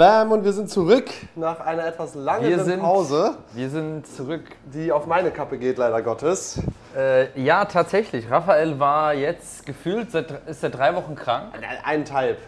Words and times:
Bam, 0.00 0.32
und 0.32 0.46
wir 0.46 0.54
sind 0.54 0.70
zurück 0.70 1.10
nach 1.34 1.60
einer 1.60 1.84
etwas 1.86 2.14
Wir 2.14 2.22
langen 2.22 2.64
sind, 2.64 2.80
Pause, 2.80 3.34
wir 3.52 3.68
sind 3.68 4.06
zurück. 4.06 4.44
die 4.72 4.90
auf 4.90 5.04
meine 5.06 5.30
Kappe 5.30 5.58
geht, 5.58 5.76
leider 5.76 6.00
Gottes. 6.00 6.58
Äh, 6.96 7.38
ja, 7.38 7.66
tatsächlich. 7.66 8.30
Raphael 8.30 8.80
war 8.80 9.12
jetzt 9.12 9.66
gefühlt, 9.66 10.10
seit, 10.10 10.30
ist 10.48 10.64
er 10.64 10.70
drei 10.70 10.96
Wochen 10.96 11.16
krank. 11.16 11.52
Eineinhalb 11.84 12.38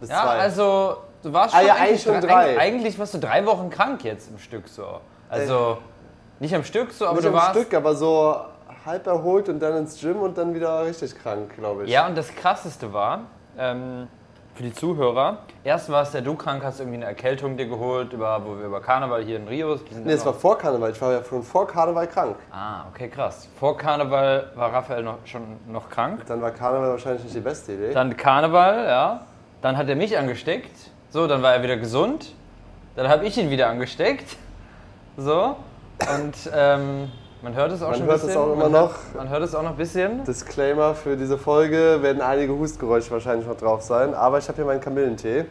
bis 0.00 0.08
Ja, 0.08 0.22
zwei. 0.22 0.38
also 0.38 0.96
du 1.22 1.30
warst 1.30 1.54
Ah 1.54 1.58
schon, 1.58 1.66
ja, 1.66 1.74
eigentlich, 1.74 1.88
eigentlich 1.88 2.02
schon 2.04 2.20
drei-. 2.22 2.34
Eigentlich, 2.34 2.60
eigentlich 2.60 2.98
warst 2.98 3.12
du 3.12 3.18
drei 3.18 3.44
Wochen 3.44 3.68
krank 3.68 4.02
jetzt 4.02 4.30
im 4.30 4.38
Stück 4.38 4.66
so. 4.66 5.00
Also 5.28 5.76
nicht 6.40 6.54
am 6.54 6.64
Stück 6.64 6.90
so, 6.90 7.04
aber 7.04 7.16
Nicht 7.16 7.24
du 7.24 7.28
am 7.28 7.34
warst. 7.34 7.50
Stück, 7.50 7.74
aber 7.74 7.94
so 7.94 8.34
halb 8.86 9.06
erholt 9.06 9.50
und 9.50 9.60
dann 9.60 9.76
ins 9.76 10.00
Gym 10.00 10.22
und 10.22 10.38
dann 10.38 10.54
wieder 10.54 10.86
richtig 10.86 11.18
krank, 11.18 11.54
glaube 11.58 11.84
ich. 11.84 11.90
Ja, 11.90 12.06
und 12.06 12.16
das 12.16 12.34
Krasseste 12.34 12.94
war, 12.94 13.24
ähm, 13.58 14.08
für 14.56 14.62
die 14.62 14.72
Zuhörer, 14.72 15.38
erst 15.64 15.90
warst 15.90 16.14
ja 16.14 16.22
du 16.22 16.34
krank, 16.34 16.64
hast 16.64 16.80
irgendwie 16.80 16.96
eine 16.96 17.04
Erkältung 17.04 17.58
dir 17.58 17.66
geholt, 17.66 18.12
über, 18.14 18.42
wo 18.44 18.56
wir 18.58 18.64
über 18.64 18.80
Karneval 18.80 19.22
hier 19.22 19.36
in 19.36 19.46
Rio. 19.46 19.76
sind 19.76 20.06
Nee, 20.06 20.14
es 20.14 20.24
war 20.24 20.32
vor 20.32 20.56
Karneval. 20.56 20.92
Ich 20.92 21.00
war 21.00 21.12
ja 21.12 21.22
schon 21.22 21.42
vor 21.42 21.66
Karneval 21.66 22.06
krank. 22.06 22.36
Ah, 22.50 22.86
okay, 22.90 23.08
krass. 23.08 23.48
Vor 23.58 23.76
Karneval 23.76 24.50
war 24.54 24.72
Raphael 24.72 25.02
noch, 25.02 25.18
schon 25.26 25.42
noch 25.68 25.90
krank. 25.90 26.22
Dann 26.26 26.40
war 26.40 26.52
Karneval 26.52 26.90
wahrscheinlich 26.90 27.22
nicht 27.24 27.36
die 27.36 27.40
beste 27.40 27.72
Idee. 27.74 27.92
Dann 27.92 28.16
Karneval, 28.16 28.86
ja. 28.86 29.26
Dann 29.60 29.76
hat 29.76 29.88
er 29.88 29.96
mich 29.96 30.16
angesteckt. 30.16 30.90
So, 31.10 31.26
dann 31.26 31.42
war 31.42 31.54
er 31.54 31.62
wieder 31.62 31.76
gesund. 31.76 32.34
Dann 32.94 33.08
habe 33.08 33.26
ich 33.26 33.36
ihn 33.36 33.50
wieder 33.50 33.68
angesteckt. 33.68 34.36
So. 35.18 35.56
Und 35.98 36.34
ähm, 36.54 37.12
man 37.42 37.54
hört 37.54 37.72
es 37.72 37.82
auch 37.82 37.88
Man 37.90 37.98
schon 37.98 38.06
hört 38.06 38.14
ein 38.14 38.20
es 38.20 38.26
bisschen. 38.26 38.40
auch 38.42 38.52
immer 38.52 38.62
man 38.64 38.72
noch. 38.72 38.90
Hört, 38.92 39.14
man 39.16 39.28
hört 39.28 39.42
es 39.42 39.54
auch 39.54 39.62
noch 39.62 39.70
ein 39.70 39.76
bisschen. 39.76 40.24
Disclaimer 40.24 40.94
für 40.94 41.16
diese 41.16 41.38
Folge 41.38 41.98
werden 42.02 42.20
einige 42.22 42.56
Hustgeräusche 42.56 43.10
wahrscheinlich 43.10 43.46
noch 43.46 43.56
drauf 43.56 43.82
sein, 43.82 44.14
aber 44.14 44.38
ich 44.38 44.48
habe 44.48 44.56
hier 44.56 44.64
meinen 44.64 44.80
Kamillentee. 44.80 45.44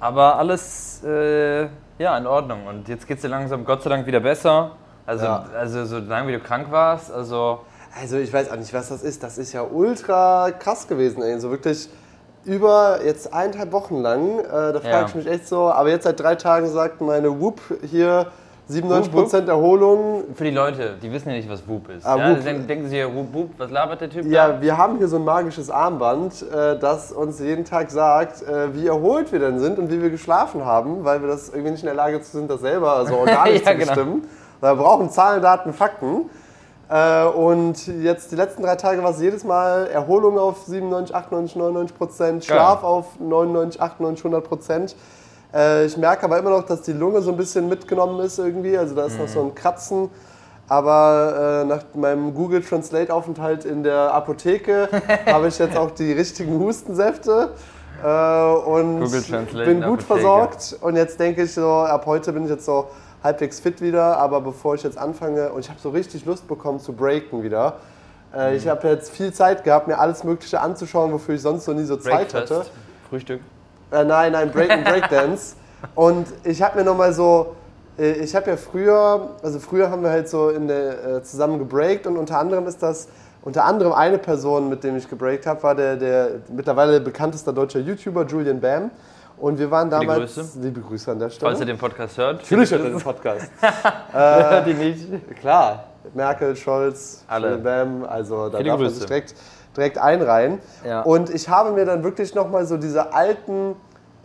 Aber 0.00 0.36
alles 0.36 1.02
äh, 1.04 1.62
ja, 1.98 2.16
in 2.18 2.26
Ordnung. 2.26 2.66
Und 2.66 2.88
jetzt 2.88 3.06
geht 3.06 3.16
es 3.18 3.22
dir 3.22 3.28
langsam 3.28 3.64
Gott 3.64 3.82
sei 3.82 3.90
Dank 3.90 4.06
wieder 4.06 4.20
besser. 4.20 4.72
Also, 5.06 5.24
Ja. 5.24 5.44
also 5.58 5.84
so 5.84 5.98
lange 5.98 6.28
wie 6.28 6.32
du 6.32 6.40
krank 6.40 6.66
warst. 6.70 7.12
Also 7.12 7.60
Also 8.00 8.16
ich 8.18 8.32
weiß 8.32 8.50
auch 8.50 8.56
nicht, 8.56 8.72
was 8.74 8.88
das 8.88 9.02
ist. 9.02 9.22
Das 9.22 9.38
ist 9.38 9.52
ja 9.52 9.62
ultra 9.62 10.50
krass 10.58 10.88
gewesen. 10.88 11.22
Ey. 11.22 11.38
So 11.40 11.50
wirklich 11.50 11.88
über 12.44 12.98
jetzt 13.04 13.32
eineinhalb 13.32 13.70
Wochen 13.72 14.00
lang. 14.00 14.40
Äh, 14.40 14.44
da 14.72 14.80
frage 14.80 14.88
Ja. 14.88 15.06
ich 15.06 15.14
mich 15.14 15.26
echt 15.28 15.46
so. 15.46 15.70
Aber 15.70 15.88
jetzt 15.90 16.04
seit 16.04 16.18
drei 16.18 16.34
Tagen 16.34 16.68
sagt 16.68 17.00
meine 17.00 17.40
Whoop 17.40 17.60
hier 17.88 18.26
97% 18.70 19.48
Erholung. 19.48 20.24
für 20.34 20.44
die 20.44 20.50
Leute, 20.50 20.94
die 21.02 21.12
wissen 21.12 21.28
ja 21.30 21.36
nicht, 21.36 21.50
was 21.50 21.66
Whoop 21.66 21.88
ist. 21.90 22.06
Ah, 22.06 22.16
ja? 22.16 22.34
Denken, 22.34 22.66
denken 22.66 22.88
sie 22.88 22.98
ja, 22.98 23.06
Whoop, 23.12 23.34
Whoop, 23.34 23.50
was 23.58 23.70
labert 23.70 24.00
der 24.00 24.10
Typ 24.10 24.22
da? 24.22 24.28
Ja, 24.28 24.60
wir 24.62 24.76
haben 24.78 24.98
hier 24.98 25.08
so 25.08 25.16
ein 25.16 25.24
magisches 25.24 25.68
Armband, 25.70 26.42
äh, 26.50 26.78
das 26.78 27.12
uns 27.12 27.40
jeden 27.40 27.64
Tag 27.64 27.90
sagt, 27.90 28.42
äh, 28.42 28.74
wie 28.74 28.86
erholt 28.86 29.32
wir 29.32 29.40
denn 29.40 29.58
sind 29.58 29.78
und 29.78 29.90
wie 29.90 30.00
wir 30.00 30.10
geschlafen 30.10 30.64
haben, 30.64 31.04
weil 31.04 31.20
wir 31.20 31.28
das 31.28 31.48
irgendwie 31.48 31.72
nicht 31.72 31.82
in 31.82 31.86
der 31.86 31.96
Lage 31.96 32.22
sind, 32.22 32.50
das 32.50 32.60
selber 32.60 32.92
also 32.94 33.14
organisch 33.18 33.62
Ja, 33.62 33.72
zu 33.72 33.78
genau. 33.78 33.86
bestimmen. 33.94 34.28
Wir 34.60 34.74
brauchen 34.76 35.10
Zahlen, 35.10 35.42
Daten, 35.42 35.72
Fakten. 35.72 36.30
Äh, 36.88 37.24
und 37.24 37.86
jetzt 38.02 38.30
die 38.30 38.36
letzten 38.36 38.62
drei 38.62 38.76
Tage 38.76 39.02
war 39.02 39.10
es 39.10 39.20
jedes 39.20 39.44
Mal 39.44 39.88
Erholung 39.88 40.38
auf 40.38 40.64
97, 40.66 41.14
98, 41.16 41.56
99 41.56 41.98
Prozent, 41.98 42.44
Schlaf 42.44 42.84
auf 42.84 43.18
99, 43.18 43.80
98, 43.80 44.24
100 44.24 44.48
Prozent. 44.48 44.96
Äh, 45.54 45.86
ich 45.86 45.96
merke 45.96 46.24
aber 46.24 46.38
immer 46.38 46.50
noch, 46.50 46.64
dass 46.64 46.82
die 46.82 46.92
Lunge 46.92 47.20
so 47.22 47.30
ein 47.30 47.36
bisschen 47.36 47.68
mitgenommen 47.68 48.20
ist 48.20 48.38
irgendwie. 48.38 48.76
Also 48.78 48.94
da 48.94 49.06
ist 49.06 49.18
noch 49.18 49.28
so 49.28 49.42
ein 49.42 49.54
Kratzen. 49.54 50.10
Aber 50.68 51.62
äh, 51.62 51.66
nach 51.66 51.82
meinem 51.94 52.32
Google 52.34 52.62
Translate 52.62 53.12
Aufenthalt 53.12 53.64
in 53.64 53.82
der 53.82 54.14
Apotheke 54.14 54.88
habe 55.26 55.48
ich 55.48 55.58
jetzt 55.58 55.76
auch 55.76 55.90
die 55.90 56.12
richtigen 56.12 56.58
Hustensäfte 56.58 57.50
äh, 58.02 58.06
und 58.06 59.00
bin 59.10 59.82
gut 59.82 60.00
Apotheke. 60.00 60.02
versorgt. 60.04 60.76
Und 60.80 60.96
jetzt 60.96 61.20
denke 61.20 61.42
ich 61.42 61.52
so, 61.52 61.68
ab 61.68 62.06
heute 62.06 62.32
bin 62.32 62.44
ich 62.44 62.50
jetzt 62.50 62.64
so 62.64 62.86
halbwegs 63.22 63.60
fit 63.60 63.82
wieder. 63.82 64.16
Aber 64.18 64.40
bevor 64.40 64.74
ich 64.76 64.82
jetzt 64.82 64.96
anfange, 64.96 65.50
und 65.52 65.60
ich 65.60 65.68
habe 65.68 65.78
so 65.80 65.90
richtig 65.90 66.24
Lust 66.24 66.48
bekommen 66.48 66.80
zu 66.80 66.92
breaken 66.92 67.42
wieder. 67.42 67.74
Äh, 68.34 68.52
Mhm. 68.52 68.56
Ich 68.56 68.66
habe 68.66 68.88
jetzt 68.88 69.10
viel 69.10 69.30
Zeit 69.34 69.62
gehabt, 69.62 69.88
mir 69.88 69.98
alles 69.98 70.24
Mögliche 70.24 70.58
anzuschauen, 70.58 71.12
wofür 71.12 71.34
ich 71.34 71.42
sonst 71.42 71.66
so 71.66 71.74
nie 71.74 71.84
so 71.84 71.96
Zeit 71.98 72.30
Breakfast, 72.30 72.50
hatte. 72.50 72.66
Frühstück. 73.10 73.42
Äh, 73.92 74.04
nein, 74.04 74.32
nein, 74.32 74.50
Break 74.50 74.70
and 74.70 74.84
Breakdance. 74.88 75.54
und 75.94 76.26
ich 76.44 76.62
habe 76.62 76.78
mir 76.78 76.84
nochmal 76.84 77.12
so, 77.12 77.54
äh, 77.98 78.12
ich 78.12 78.34
habe 78.34 78.50
ja 78.50 78.56
früher, 78.56 79.30
also 79.42 79.58
früher 79.58 79.90
haben 79.90 80.02
wir 80.02 80.10
halt 80.10 80.28
so 80.28 80.48
in 80.48 80.66
der, 80.66 81.04
äh, 81.04 81.22
zusammen 81.22 81.58
gebreakt 81.58 82.06
und 82.06 82.16
unter 82.16 82.38
anderem 82.38 82.66
ist 82.66 82.82
das, 82.82 83.08
unter 83.42 83.64
anderem 83.64 83.92
eine 83.92 84.18
Person, 84.18 84.68
mit 84.68 84.84
dem 84.84 84.96
ich 84.96 85.08
gebreakt 85.08 85.46
habe, 85.46 85.62
war 85.62 85.74
der, 85.74 85.96
der 85.96 86.28
mittlerweile 86.48 87.00
bekannteste 87.00 87.52
deutscher 87.52 87.80
YouTuber 87.80 88.24
Julian 88.24 88.60
Bam. 88.60 88.90
Und 89.36 89.58
wir 89.58 89.68
waren 89.72 89.90
Liebe 89.90 90.06
damals. 90.06 90.34
Grüße. 90.36 90.60
Liebe 90.60 90.80
Grüße 90.80 91.10
an 91.10 91.18
der 91.18 91.28
Stelle. 91.28 91.50
Falls 91.50 91.58
ihr 91.58 91.66
den 91.66 91.78
Podcast 91.78 92.16
hört. 92.16 92.42
Natürlich 92.42 92.70
hört 92.70 92.84
er 92.84 92.90
den 92.90 93.00
Podcast. 93.00 93.50
hört 94.12 94.66
ihn 94.68 94.78
nicht. 94.78 95.08
Klar, 95.40 95.84
Merkel, 96.14 96.54
Scholz, 96.54 97.24
Alle. 97.26 97.48
Julian 97.56 97.62
Bam, 97.64 98.04
also 98.04 98.48
da 98.48 98.58
Viele 98.58 98.70
darf 98.70 98.80
man 98.80 98.90
sich 98.90 99.04
direkt, 99.04 99.34
direkt 99.76 99.98
einreihen. 99.98 100.58
Ja. 100.84 101.02
Und 101.02 101.30
ich 101.30 101.48
habe 101.48 101.70
mir 101.72 101.84
dann 101.84 102.02
wirklich 102.04 102.34
nochmal 102.34 102.66
so 102.66 102.76
diese 102.76 103.12
alten 103.12 103.74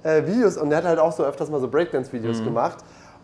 äh, 0.03 0.25
Videos, 0.25 0.57
und 0.57 0.71
er 0.71 0.77
hat 0.77 0.85
halt 0.85 0.99
auch 0.99 1.11
so 1.11 1.23
öfters 1.23 1.49
mal 1.49 1.59
so 1.59 1.67
Mhm. 1.67 1.71
Breakdance-Videos 1.71 2.43
gemacht. 2.43 2.77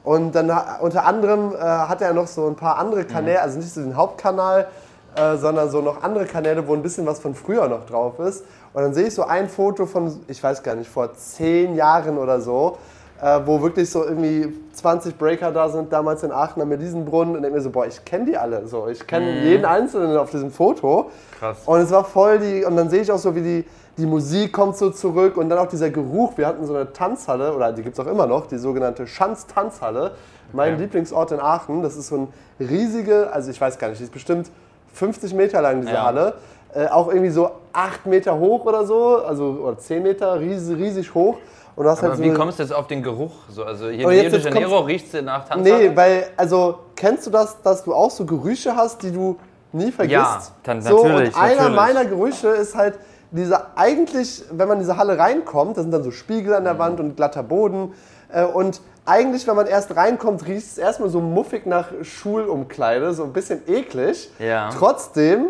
Und 0.03 0.33
dann 0.35 0.51
unter 0.81 1.05
anderem 1.05 1.53
äh, 1.55 1.59
hat 1.59 2.01
er 2.01 2.13
noch 2.13 2.27
so 2.27 2.47
ein 2.47 2.55
paar 2.55 2.77
andere 2.77 3.03
Mhm. 3.03 3.07
Kanäle, 3.07 3.41
also 3.41 3.57
nicht 3.59 3.73
so 3.73 3.81
den 3.81 3.95
Hauptkanal, 3.95 4.67
äh, 5.15 5.37
sondern 5.37 5.69
so 5.69 5.81
noch 5.81 6.01
andere 6.03 6.25
Kanäle, 6.25 6.67
wo 6.67 6.73
ein 6.73 6.81
bisschen 6.81 7.05
was 7.05 7.19
von 7.19 7.35
früher 7.35 7.67
noch 7.67 7.85
drauf 7.85 8.19
ist. 8.19 8.43
Und 8.73 8.81
dann 8.81 8.93
sehe 8.93 9.07
ich 9.07 9.15
so 9.15 9.23
ein 9.23 9.47
Foto 9.47 9.85
von, 9.85 10.19
ich 10.27 10.43
weiß 10.43 10.63
gar 10.63 10.75
nicht, 10.75 10.89
vor 10.89 11.13
zehn 11.13 11.75
Jahren 11.75 12.17
oder 12.17 12.41
so, 12.41 12.77
äh, 13.23 13.39
wo 13.45 13.61
wirklich 13.61 13.89
so 13.89 14.03
irgendwie 14.03 14.53
20 14.73 15.17
Breaker 15.17 15.51
da 15.51 15.69
sind, 15.69 15.93
damals 15.93 16.23
in 16.23 16.31
Aachen 16.31 16.61
am 16.61 16.71
Elisenbrunnen. 16.71 17.35
Und 17.37 17.43
denke 17.43 17.55
mir 17.57 17.63
so, 17.63 17.69
boah, 17.69 17.85
ich 17.85 18.03
kenne 18.03 18.25
die 18.25 18.37
alle. 18.37 18.67
So, 18.67 18.87
ich 18.89 19.07
kenne 19.07 19.43
jeden 19.43 19.63
Einzelnen 19.63 20.17
auf 20.17 20.29
diesem 20.29 20.51
Foto. 20.51 21.09
Krass. 21.39 21.59
Und 21.65 21.79
es 21.79 21.91
war 21.91 22.03
voll 22.03 22.39
die, 22.39 22.65
und 22.65 22.75
dann 22.75 22.89
sehe 22.89 23.01
ich 23.01 23.11
auch 23.11 23.17
so, 23.17 23.33
wie 23.33 23.41
die, 23.41 23.65
die 23.97 24.05
Musik 24.05 24.51
kommt 24.51 24.75
so 24.75 24.89
zurück 24.89 25.37
und 25.37 25.47
dann 25.47 25.59
auch 25.59 25.67
dieser 25.67 25.89
Geruch. 25.89 26.33
Wir 26.35 26.47
hatten 26.47 26.65
so 26.65 26.75
eine 26.75 26.91
Tanzhalle, 26.91 27.55
oder 27.55 27.71
die 27.71 27.81
gibt 27.83 27.97
es 27.97 28.05
auch 28.05 28.11
immer 28.11 28.27
noch, 28.27 28.47
die 28.47 28.57
sogenannte 28.57 29.07
Schanz-Tanzhalle. 29.07 30.11
Mein 30.51 30.77
Lieblingsort 30.77 31.31
in 31.31 31.39
Aachen. 31.39 31.81
Das 31.81 31.95
ist 31.95 32.07
so 32.09 32.15
ein 32.17 32.27
riesige, 32.59 33.31
also 33.31 33.49
ich 33.49 33.61
weiß 33.61 33.79
gar 33.79 33.87
nicht, 33.87 33.99
die 33.99 34.03
ist 34.03 34.13
bestimmt 34.13 34.51
50 34.93 35.33
Meter 35.33 35.61
lang, 35.61 35.81
diese 35.81 35.93
Ja. 35.93 36.05
Halle. 36.05 36.33
Äh, 36.75 36.87
auch 36.87 37.07
irgendwie 37.07 37.29
so 37.29 37.51
8 37.71 38.05
Meter 38.07 38.37
hoch 38.37 38.65
oder 38.65 38.85
so, 38.85 39.23
also 39.23 39.59
oder 39.63 39.77
10 39.77 40.03
Meter, 40.03 40.39
riesig, 40.39 40.77
riesig 40.77 41.13
hoch. 41.13 41.37
Und 41.75 41.85
du 41.85 41.89
hast 41.89 41.99
Aber 41.99 42.09
halt 42.09 42.17
so 42.17 42.23
wie 42.23 42.29
eine- 42.29 42.37
kommst 42.37 42.59
du 42.59 42.63
jetzt 42.63 42.71
auf 42.73 42.87
den 42.87 43.01
Geruch? 43.01 43.31
So, 43.49 43.63
also 43.63 43.85
hier 43.89 44.01
in 44.03 44.07
Rio 44.07 44.29
de 44.29 44.39
Janeiro 44.41 44.79
riecht 44.79 45.13
es 45.13 45.21
nach 45.23 45.47
Tanzhalle? 45.47 45.89
Nee, 45.89 45.95
weil, 45.95 46.27
also, 46.37 46.79
kennst 46.95 47.25
du 47.25 47.31
das, 47.31 47.61
dass 47.63 47.83
du 47.83 47.93
auch 47.93 48.11
so 48.11 48.25
Gerüche 48.25 48.75
hast, 48.75 49.01
die 49.01 49.11
du 49.11 49.37
nie 49.71 49.91
vergisst? 49.91 50.13
Ja, 50.13 50.39
dann 50.63 50.81
so, 50.81 51.03
natürlich, 51.07 51.35
Und 51.35 51.41
einer 51.41 51.55
natürlich. 51.55 51.75
meiner 51.75 52.05
Gerüche 52.05 52.47
ist 52.49 52.75
halt 52.75 52.99
dieser, 53.31 53.71
eigentlich, 53.75 54.43
wenn 54.51 54.67
man 54.67 54.77
in 54.77 54.83
diese 54.83 54.97
Halle 54.97 55.17
reinkommt, 55.17 55.77
da 55.77 55.81
sind 55.81 55.91
dann 55.91 56.03
so 56.03 56.11
Spiegel 56.11 56.51
Mhm. 56.51 56.57
an 56.57 56.63
der 56.65 56.77
Wand 56.79 56.99
und 56.99 57.15
glatter 57.15 57.41
Boden. 57.41 57.93
Äh, 58.31 58.43
und 58.45 58.79
eigentlich, 59.05 59.47
wenn 59.47 59.55
man 59.55 59.65
erst 59.65 59.95
reinkommt, 59.95 60.45
riecht 60.45 60.67
es 60.67 60.77
erstmal 60.77 61.09
so 61.09 61.19
muffig 61.21 61.65
nach 61.65 61.87
Schulumkleide, 62.03 63.13
so 63.13 63.23
ein 63.23 63.33
bisschen 63.33 63.61
eklig. 63.67 64.29
Ja. 64.39 64.69
Trotzdem 64.77 65.47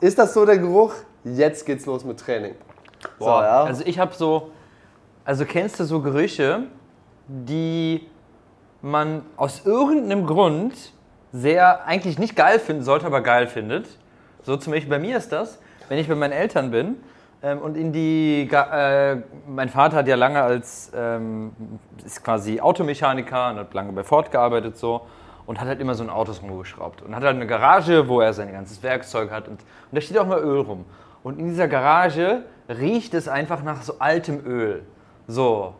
ist 0.00 0.18
das 0.18 0.34
so 0.34 0.44
der 0.44 0.58
Geruch, 0.58 0.92
jetzt 1.24 1.64
geht's 1.66 1.86
los 1.86 2.04
mit 2.04 2.20
Training. 2.20 2.54
Boah, 3.18 3.24
So, 3.38 3.42
ja. 3.42 3.64
Also 3.64 3.82
ich 3.86 3.98
habe 3.98 4.12
so, 4.14 4.50
also 5.24 5.44
kennst 5.44 5.78
du 5.80 5.84
so 5.84 6.00
Gerüche, 6.00 6.64
die 7.28 8.06
man 8.80 9.22
aus 9.36 9.64
irgendeinem 9.64 10.26
Grund 10.26 10.74
sehr 11.32 11.86
eigentlich 11.86 12.18
nicht 12.18 12.36
geil 12.36 12.58
finden 12.58 12.82
sollte, 12.82 13.06
aber 13.06 13.20
geil 13.20 13.46
findet. 13.46 13.86
So 14.42 14.56
zum 14.56 14.72
Beispiel 14.72 14.90
bei 14.90 14.98
mir 14.98 15.16
ist 15.16 15.30
das, 15.30 15.60
wenn 15.88 15.98
ich 15.98 16.08
bei 16.08 16.14
meinen 16.14 16.32
Eltern 16.32 16.70
bin 16.70 16.96
ähm, 17.42 17.58
und 17.58 17.76
in 17.76 17.92
die, 17.92 18.48
äh, 18.50 19.16
mein 19.46 19.68
Vater 19.68 19.98
hat 19.98 20.08
ja 20.08 20.16
lange 20.16 20.42
als, 20.42 20.90
ähm, 20.94 21.52
ist 22.04 22.24
quasi 22.24 22.60
Automechaniker 22.60 23.50
und 23.50 23.58
hat 23.58 23.74
lange 23.74 23.92
bei 23.92 24.02
Ford 24.02 24.30
gearbeitet 24.30 24.76
so 24.76 25.02
und 25.46 25.60
hat 25.60 25.68
halt 25.68 25.80
immer 25.80 25.94
so 25.94 26.02
ein 26.02 26.10
Autos 26.10 26.42
rumgeschraubt 26.42 27.02
und 27.02 27.14
hat 27.14 27.22
halt 27.22 27.36
eine 27.36 27.46
Garage, 27.46 28.08
wo 28.08 28.20
er 28.20 28.32
sein 28.32 28.52
ganzes 28.52 28.82
Werkzeug 28.82 29.30
hat 29.30 29.46
und, 29.46 29.60
und 29.60 29.92
da 29.92 30.00
steht 30.00 30.18
auch 30.18 30.26
mal 30.26 30.40
Öl 30.40 30.60
rum. 30.60 30.84
Und 31.22 31.38
in 31.38 31.46
dieser 31.46 31.68
Garage 31.68 32.42
riecht 32.68 33.14
es 33.14 33.28
einfach 33.28 33.62
nach 33.62 33.82
so 33.82 34.00
altem 34.00 34.44
Öl. 34.44 34.82
So. 35.28 35.74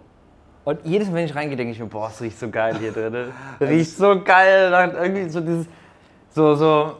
Und 0.64 0.78
jedes 0.84 1.08
Mal, 1.08 1.14
wenn 1.16 1.24
ich 1.24 1.34
reingehe, 1.34 1.56
denke 1.56 1.72
ich 1.72 1.80
mir, 1.80 1.86
boah, 1.86 2.08
es 2.12 2.20
riecht 2.20 2.38
so 2.38 2.48
geil 2.48 2.76
hier 2.78 2.92
drin. 2.92 3.32
Riecht 3.60 3.96
so 3.96 4.20
geil. 4.22 4.70
Nach 4.70 4.92
irgendwie 4.94 5.28
so 5.28 5.40
dieses, 5.40 5.66
so, 6.34 6.54
so. 6.54 6.92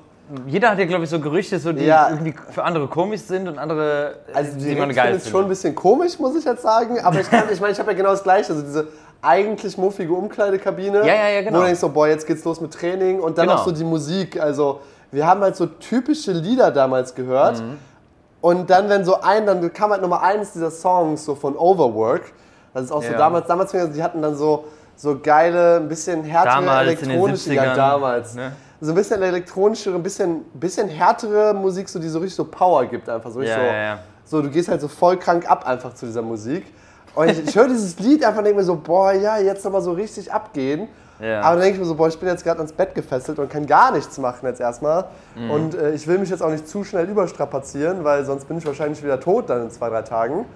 Jeder 0.46 0.70
hat 0.70 0.78
ja, 0.78 0.86
glaube 0.86 1.04
ich, 1.04 1.10
so 1.10 1.20
Gerüchte, 1.20 1.58
so, 1.58 1.72
die 1.72 1.84
Ja. 1.84 2.08
irgendwie 2.10 2.34
für 2.50 2.64
andere 2.64 2.86
komisch 2.88 3.20
sind 3.20 3.46
und 3.48 3.58
andere, 3.58 4.14
äh, 4.32 4.34
Also 4.36 4.58
die 4.58 4.66
man 4.74 4.76
finde 4.88 4.94
geil 4.94 5.16
ich 5.16 5.22
schon 5.24 5.28
ein 5.28 5.32
findet. 5.32 5.48
bisschen 5.50 5.74
komisch, 5.74 6.18
muss 6.18 6.34
ich 6.36 6.44
jetzt 6.44 6.62
sagen. 6.62 6.98
Aber 7.00 7.20
ich, 7.20 7.28
kann- 7.30 7.44
ich 7.52 7.60
meine, 7.60 7.72
ich 7.72 7.78
habe 7.78 7.90
ja 7.92 7.96
genau 7.96 8.10
das 8.10 8.22
Gleiche. 8.22 8.52
Also 8.52 8.62
diese 8.64 8.88
eigentlich 9.20 9.76
muffige 9.78 10.12
Umkleidekabine. 10.12 10.98
Ja, 11.00 11.14
ja, 11.14 11.28
ja, 11.28 11.40
genau. 11.42 11.56
Wo 11.58 11.60
du 11.60 11.66
denkst 11.66 11.80
so, 11.80 11.88
boah, 11.90 12.08
jetzt 12.08 12.26
geht's 12.26 12.44
los 12.44 12.60
mit 12.60 12.72
Training. 12.72 13.20
Und 13.20 13.36
dann 13.38 13.46
Genau. 13.48 13.60
auch 13.60 13.64
so 13.64 13.72
die 13.72 13.84
Musik. 13.84 14.40
Also 14.40 14.80
wir 15.12 15.26
haben 15.26 15.40
halt 15.42 15.54
so 15.54 15.66
typische 15.66 16.32
Lieder 16.32 16.70
damals 16.72 17.14
gehört. 17.14 17.60
Mhm. 17.60 17.78
Und 18.42 18.68
dann, 18.68 18.88
wenn 18.90 19.04
so 19.06 19.20
ein, 19.22 19.46
dann 19.46 19.72
kam 19.72 19.92
halt 19.92 20.02
Nummer 20.02 20.20
eins 20.20 20.52
dieser 20.52 20.70
Songs 20.70 21.24
so 21.24 21.34
von 21.34 21.56
Overwork. 21.56 22.32
Das 22.74 22.84
ist 22.84 22.92
auch 22.92 23.02
so 23.02 23.12
Ja. 23.12 23.16
damals, 23.18 23.46
damals, 23.46 23.70
die 23.72 24.02
hatten 24.02 24.20
dann 24.20 24.36
so, 24.36 24.64
so 24.96 25.18
geile, 25.18 25.76
ein 25.76 25.88
bisschen 25.88 26.22
härtere 26.24 26.56
Damals 26.66 26.82
elektronische, 27.02 27.54
ja 27.54 27.62
70ern, 27.72 27.76
damals. 27.76 28.34
ne? 28.34 28.52
So 28.80 28.90
ein 28.92 28.94
bisschen 28.96 29.22
elektronischere, 29.22 29.94
ein 29.94 30.02
bisschen, 30.02 30.42
bisschen 30.54 30.88
härtere 30.88 31.54
Musik, 31.54 31.88
so 31.88 31.98
die 32.00 32.08
so 32.08 32.18
richtig 32.18 32.34
so 32.34 32.44
Power 32.44 32.84
gibt 32.86 33.08
einfach. 33.08 33.30
So, 33.30 33.40
Ja, 33.42 33.54
so, 33.54 33.60
ja, 33.60 33.74
ja. 33.74 33.98
so, 34.24 34.42
du 34.42 34.50
gehst 34.50 34.68
halt 34.68 34.80
so 34.80 34.88
voll 34.88 35.16
krank 35.18 35.48
ab 35.48 35.64
einfach 35.66 35.94
zu 35.94 36.06
dieser 36.06 36.22
Musik. 36.22 36.66
Und 37.14 37.30
ich, 37.30 37.46
ich 37.46 37.54
höre 37.54 37.68
dieses 37.68 37.96
Lied 38.00 38.24
einfach 38.24 38.38
und 38.38 38.44
denke 38.44 38.58
mir 38.58 38.64
so, 38.66 38.74
boah, 38.74 39.12
ja, 39.12 39.38
jetzt 39.38 39.64
nochmal 39.64 39.82
so 39.82 39.92
richtig 39.92 40.32
abgehen. 40.32 40.88
Ja. 41.22 41.40
Aber 41.40 41.54
dann 41.54 41.60
denke 41.60 41.74
ich 41.74 41.80
mir 41.80 41.86
so, 41.86 41.94
boah, 41.94 42.08
ich 42.08 42.18
bin 42.18 42.28
jetzt 42.28 42.42
gerade 42.42 42.58
ans 42.58 42.72
Bett 42.72 42.94
gefesselt 42.94 43.38
und 43.38 43.48
kann 43.48 43.64
gar 43.64 43.92
nichts 43.92 44.18
machen 44.18 44.44
jetzt 44.46 44.60
erstmal. 44.60 45.04
Mhm. 45.36 45.50
Und 45.50 45.74
äh, 45.74 45.92
ich 45.92 46.06
will 46.08 46.18
mich 46.18 46.30
jetzt 46.30 46.42
auch 46.42 46.50
nicht 46.50 46.66
zu 46.66 46.82
schnell 46.82 47.08
überstrapazieren, 47.08 48.02
weil 48.02 48.24
sonst 48.24 48.48
bin 48.48 48.58
ich 48.58 48.66
wahrscheinlich 48.66 49.02
wieder 49.02 49.20
tot 49.20 49.48
dann 49.48 49.62
in 49.62 49.70
zwei, 49.70 49.88
drei 49.88 50.02
Tagen. 50.02 50.46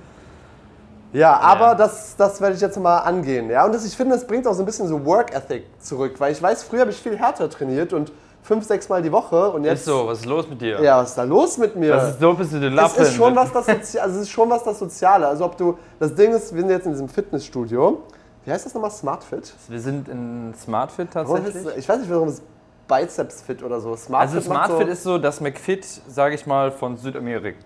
Ja, 1.13 1.39
aber 1.39 1.77
das, 1.77 2.17
das 2.17 2.41
werde 2.41 2.57
ich 2.57 2.61
jetzt 2.61 2.79
mal 2.79 2.99
angehen. 2.99 3.49
Ja? 3.49 3.65
Und 3.65 3.75
das, 3.75 3.87
ich 3.87 3.97
finde, 3.97 4.17
das 4.17 4.27
bringt 4.27 4.47
auch 4.47 4.55
so 4.55 4.63
ein 4.63 4.67
bisschen 4.67 4.89
so 4.89 5.07
Work 5.07 5.33
Ethic 5.35 5.65
zurück, 5.79 6.15
weil 6.19 6.33
ich 6.33 6.43
weiß, 6.43 6.65
früher 6.65 6.81
habe 6.81 6.91
ich 6.91 6.99
viel 6.99 7.17
härter 7.17 7.49
trainiert 7.49 7.93
und 7.93 8.11
fünf, 8.43 8.65
sechs 8.65 8.89
Mal 8.89 9.03
die 9.03 9.13
Woche 9.13 9.51
und 9.51 9.65
jetzt. 9.65 9.81
Ist 9.81 9.85
so, 9.87 10.07
was 10.07 10.19
ist 10.19 10.27
los 10.27 10.49
mit 10.49 10.61
dir? 10.61 10.81
Ja, 10.81 10.99
was 10.99 11.11
ist 11.11 11.19
da 11.19 11.23
los 11.23 11.59
mit 11.59 11.77
mir? 11.77 11.95
Was 11.95 12.11
ist 12.11 12.21
so, 12.21 12.35
bist 12.35 12.53
du 12.53 12.59
es 12.59 12.73
Lappen? 12.73 13.03
ist 13.03 13.15
schon 13.15 13.37
was 13.37 13.53
das 13.53 13.67
Sozi 13.67 13.99
also 13.99 14.17
es 14.17 14.23
ist 14.23 14.31
schon 14.31 14.51
was 14.51 14.65
das 14.65 14.79
Soziale. 14.79 15.29
Also 15.29 15.45
ob 15.45 15.57
du 15.57 15.79
das 15.99 16.15
Ding 16.15 16.33
ist, 16.33 16.55
wir 16.55 16.61
sind 16.61 16.71
jetzt 16.71 16.87
in 16.87 16.93
diesem 16.93 17.09
Fitnessstudio. 17.09 18.03
Wie 18.47 18.53
heißt 18.53 18.65
das 18.65 18.73
nochmal? 18.75 18.93
SmartFit? 18.93 19.53
Wir 19.69 19.81
sind 19.81 20.09
in 20.09 20.55
SmartFit 20.57 21.11
tatsächlich. 21.11 21.55
es- 21.57 21.77
Ich 21.77 21.89
weiß 21.89 21.99
nicht, 21.99 22.11
warum 22.11 22.29
es 22.29 22.41
Biceps 22.87 23.43
Fit 23.43 23.63
oder 23.63 23.81
so. 23.81 23.97
SmartFit 23.97 24.37
Also 24.37 24.49
SmartFit 24.49 24.87
so, 24.87 24.93
ist 24.93 25.03
so 25.03 25.19
das 25.19 25.41
McFit, 25.41 25.85
sage 25.85 26.37
ich 26.37 26.47
mal, 26.47 26.71
von 26.71 26.97
Südamerika. 26.97 27.59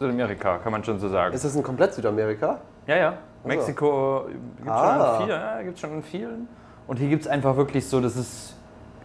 Südamerika, 0.00 0.58
kann 0.58 0.72
man 0.72 0.82
schon 0.82 0.98
so 0.98 1.08
sagen. 1.08 1.32
Ist 1.32 1.44
das 1.44 1.54
in 1.54 1.62
komplett 1.62 1.94
Südamerika? 1.94 2.58
Ja, 2.88 2.96
ja. 2.96 3.14
Mexiko 3.44 4.24
gibt 4.56 4.66
es 4.66 4.72
Ah. 4.72 4.88
schon 4.88 5.20
in 5.20 5.26
vielen, 5.26 5.40
ja, 5.40 5.62
gibt's 5.62 5.80
schon 5.80 5.92
in 5.92 6.02
vielen. 6.02 6.48
Und 6.88 6.96
hier 6.98 7.08
gibt 7.08 7.22
es 7.22 7.28
einfach 7.28 7.56
wirklich 7.56 7.88
so, 7.88 8.00
das 8.00 8.16
ist, 8.16 8.56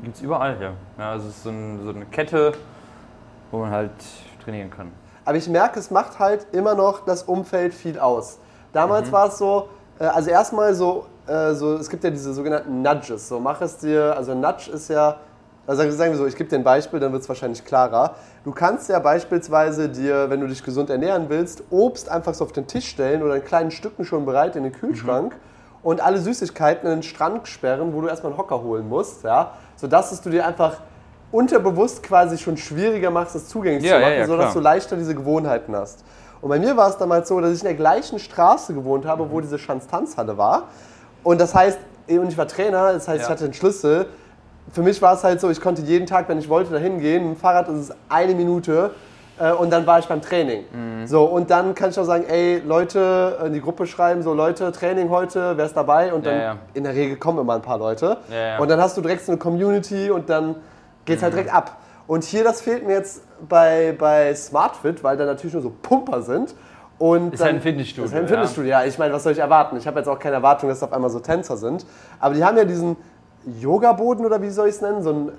gibt 0.01 0.15
es 0.15 0.21
überall 0.23 0.57
hier. 0.57 0.73
Ja, 0.97 1.11
also 1.11 1.27
es 1.27 1.35
ist 1.37 1.43
so, 1.43 1.49
ein, 1.51 1.79
so 1.83 1.89
eine 1.91 2.05
Kette, 2.05 2.53
wo 3.51 3.59
man 3.59 3.69
halt 3.69 3.91
trainieren 4.43 4.71
kann. 4.71 4.91
Aber 5.25 5.37
ich 5.37 5.47
merke, 5.47 5.77
es 5.79 5.91
macht 5.91 6.17
halt 6.17 6.47
immer 6.53 6.73
noch 6.73 7.05
das 7.05 7.21
Umfeld 7.23 7.75
viel 7.75 7.99
aus. 7.99 8.39
Damals 8.73 9.11
war 9.11 9.27
es 9.27 9.37
so, 9.37 9.69
äh, 9.69 9.76
also 10.05 10.29
erstmal 10.29 10.73
so, 10.73 11.05
äh, 11.27 11.53
so, 11.53 11.75
es 11.75 11.89
gibt 11.89 12.03
ja 12.03 12.09
diese 12.09 12.33
sogenannten 12.33 12.81
Nudges. 12.81 13.27
So, 13.27 13.39
mach 13.39 13.61
es 13.61 13.77
dir, 13.77 14.15
also 14.15 14.35
Nudge 14.35 14.71
ist 14.71 14.89
ja, 14.89 15.17
also 15.65 15.89
sagen 15.91 16.11
wir 16.11 16.17
so, 16.17 16.25
ich 16.25 16.35
gebe 16.35 16.49
dir 16.49 16.55
ein 16.57 16.63
Beispiel, 16.63 16.99
dann 16.99 17.11
wird 17.11 17.23
es 17.23 17.29
wahrscheinlich 17.29 17.65
klarer. 17.65 18.15
Du 18.45 18.51
kannst 18.51 18.89
ja 18.89 18.99
beispielsweise 18.99 19.89
dir, 19.89 20.29
wenn 20.29 20.39
du 20.39 20.47
dich 20.47 20.63
gesund 20.63 20.89
ernähren 20.89 21.25
willst, 21.27 21.63
Obst 21.71 22.09
einfach 22.09 22.33
so 22.33 22.45
auf 22.45 22.53
den 22.53 22.67
Tisch 22.67 22.87
stellen 22.87 23.21
oder 23.21 23.35
in 23.35 23.43
kleinen 23.43 23.71
Stücken 23.71 24.05
schon 24.05 24.25
bereit 24.25 24.55
in 24.55 24.63
den 24.63 24.71
Kühlschrank 24.71 25.35
und 25.83 25.99
alle 26.01 26.19
Süßigkeiten 26.19 26.87
in 26.87 26.97
den 26.97 27.03
Strand 27.03 27.47
sperren, 27.47 27.93
wo 27.93 28.01
du 28.01 28.07
erstmal 28.07 28.31
einen 28.31 28.39
Hocker 28.39 28.61
holen 28.61 28.87
musst, 28.87 29.23
ja, 29.23 29.53
sodass 29.75 30.11
es 30.11 30.21
du 30.21 30.29
dir 30.29 30.45
einfach 30.45 30.77
unterbewusst 31.31 32.03
quasi 32.03 32.37
schon 32.37 32.55
schwieriger 32.55 33.11
machst, 33.11 33.35
es 33.35 33.49
zugänglich 33.49 33.83
Ja, 33.83 33.95
zu 33.97 34.01
ja, 34.01 34.07
machen, 34.07 34.19
ja, 34.19 34.25
sodass 34.27 34.45
klar. 34.45 34.53
du 34.53 34.59
leichter 34.61 34.95
diese 34.95 35.13
Gewohnheiten 35.15 35.75
hast. 35.75 36.03
Und 36.41 36.49
bei 36.49 36.59
mir 36.59 36.77
war 36.77 36.89
es 36.89 36.97
damals 36.97 37.27
so, 37.29 37.39
dass 37.41 37.51
ich 37.53 37.59
in 37.61 37.65
der 37.67 37.73
gleichen 37.75 38.19
Straße 38.19 38.73
gewohnt 38.73 39.05
habe, 39.05 39.25
Mhm. 39.25 39.31
wo 39.31 39.41
diese 39.41 39.57
Schanz-Tanzhalle 39.57 40.37
war. 40.37 40.63
Und 41.23 41.41
das 41.41 41.53
heißt, 41.55 41.79
und 42.07 42.29
ich 42.29 42.37
war 42.37 42.47
Trainer, 42.47 42.93
das 42.93 43.07
heißt, 43.07 43.17
ich 43.21 43.23
Ja. 43.23 43.29
hatte 43.29 43.45
den 43.45 43.53
Schlüssel. 43.53 44.05
Für 44.71 44.81
mich 44.81 45.01
war 45.01 45.13
es 45.13 45.23
halt 45.23 45.41
so, 45.41 45.49
ich 45.49 45.59
konnte 45.61 45.81
jeden 45.81 46.05
Tag, 46.05 46.27
wenn 46.29 46.37
ich 46.39 46.47
wollte, 46.49 46.71
dahin 46.71 46.99
gehen. 46.99 47.27
Mit 47.29 47.37
dem 47.37 47.39
Fahrrad 47.39 47.67
ist 47.69 47.89
es 47.89 47.95
eine 48.09 48.35
Minute 48.35 48.91
äh, 49.39 49.51
und 49.51 49.71
dann 49.71 49.85
war 49.85 49.99
ich 49.99 50.07
beim 50.07 50.21
Training. 50.21 50.63
Mhm. 50.71 51.07
So, 51.07 51.23
und 51.25 51.49
dann 51.51 51.75
kann 51.75 51.89
ich 51.91 51.99
auch 51.99 52.03
sagen, 52.05 52.25
ey, 52.27 52.59
Leute, 52.65 53.37
in 53.45 53.53
die 53.53 53.61
Gruppe 53.61 53.85
schreiben, 53.87 54.21
so, 54.23 54.33
Leute, 54.33 54.71
Training 54.71 55.09
heute, 55.09 55.55
wer 55.57 55.65
ist 55.65 55.75
dabei? 55.77 56.13
Und 56.13 56.25
dann, 56.25 56.35
Ja, 56.35 56.41
ja. 56.41 56.55
in 56.73 56.83
der 56.83 56.93
Regel 56.93 57.17
kommen 57.17 57.39
immer 57.39 57.53
ein 57.55 57.61
paar 57.61 57.77
Leute. 57.77 58.17
Ja, 58.29 58.35
ja. 58.35 58.57
Und 58.59 58.69
dann 58.69 58.81
hast 58.81 58.97
du 58.97 59.01
direkt 59.01 59.25
so 59.25 59.31
eine 59.31 59.39
Community 59.39 60.09
und 60.11 60.29
dann 60.29 60.55
geht's 61.05 61.21
Mhm. 61.21 61.25
halt 61.25 61.33
direkt 61.35 61.53
ab. 61.53 61.77
Und 62.07 62.23
hier, 62.23 62.43
das 62.43 62.61
fehlt 62.61 62.85
mir 62.87 62.93
jetzt 62.93 63.21
bei, 63.47 63.95
bei 63.97 64.33
SmartFit, 64.35 65.03
weil 65.03 65.17
da 65.17 65.25
natürlich 65.25 65.53
nur 65.53 65.63
so 65.63 65.71
Pumper 65.81 66.21
sind. 66.21 66.55
Und 66.99 67.33
Ist 67.35 67.43
halt 67.43 67.55
ein 67.55 67.61
Fitnessstudio, 67.61 68.05
Ist 68.05 68.15
ein 68.15 68.23
ja. 68.23 68.27
Fitnessstudio, 68.27 68.69
ja. 68.71 68.83
Ich 68.83 68.97
meine, 68.97 69.13
was 69.13 69.23
soll 69.23 69.31
ich 69.33 69.37
erwarten? 69.39 69.77
Ich 69.77 69.85
habe 69.85 69.99
jetzt 69.99 70.07
auch 70.07 70.17
keine 70.17 70.35
Erwartung, 70.37 70.67
dass 70.69 70.79
es 70.79 70.83
auf 70.83 70.93
einmal 70.93 71.09
so 71.11 71.19
Tänzer 71.19 71.55
sind. 71.57 71.85
Aber 72.19 72.33
die 72.33 72.43
haben 72.43 72.57
ja 72.57 72.65
diesen 72.65 72.97
Yoga-Boden 73.59 74.25
oder 74.25 74.41
wie 74.41 74.49
soll 74.49 74.67
ich 74.67 74.75
es 74.75 74.81
nennen? 74.81 75.03
So 75.03 75.09
einen 75.11 75.31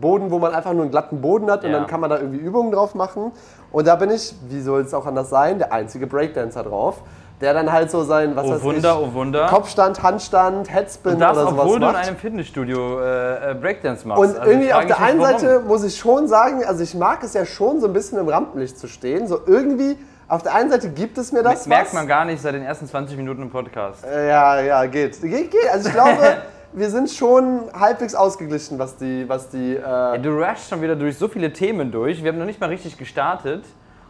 Boden, 0.00 0.30
wo 0.30 0.38
man 0.38 0.52
einfach 0.54 0.72
nur 0.72 0.82
einen 0.82 0.90
glatten 0.90 1.20
Boden 1.20 1.50
hat 1.50 1.64
und 1.64 1.70
Ja. 1.70 1.78
dann 1.78 1.86
kann 1.86 2.00
man 2.00 2.10
da 2.10 2.18
irgendwie 2.18 2.38
Übungen 2.38 2.72
drauf 2.72 2.94
machen. 2.94 3.30
Und 3.70 3.86
da 3.86 3.94
bin 3.96 4.10
ich, 4.10 4.34
wie 4.48 4.60
soll 4.60 4.80
es 4.82 4.92
auch 4.92 5.06
anders 5.06 5.30
sein, 5.30 5.58
der 5.58 5.72
einzige 5.72 6.06
Breakdancer 6.06 6.64
drauf. 6.64 7.02
Der 7.42 7.52
dann 7.54 7.72
halt 7.72 7.90
so 7.90 8.04
sein, 8.04 8.36
was 8.36 8.46
Oh 8.46 8.52
weiß 8.52 8.62
Wunder, 8.62 8.98
ich, 9.00 9.08
oh 9.08 9.12
Wunder. 9.14 9.46
Kopfstand, 9.48 10.02
Handstand, 10.02 10.72
Headspin 10.72 11.14
Und 11.14 11.18
das, 11.20 11.36
oder 11.36 11.50
sowas 11.50 11.64
obwohl 11.64 11.80
du 11.80 11.86
in 11.86 11.92
macht. 11.92 12.06
einem 12.06 12.16
Fitnessstudio 12.16 13.00
äh, 13.00 13.50
äh, 13.50 13.54
Breakdance 13.54 14.06
machst. 14.06 14.22
Und 14.22 14.38
Also 14.38 14.50
irgendwie 14.50 14.72
auf 14.72 14.86
der 14.86 15.00
einen 15.00 15.20
warum. 15.20 15.38
Seite 15.38 15.60
muss 15.66 15.82
ich 15.84 15.96
schon 15.98 16.28
sagen, 16.28 16.64
also 16.64 16.82
ich 16.82 16.94
mag 16.94 17.22
es 17.24 17.34
ja 17.34 17.44
schon 17.44 17.80
so 17.80 17.88
ein 17.88 17.92
bisschen 17.92 18.18
im 18.18 18.28
Rampenlicht 18.28 18.78
zu 18.78 18.86
stehen. 18.86 19.26
So 19.26 19.40
irgendwie, 19.46 19.96
auf 20.28 20.42
der 20.42 20.54
einen 20.54 20.70
Seite 20.70 20.88
gibt 20.90 21.18
es 21.18 21.32
mir 21.32 21.42
das 21.42 21.66
Merkt 21.66 21.88
was. 21.88 21.92
man 21.94 22.06
gar 22.06 22.24
nicht 22.24 22.40
seit 22.40 22.54
den 22.54 22.62
ersten 22.62 22.86
20 22.86 23.16
Minuten 23.16 23.42
im 23.42 23.50
Podcast. 23.50 24.04
Äh, 24.06 24.28
Ja, 24.28 24.60
ja, 24.60 24.86
geht. 24.86 25.20
Geht, 25.20 25.50
geht. 25.50 25.68
Also 25.72 25.88
ich 25.88 25.94
glaube, 25.94 26.36
wir 26.74 26.90
sind 26.90 27.10
schon 27.10 27.62
halbwegs 27.78 28.14
ausgeglichen, 28.14 28.78
was 28.78 28.96
die, 28.96 29.28
was 29.28 29.48
die. 29.48 29.74
Ja, 29.74 30.14
Äh, 30.14 30.20
du 30.20 30.30
rushst 30.30 30.68
schon 30.70 30.80
wieder 30.80 30.94
durch 30.94 31.18
so 31.18 31.26
viele 31.26 31.52
Themen 31.52 31.90
durch. 31.90 32.22
Wir 32.22 32.30
haben 32.30 32.38
noch 32.38 32.46
nicht 32.46 32.60
mal 32.60 32.68
richtig 32.68 32.96
gestartet. 32.98 33.64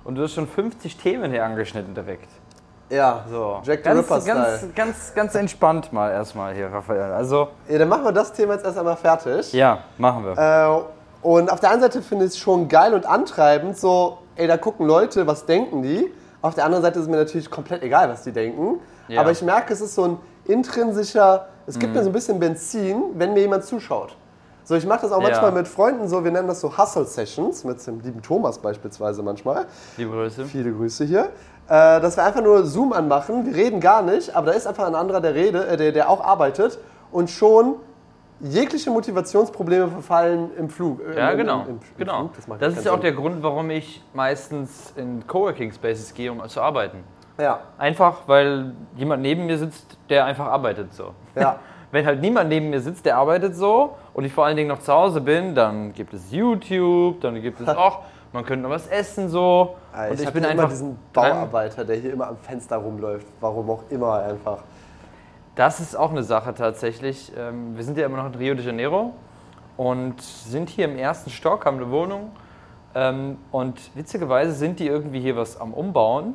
Und 0.04 0.16
du 0.16 0.22
hast 0.22 0.34
schon 0.34 0.48
50 0.48 0.96
Themen 0.96 1.30
hier 1.30 1.44
angeschnitten 1.44 1.94
direkt. 1.94 2.26
Ja, 2.92 3.24
So. 3.30 3.60
Jack 3.64 3.78
the 3.78 3.84
ganz, 3.84 3.98
Ripper-Style. 4.00 4.34
ganz, 4.36 4.74
ganz, 4.74 5.14
ganz 5.14 5.34
entspannt 5.34 5.92
mal 5.92 6.10
erstmal 6.10 6.54
hier, 6.54 6.68
Raphael. 6.72 7.12
Also, 7.12 7.48
Ja, 7.68 7.78
dann 7.78 7.88
machen 7.88 8.04
wir 8.04 8.12
das 8.12 8.32
Thema 8.32 8.54
jetzt 8.54 8.64
erst 8.64 8.78
einmal 8.78 8.96
fertig. 8.96 9.52
ja, 9.52 9.78
machen 9.98 10.24
wir. 10.24 10.36
Äh, 10.38 11.26
und 11.26 11.50
auf 11.52 11.60
der 11.60 11.70
einen 11.70 11.80
Seite 11.80 12.02
finde 12.02 12.24
ich 12.24 12.32
es 12.32 12.38
schon 12.38 12.68
geil 12.68 12.94
und 12.94 13.06
antreibend, 13.06 13.78
so, 13.78 14.18
ey, 14.36 14.46
da 14.46 14.56
gucken 14.56 14.86
Leute, 14.86 15.26
was 15.26 15.46
denken 15.46 15.82
die? 15.82 16.12
Auf 16.42 16.54
der 16.54 16.64
anderen 16.64 16.82
Seite 16.82 16.98
ist 16.98 17.08
mir 17.08 17.16
natürlich 17.18 17.50
komplett 17.50 17.82
egal, 17.82 18.08
was 18.08 18.22
die 18.24 18.32
denken. 18.32 18.80
Ja. 19.08 19.20
Aber 19.20 19.30
ich 19.30 19.42
merke, 19.42 19.72
es 19.72 19.80
ist 19.80 19.94
so 19.94 20.04
ein 20.04 20.18
intrinsischer, 20.44 21.46
es 21.66 21.76
Mhm. 21.76 21.80
gibt 21.80 21.94
mir 21.94 22.02
so 22.02 22.10
ein 22.10 22.12
bisschen 22.12 22.38
Benzin, 22.40 23.02
wenn 23.14 23.32
mir 23.34 23.40
jemand 23.40 23.64
zuschaut. 23.64 24.16
So, 24.64 24.74
ich 24.76 24.86
mache 24.86 25.02
das 25.02 25.12
auch 25.12 25.20
Ja. 25.22 25.28
manchmal 25.28 25.52
mit 25.52 25.68
Freunden 25.68 26.08
so, 26.08 26.22
wir 26.24 26.30
nennen 26.30 26.48
das 26.48 26.60
so 26.60 26.76
Hustle-Sessions, 26.78 27.64
mit 27.64 27.84
dem 27.86 28.00
lieben 28.00 28.22
Thomas 28.22 28.58
beispielsweise 28.58 29.22
manchmal. 29.22 29.66
Liebe 29.96 30.12
Grüße. 30.12 30.44
Viele 30.44 30.72
Grüße 30.72 31.04
hier. 31.04 31.30
Äh, 31.68 32.00
dass 32.00 32.16
wir 32.16 32.24
einfach 32.24 32.42
nur 32.42 32.64
Zoom 32.64 32.92
anmachen, 32.92 33.46
wir 33.46 33.54
reden 33.54 33.80
gar 33.80 34.02
nicht, 34.02 34.34
aber 34.36 34.46
da 34.46 34.52
ist 34.52 34.66
einfach 34.66 34.86
ein 34.86 34.94
anderer, 34.94 35.20
der, 35.20 35.34
rede, 35.34 35.66
äh, 35.66 35.76
der, 35.76 35.92
der 35.92 36.08
auch 36.10 36.22
arbeitet 36.22 36.78
und 37.10 37.30
schon 37.30 37.76
jegliche 38.40 38.90
Motivationsprobleme 38.90 39.88
verfallen 39.88 40.50
im 40.58 40.68
Flug. 40.68 41.00
äh, 41.00 41.16
Ja, 41.16 41.30
im, 41.30 41.38
genau. 41.38 41.62
Im, 41.62 41.68
im, 41.70 41.80
genau. 41.96 42.18
Flug. 42.32 42.58
Das, 42.58 42.58
Das 42.58 42.76
ist 42.78 42.84
ja 42.84 42.92
auch 42.92 43.00
der 43.00 43.12
Grund, 43.12 43.42
warum 43.42 43.70
ich 43.70 44.02
meistens 44.14 44.92
in 44.96 45.26
Coworking 45.26 45.72
Spaces 45.72 46.12
gehe, 46.14 46.30
um 46.32 46.46
zu 46.48 46.60
arbeiten. 46.60 47.04
Ja, 47.38 47.60
Einfach, 47.78 48.22
weil 48.26 48.74
jemand 48.96 49.22
neben 49.22 49.46
mir 49.46 49.56
sitzt, 49.58 49.96
der 50.10 50.24
einfach 50.26 50.46
arbeitet 50.46 50.92
so. 50.94 51.12
ja. 51.34 51.58
Wenn 51.92 52.06
halt 52.06 52.20
niemand 52.20 52.48
neben 52.48 52.70
mir 52.70 52.80
sitzt, 52.80 53.04
der 53.06 53.18
arbeitet 53.18 53.54
so 53.54 53.96
und 54.14 54.24
ich 54.24 54.32
vor 54.32 54.46
allen 54.46 54.56
Dingen 54.56 54.68
noch 54.68 54.80
zu 54.80 54.92
Hause 54.92 55.20
bin, 55.20 55.54
dann 55.54 55.92
gibt 55.92 56.14
es 56.14 56.32
YouTube, 56.32 57.20
dann 57.20 57.40
gibt 57.40 57.60
es 57.60 57.68
auch, 57.76 58.00
man 58.32 58.44
könnte 58.44 58.62
noch 58.62 58.70
was 58.74 58.88
essen 58.88 59.28
so. 59.28 59.76
Und 59.94 60.14
ich, 60.14 60.20
ich 60.20 60.26
hab 60.26 60.32
bin 60.32 60.42
immer 60.42 60.52
einfach 60.52 60.70
diesen. 60.70 60.98
Bauarbeiter, 61.12 61.84
der 61.84 61.96
hier 61.96 62.14
immer 62.14 62.28
am 62.28 62.38
Fenster 62.38 62.78
rumläuft. 62.78 63.26
Warum 63.40 63.70
auch 63.70 63.82
immer 63.90 64.14
einfach. 64.14 64.64
Das 65.54 65.80
ist 65.80 65.94
auch 65.94 66.10
eine 66.10 66.22
Sache 66.22 66.54
tatsächlich. 66.54 67.30
Ähm, 67.36 67.76
Wir 67.76 67.84
sind 67.84 67.98
ja 67.98 68.06
immer 68.06 68.16
noch 68.16 68.26
in 68.26 68.34
Rio 68.36 68.54
de 68.54 68.64
Janeiro 68.64 69.12
und 69.76 70.20
sind 70.22 70.70
hier 70.70 70.86
im 70.86 70.96
ersten 70.96 71.28
Stock, 71.28 71.66
haben 71.66 71.76
eine 71.76 71.90
Wohnung. 71.90 72.32
Ähm, 72.94 73.36
Und 73.50 73.94
witzigerweise 73.94 74.52
sind 74.52 74.80
die 74.80 74.86
irgendwie 74.86 75.20
hier 75.20 75.36
was 75.36 75.60
am 75.60 75.74
Umbauen. 75.74 76.34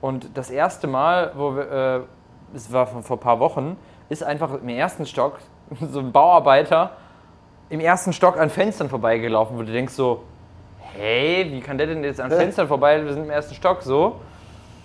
Und 0.00 0.36
das 0.36 0.48
erste 0.50 0.86
Mal, 0.86 1.32
wo 1.36 1.56
wir, 1.56 1.72
äh, 1.72 2.00
es 2.54 2.72
war 2.72 2.86
vor 2.86 3.16
ein 3.16 3.20
paar 3.20 3.40
Wochen, 3.40 3.76
ist 4.12 4.22
einfach 4.22 4.52
im 4.52 4.68
ersten 4.68 5.06
Stock 5.06 5.38
so 5.80 5.98
ein 5.98 6.12
Bauarbeiter 6.12 6.92
im 7.70 7.80
ersten 7.80 8.12
Stock 8.12 8.38
an 8.38 8.50
Fenstern 8.50 8.90
vorbeigelaufen, 8.90 9.56
wo 9.56 9.62
du 9.62 9.72
denkst 9.72 9.94
so, 9.94 10.24
hey, 10.92 11.48
wie 11.50 11.60
kann 11.60 11.78
der 11.78 11.86
denn 11.86 12.04
jetzt 12.04 12.20
an 12.20 12.30
Fenstern 12.30 12.68
vorbei? 12.68 13.02
Wir 13.02 13.14
sind 13.14 13.24
im 13.24 13.30
ersten 13.30 13.54
Stock 13.54 13.80
so. 13.80 14.16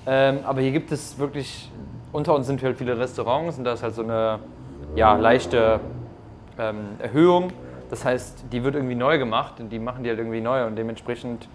Ähm, 0.05 0.39
aber 0.45 0.61
hier 0.61 0.71
gibt 0.71 0.93
es 0.93 1.19
wirklich, 1.19 1.69
unter 2.13 2.33
uns 2.33 2.47
sind 2.47 2.63
halt 2.63 2.77
viele 2.77 2.97
Restaurants 2.97 3.57
und 3.57 3.65
da 3.65 3.73
ist 3.73 3.83
halt 3.83 3.93
so 3.93 4.03
eine 4.03 4.39
ja, 4.95 5.17
leichte 5.17 5.81
ähm, 6.57 6.91
Erhöhung. 6.99 7.51
Das 7.89 8.05
heißt, 8.05 8.45
die 8.53 8.63
wird 8.63 8.75
irgendwie 8.75 8.95
neu 8.95 9.17
gemacht 9.17 9.59
und 9.59 9.67
die 9.67 9.79
machen 9.79 10.05
die 10.05 10.09
halt 10.09 10.19
irgendwie 10.19 10.39
neu 10.39 10.65
und 10.65 10.77
dementsprechend 10.77 11.49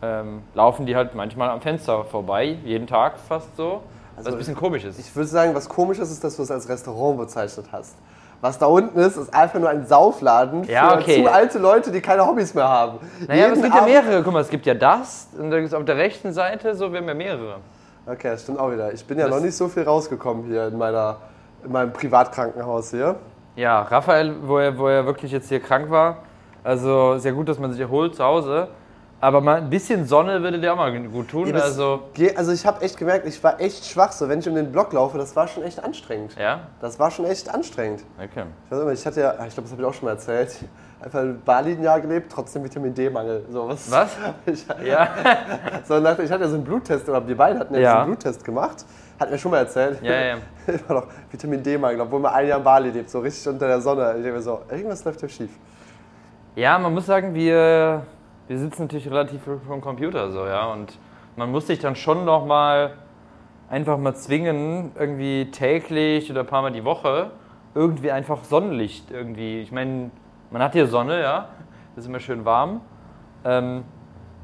ähm, 0.00 0.42
laufen 0.54 0.86
die 0.86 0.96
halt 0.96 1.14
manchmal 1.14 1.50
am 1.50 1.60
Fenster 1.60 2.04
vorbei, 2.04 2.56
jeden 2.64 2.86
Tag 2.86 3.18
fast 3.18 3.54
so. 3.56 3.82
Was 4.18 4.26
Also 4.26 4.36
ein 4.36 4.38
bisschen 4.38 4.56
komisch 4.56 4.84
ist. 4.84 4.98
Ich 4.98 5.14
würde 5.14 5.28
sagen, 5.28 5.54
was 5.54 5.68
komisch 5.68 5.98
ist, 5.98 6.10
ist, 6.10 6.22
dass 6.22 6.36
du 6.36 6.42
es 6.42 6.50
als 6.50 6.68
Restaurant 6.68 7.18
bezeichnet 7.18 7.66
hast. 7.72 7.94
Was 8.40 8.56
da 8.58 8.66
unten 8.66 8.98
ist, 9.00 9.16
ist 9.16 9.34
einfach 9.34 9.58
nur 9.58 9.68
ein 9.68 9.84
Saufladen 9.86 10.64
für 10.64 10.70
Ja, 10.72 10.96
okay. 10.96 11.24
zu 11.24 11.32
alte 11.32 11.58
Leute, 11.58 11.90
die 11.90 12.00
keine 12.00 12.24
Hobbys 12.26 12.54
mehr 12.54 12.68
haben. 12.68 12.98
naja, 13.26 13.46
aber 13.46 13.54
es 13.56 13.62
gibt 13.62 13.74
ja 13.74 13.82
mehrere. 13.82 14.22
Guck 14.22 14.32
mal, 14.32 14.40
es 14.42 14.48
gibt 14.50 14.64
ja 14.66 14.74
das 14.74 15.28
und 15.36 15.50
dann 15.50 15.60
gibt 15.60 15.72
es 15.72 15.74
auf 15.74 15.84
der 15.84 15.96
rechten 15.96 16.32
Seite 16.32 16.74
so, 16.76 16.92
wir 16.92 17.00
haben 17.00 17.08
ja 17.08 17.14
mehrere. 17.14 17.56
Okay, 18.06 18.28
das 18.30 18.42
stimmt 18.42 18.60
auch 18.60 18.70
wieder. 18.70 18.92
Ich 18.92 19.04
bin 19.04 19.18
ja 19.18 19.26
Das- 19.26 19.34
noch 19.34 19.42
nicht 19.42 19.56
so 19.56 19.66
viel 19.68 19.82
rausgekommen 19.82 20.44
hier 20.44 20.68
in, 20.68 20.78
meiner, 20.78 21.16
in 21.64 21.72
meinem 21.72 21.92
Privatkrankenhaus 21.92 22.90
hier. 22.90 23.16
Ja, 23.56 23.82
Raphael, 23.82 24.34
wo 24.44 24.58
er, 24.58 24.78
wo 24.78 24.86
er 24.86 25.04
wirklich 25.04 25.32
jetzt 25.32 25.48
hier 25.48 25.58
krank 25.60 25.90
war, 25.90 26.18
also 26.62 27.18
sehr 27.18 27.32
gut, 27.32 27.48
dass 27.48 27.58
man 27.58 27.72
sich 27.72 27.80
erholt 27.80 28.14
zu 28.14 28.22
Hause. 28.24 28.68
Aber 29.20 29.40
mal 29.40 29.56
ein 29.56 29.68
bisschen 29.68 30.06
Sonne 30.06 30.40
würde 30.42 30.60
dir 30.60 30.72
auch 30.72 30.76
mal 30.76 30.96
gut 31.08 31.28
tun. 31.28 31.46
Ja, 31.48 31.52
das 31.54 31.64
Also, 31.64 32.02
Also 32.36 32.52
ich 32.52 32.64
habe 32.64 32.82
echt 32.82 32.96
gemerkt, 32.96 33.26
ich 33.26 33.42
war 33.42 33.60
echt 33.60 33.84
schwach. 33.84 34.12
So, 34.12 34.28
wenn 34.28 34.38
ich 34.38 34.48
um 34.48 34.54
den 34.54 34.70
Block 34.70 34.92
laufe, 34.92 35.18
das 35.18 35.34
war 35.34 35.48
schon 35.48 35.64
echt 35.64 35.82
anstrengend. 35.82 36.36
ja, 36.38 36.60
Das 36.80 36.98
war 37.00 37.10
schon 37.10 37.24
echt 37.24 37.52
anstrengend. 37.52 38.04
okay. 38.16 38.44
Ich 38.66 38.70
weiß 38.76 38.84
nicht, 38.84 39.00
ich 39.00 39.06
hatte 39.06 39.20
ja, 39.20 39.32
ich 39.46 39.54
glaube, 39.54 39.62
das 39.62 39.72
habe 39.72 39.82
ich 39.82 39.88
auch 39.88 39.94
schon 39.94 40.04
mal 40.04 40.12
erzählt, 40.12 40.54
einfach 41.00 41.22
in 41.22 41.40
Bali 41.44 41.72
ein 41.72 41.82
Jahr 41.82 42.00
gelebt, 42.00 42.30
trotzdem 42.32 42.62
Vitamin 42.62 42.94
D-Mangel. 42.94 43.44
So, 43.50 43.68
was? 43.68 43.90
Was? 43.90 44.16
Ich, 44.46 44.64
Ja, 44.86 45.08
so, 45.84 45.98
nach, 45.98 46.16
ich 46.20 46.30
hatte 46.30 46.44
ja 46.44 46.48
so 46.48 46.54
einen 46.54 46.64
Bluttest, 46.64 47.08
oder 47.08 47.26
wir 47.26 47.36
beide 47.36 47.58
hatten 47.58 47.74
ja, 47.74 47.80
Ja. 47.80 47.90
so 47.92 47.96
einen 47.98 48.06
Bluttest 48.06 48.44
gemacht. 48.44 48.84
Hat 49.18 49.32
mir 49.32 49.38
schon 49.38 49.50
mal 49.50 49.58
erzählt. 49.58 49.98
ja, 50.00 50.12
ja. 50.12 50.36
Immer 50.68 51.00
noch 51.00 51.06
Vitamin 51.28 51.60
D-Mangel, 51.60 52.02
obwohl 52.02 52.20
man 52.20 52.32
ein 52.34 52.46
Jahr 52.46 52.58
in 52.58 52.64
Bali 52.64 52.90
lebt, 52.90 53.10
so 53.10 53.18
richtig 53.18 53.48
unter 53.48 53.66
der 53.66 53.80
Sonne. 53.80 54.10
Ich 54.16 54.22
denke 54.22 54.34
mir 54.36 54.42
so, 54.42 54.60
irgendwas 54.70 55.04
läuft 55.04 55.18
hier 55.18 55.28
schief. 55.28 55.50
Ja, 56.54 56.78
man 56.78 56.94
muss 56.94 57.06
sagen, 57.06 57.34
wir, 57.34 58.02
wir 58.48 58.58
sitzen 58.58 58.82
natürlich 58.82 59.10
relativ 59.10 59.44
viel 59.44 59.60
vom 59.66 59.80
Computer 59.80 60.32
so, 60.32 60.46
ja. 60.46 60.72
Und 60.72 60.98
man 61.36 61.50
muss 61.50 61.66
sich 61.66 61.78
dann 61.78 61.94
schon 61.94 62.24
noch 62.24 62.44
mal 62.44 62.94
einfach 63.70 63.98
mal 63.98 64.14
zwingen, 64.14 64.92
irgendwie 64.98 65.50
täglich 65.50 66.30
oder 66.30 66.40
ein 66.40 66.46
paar 66.46 66.62
Mal 66.62 66.72
die 66.72 66.84
Woche 66.84 67.30
irgendwie 67.74 68.10
einfach 68.10 68.42
Sonnenlicht 68.44 69.10
irgendwie. 69.10 69.60
Ich 69.60 69.70
meine, 69.70 70.10
man 70.50 70.62
hat 70.62 70.72
hier 70.72 70.86
Sonne, 70.86 71.20
ja, 71.20 71.50
ist 71.94 72.06
immer 72.06 72.20
schön 72.20 72.44
warm. 72.44 72.80
Ähm, 73.44 73.84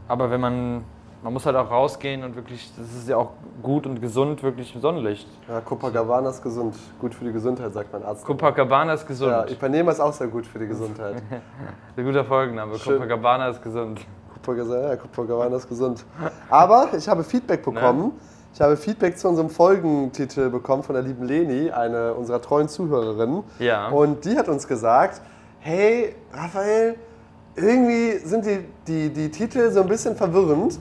aber 0.06 0.30
wenn 0.30 0.40
man, 0.40 0.84
man 1.24 1.32
muss 1.32 1.46
halt 1.46 1.56
auch 1.56 1.70
rausgehen 1.70 2.22
und 2.22 2.36
wirklich, 2.36 2.70
das 2.76 2.86
ist 2.94 3.08
ja 3.08 3.16
auch 3.16 3.30
gut 3.62 3.86
und 3.86 3.98
gesund, 4.02 4.42
wirklich 4.42 4.76
Sonnenlicht. 4.78 5.26
Ja, 5.48 5.62
Copacabana 5.62 6.28
ist 6.28 6.42
gesund. 6.42 6.76
Gut 7.00 7.14
für 7.14 7.24
die 7.24 7.32
Gesundheit, 7.32 7.72
sagt 7.72 7.90
mein 7.94 8.04
Arzt. 8.04 8.26
Copacabana 8.26 8.92
ist 8.92 9.06
gesund. 9.06 9.30
Ja, 9.32 9.48
Ipanema 9.48 9.90
ist 9.90 10.00
auch 10.00 10.12
sehr 10.12 10.26
gut 10.26 10.46
für 10.46 10.58
die 10.58 10.66
Gesundheit. 10.66 11.22
Ein 11.96 12.04
guter 12.04 12.26
Folgenname. 12.26 12.78
Schön. 12.78 12.98
Copacabana 12.98 13.48
ist 13.48 13.62
gesund. 13.62 14.02
Copacabana, 14.34 14.88
ja, 14.88 14.96
Copacabana 14.96 15.56
ist 15.56 15.66
gesund. 15.66 16.04
Aber 16.50 16.90
ich 16.94 17.08
habe 17.08 17.24
Feedback 17.24 17.64
bekommen. 17.64 18.12
Ich 18.52 18.60
habe 18.60 18.76
Feedback 18.76 19.16
zu 19.16 19.26
unserem 19.26 19.48
Folgentitel 19.48 20.50
bekommen 20.50 20.82
von 20.82 20.94
der 20.94 21.02
lieben 21.02 21.24
Leni, 21.24 21.70
eine 21.70 22.12
unserer 22.12 22.42
treuen 22.42 22.68
Zuhörerinnen. 22.68 23.42
Ja. 23.60 23.88
Und 23.88 24.26
die 24.26 24.36
hat 24.36 24.50
uns 24.50 24.68
gesagt, 24.68 25.22
hey, 25.60 26.14
Raphael, 26.34 26.96
irgendwie 27.56 28.18
sind 28.18 28.44
die, 28.44 28.58
die, 28.86 29.08
die 29.08 29.30
Titel 29.30 29.70
so 29.70 29.80
ein 29.80 29.88
bisschen 29.88 30.16
verwirrend. 30.16 30.78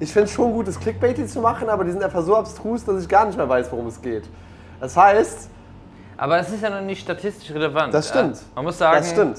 Ich 0.00 0.12
finde 0.12 0.24
es 0.26 0.32
schon 0.32 0.52
gut, 0.52 0.66
das 0.68 0.78
Clickbaity 0.78 1.26
zu 1.26 1.40
machen, 1.40 1.68
aber 1.68 1.84
die 1.84 1.92
sind 1.92 2.02
einfach 2.02 2.22
so 2.22 2.36
abstrus, 2.36 2.84
dass 2.84 3.02
ich 3.02 3.08
gar 3.08 3.26
nicht 3.26 3.36
mehr 3.36 3.48
weiß, 3.48 3.70
worum 3.70 3.86
es 3.86 4.00
geht. 4.02 4.24
Das 4.80 4.96
heißt, 4.96 5.48
Aber 6.16 6.38
es 6.38 6.50
ist 6.50 6.62
ja 6.62 6.70
noch 6.70 6.80
nicht 6.80 7.00
statistisch 7.02 7.50
relevant. 7.52 7.94
das 7.94 8.08
stimmt. 8.08 8.36
Ja? 8.36 8.42
Man 8.56 8.64
muss 8.66 8.78
sagen, 8.78 8.98
Das 8.98 9.10
stimmt. 9.10 9.38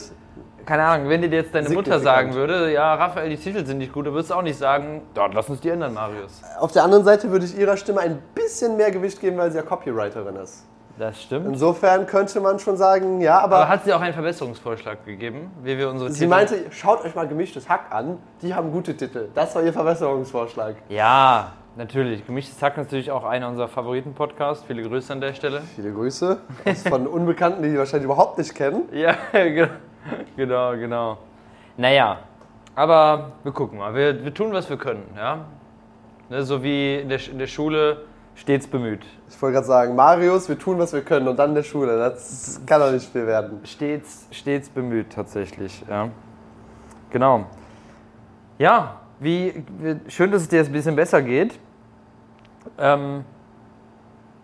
keine 0.66 0.84
Ahnung, 0.84 1.10
wenn 1.10 1.22
dir 1.22 1.30
jetzt 1.30 1.54
deine 1.54 1.70
Mutter 1.70 2.00
sagen 2.00 2.34
würde, 2.34 2.72
ja, 2.72 2.96
Raphael, 2.96 3.30
die 3.30 3.38
Titel 3.38 3.66
sind 3.66 3.78
nicht 3.80 3.92
gut, 3.94 4.06
dann 4.08 4.14
würdest 4.14 4.32
du 4.32 4.36
auch 4.36 4.42
nicht 4.42 4.58
sagen, 4.58 5.02
ja, 5.16 5.28
lass 5.28 5.50
uns 5.50 5.60
die 5.60 5.70
ändern, 5.70 5.94
Marius. 5.94 6.42
Auf 6.60 6.72
der 6.72 6.84
anderen 6.84 7.04
Seite 7.04 7.30
würde 7.32 7.46
ich 7.46 7.58
ihrer 7.58 7.76
Stimme 7.78 8.00
ein 8.02 8.22
bisschen 8.34 8.76
mehr 8.78 8.92
Gewicht 8.92 9.20
geben, 9.20 9.38
weil 9.38 9.52
sie 9.52 9.58
ja 9.58 9.64
Copywriterin 9.64 10.36
ist. 10.38 10.66
Das 10.98 11.22
stimmt. 11.22 11.46
Insofern 11.48 12.06
könnte 12.06 12.40
man 12.40 12.58
schon 12.60 12.78
sagen, 12.78 13.20
ja, 13.20 13.40
aber, 13.40 13.58
Aber 13.58 13.70
hat 13.70 13.84
sie 13.84 13.94
auch 13.94 14.00
einen 14.00 14.14
Verbesserungsvorschlag 14.14 15.04
gegeben, 15.06 15.52
wie 15.62 15.78
wir 15.78 15.90
unsere 15.90 16.10
sie 16.10 16.20
Titel... 16.20 16.30
meinte, 16.30 16.56
schaut 16.72 17.04
euch 17.04 17.14
mal 17.16 17.28
gemischtes 17.28 17.68
Hack 17.68 17.88
an, 17.90 18.18
die 18.42 18.54
haben 18.56 18.72
gute 18.72 18.96
Titel. 18.96 19.28
Das 19.36 19.54
war 19.56 19.64
ihr 19.64 19.74
Verbesserungsvorschlag. 19.74 20.76
Ja, 20.88 21.52
natürlich. 21.76 22.26
Gemischtes 22.26 22.62
Hack 22.62 22.74
ist 22.78 22.86
natürlich 22.86 23.12
auch 23.12 23.26
einer 23.26 23.50
unserer 23.50 23.68
Favoriten-Podcasts. 23.68 24.64
Viele 24.66 24.84
Grüße 24.84 25.12
an 25.12 25.20
der 25.20 25.34
Stelle. 25.34 25.62
Viele 25.76 25.92
Grüße 25.92 26.38
aus 26.64 26.84
von 26.88 27.08
Unbekannten, 27.08 27.62
die 27.64 27.72
die 27.72 27.78
wahrscheinlich 27.78 28.06
überhaupt 28.06 28.38
nicht 28.38 28.56
kennen. 28.56 28.84
Ja, 28.94 29.16
ge- 29.34 29.68
genau, 30.38 30.72
genau. 30.78 31.18
Naja, 31.76 32.20
aber 32.74 33.32
wir 33.44 33.52
gucken 33.52 33.80
mal. 33.80 33.94
Wir, 33.94 34.24
wir 34.24 34.34
tun, 34.34 34.54
was 34.54 34.70
wir 34.70 34.78
können, 34.78 35.04
ja. 35.18 35.40
Ne, 36.30 36.44
so 36.44 36.64
wie 36.64 36.96
in 37.00 37.10
der, 37.10 37.20
in 37.30 37.38
der 37.38 37.48
Schule 37.48 37.98
stets 38.36 38.68
bemüht. 38.68 39.06
Ich 39.30 39.42
wollte 39.42 39.56
gerade 39.56 39.68
sagen, 39.68 39.96
Marius, 39.96 40.48
wir 40.50 40.60
tun, 40.60 40.78
was 40.78 40.94
wir 40.94 41.02
können 41.02 41.28
und 41.28 41.38
dann 41.38 41.50
in 41.50 41.56
der 41.56 41.64
Schule. 41.64 41.98
Das 41.98 42.62
kann 42.66 42.82
doch 42.82 42.92
nicht 42.92 43.10
viel 43.10 43.26
werden. 43.26 43.62
Stets, 43.64 44.28
stets 44.32 44.70
bemüht 44.70 45.12
tatsächlich, 45.12 45.84
ja. 45.90 46.10
Genau. 47.10 47.46
Ja, 48.58 49.02
wie, 49.20 49.64
schön, 50.08 50.32
dass 50.32 50.44
es 50.44 50.50
dir 50.50 50.58
jetzt 50.58 50.68
ein 50.68 50.74
bisschen 50.74 50.96
besser 50.96 51.22
geht. 51.22 51.58
Ähm, 52.78 53.24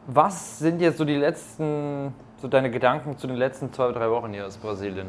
was 0.07 0.60
sind 0.60 0.81
jetzt 0.81 0.98
so 0.98 1.05
die 1.05 1.15
letzten, 1.15 2.13
so 2.41 2.48
deine 2.48 2.71
Gedanken 2.71 3.17
zu 3.17 3.27
den 3.27 3.36
letzten 3.36 3.71
zwei, 3.74 3.91
drei 3.91 4.10
Wochen 4.10 4.31
hier 4.31 4.45
aus 4.45 4.57
Brasilien? 4.57 5.07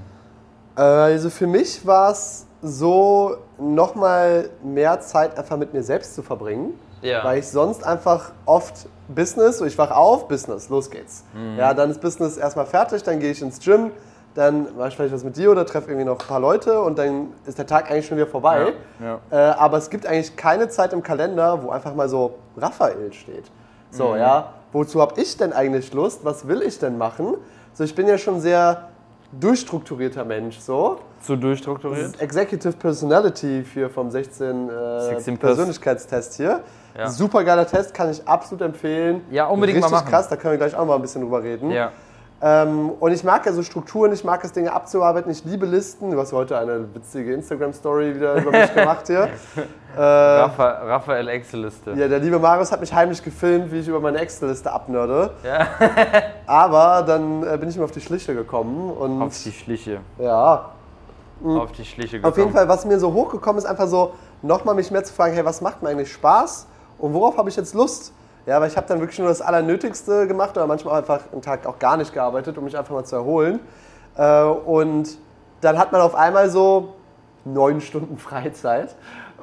Äh, 0.77 0.83
Also 0.83 1.31
für 1.31 1.47
mich 1.47 1.87
war 1.87 2.11
es 2.11 2.47
so, 2.63 3.37
nochmal 3.59 4.51
mehr 4.63 5.01
Zeit 5.01 5.37
einfach 5.37 5.57
mit 5.57 5.73
mir 5.73 5.83
selbst 5.83 6.15
zu 6.15 6.23
verbringen. 6.23 6.75
Ja. 7.03 7.25
Weil 7.25 7.39
ich 7.41 7.49
sonst 7.49 7.85
einfach 7.85 8.31
oft 8.47 8.87
Business, 9.09 9.59
so 9.59 9.65
ich 9.65 9.77
wach 9.77 9.91
auf, 9.91 10.29
Business, 10.29 10.69
los 10.69 10.91
geht's. 10.91 11.25
Mhm. 11.35 11.59
Ja, 11.59 11.75
dann 11.75 11.91
ist 11.91 12.01
Business 12.01 12.37
erstmal 12.37 12.67
fertig, 12.67 13.03
dann 13.03 13.19
gehe 13.19 13.33
ich 13.33 13.43
ins 13.43 13.59
Gym, 13.61 13.91
dann 14.35 14.69
mache 14.77 14.89
ich 14.89 14.97
vielleicht 14.97 15.13
was 15.13 15.25
mit 15.25 15.37
dir 15.37 15.51
oder 15.51 15.67
treffe 15.67 15.89
irgendwie 15.91 16.07
noch 16.07 16.19
ein 16.19 16.27
paar 16.27 16.41
Leute 16.41 16.81
und 16.81 16.99
dann 16.99 17.29
ist 17.45 17.59
der 17.59 17.67
Tag 17.67 17.91
eigentlich 17.91 18.07
schon 18.07 18.17
wieder 18.17 18.29
vorbei. 18.29 18.73
Ja, 19.01 19.21
Äh, 19.31 19.37
aber 19.37 19.77
es 19.77 19.91
gibt 19.91 20.07
eigentlich 20.07 20.37
keine 20.37 20.69
Zeit 20.69 20.93
im 20.93 21.03
Kalender, 21.03 21.63
wo 21.63 21.71
einfach 21.71 21.95
mal 21.95 22.09
so 22.09 22.35
Raphael 22.57 23.13
steht. 23.13 23.45
Mhm. 23.45 23.97
So, 23.97 24.17
ja, 24.17 24.55
wozu 24.73 25.01
habe 25.01 25.21
ich 25.21 25.37
denn 25.37 25.53
eigentlich 25.53 25.93
Lust? 25.93 26.25
Was 26.25 26.49
will 26.49 26.63
ich 26.63 26.79
denn 26.79 26.97
machen? 26.97 27.35
So, 27.75 27.85
ich 27.85 27.95
bin 27.95 28.07
ja 28.07 28.17
schon 28.17 28.41
sehr 28.41 28.89
durchstrukturierter 29.39 30.25
Mensch, 30.25 30.59
so. 30.59 30.99
Zu 31.23 31.37
durchstrukturiert? 31.37 32.21
Executive 32.21 32.75
Personality 32.75 33.63
für 33.65 33.89
vom 33.91 34.11
16, 34.11 34.69
äh, 34.69 35.01
16 35.01 35.39
plus. 35.39 35.51
Persönlichkeitstest 35.51 36.35
hier. 36.35 36.61
Ja. 36.97 37.09
Super 37.09 37.43
geiler 37.45 37.67
Test, 37.67 37.95
kann 37.95 38.11
ich 38.11 38.27
absolut 38.29 38.63
empfehlen. 38.63 39.23
Ja, 39.31 39.47
unbedingt 39.47 39.81
mal 39.81 39.87
Richtig 39.87 40.01
machen. 40.01 40.11
krass, 40.11 40.29
da 40.29 40.37
können 40.37 40.53
wir 40.53 40.59
gleich 40.59 40.75
auch 40.77 40.85
mal 40.87 40.97
ein 40.97 41.03
bisschen 41.03 41.23
drüber 41.23 41.43
reden. 41.43 41.71
Ja. 41.71 41.91
Ähm, 42.45 42.91
und 42.99 43.13
ich 43.13 43.23
mag 43.23 43.47
ja 43.47 43.53
so 43.53 43.63
Strukturen, 43.63 44.13
ich 44.13 44.25
mag 44.25 44.43
es, 44.43 44.51
Dinge 44.51 44.73
abzuarbeiten, 44.73 45.31
ich 45.31 45.45
liebe 45.45 45.65
Listen. 45.65 46.11
Du 46.11 46.19
hast 46.19 46.33
heute 46.33 46.59
eine 46.59 46.93
witzige 46.93 47.33
Instagram-Story 47.35 48.17
wieder 48.17 48.35
über 48.35 48.51
mich 48.51 48.75
gemacht 48.75 49.07
hier. 49.07 49.29
Äh, 49.97 50.01
Rapha- 50.01 50.85
Raphael 50.89 51.29
Excel-Liste. 51.29 51.93
ja, 51.93 52.09
der 52.09 52.19
liebe 52.19 52.41
Marius 52.41 52.73
hat 52.73 52.81
mich 52.81 52.93
heimlich 52.93 53.23
gefilmt, 53.23 53.71
wie 53.71 53.79
ich 53.79 53.87
über 53.87 54.01
meine 54.01 54.19
Excel-Liste 54.19 54.73
abnörde. 54.73 55.31
Ja. 55.45 55.69
Aber 56.47 57.05
dann 57.07 57.45
äh, 57.47 57.57
bin 57.59 57.69
ich 57.69 57.77
mir 57.77 57.85
auf 57.85 57.93
die 57.93 58.01
Schliche 58.01 58.35
gekommen 58.35 58.91
und 58.91 59.23
Auf 59.23 59.41
die 59.45 59.53
Schliche. 59.53 60.01
ja, 60.19 60.71
Auf 61.45 61.73
die 61.73 61.85
Schliche 61.85 62.17
gekommen. 62.17 62.33
Auf 62.33 62.39
jeden 62.39 62.53
Fall, 62.53 62.69
was 62.69 62.85
mir 62.85 62.99
so 62.99 63.13
hochgekommen 63.13 63.59
ist, 63.59 63.67
einfach 63.67 63.87
so, 63.87 64.15
nochmal 64.43 64.75
mich 64.75 64.91
mehr 64.91 65.05
zu 65.05 65.13
fragen, 65.15 65.35
hey, 65.35 65.45
was 65.45 65.61
macht 65.61 65.81
mir 65.83 65.91
eigentlich 65.91 66.13
Spaß 66.13 66.67
und 67.03 67.13
worauf 67.13 67.37
habe 67.37 67.49
ich 67.51 67.57
jetzt 67.57 67.75
Lust? 67.75 68.13
Ja, 68.47 68.61
weil 68.61 68.69
ich 68.69 68.77
habe 68.77 68.87
dann 68.89 69.01
wirklich 69.01 69.19
nur 69.19 69.29
das 69.29 69.41
Allernötigste 69.41 70.27
gemacht 70.27 70.57
oder 70.57 70.67
manchmal 70.67 70.99
einfach 70.99 71.21
einen 71.33 71.43
Tag 71.43 71.67
auch 71.67 71.79
gar 71.79 71.97
nicht 71.97 72.13
gearbeitet, 72.13 72.57
um 72.59 72.65
mich 72.65 72.77
einfach 72.77 72.93
mal 72.95 73.05
zu 73.05 73.17
erholen. 73.17 73.61
Äh, 74.17 74.43
und 74.45 75.19
dann 75.61 75.79
hat 75.79 75.93
man 75.93 76.01
auf 76.01 76.15
einmal 76.15 76.49
so 76.51 76.95
neun 77.45 77.81
Stunden 77.81 78.19
Freizeit 78.29 78.95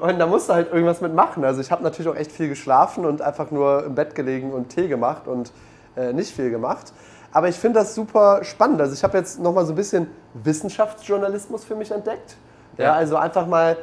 und 0.02 0.18
da 0.20 0.26
musst 0.28 0.50
du 0.50 0.54
halt 0.54 0.72
irgendwas 0.72 1.02
mitmachen. 1.02 1.44
Also 1.44 1.62
ich 1.62 1.72
habe 1.72 1.84
natürlich 1.84 2.10
auch 2.10 2.16
echt 2.16 2.32
viel 2.32 2.50
geschlafen 2.50 3.06
und 3.06 3.22
einfach 3.22 3.52
nur 3.52 3.86
im 3.86 3.96
Bett 3.96 4.16
gelegen 4.16 4.52
und 4.54 4.70
Tee 4.70 4.88
gemacht 4.88 5.28
und 5.28 5.52
äh, 5.98 6.14
nicht 6.14 6.34
viel 6.34 6.50
gemacht. 6.50 6.94
Aber 7.32 7.48
ich 7.48 7.56
finde 7.58 7.80
das 7.80 7.94
super 7.94 8.44
spannend. 8.44 8.82
Also 8.82 8.94
ich 8.94 9.04
habe 9.04 9.18
jetzt 9.18 9.40
nochmal 9.40 9.66
so 9.66 9.74
ein 9.74 9.76
bisschen 9.76 10.08
Wissenschaftsjournalismus 10.34 11.64
für 11.64 11.76
mich 11.76 11.92
entdeckt. 11.92 12.38
Ja, 12.78 12.86
Ja. 12.86 12.94
also 12.94 13.18
einfach 13.18 13.46
mal 13.46 13.78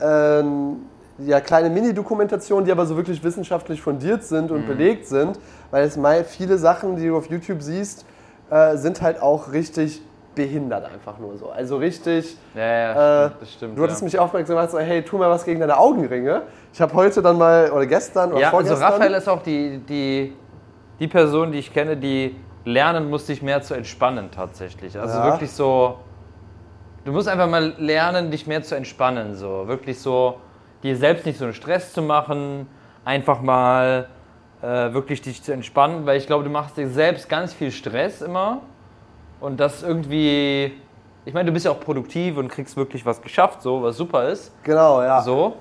ähm, 0.00 0.86
ja, 1.18 1.40
kleine 1.40 1.70
Mini-Dokumentationen, 1.70 2.64
die 2.64 2.72
aber 2.72 2.84
so 2.86 2.96
wirklich 2.96 3.22
wissenschaftlich 3.24 3.80
fundiert 3.80 4.22
sind 4.24 4.50
und 4.50 4.66
belegt 4.66 5.06
sind. 5.06 5.38
Weil 5.70 5.84
es 5.84 5.96
mal 5.96 6.24
viele 6.24 6.58
Sachen, 6.58 6.96
die 6.96 7.06
du 7.08 7.16
auf 7.16 7.26
YouTube 7.30 7.62
siehst, 7.62 8.04
äh, 8.50 8.76
sind 8.76 9.00
halt 9.02 9.20
auch 9.22 9.52
richtig 9.52 10.02
behindert 10.34 10.84
einfach 10.84 11.18
nur 11.18 11.36
so. 11.38 11.48
Also 11.50 11.78
richtig. 11.78 12.36
Ja, 12.54 12.62
ja, 12.62 13.26
Äh, 13.26 13.30
das 13.40 13.52
stimmt. 13.54 13.78
Du 13.78 13.82
hattest 13.82 14.02
ja. 14.02 14.04
mich 14.04 14.18
aufmerksam 14.18 14.56
gemacht, 14.56 14.70
so, 14.70 14.78
hey, 14.78 15.02
tu 15.02 15.16
mal 15.16 15.30
was 15.30 15.44
gegen 15.44 15.60
deine 15.60 15.78
Augenringe. 15.78 16.42
Ich 16.74 16.80
habe 16.80 16.92
heute 16.92 17.22
dann 17.22 17.38
mal, 17.38 17.70
oder 17.70 17.86
gestern 17.86 18.32
oder 18.32 18.40
Ja, 18.40 18.48
also 18.48 18.58
vorgestern. 18.68 18.92
Raphael 18.92 19.14
ist 19.14 19.28
auch 19.28 19.42
die, 19.42 19.78
die, 19.78 20.36
die 21.00 21.08
Person, 21.08 21.52
die 21.52 21.58
ich 21.58 21.72
kenne, 21.72 21.96
die 21.96 22.36
lernen 22.66 23.08
muss, 23.08 23.26
sich 23.26 23.40
mehr 23.42 23.62
zu 23.62 23.72
entspannen 23.74 24.30
tatsächlich. 24.30 24.98
Also 24.98 25.18
Ja. 25.18 25.24
wirklich 25.24 25.50
so, 25.52 25.96
du 27.06 27.12
musst 27.12 27.28
einfach 27.28 27.48
mal 27.48 27.74
lernen, 27.78 28.30
dich 28.30 28.46
mehr 28.46 28.62
zu 28.62 28.74
entspannen. 28.74 29.34
So 29.34 29.66
wirklich 29.66 29.98
so, 29.98 30.36
dir 30.82 30.96
selbst 30.96 31.26
nicht 31.26 31.38
so 31.38 31.44
einen 31.44 31.54
Stress 31.54 31.92
zu 31.92 32.02
machen, 32.02 32.66
einfach 33.04 33.40
mal 33.40 34.08
äh, 34.62 34.66
wirklich 34.92 35.22
dich 35.22 35.42
zu 35.42 35.52
entspannen, 35.52 36.06
weil 36.06 36.18
ich 36.18 36.26
glaube, 36.26 36.44
du 36.44 36.50
machst 36.50 36.76
dir 36.76 36.88
selbst 36.88 37.28
ganz 37.28 37.52
viel 37.52 37.70
Stress 37.70 38.22
immer 38.22 38.62
und 39.40 39.60
das 39.60 39.82
irgendwie, 39.82 40.72
ich 41.24 41.34
meine, 41.34 41.46
du 41.46 41.52
bist 41.52 41.66
ja 41.66 41.70
auch 41.72 41.80
produktiv 41.80 42.36
und 42.36 42.48
kriegst 42.48 42.76
wirklich 42.76 43.04
was 43.04 43.20
geschafft, 43.20 43.62
so 43.62 43.82
was 43.82 43.96
super 43.96 44.28
ist. 44.28 44.52
Genau, 44.62 45.02
ja. 45.02 45.20
So. 45.20 45.56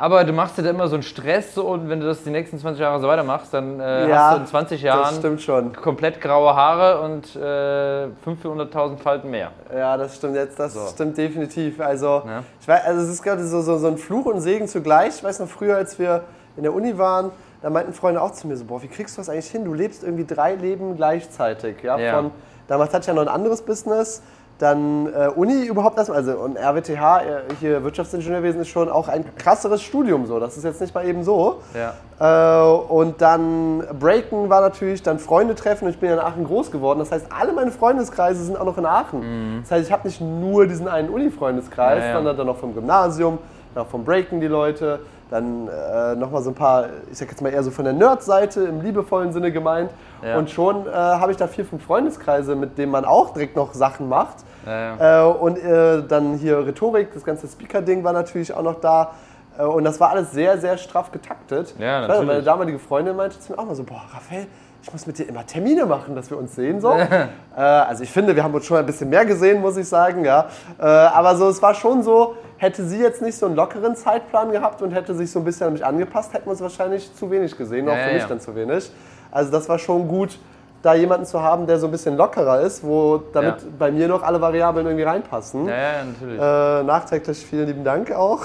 Aber 0.00 0.22
du 0.22 0.32
machst 0.32 0.56
dir 0.56 0.62
da 0.62 0.70
immer 0.70 0.86
so 0.86 0.94
einen 0.94 1.02
Stress 1.02 1.54
so, 1.54 1.66
und 1.66 1.88
wenn 1.88 1.98
du 1.98 2.06
das 2.06 2.22
die 2.22 2.30
nächsten 2.30 2.56
20 2.58 2.80
Jahre 2.80 3.00
so 3.00 3.08
weitermachst, 3.08 3.52
dann 3.52 3.80
äh, 3.80 4.08
Ja, 4.08 4.16
hast 4.30 4.36
du 4.36 4.40
in 4.42 4.46
20 4.46 4.80
Das 4.80 4.86
Jahren 4.86 5.14
stimmt 5.16 5.42
schon. 5.42 5.72
komplett 5.72 6.20
graue 6.20 6.54
Haare 6.54 7.00
und 7.00 7.34
äh, 7.34 8.06
500.000 8.24 8.98
Falten 8.98 9.28
mehr. 9.30 9.50
Ja, 9.76 9.96
das 9.96 10.14
stimmt 10.16 10.36
jetzt, 10.36 10.58
das 10.58 10.74
So. 10.74 10.86
stimmt 10.94 11.18
definitiv. 11.18 11.80
Also, 11.80 12.22
Ja. 12.24 12.44
ich 12.60 12.68
weiß, 12.68 12.84
also 12.84 13.02
es 13.02 13.08
ist 13.08 13.22
gerade 13.22 13.44
so, 13.44 13.60
so, 13.60 13.76
so 13.78 13.88
ein 13.88 13.98
Fluch 13.98 14.26
und 14.26 14.40
Segen 14.40 14.68
zugleich. 14.68 15.16
Ich 15.16 15.24
weiß 15.24 15.40
noch 15.40 15.48
früher, 15.48 15.76
als 15.76 15.98
wir 15.98 16.22
in 16.56 16.62
der 16.62 16.72
Uni 16.74 16.96
waren, 16.96 17.32
da 17.60 17.68
meinten 17.68 17.92
Freunde 17.92 18.22
auch 18.22 18.30
zu 18.30 18.46
mir 18.46 18.56
so, 18.56 18.66
boah, 18.66 18.80
wie 18.80 18.86
kriegst 18.88 19.16
du 19.16 19.20
das 19.20 19.28
eigentlich 19.28 19.50
hin? 19.50 19.64
Du 19.64 19.74
lebst 19.74 20.04
irgendwie 20.04 20.24
drei 20.26 20.54
Leben 20.54 20.94
gleichzeitig. 20.96 21.82
Ja? 21.82 21.98
Ja. 21.98 22.14
Von, 22.14 22.30
damals 22.68 22.90
hatte 22.94 23.00
ich 23.00 23.06
ja 23.08 23.14
noch 23.14 23.22
ein 23.22 23.28
anderes 23.28 23.62
Business, 23.62 24.22
dann 24.58 25.06
äh, 25.06 25.28
Uni 25.28 25.64
überhaupt 25.66 25.96
erstmal, 25.98 26.18
also 26.18 26.32
und 26.32 26.56
RWTH, 26.56 26.90
äh, 26.90 27.22
hier 27.60 27.84
Wirtschaftsingenieurwesen 27.84 28.60
ist 28.60 28.68
schon 28.68 28.88
auch 28.88 29.08
ein 29.08 29.24
krasseres 29.36 29.82
Studium 29.82 30.26
so. 30.26 30.40
Das 30.40 30.56
ist 30.56 30.64
jetzt 30.64 30.80
nicht 30.80 30.94
mal 30.94 31.06
eben 31.06 31.22
so. 31.22 31.60
Ja. 31.74 31.94
Äh, 32.20 32.76
und 32.88 33.20
dann 33.22 33.84
Breaken 34.00 34.50
war 34.50 34.60
natürlich, 34.60 35.02
dann 35.02 35.18
Freunde 35.20 35.54
treffen 35.54 35.84
und 35.84 35.90
ich 35.90 35.98
bin 36.00 36.08
ja 36.10 36.16
in 36.16 36.20
Aachen 36.20 36.44
groß 36.44 36.70
geworden. 36.72 36.98
Das 36.98 37.12
heißt, 37.12 37.26
alle 37.30 37.52
meine 37.52 37.70
Freundeskreise 37.70 38.42
sind 38.42 38.58
auch 38.58 38.64
noch 38.64 38.78
in 38.78 38.86
Aachen. 38.86 39.60
Das 39.62 39.70
heißt, 39.70 39.86
ich 39.86 39.92
habe 39.92 40.06
nicht 40.08 40.20
nur 40.20 40.66
diesen 40.66 40.88
einen 40.88 41.08
Uni-Freundeskreis, 41.08 41.98
Mhm. 41.98 42.02
Ja, 42.02 42.08
ja. 42.08 42.14
sondern 42.16 42.36
dann 42.36 42.46
noch 42.46 42.56
vom 42.56 42.74
Gymnasium, 42.74 43.38
dann 43.74 43.84
auch 43.84 43.88
vom 43.88 44.04
Breaken 44.04 44.40
die 44.40 44.46
Leute, 44.48 45.00
dann 45.30 45.68
äh, 45.68 46.16
nochmal 46.16 46.42
so 46.42 46.50
ein 46.50 46.54
paar, 46.54 46.86
ich 47.10 47.18
sag 47.18 47.28
jetzt 47.28 47.42
mal 47.42 47.52
eher 47.52 47.62
so 47.62 47.70
von 47.70 47.84
der 47.84 47.92
Nerd-Seite 47.94 48.62
im 48.62 48.80
liebevollen 48.80 49.32
Sinne 49.32 49.52
gemeint. 49.52 49.90
Ja. 50.22 50.38
Und 50.38 50.50
schon 50.50 50.86
äh, 50.86 50.90
habe 50.90 51.30
ich 51.32 51.36
da 51.36 51.46
vier, 51.46 51.64
fünf 51.64 51.84
Freundeskreise, 51.84 52.56
mit 52.56 52.78
denen 52.78 52.90
man 52.90 53.04
auch 53.04 53.32
direkt 53.32 53.54
noch 53.54 53.74
Sachen 53.74 54.08
macht. 54.08 54.36
Ja, 54.68 54.96
ja. 54.96 55.22
Äh, 55.22 55.32
und 55.32 55.58
äh, 55.58 56.02
dann 56.06 56.34
hier 56.34 56.66
Rhetorik, 56.66 57.12
das 57.14 57.24
ganze 57.24 57.48
Speaker-Ding 57.48 58.04
war 58.04 58.12
natürlich 58.12 58.52
auch 58.52 58.62
noch 58.62 58.80
da. 58.80 59.12
Äh, 59.58 59.62
und 59.64 59.84
das 59.84 59.98
war 59.98 60.10
alles 60.10 60.32
sehr, 60.32 60.58
sehr 60.58 60.76
straff 60.76 61.10
getaktet. 61.10 61.74
Ja, 61.78 62.02
Ich 62.02 62.08
weiß 62.08 62.16
Meine 62.16 62.26
natürlich. 62.26 62.44
damalige 62.44 62.78
Freundin 62.78 63.16
meinte 63.16 63.40
zu 63.40 63.52
mir 63.52 63.58
auch 63.58 63.64
mal 63.64 63.74
so, 63.74 63.84
boah, 63.84 64.02
Raphael, 64.12 64.46
ich 64.82 64.92
muss 64.92 65.06
mit 65.06 65.18
dir 65.18 65.28
immer 65.28 65.44
Termine 65.44 65.86
machen, 65.86 66.14
dass 66.14 66.30
wir 66.30 66.38
uns 66.38 66.54
sehen. 66.54 66.80
So. 66.80 66.92
äh, 66.92 67.26
also 67.56 68.02
ich 68.02 68.10
finde, 68.10 68.36
wir 68.36 68.44
haben 68.44 68.54
uns 68.54 68.66
schon 68.66 68.76
ein 68.76 68.86
bisschen 68.86 69.08
mehr 69.08 69.24
gesehen, 69.24 69.60
muss 69.60 69.76
ich 69.76 69.88
sagen. 69.88 70.24
Ja. 70.24 70.48
Äh, 70.78 70.84
aber 70.84 71.36
so, 71.36 71.48
es 71.48 71.60
war 71.60 71.74
schon 71.74 72.02
so, 72.02 72.36
hätte 72.58 72.84
sie 72.84 72.98
jetzt 72.98 73.22
nicht 73.22 73.36
so 73.36 73.46
einen 73.46 73.56
lockeren 73.56 73.96
Zeitplan 73.96 74.52
gehabt 74.52 74.82
und 74.82 74.92
hätte 74.92 75.14
sich 75.14 75.30
so 75.30 75.40
ein 75.40 75.44
bisschen 75.44 75.68
an 75.68 75.72
mich 75.72 75.84
angepasst, 75.84 76.32
hätten 76.32 76.46
wir 76.46 76.52
uns 76.52 76.60
wahrscheinlich 76.60 77.14
zu 77.14 77.30
wenig 77.30 77.56
gesehen, 77.56 77.88
auch 77.88 77.96
für 77.96 78.14
mich 78.14 78.24
dann 78.24 78.40
zu 78.40 78.54
wenig. 78.54 78.90
Also 79.30 79.50
das 79.50 79.68
war 79.68 79.78
schon 79.78 80.08
gut, 80.08 80.38
da 80.82 80.94
jemanden 80.94 81.26
zu 81.26 81.42
haben, 81.42 81.66
der 81.66 81.78
so 81.78 81.86
ein 81.86 81.90
bisschen 81.90 82.16
lockerer 82.16 82.60
ist, 82.60 82.84
wo 82.84 83.20
damit 83.32 83.62
Ja. 83.62 83.68
bei 83.78 83.90
mir 83.90 84.06
noch 84.06 84.22
alle 84.22 84.40
Variablen 84.40 84.86
irgendwie 84.86 85.04
reinpassen. 85.04 85.66
Ja, 85.66 85.74
ja, 85.74 86.04
natürlich. 86.04 86.40
Äh, 86.40 86.82
nachträglich 86.84 87.44
vielen 87.44 87.66
lieben 87.66 87.82
Dank 87.84 88.12
auch. 88.12 88.40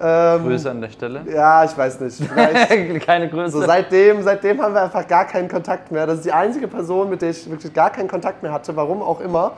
ähm, 0.00 0.44
Grüße 0.44 0.70
an 0.70 0.80
der 0.80 0.88
Stelle. 0.88 1.22
Ja, 1.30 1.64
ich 1.64 1.76
weiß 1.76 2.00
nicht. 2.00 2.22
Keine 3.06 3.28
Grüße. 3.28 3.50
so 3.50 3.60
seitdem, 3.62 4.22
seitdem 4.22 4.62
haben 4.62 4.72
wir 4.72 4.82
einfach 4.82 5.06
gar 5.06 5.26
keinen 5.26 5.48
Kontakt 5.48 5.92
mehr. 5.92 6.06
Das 6.06 6.16
ist 6.16 6.24
die 6.24 6.32
einzige 6.32 6.68
Person, 6.68 7.10
mit 7.10 7.20
der 7.20 7.30
ich 7.30 7.50
wirklich 7.50 7.72
gar 7.74 7.90
keinen 7.90 8.08
Kontakt 8.08 8.42
mehr 8.42 8.52
hatte, 8.52 8.74
warum 8.74 9.02
auch 9.02 9.20
immer. 9.20 9.52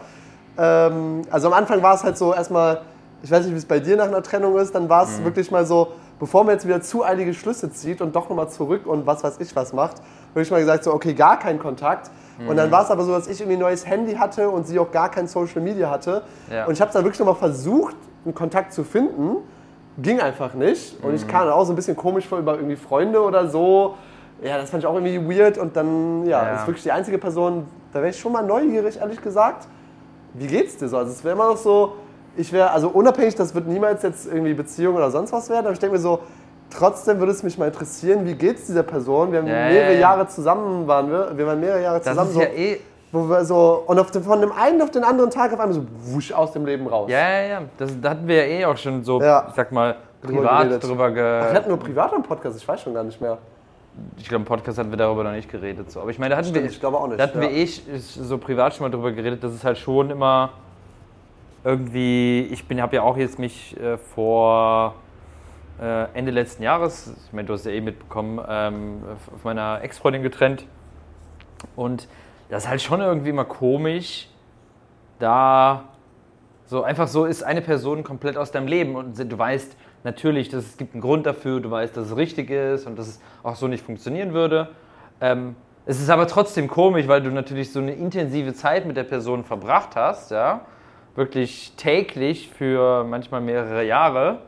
Ähm, 0.59 1.23
also 1.31 1.47
am 1.47 1.53
Anfang 1.55 1.81
war 1.83 1.95
es 1.95 2.03
halt 2.03 2.19
so 2.19 2.35
erstmal, 2.35 2.81
ich 3.23 3.31
weiß 3.31 3.45
nicht, 3.45 3.55
wie 3.55 3.59
es 3.59 3.67
bei 3.67 3.79
dir 3.79 3.97
nach 3.97 4.09
einer 4.09 4.23
Trennung 4.23 4.57
ist, 4.59 4.75
dann 4.75 4.89
war 4.89 5.05
es 5.05 5.23
wirklich 5.23 5.51
mal 5.51 5.65
so, 5.65 5.89
bevor 6.19 6.43
man 6.45 6.55
jetzt 6.55 6.67
wieder 6.67 6.81
zu 6.83 7.05
eilige 7.05 7.35
Schlüsse 7.35 7.71
zieht 7.71 8.01
und 8.01 8.15
doch 8.17 8.29
nochmal 8.29 8.49
zurück 8.49 8.87
und 8.87 9.07
was 9.07 9.23
weiß 9.23 9.37
ich 9.41 9.55
was 9.55 9.73
macht, 9.73 9.97
habe 10.31 10.43
ich 10.43 10.51
mal 10.51 10.61
gesagt, 10.61 10.85
so 10.85 10.93
okay, 10.95 11.15
gar 11.15 11.39
keinen 11.39 11.59
Kontakt. 11.59 12.11
Und 12.49 12.57
dann 12.57 12.71
war 12.71 12.85
es 12.85 12.91
aber 12.91 13.05
so, 13.05 13.13
dass 13.13 13.27
ich 13.29 13.39
irgendwie 13.41 13.59
ein 13.59 13.61
neues 13.61 13.87
Handy 13.87 14.15
hatte 14.15 14.49
und 14.49 14.67
sie 14.67 14.79
auch 14.79 14.91
gar 14.91 15.11
kein 15.11 15.27
Social 15.27 15.61
Media 15.61 15.91
hatte. 15.91 16.23
Ja. 16.51 16.65
Und 16.65 16.73
ich 16.73 16.81
habe 16.81 16.91
dann 16.91 17.05
wirklich 17.05 17.19
nochmal 17.19 17.35
versucht, 17.35 17.95
einen 18.25 18.35
Kontakt 18.35 18.73
zu 18.73 18.83
finden. 18.83 19.37
Ging 19.99 20.21
einfach 20.21 20.55
nicht. 20.55 21.05
Und 21.05 21.15
ich 21.15 21.29
kam 21.29 21.45
dann 21.45 21.53
auch 21.53 21.65
so 21.65 21.73
ein 21.75 21.77
bisschen 21.77 21.97
komisch 21.97 22.27
vor 22.27 22.39
über 22.39 22.55
irgendwie 22.55 22.77
Freunde 22.77 23.21
oder 23.23 23.49
so. 23.49 23.97
Ja, 24.43 24.57
das 24.57 24.71
fand 24.71 24.83
ich 24.83 24.87
auch 24.87 24.95
irgendwie 24.95 25.39
weird. 25.39 25.59
Und 25.59 25.77
dann, 25.77 26.25
ja, 26.25 26.43
Ja. 26.43 26.55
ist 26.55 26.67
wirklich 26.67 26.83
die 26.85 26.93
einzige 26.93 27.19
Person, 27.19 27.67
da 27.93 27.99
wäre 27.99 28.09
ich 28.09 28.19
schon 28.19 28.33
mal 28.33 28.43
neugierig, 28.43 28.99
ehrlich 28.99 29.21
gesagt. 29.21 29.67
Wie 30.33 30.47
geht's 30.47 30.79
dir 30.79 30.89
so? 30.89 30.97
Also 30.97 31.11
es 31.13 31.23
wäre 31.23 31.35
immer 31.35 31.49
noch 31.49 31.59
so, 31.59 31.97
ich 32.39 32.51
wäre, 32.53 32.71
also 32.71 32.89
unabhängig, 32.89 33.35
das 33.35 33.55
wird 33.55 33.67
niemals 33.67 34.03
jetzt 34.03 34.27
irgendwie 34.27 34.55
Beziehung 34.55 34.95
oder 34.97 35.11
sonst 35.11 35.33
was 35.33 35.51
werden, 35.51 35.67
aber 35.67 35.73
ich 35.75 35.79
denke 35.81 35.97
mir 35.97 36.01
so, 36.01 36.21
trotzdem 36.71 37.19
würde 37.19 37.33
es 37.33 37.43
mich 37.43 37.59
mal 37.59 37.67
interessieren, 37.67 38.25
wie 38.27 38.35
geht's 38.35 38.67
dieser 38.67 38.83
Person? 38.83 39.33
Wir 39.33 39.41
haben 39.41 39.47
Ja, 39.47 39.69
mehrere 39.69 39.95
ja. 39.95 40.01
Jahre 40.01 40.27
zusammen, 40.29 40.87
waren 40.87 41.11
wir, 41.11 41.37
wir 41.37 41.47
waren 41.47 41.61
mehrere 41.61 41.83
Jahre 41.83 41.99
das 41.99 42.07
zusammen. 42.09 42.29
ist 42.31 42.35
so, 42.35 42.41
ja 42.41 42.47
eh. 42.49 42.81
wo 43.13 43.29
wir 43.29 43.45
so, 43.45 43.83
und 43.87 43.99
auf 43.99 44.11
den, 44.11 44.23
von 44.23 44.41
dem 44.41 44.53
einen 44.53 44.81
auf 44.83 44.91
den 44.91 45.05
anderen 45.05 45.31
Tag 45.31 45.53
auf 45.53 45.61
einmal 45.61 45.75
so 45.75 45.85
wusch 46.05 46.33
aus 46.33 46.53
dem 46.53 46.65
Leben 46.67 46.87
raus. 46.87 47.11
Ja, 47.11 47.19
ja, 47.19 47.49
ja. 47.49 47.61
Das, 47.77 47.91
da 48.01 48.11
hatten 48.11 48.27
wir 48.27 48.37
ja 48.47 48.61
eh 48.61 48.65
auch 48.67 48.77
schon 48.77 49.03
so, 49.05 49.21
Ja. 49.21 49.47
ich 49.49 49.55
sag 49.55 49.73
mal, 49.73 49.97
Drüber 50.23 50.39
privat 50.41 50.63
geredet. 50.65 50.85
drüber 50.85 51.05
Ach, 51.05 51.15
wir 51.15 51.15
ge. 51.49 51.55
hatten 51.57 51.69
nur 51.71 51.79
privat 51.79 52.13
am 52.13 52.23
Podcast, 52.23 52.57
ich 52.59 52.69
weiß 52.69 52.81
schon 52.83 52.93
gar 52.95 53.03
nicht 53.05 53.21
mehr. 53.21 53.39
Ich 54.19 54.29
glaube, 54.29 54.43
im 54.43 54.47
Podcast 54.47 54.79
hatten 54.79 54.91
wir 54.91 54.97
darüber 54.99 55.25
noch 55.25 55.33
nicht 55.33 55.51
geredet. 55.51 55.91
So. 55.91 56.01
Aber 56.01 56.11
ich 56.11 56.19
meine, 56.19 56.31
da 56.31 56.37
hatten, 56.39 56.49
Stimmt, 56.49 56.65
wir, 56.65 56.71
ich 56.71 56.79
glaube 56.81 56.99
auch 56.99 57.07
nicht, 57.09 57.19
da 57.19 57.25
hatten 57.25 57.43
ja. 57.43 57.49
wir 57.49 57.57
eh 57.57 57.67
so 57.67 58.39
privat 58.39 58.75
schon 58.75 58.85
mal 58.87 58.91
drüber 58.91 59.13
geredet, 59.13 59.43
dass 59.43 59.53
es 59.53 59.65
halt 59.65 59.79
schon 59.79 60.11
immer 60.11 60.51
irgendwie. 61.65 62.49
Ich 62.53 62.67
bin, 62.67 62.81
habe 62.81 62.97
ja 62.97 63.03
auch 63.03 63.17
jetzt 63.17 63.39
mich 63.39 63.77
äh, 63.81 63.97
vor 63.99 64.95
äh, 65.81 66.05
Ende 66.13 66.31
letzten 66.31 66.63
Jahres, 66.63 67.15
ich 67.27 67.33
meine, 67.33 67.47
du 67.47 67.55
hast 67.55 67.65
ja 67.65 67.73
eh 67.73 67.81
mitbekommen, 67.81 68.41
ähm, 68.49 69.03
von 69.17 69.41
meiner 69.45 69.81
Ex-Freundin 69.83 70.23
getrennt. 70.23 70.67
Und 71.77 72.09
das 72.49 72.65
ist 72.65 72.69
halt 72.69 72.83
schon 72.83 73.01
irgendwie 73.01 73.31
immer 73.31 73.45
komisch, 73.45 74.29
da 75.19 75.85
so 76.67 76.83
einfach 76.83 77.09
so 77.09 77.25
ist 77.25 77.43
eine 77.43 77.63
Person 77.63 78.05
komplett 78.05 78.37
aus 78.37 78.53
deinem 78.53 78.69
Leben 78.69 78.95
und 78.95 79.19
du 79.19 79.39
weißt 79.39 79.77
natürlich, 80.05 80.49
dass 80.49 80.65
es 80.65 80.77
gibt 80.77 80.95
einen 80.95 81.01
Grund 81.01 81.27
dafür, 81.27 81.61
du 81.61 81.71
weißt, 81.71 81.97
dass 81.97 82.07
es 82.07 82.17
richtig 82.17 82.51
ist 82.51 82.87
und 82.87 82.99
dass 82.99 83.09
es 83.09 83.21
auch 83.43 83.57
so 83.57 83.67
nicht 83.67 83.85
funktionieren 83.85 84.33
würde. 84.33 84.69
Ähm, 85.21 85.57
es 85.87 86.01
ist 86.01 86.11
aber 86.11 86.27
trotzdem 86.27 86.69
komisch, 86.69 87.09
weil 87.09 87.23
du 87.23 87.31
natürlich 87.31 87.73
so 87.73 87.81
eine 87.81 87.93
intensive 87.93 88.55
Zeit 88.55 88.87
mit 88.87 88.97
der 88.97 89.05
Person 89.05 89.45
verbracht 89.45 89.97
hast, 89.97 90.31
ja, 90.31 90.61
wirklich 91.17 91.73
täglich 91.77 92.49
für 92.49 93.05
manchmal 93.05 93.41
mehrere 93.41 93.85
Jahre, 93.85 94.39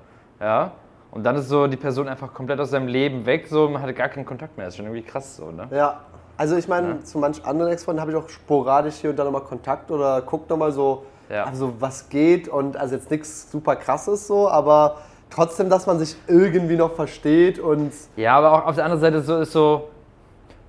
ja. 0.41 0.73
Und 1.13 1.25
dann 1.25 1.37
ist 1.37 1.49
so 1.49 1.67
die 1.67 1.77
Person 1.77 2.09
einfach 2.09 2.33
komplett 2.33 2.59
aus 2.59 2.71
seinem 2.71 2.89
Leben 2.89 3.25
weg, 3.27 3.47
so 3.49 3.69
man 3.69 3.81
hatte 3.83 3.93
gar 3.95 4.09
keinen 4.09 4.25
Kontakt 4.25 4.57
mehr. 4.57 4.67
Das 4.67 4.75
ist 4.75 4.79
schon 4.79 4.87
irgendwie 4.87 5.03
krass 5.05 5.37
so, 5.37 5.51
ne? 5.51 5.69
Ja, 5.71 6.01
also 6.39 6.57
ich 6.57 6.67
meine, 6.69 6.89
Ja. 6.89 7.05
zu 7.05 7.19
manch 7.19 7.45
anderen 7.45 7.71
Ex-Freunden 7.71 8.01
habe 8.01 8.11
ich 8.13 8.17
auch 8.17 8.29
sporadisch 8.29 8.95
hier 8.97 9.11
und 9.11 9.17
da 9.17 9.25
nochmal 9.25 9.43
Kontakt 9.43 9.91
oder 9.91 10.23
guck 10.23 10.49
nochmal 10.49 10.73
so, 10.73 11.05
Ja. 11.29 11.45
also 11.45 11.75
was 11.79 12.09
geht 12.09 12.49
und 12.49 12.77
also 12.79 12.95
jetzt 12.97 13.11
nichts 13.11 13.51
super 13.53 13.77
krasses 13.77 14.27
so, 14.27 14.49
aber 14.49 14.97
trotzdem, 15.29 15.69
dass 15.69 15.87
man 15.87 15.99
sich 15.99 16.17
irgendwie 16.29 16.77
noch 16.77 16.95
versteht 16.95 17.59
und 17.59 17.93
Ja, 18.17 18.39
aber 18.39 18.53
auch 18.55 18.67
auf 18.69 18.75
der 18.77 18.85
anderen 18.85 19.01
Seite 19.03 19.21
so 19.21 19.39
ist 19.41 19.53
so, 19.53 19.91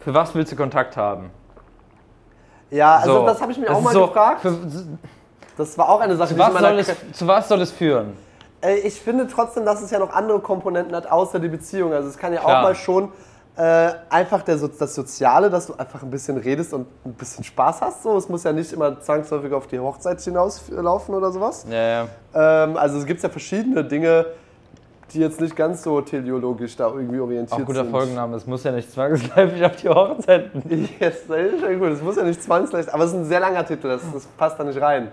für 0.02 0.14
was 0.14 0.36
willst 0.36 0.52
du 0.52 0.58
Kontakt 0.58 0.98
haben? 0.98 1.30
ja, 2.70 2.96
also 2.98 3.20
so, 3.22 3.26
das 3.26 3.42
habe 3.42 3.52
ich 3.54 3.58
mir 3.58 3.70
auch 3.72 3.80
mal 3.82 3.94
so, 3.94 4.08
gefragt. 4.08 4.42
Für, 4.42 4.54
Das 5.56 5.78
war 5.78 5.88
auch 5.88 6.02
eine 6.02 6.16
Sache, 6.18 6.30
zu, 6.30 6.36
die 6.36 6.42
ich 6.42 6.48
was 6.48 6.60
soll 6.60 6.80
es, 6.80 6.96
zu 7.14 7.28
was 7.28 7.48
soll 7.48 7.62
es 7.62 7.72
führen? 7.72 8.18
Äh, 8.64 8.76
Ich 8.80 9.02
finde 9.02 9.28
trotzdem, 9.28 9.66
dass 9.66 9.82
es 9.82 9.92
ja 9.92 10.00
noch 10.00 10.14
andere 10.14 10.40
Komponenten 10.40 10.96
hat, 10.96 11.12
außer 11.12 11.40
die 11.40 11.50
Beziehung. 11.50 11.94
Also 11.94 12.10
es 12.10 12.18
kann 12.18 12.34
ja 12.34 12.40
Klar. 12.40 12.60
auch 12.60 12.64
mal 12.64 12.76
schon 12.76 13.10
äh, 13.56 13.92
einfach 14.10 14.42
der, 14.42 14.56
das 14.56 14.96
Soziale, 14.96 15.50
dass 15.50 15.68
du 15.68 15.74
einfach 15.76 16.02
ein 16.02 16.10
bisschen 16.10 16.38
redest 16.38 16.74
und 16.74 16.88
ein 17.06 17.14
bisschen 17.14 17.44
Spaß 17.44 17.82
hast. 17.82 18.04
So. 18.04 18.18
Es 18.18 18.28
muss 18.30 18.44
ja 18.44 18.52
nicht 18.52 18.74
immer 18.74 19.00
zwangsläufig 19.00 19.54
auf 19.54 19.68
die 19.68 19.80
Hochzeit 19.80 20.20
hinauslaufen 20.22 21.14
oder 21.14 21.32
sowas. 21.32 21.66
Ja, 21.70 22.08
ja. 22.34 22.64
Ähm, 22.64 22.78
also 22.78 22.98
es 22.98 23.06
gibt 23.06 23.22
ja 23.22 23.30
verschiedene 23.30 23.84
Dinge, 23.84 24.26
die 25.12 25.20
jetzt 25.20 25.40
nicht 25.40 25.56
ganz 25.56 25.84
so 25.84 26.02
teleologisch 26.02 26.76
da 26.76 26.88
irgendwie 26.88 27.20
orientiert 27.20 27.62
Auch 27.62 27.66
guter 27.66 27.84
sind. 27.84 27.92
Folgenname, 27.92 28.36
es 28.36 28.48
muss 28.48 28.64
ja 28.64 28.72
nicht 28.72 28.92
zwangsläufig 28.92 29.64
auf 29.64 29.76
die 29.76 29.90
Hochzeit. 29.90 30.50
Yes, 31.00 31.28
das 31.28 31.38
ist 31.38 31.60
schon 31.62 31.78
gut. 31.80 31.92
Das 31.92 32.02
muss 32.02 32.16
ja 32.16 32.24
nicht 32.24 32.42
zwangsläufig, 32.42 32.92
aber 32.92 33.04
es 33.04 33.12
ist 33.12 33.18
ein 33.18 33.26
sehr 33.26 33.40
langer 33.40 33.64
Titel, 33.64 33.90
das, 33.90 34.02
das 34.12 34.26
passt 34.26 34.60
da 34.60 34.64
nicht 34.64 34.82
rein. 34.82 35.12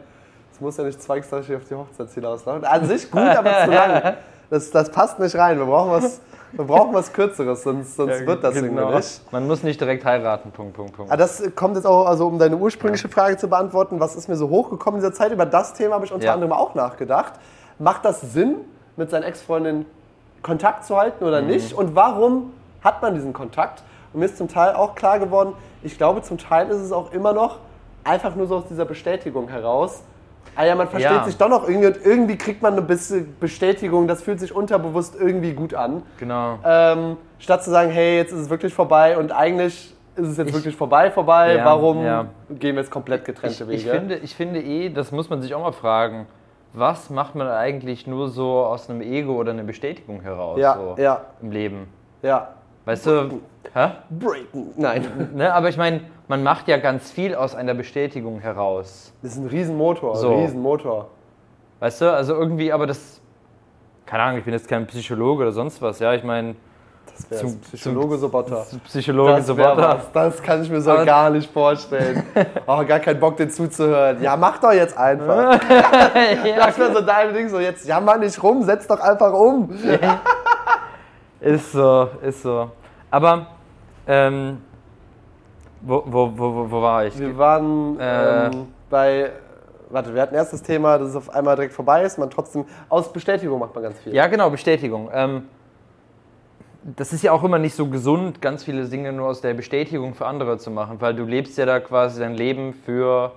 Es 0.61 0.63
muss 0.63 0.77
ja 0.77 0.85
nicht 0.85 1.01
zwangsläufig 1.01 1.57
auf 1.57 1.65
die 1.65 1.75
Hochzeit 1.75 2.11
hinauslaufen. 2.11 2.67
An 2.67 2.85
sich 2.87 3.11
gut, 3.11 3.23
aber 3.23 3.65
zu 3.65 3.71
lang. 3.71 4.15
Das, 4.51 4.71
das 4.71 4.91
passt 4.91 5.19
nicht 5.19 5.35
rein. 5.35 5.59
Wir 5.59 5.65
brauchen 5.65 5.91
was, 5.91 6.21
wir 6.53 6.67
brauchen 6.67 6.93
was 6.93 7.11
Kürzeres, 7.15 7.63
sonst, 7.63 7.97
sonst 7.97 8.27
wird 8.27 8.45
das 8.45 8.57
irgendwie 8.57 8.75
nicht. 8.75 8.91
genau. 8.93 9.27
Man 9.31 9.47
muss 9.47 9.63
nicht 9.63 9.81
direkt 9.81 10.05
heiraten, 10.05 10.51
Punkt, 10.51 10.75
Punkt, 10.75 10.95
Punkt. 10.95 11.11
Ah, 11.11 11.17
das 11.17 11.43
kommt 11.57 11.77
jetzt 11.77 11.87
auch, 11.87 12.05
also 12.05 12.27
um 12.27 12.39
deine 12.39 12.59
ursprüngliche 12.59 13.09
Frage 13.09 13.39
zu 13.39 13.49
beantworten, 13.49 14.01
was 14.01 14.17
ist 14.17 14.29
mir 14.29 14.37
so 14.37 14.51
hochgekommen 14.51 15.01
in 15.01 15.07
dieser 15.07 15.15
Zeit? 15.15 15.33
Über 15.33 15.47
das 15.47 15.73
Thema 15.73 15.95
habe 15.95 16.05
ich 16.05 16.13
unter 16.13 16.27
Ja. 16.27 16.35
anderem 16.35 16.53
auch 16.53 16.75
nachgedacht. 16.75 17.33
Macht 17.79 18.05
das 18.05 18.21
Sinn, 18.21 18.57
mit 18.97 19.09
seinen 19.09 19.23
Ex-Freundinnen 19.23 19.87
Kontakt 20.43 20.85
zu 20.85 20.95
halten 20.99 21.25
oder 21.25 21.41
nicht? 21.41 21.73
Und 21.73 21.95
warum 21.97 22.53
hat 22.85 23.01
man 23.01 23.15
diesen 23.15 23.33
Kontakt? 23.33 23.83
Und 24.13 24.21
mir 24.21 24.27
ist 24.27 24.37
zum 24.37 24.49
Teil 24.49 24.75
auch 24.75 24.95
klar 24.95 25.19
geworden, 25.21 25.55
ich 25.83 25.97
glaube, 25.97 26.21
zum 26.21 26.37
Teil 26.37 26.69
ist 26.69 26.83
es 26.83 26.93
auch 26.93 27.13
immer 27.13 27.33
noch 27.33 27.61
einfach 28.05 28.35
nur 28.35 28.47
so 28.47 28.57
aus 28.57 28.65
dieser 28.69 28.85
Bestätigung 28.85 29.49
heraus. 29.49 30.03
Ah 30.57 30.65
ja, 30.65 30.75
man 30.75 30.89
versteht 30.89 31.13
Ja. 31.13 31.25
sich 31.25 31.37
doch 31.39 31.49
noch 31.49 31.69
irgendwie 31.69 31.87
und 31.89 32.05
irgendwie 32.05 32.37
kriegt 32.37 32.61
man 32.63 32.73
eine 32.75 32.83
bisschen 32.83 33.37
Bestätigung, 33.41 34.09
das 34.09 34.23
fühlt 34.23 34.41
sich 34.41 34.55
unterbewusst 34.55 35.15
irgendwie 35.19 35.53
gut 35.53 35.75
an. 35.75 36.03
genau. 36.19 36.59
Ähm, 36.65 37.17
statt 37.39 37.63
zu 37.65 37.71
sagen, 37.71 37.91
hey, 37.91 38.17
jetzt 38.17 38.33
ist 38.33 38.41
es 38.41 38.51
wirklich 38.51 38.75
vorbei 38.75 39.17
und 39.17 39.33
eigentlich 39.33 39.95
ist 40.17 40.27
es 40.29 40.37
jetzt 40.37 40.49
Ich- 40.49 40.55
wirklich 40.55 40.77
vorbei, 40.77 41.11
vorbei, 41.11 41.55
Ja, 41.57 41.65
warum 41.65 42.05
ja. 42.05 42.27
gehen 42.51 42.75
wir 42.75 42.83
jetzt 42.83 42.91
komplett 42.91 43.25
getrennte 43.25 43.65
Ich, 43.65 43.71
ich, 43.71 43.85
Wege? 43.87 43.91
finde, 43.97 44.17
ich 44.17 44.35
finde 44.35 44.61
eh, 44.61 44.91
das 44.91 45.13
muss 45.13 45.31
man 45.31 45.41
sich 45.41 45.55
auch 45.55 45.63
mal 45.63 45.73
fragen. 45.73 46.27
was 46.73 47.11
macht 47.11 47.35
man 47.35 47.49
eigentlich 47.49 48.07
nur 48.07 48.29
so 48.29 48.59
aus 48.61 48.89
einem 48.91 49.01
Ego 49.01 49.33
oder 49.35 49.51
einer 49.53 49.65
Bestätigung 49.65 50.21
heraus 50.21 50.59
Ja, 50.59 50.75
so 50.75 50.95
ja, 51.03 51.23
im 51.43 51.51
Leben? 51.53 51.89
ja. 52.23 52.49
Weißt 52.85 53.07
du? 53.07 53.41
Hä? 53.75 53.89
Breaken. 54.11 54.73
Nein. 54.77 55.31
Ne, 55.35 55.53
aber 55.53 55.69
ich 55.69 55.77
meine, 55.77 56.01
man 56.29 56.43
macht 56.43 56.67
ja 56.69 56.79
ganz 56.79 57.11
viel 57.11 57.35
aus 57.35 57.55
einer 57.55 57.75
Bestätigung 57.75 58.41
heraus. 58.41 59.13
Das 59.23 59.33
ist 59.33 59.39
ein 59.39 59.47
Riesenmotor. 59.47 60.17
So. 60.17 60.33
Ein 60.33 60.41
Riesenmotor. 60.43 61.09
Weißt 61.79 62.01
du? 62.01 62.13
Also 62.13 62.35
irgendwie, 62.35 62.73
aber 62.73 62.87
das. 62.87 63.21
Keine 64.07 64.25
Ahnung, 64.25 64.39
ich 64.39 64.45
bin 64.45 64.55
jetzt 64.55 64.67
kein 64.69 64.87
Psychologe 64.87 65.43
oder 65.45 65.53
sonst 65.53 65.81
was. 65.83 66.01
Ja, 66.01 66.13
ich 66.15 66.25
meine, 66.25 66.57
Das 67.07 67.31
wäre 67.31 67.53
Psychologe 67.63 68.19
Sobotta. 68.19 68.67
Psychologe 68.87 69.33
Das, 69.37 69.47
so 69.47 69.57
wär 69.57 69.77
weiter. 69.77 69.99
was. 69.99 70.13
das 70.13 70.43
kann 70.43 70.63
ich 70.63 70.71
mir 70.71 70.81
so 70.81 70.91
Aber- 70.91 71.05
gar 71.05 71.31
nicht 71.31 71.51
vorstellen. 71.53 72.25
Oh, 72.67 72.85
gar 72.85 72.99
keinen 73.01 73.19
Bock, 73.21 73.37
den 73.37 73.51
zuzuhören. 73.51 74.21
Ja, 74.23 74.37
mach 74.37 74.59
doch 74.59 74.73
jetzt 74.73 74.97
einfach. 74.97 75.61
ja, 76.45 76.67
Das 76.67 76.79
wäre 76.79 76.93
so 76.95 77.01
dein 77.03 77.33
Ding, 77.35 77.49
so 77.49 77.59
jetzt 77.61 77.87
jammer 77.87 78.17
nicht 78.17 78.41
rum, 78.43 78.63
setz 78.65 78.87
doch 78.89 79.01
einfach 79.01 79.33
um. 79.33 79.71
Ist 81.41 81.73
so, 81.73 82.09
ist 82.23 82.43
so. 82.43 82.71
Aber, 83.11 83.47
ähm, 84.07 84.59
wo, 85.83 86.03
wo, 86.07 86.33
wo, 86.37 86.71
wo- 86.71 86.83
war 86.83 87.07
ich? 87.07 87.19
Wir 87.19 87.37
waren 87.39 87.99
Äh. 87.99 88.47
ähm, 88.49 88.67
bei, 88.91 89.31
warte, 89.89 90.15
wir 90.15 90.21
hatten 90.23 90.35
erst 90.35 90.53
das 90.53 90.63
Thema, 90.63 90.99
dass 90.99 91.09
es 91.11 91.17
auf 91.17 91.31
einmal 91.31 91.57
direkt 91.57 91.73
vorbei 91.73 92.03
ist, 92.03 92.19
man 92.19 92.29
trotzdem, 92.31 92.65
aus 92.89 93.13
Bestätigung 93.13 93.59
macht 93.59 93.75
man 93.75 93.85
ganz 93.85 93.99
viel. 94.01 94.15
Ja, 94.15 94.27
genau, 94.27 94.51
Bestätigung. 94.51 95.09
Ähm, 95.13 95.45
das 96.97 97.13
ist 97.13 97.23
ja 97.23 97.33
auch 97.33 97.45
immer 97.45 97.59
nicht 97.59 97.75
so 97.75 97.87
gesund, 97.89 98.41
ganz 98.41 98.65
viele 98.65 98.85
Dinge 98.89 99.13
nur 99.13 99.29
aus 99.29 99.41
der 99.41 99.53
Bestätigung 99.55 100.15
für 100.15 100.27
andere 100.27 100.59
zu 100.59 100.71
machen, 100.71 101.01
weil 101.01 101.15
du 101.15 101.25
lebst 101.25 101.59
ja 101.59 101.67
da 101.67 101.79
quasi 101.81 102.21
dein 102.21 102.35
Leben 102.35 102.73
für 102.73 103.33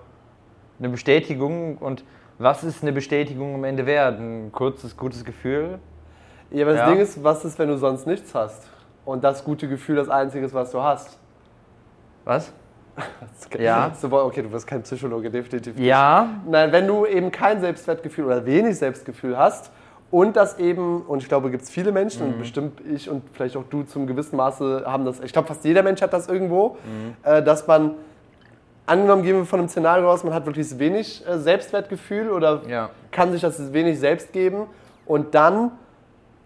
eine 0.80 0.90
Bestätigung 0.90 1.78
und 1.78 2.04
was 2.40 2.64
ist 2.64 2.82
eine 2.84 2.94
Bestätigung 2.94 3.54
am 3.56 3.64
Ende 3.64 3.86
wert? 3.86 4.20
Ein 4.20 4.52
kurzes, 4.52 4.96
gutes 4.98 5.24
Gefühl? 5.24 5.80
Ja, 6.54 6.64
aber 6.66 6.74
das 6.74 6.82
Ja. 6.82 6.90
Ding 6.92 7.00
ist, 7.00 7.24
was 7.24 7.44
ist, 7.44 7.60
wenn 7.60 7.68
du 7.68 7.78
sonst 7.78 8.08
nichts 8.08 8.34
hast? 8.34 8.68
Und 9.06 9.24
das 9.24 9.44
gute 9.44 9.68
Gefühl 9.68 9.98
das 9.98 10.08
Einzige 10.10 10.46
ist, 10.46 10.54
was 10.54 10.72
du 10.72 10.82
hast. 10.82 11.18
Was? 12.24 12.52
Ja. 13.60 13.92
Okay, 14.02 14.42
du 14.44 14.50
bist 14.50 14.66
kein 14.68 14.84
Psychologe, 14.84 15.30
definitiv. 15.30 15.76
nicht. 15.76 15.86
Ja, 15.86 16.30
Nein, 16.48 16.72
wenn 16.72 16.88
du 16.88 17.06
eben 17.06 17.32
kein 17.32 17.60
Selbstwertgefühl 17.60 18.26
oder 18.26 18.46
wenig 18.46 18.78
Selbstgefühl 18.78 19.38
hast 19.38 19.72
und 20.12 20.36
das 20.36 20.60
eben, 20.60 21.02
und 21.02 21.22
ich 21.24 21.28
glaube, 21.28 21.50
gibt 21.52 21.64
es 21.64 21.70
viele 21.72 21.92
Menschen, 21.92 22.26
Mhm. 22.28 22.34
und 22.34 22.40
bestimmt 22.40 22.82
ich 22.82 23.10
und 23.10 23.24
vielleicht 23.34 23.58
auch 23.58 23.64
du 23.70 23.84
zum 23.84 24.06
gewissen 24.08 24.38
Maße 24.38 24.84
haben 24.86 25.06
das, 25.06 25.20
ich 25.20 25.34
glaube, 25.34 25.48
fast 25.48 25.66
jeder 25.66 25.82
Mensch 25.84 26.02
hat 26.02 26.14
das 26.14 26.28
irgendwo, 26.30 26.78
Mhm. 26.86 27.16
äh, 27.24 27.42
dass 27.44 27.66
man, 27.68 27.96
angenommen 28.86 29.24
gehen 29.24 29.38
wir 29.38 29.46
von 29.46 29.60
einem 29.60 29.70
Szenario 29.70 30.10
aus, 30.12 30.24
man 30.24 30.34
hat 30.34 30.46
wirklich 30.46 30.78
wenig 30.80 31.24
äh, 31.28 31.38
Selbstwertgefühl 31.40 32.30
oder 32.30 32.62
Ja. 32.68 32.90
kann 33.12 33.32
sich 33.32 33.42
das 33.42 33.74
wenig 33.74 34.00
selbst 34.00 34.32
geben 34.34 34.68
und 35.08 35.34
dann, 35.36 35.72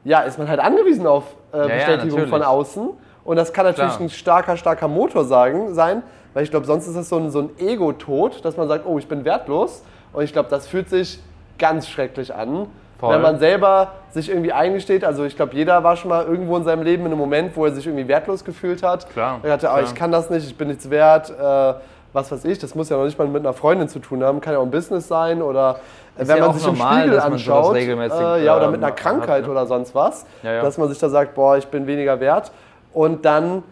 ja, 0.04 0.22
ist 0.22 0.38
man 0.38 0.48
halt 0.48 0.60
angewiesen 0.60 1.06
auf 1.08 1.24
äh, 1.54 1.58
ja, 1.58 1.64
Bestätigung 1.68 2.20
natürlich. 2.20 2.30
von 2.30 2.44
außen 2.44 2.90
und 3.28 3.36
das 3.36 3.52
kann 3.52 3.66
natürlich 3.66 3.92
Klar. 3.92 4.08
ein 4.08 4.10
starker, 4.10 4.56
starker 4.56 4.88
Motor 4.88 5.26
sagen, 5.26 5.74
sein, 5.74 6.02
weil 6.34 6.44
ich 6.44 6.50
glaube, 6.50 6.66
sonst 6.66 6.88
ist 6.88 6.96
es 6.96 7.10
so 7.10 7.18
ein, 7.18 7.30
so 7.30 7.40
ein 7.40 7.50
Ego-Tod, 7.60 8.46
dass 8.46 8.56
man 8.56 8.70
sagt, 8.70 8.86
oh, 8.86 8.98
ich 9.00 9.08
bin 9.08 9.26
wertlos. 9.26 9.84
Und 10.14 10.24
ich 10.24 10.32
glaube, 10.32 10.50
das 10.50 10.66
fühlt 10.66 10.90
sich 10.90 11.20
ganz 11.58 11.90
schrecklich 11.90 12.34
an, 12.34 12.68
Voll. 13.00 13.14
wenn 13.14 13.22
man 13.22 13.38
selber 13.40 13.94
sich 14.12 14.30
irgendwie 14.30 14.54
eingesteht. 14.54 15.04
Also 15.04 15.26
ich 15.26 15.36
glaube, 15.36 15.56
jeder 15.56 15.84
war 15.84 15.98
schon 15.98 16.10
mal 16.10 16.26
irgendwo 16.26 16.56
in 16.56 16.64
seinem 16.64 16.84
Leben 16.84 17.02
in 17.06 17.12
einem 17.12 17.20
Moment, 17.20 17.58
wo 17.58 17.66
er 17.66 17.74
sich 17.74 17.86
irgendwie 17.86 18.08
wertlos 18.08 18.46
gefühlt 18.46 18.82
hat. 18.82 19.10
Klar, 19.10 19.40
Er 19.44 19.52
hatte, 19.52 19.68
klar. 19.68 19.82
ich 19.82 19.94
kann 19.94 20.12
das 20.12 20.30
nicht, 20.30 20.48
ich 20.48 20.58
bin 20.58 20.70
nichts 20.70 20.90
wert. 20.90 21.30
Äh, 21.30 21.74
was 22.18 22.32
weiß 22.32 22.46
ich, 22.46 22.58
das 22.58 22.74
muss 22.74 22.90
ja 22.90 22.98
noch 22.98 23.06
nicht 23.06 23.18
mal 23.18 23.28
mit 23.28 23.46
einer 23.46 23.54
Freundin 23.54 23.88
zu 23.88 24.00
tun 24.00 24.24
haben, 24.24 24.42
kann 24.42 24.54
ja 24.54 24.60
auch 24.60 24.64
ein 24.64 24.72
Business 24.72 25.08
sein 25.08 25.42
oder 25.42 25.80
äh, 26.18 26.24
Ist 26.24 26.28
wenn 26.28 26.38
ja 26.38 26.48
man 26.48 26.56
sich 26.56 26.66
normal, 26.66 26.94
im 26.94 27.00
Spiegel 27.00 27.16
dass 27.16 27.30
man 27.30 27.38
sowas 27.38 27.58
anschaut, 27.58 27.76
regelmäßig, 27.76 28.20
äh, 28.20 28.46
ja, 28.46 28.58
oder 28.58 28.68
mit 28.68 28.80
ähm, 28.80 28.84
einer 28.84 28.94
Krankheit 28.94 29.30
hat, 29.30 29.44
ne? 29.44 29.52
oder 29.52 29.66
sonst 29.68 29.94
was, 29.94 30.26
Ja, 30.42 30.54
ja. 30.54 30.62
dass 30.64 30.78
man 30.78 30.90
sich 30.90 30.98
da 30.98 31.10
sagt, 31.10 31.36
boah, 31.36 31.58
ich 31.58 31.68
bin 31.68 31.86
weniger 31.86 32.20
wert 32.20 32.52
und 32.94 33.24
dann 33.24 33.64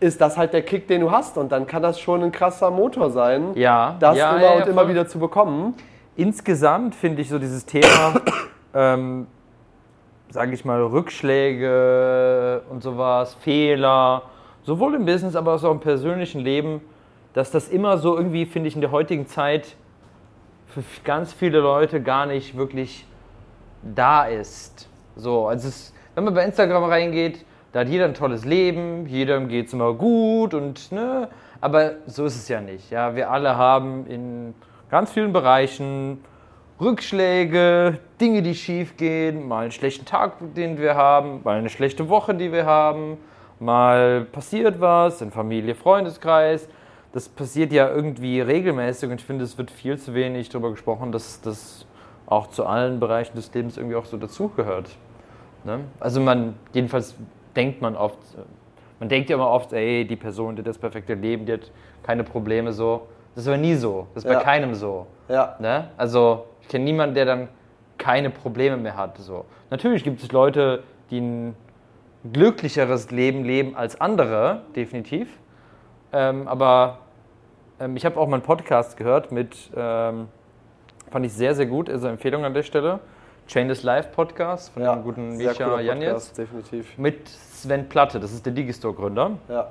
ist 0.00 0.20
das 0.20 0.36
halt 0.36 0.52
der 0.52 0.62
Kick, 0.62 0.88
den 0.88 1.02
du 1.02 1.12
hast 1.12 1.38
und 1.38 1.52
dann 1.52 1.66
kann 1.68 1.80
das 1.80 2.00
schon 2.00 2.24
ein 2.24 2.32
krasser 2.32 2.72
Motor 2.72 3.10
sein, 3.10 3.52
ja. 3.54 3.94
das 4.00 4.18
immer 4.18 4.56
und 4.56 4.66
immer 4.66 4.88
wieder 4.88 5.06
zu 5.06 5.20
bekommen. 5.20 5.74
Insgesamt 6.16 6.96
finde 6.96 7.22
ich 7.22 7.28
so 7.28 7.38
dieses 7.38 7.64
Thema, 7.64 8.14
ähm, 8.74 9.28
sage 10.28 10.54
ich 10.54 10.64
mal, 10.64 10.82
Rückschläge 10.82 12.62
und 12.68 12.82
sowas, 12.82 13.34
Fehler, 13.34 14.22
sowohl 14.64 14.96
im 14.96 15.04
Business, 15.04 15.36
aber 15.36 15.54
auch 15.54 15.70
im 15.70 15.78
persönlichen 15.78 16.40
Leben, 16.40 16.80
dass 17.34 17.50
das 17.50 17.68
immer 17.68 17.98
so 17.98 18.16
irgendwie, 18.16 18.46
finde 18.46 18.68
ich, 18.68 18.74
in 18.74 18.80
der 18.80 18.90
heutigen 18.90 19.26
Zeit 19.26 19.76
für 20.66 20.82
ganz 21.04 21.32
viele 21.32 21.60
Leute 21.60 22.02
gar 22.02 22.26
nicht 22.26 22.56
wirklich 22.56 23.06
da 23.82 24.24
ist. 24.24 24.88
So, 25.16 25.46
also 25.46 25.68
es, 25.68 25.92
wenn 26.14 26.24
man 26.24 26.34
bei 26.34 26.44
Instagram 26.44 26.84
reingeht, 26.84 27.44
da 27.72 27.80
hat 27.80 27.88
jeder 27.88 28.04
ein 28.04 28.14
tolles 28.14 28.44
Leben, 28.44 29.06
jedem 29.06 29.48
geht 29.48 29.66
es 29.66 29.72
immer 29.72 29.94
gut 29.94 30.54
und 30.54 30.92
ne, 30.92 31.28
aber 31.60 31.92
so 32.06 32.24
ist 32.26 32.36
es 32.36 32.48
ja 32.48 32.60
nicht. 32.60 32.90
Ja, 32.90 33.14
wir 33.14 33.30
alle 33.30 33.56
haben 33.56 34.06
in 34.06 34.54
ganz 34.90 35.12
vielen 35.12 35.32
Bereichen 35.32 36.22
Rückschläge, 36.80 37.98
Dinge, 38.20 38.42
die 38.42 38.54
schief 38.54 38.96
gehen, 38.96 39.46
mal 39.46 39.62
einen 39.62 39.70
schlechten 39.70 40.04
Tag, 40.04 40.34
den 40.54 40.78
wir 40.78 40.96
haben, 40.96 41.40
mal 41.44 41.56
eine 41.56 41.68
schlechte 41.70 42.08
Woche, 42.08 42.34
die 42.34 42.52
wir 42.52 42.66
haben, 42.66 43.18
mal 43.60 44.26
passiert 44.32 44.80
was 44.80 45.22
in 45.22 45.30
Familie, 45.30 45.74
Freundeskreis. 45.74 46.68
Das 47.12 47.28
passiert 47.28 47.72
ja 47.72 47.88
irgendwie 47.88 48.40
regelmäßig 48.40 49.10
und 49.10 49.20
ich 49.20 49.24
finde, 49.24 49.44
es 49.44 49.58
wird 49.58 49.70
viel 49.70 49.98
zu 49.98 50.14
wenig 50.14 50.48
darüber 50.48 50.70
gesprochen, 50.70 51.12
dass 51.12 51.40
das 51.42 51.86
auch 52.26 52.46
zu 52.48 52.64
allen 52.64 53.00
Bereichen 53.00 53.36
des 53.36 53.52
Lebens 53.52 53.76
irgendwie 53.76 53.96
auch 53.96 54.06
so 54.06 54.16
dazugehört. 54.16 54.88
Ne? 55.64 55.80
Also 56.00 56.20
man, 56.20 56.54
jedenfalls 56.72 57.14
denkt 57.54 57.82
man 57.82 57.96
oft, 57.96 58.18
man 58.98 59.08
denkt 59.08 59.28
ja 59.28 59.36
immer 59.36 59.48
oft, 59.50 59.72
ey, 59.74 60.06
die 60.06 60.16
Person, 60.16 60.56
die 60.56 60.60
hat 60.62 60.66
das 60.66 60.78
perfekte 60.78 61.14
Leben, 61.14 61.44
die 61.44 61.52
hat 61.52 61.70
keine 62.02 62.24
Probleme 62.24 62.72
so. 62.72 63.08
Das 63.34 63.44
ist 63.44 63.48
aber 63.48 63.58
nie 63.58 63.74
so. 63.74 64.06
Das 64.14 64.24
ist 64.24 64.30
Ja. 64.30 64.38
bei 64.38 64.44
keinem 64.44 64.74
so. 64.74 65.06
Ja, 65.28 65.56
Ne? 65.58 65.88
Also 65.96 66.46
ich 66.62 66.68
kenne 66.68 66.84
niemanden, 66.84 67.14
der 67.14 67.26
dann 67.26 67.48
keine 67.98 68.30
Probleme 68.30 68.76
mehr 68.76 68.96
hat. 68.96 69.18
So. 69.18 69.44
Natürlich 69.70 70.02
gibt 70.02 70.22
es 70.22 70.32
Leute, 70.32 70.82
die 71.10 71.20
ein 71.20 71.56
glücklicheres 72.32 73.10
Leben 73.10 73.44
leben 73.44 73.76
als 73.76 74.00
andere, 74.00 74.62
definitiv. 74.74 75.28
Ähm, 76.12 76.46
aber 76.48 76.98
ähm, 77.80 77.96
ich 77.96 78.04
habe 78.04 78.18
auch 78.18 78.26
mal 78.26 78.36
einen 78.36 78.44
Podcast 78.44 78.96
gehört 78.96 79.32
mit, 79.32 79.70
ähm, 79.76 80.28
fand 81.10 81.26
ich 81.26 81.32
sehr, 81.32 81.54
sehr 81.54 81.66
gut, 81.66 81.88
also 81.90 82.08
Empfehlung 82.08 82.44
an 82.44 82.54
der 82.54 82.62
Stelle, 82.62 83.00
Chain 83.48 83.68
this 83.68 83.82
Life 83.82 84.10
Podcast 84.14 84.70
von 84.72 84.82
ja. 84.82 84.94
dem 84.94 85.02
guten 85.02 85.36
Misha 85.36 85.52
Podcast, 85.68 86.38
definitiv. 86.38 86.96
mit 86.96 87.28
Sven 87.28 87.88
Platte, 87.88 88.20
das 88.20 88.32
ist 88.32 88.46
der 88.46 88.52
Digistore-Gründer. 88.52 89.32
Ja. 89.48 89.68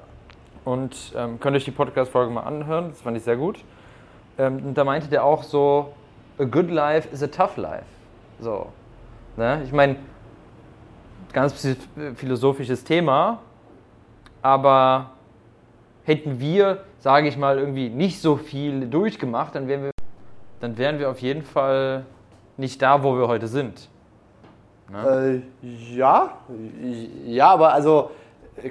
Und 0.65 1.13
ähm, 1.15 1.39
könnt 1.39 1.55
euch 1.55 1.65
die 1.65 1.71
Podcast-Folge 1.71 2.31
mal 2.31 2.41
anhören, 2.41 2.89
das 2.89 3.01
fand 3.01 3.17
ich 3.17 3.23
sehr 3.23 3.37
gut. 3.37 3.63
Ähm, 4.37 4.57
und 4.65 4.73
da 4.75 4.83
meinte 4.83 5.07
der 5.07 5.23
auch 5.23 5.43
so, 5.43 5.93
a 6.37 6.43
good 6.43 6.69
life 6.69 7.07
is 7.11 7.23
a 7.23 7.27
tough 7.27 7.57
life. 7.57 7.85
So. 8.39 8.67
Ne? 9.37 9.61
Ich 9.63 9.71
meine, 9.71 9.95
ganz 11.33 11.53
psy- 11.53 11.77
philosophisches 12.15 12.83
Thema, 12.83 13.39
aber 14.41 15.11
hätten 16.03 16.39
wir, 16.39 16.83
sage 17.01 17.27
ich 17.27 17.35
mal, 17.35 17.57
irgendwie 17.57 17.89
nicht 17.89 18.21
so 18.21 18.37
viel 18.37 18.87
durchgemacht, 18.87 19.55
dann 19.55 19.67
wären 19.67 19.83
wir, 19.83 19.91
dann 20.61 20.77
wären 20.77 20.99
wir 20.99 21.09
auf 21.09 21.19
jeden 21.19 21.41
Fall 21.41 22.05
nicht 22.57 22.81
da, 22.81 23.03
wo 23.03 23.17
wir 23.17 23.27
heute 23.27 23.47
sind. 23.47 23.89
Ne? 24.89 25.43
Äh, 25.63 25.95
ja, 25.95 26.37
ja, 27.25 27.49
aber 27.49 27.73
also 27.73 28.11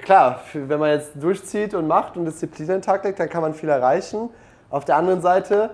klar, 0.01 0.39
wenn 0.53 0.79
man 0.79 0.91
jetzt 0.91 1.11
durchzieht 1.21 1.73
und 1.73 1.87
macht 1.87 2.15
und 2.15 2.25
Disziplin 2.25 2.69
an 2.69 2.75
den 2.77 2.81
Tag 2.83 3.03
legt, 3.03 3.19
dann 3.19 3.29
kann 3.29 3.41
man 3.41 3.53
viel 3.53 3.69
erreichen. 3.69 4.29
Auf 4.69 4.85
der 4.85 4.95
anderen 4.95 5.21
Seite, 5.21 5.71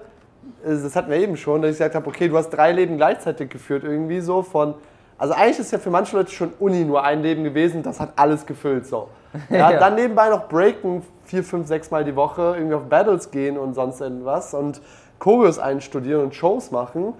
äh, 0.66 0.70
das 0.70 0.96
hatten 0.96 1.12
wir 1.12 1.18
eben 1.18 1.38
schon, 1.38 1.62
dass 1.62 1.72
ich 1.72 1.78
gesagt 1.78 1.94
habe, 1.94 2.08
okay, 2.08 2.28
du 2.28 2.38
hast 2.38 2.50
drei 2.50 2.72
Leben 2.72 2.98
gleichzeitig 2.98 3.50
geführt, 3.50 3.84
irgendwie 3.84 4.20
so 4.20 4.42
von. 4.42 4.74
Also 5.20 5.34
eigentlich 5.34 5.60
ist 5.60 5.72
ja 5.72 5.80
für 5.80 5.90
manche 5.90 6.16
Leute 6.16 6.32
schon 6.32 6.54
Uni 6.60 6.86
nur 6.86 7.04
ein 7.04 7.22
Leben 7.22 7.44
gewesen, 7.44 7.84
das 7.84 8.00
hat 8.00 8.14
alles 8.16 8.46
gefüllt 8.46 8.88
so. 8.88 9.10
Ja, 9.50 9.72
Ja. 9.72 9.80
Dann 9.80 9.96
nebenbei 9.96 10.30
noch 10.30 10.48
breaken, 10.48 11.04
vier, 11.28 11.44
fünf, 11.44 11.68
sechs 11.68 11.92
Mal 11.92 12.04
die 12.04 12.16
Woche, 12.16 12.56
irgendwie 12.56 12.76
auf 12.76 12.84
Battles 12.84 13.32
gehen 13.32 13.58
und 13.58 13.74
sonst 13.74 14.02
irgendwas 14.02 14.54
und 14.54 14.82
Choreos 15.20 15.60
einstudieren 15.60 16.22
und 16.24 16.36
Shows 16.36 16.72
machen 16.72 17.14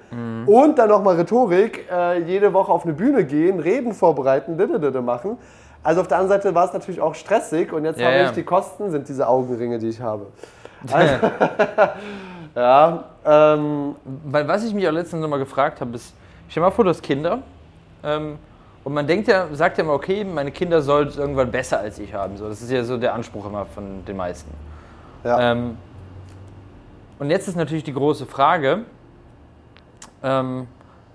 und 0.46 0.78
dann 0.78 0.90
nochmal 0.90 1.16
Rhetorik, 1.16 1.88
äh, 1.92 2.22
jede 2.22 2.54
Woche 2.54 2.72
auf 2.72 2.86
eine 2.86 2.94
Bühne 2.94 3.26
gehen, 3.26 3.60
Reden 3.60 3.94
vorbereiten, 3.94 4.58
didedede 4.58 5.02
machen. 5.02 5.38
Also 5.84 6.02
auf 6.02 6.08
der 6.08 6.18
anderen 6.18 6.42
Seite 6.42 6.54
war 6.54 6.66
es 6.66 6.74
natürlich 6.74 7.02
auch 7.02 7.16
stressig 7.16 7.74
und 7.74 7.86
jetzt 7.86 8.00
Ja, 8.00 8.08
habe 8.08 8.18
ja. 8.18 8.26
ich 8.26 8.32
die 8.32 8.44
Kosten, 8.44 8.92
sind 8.92 9.08
diese 9.08 9.28
Augenringe, 9.28 9.80
die 9.80 9.90
ich 9.90 10.02
habe. 10.02 10.28
Also, 10.92 11.16
ja, 12.56 13.04
ähm, 13.26 13.96
Weil 14.26 14.48
was 14.48 14.64
ich 14.64 14.76
mich 14.76 14.88
auch 14.88 14.92
letztens 14.92 15.24
noch 15.24 15.28
mal 15.28 15.40
gefragt 15.40 15.82
habe, 15.82 15.96
ist, 15.96 16.14
stell 16.48 16.62
dir 16.62 16.68
mal 16.68 16.72
vor, 16.72 16.84
du 16.84 16.92
hast 16.92 17.02
Kinder 17.02 17.40
ähm, 18.04 18.38
und 18.88 18.94
man 18.94 19.06
denkt 19.06 19.28
ja, 19.28 19.54
sagt 19.54 19.78
ja 19.78 19.84
immer, 19.84 19.92
okay, 19.92 20.24
meine 20.24 20.50
Kinder 20.50 20.82
sollen 20.82 21.10
es 21.10 21.18
irgendwann 21.18 21.52
besser 21.52 21.78
als 21.78 22.00
ich 22.00 22.14
haben. 22.14 22.38
So, 22.38 22.48
das 22.48 22.62
ist 22.62 22.72
ja 22.72 22.86
so 22.86 22.96
der 22.96 23.14
Anspruch 23.14 23.46
immer 23.46 23.66
von 23.66 24.06
den 24.06 24.16
meisten. 24.16 24.50
ja. 25.26 25.52
Ähm, 25.52 25.78
und 27.20 27.30
jetzt 27.30 27.50
ist 27.50 27.58
natürlich 27.58 27.84
die 27.84 27.92
große 27.92 28.26
Frage, 28.26 28.86
ähm, 30.24 30.68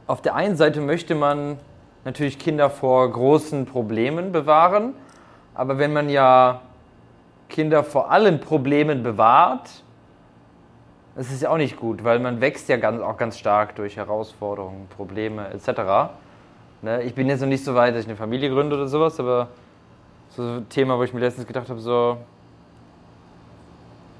auf 0.06 0.20
der 0.20 0.34
einen 0.34 0.54
Seite 0.54 0.82
möchte 0.82 1.14
man 1.14 1.56
natürlich 2.04 2.38
Kinder 2.38 2.68
vor 2.68 3.10
großen 3.10 3.64
Problemen 3.64 4.32
bewahren, 4.32 4.92
aber 5.54 5.78
wenn 5.78 5.94
man 5.94 6.10
ja 6.10 6.60
Kinder 7.48 7.84
vor 7.84 8.10
allen 8.10 8.38
Problemen 8.38 9.02
bewahrt, 9.02 9.82
das 11.14 11.32
ist 11.32 11.40
ja 11.40 11.48
auch 11.48 11.56
nicht 11.56 11.78
gut, 11.78 12.04
weil 12.04 12.18
man 12.18 12.42
wächst 12.42 12.68
ja 12.68 12.76
ganz, 12.76 13.00
auch 13.00 13.16
ganz 13.16 13.38
stark 13.38 13.76
durch 13.76 13.96
Herausforderungen, 13.96 14.88
Probleme 14.94 15.48
etc. 15.48 16.10
Ne? 16.82 17.02
Ich 17.04 17.14
bin 17.14 17.28
jetzt 17.28 17.40
noch 17.40 17.48
nicht 17.48 17.64
so 17.64 17.74
weit, 17.74 17.94
dass 17.94 18.02
ich 18.02 18.08
eine 18.08 18.16
Familie 18.16 18.50
gründe 18.50 18.76
oder 18.76 18.88
sowas, 18.88 19.18
aber 19.20 19.48
so 20.30 20.42
ein 20.42 20.68
Thema, 20.68 20.98
wo 20.98 21.04
ich 21.04 21.14
mir 21.14 21.20
letztens 21.20 21.46
gedacht 21.46 21.68
habe, 21.68 21.80
so, 21.80 22.18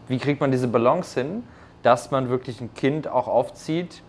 wie 0.09 0.18
kriegt 0.18 0.40
man 0.40 0.53
diese 0.53 0.68
Balance 0.68 1.20
hin, 1.20 1.42
dass 1.83 2.11
man 2.11 2.29
wirklich 2.29 2.61
ein 2.61 2.72
Kind 2.75 3.09
auch 3.09 3.27
aufzieht, 3.27 4.03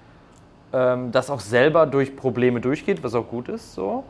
ähm, 0.71 1.11
das 1.11 1.29
auch 1.29 1.39
selber 1.39 1.87
durch 1.87 2.15
Probleme 2.15 2.61
durchgeht, 2.61 3.03
was 3.03 3.15
auch 3.15 3.27
gut 3.27 3.49
ist, 3.49 3.73
so. 3.73 4.03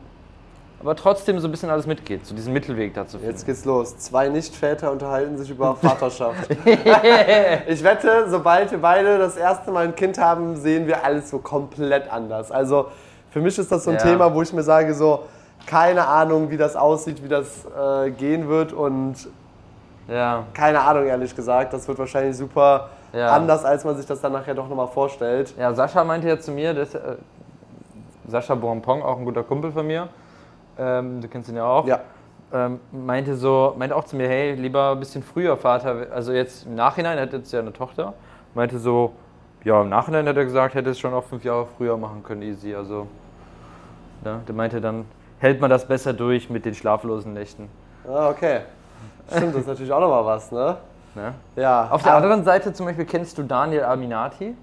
Aber 0.80 0.96
trotzdem 0.96 1.38
so 1.38 1.48
ein 1.48 1.50
bisschen 1.50 1.70
alles 1.70 1.86
mitgeht, 1.86 2.26
so 2.26 2.34
diesen 2.34 2.52
Mittelweg 2.52 2.92
dazu 2.92 3.16
finden. 3.16 3.32
Jetzt 3.32 3.46
geht's 3.46 3.64
los. 3.64 3.96
Zwei 3.96 4.28
Nichtväter 4.28 4.92
unterhalten 4.92 5.38
sich 5.38 5.48
über 5.48 5.76
Vaterschaft. 5.82 6.50
ich 7.68 7.82
wette, 7.82 8.26
sobald 8.28 8.70
wir 8.70 8.78
beide 8.78 9.16
das 9.16 9.38
erste 9.38 9.70
Mal 9.70 9.86
ein 9.86 9.94
Kind 9.94 10.18
haben, 10.18 10.56
sehen 10.56 10.86
wir 10.86 11.02
alles 11.02 11.30
so 11.30 11.38
komplett 11.38 12.12
anders. 12.12 12.50
Also 12.50 12.88
für 13.34 13.40
mich 13.40 13.58
ist 13.58 13.72
das 13.72 13.82
so 13.82 13.90
ein 13.90 13.96
Ja. 13.96 14.02
Thema, 14.02 14.32
wo 14.32 14.42
ich 14.42 14.52
mir 14.52 14.62
sage, 14.62 14.94
so, 14.94 15.24
keine 15.66 16.06
Ahnung, 16.06 16.50
wie 16.50 16.56
das 16.56 16.76
aussieht, 16.76 17.20
wie 17.20 17.26
das 17.26 17.64
äh, 17.66 18.10
gehen 18.12 18.48
wird 18.48 18.72
und 18.72 19.16
Ja, 20.06 20.44
keine 20.54 20.80
Ahnung, 20.80 21.04
ehrlich 21.06 21.34
gesagt. 21.34 21.72
Das 21.72 21.88
wird 21.88 21.98
wahrscheinlich 21.98 22.36
super 22.36 22.90
Ja. 23.12 23.30
anders, 23.34 23.64
als 23.64 23.84
man 23.84 23.96
sich 23.96 24.06
das 24.06 24.20
dann 24.20 24.32
nachher 24.32 24.54
doch 24.54 24.68
nochmal 24.68 24.86
vorstellt. 24.86 25.52
Ja, 25.58 25.74
Sascha 25.74 26.04
meinte 26.04 26.28
ja 26.28 26.38
zu 26.38 26.52
mir, 26.52 26.74
das, 26.74 26.94
äh, 26.94 27.16
Sascha 28.28 28.54
Bonpong, 28.54 29.02
auch 29.02 29.18
ein 29.18 29.24
guter 29.24 29.42
Kumpel 29.42 29.72
von 29.72 29.84
mir, 29.86 30.06
ähm, 30.78 31.20
du 31.20 31.26
kennst 31.26 31.48
ihn 31.48 31.56
ja 31.56 31.64
auch, 31.66 31.86
Ja. 31.88 32.00
ähm, 32.52 32.78
meinte 32.92 33.34
so, 33.34 33.74
meinte 33.76 33.96
auch 33.96 34.04
zu 34.04 34.14
mir, 34.14 34.28
hey, 34.28 34.52
lieber 34.54 34.92
ein 34.92 35.00
bisschen 35.00 35.24
früher 35.24 35.56
Vater, 35.56 36.06
also 36.14 36.32
jetzt 36.32 36.66
im 36.66 36.76
Nachhinein, 36.76 37.16
er 37.18 37.22
hat 37.24 37.32
jetzt 37.32 37.52
ja 37.52 37.58
eine 37.58 37.72
Tochter, 37.72 38.12
meinte 38.54 38.78
so, 38.78 39.10
ja, 39.64 39.80
im 39.80 39.88
Nachhinein 39.88 40.28
hat 40.28 40.36
er 40.36 40.44
gesagt, 40.44 40.74
hätte 40.76 40.90
es 40.90 41.00
schon 41.00 41.12
auch 41.14 41.24
fünf 41.24 41.42
Jahre 41.44 41.66
früher 41.76 41.96
machen 41.96 42.22
können, 42.22 42.42
easy, 42.42 42.74
also, 42.76 43.06
ne, 44.24 44.40
der 44.46 44.54
meinte 44.54 44.80
dann, 44.80 45.04
hält 45.38 45.60
man 45.60 45.70
das 45.70 45.86
besser 45.86 46.12
durch 46.12 46.50
mit 46.50 46.64
den 46.64 46.74
schlaflosen 46.74 47.32
Nächten. 47.32 47.68
Ah, 48.08 48.28
okay. 48.30 48.60
Stimmt, 49.30 49.54
das 49.54 49.62
ist 49.62 49.68
natürlich 49.68 49.92
auch 49.92 50.00
nochmal 50.00 50.24
was, 50.26 50.52
ne? 50.52 50.76
Ne? 51.14 51.32
Ja. 51.56 51.88
Auf 51.90 52.02
der 52.02 52.12
Aber- 52.12 52.22
anderen 52.24 52.44
Seite 52.44 52.72
zum 52.72 52.86
Beispiel 52.86 53.04
kennst 53.04 53.38
du 53.38 53.42
Daniel 53.44 53.84
Aminati? 53.84 54.54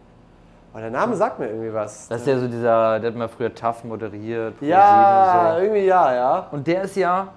Oh, 0.74 0.78
der 0.78 0.90
Name 0.92 1.16
sagt 1.16 1.40
mir 1.40 1.48
irgendwie 1.48 1.74
was. 1.74 2.08
Das 2.08 2.22
ist 2.22 2.28
ja 2.28 2.38
so 2.40 2.48
dieser, 2.48 3.00
der 3.00 3.10
hat 3.12 3.18
mal 3.18 3.28
früher 3.28 3.54
TAF 3.54 3.84
moderiert. 3.84 4.54
Ja, 4.62 5.52
7 5.54 5.58
so. 5.58 5.64
irgendwie 5.64 5.86
ja, 5.86 6.14
ja. 6.14 6.48
Und 6.52 6.66
der 6.68 6.84
ist 6.84 6.96
ja 6.96 7.28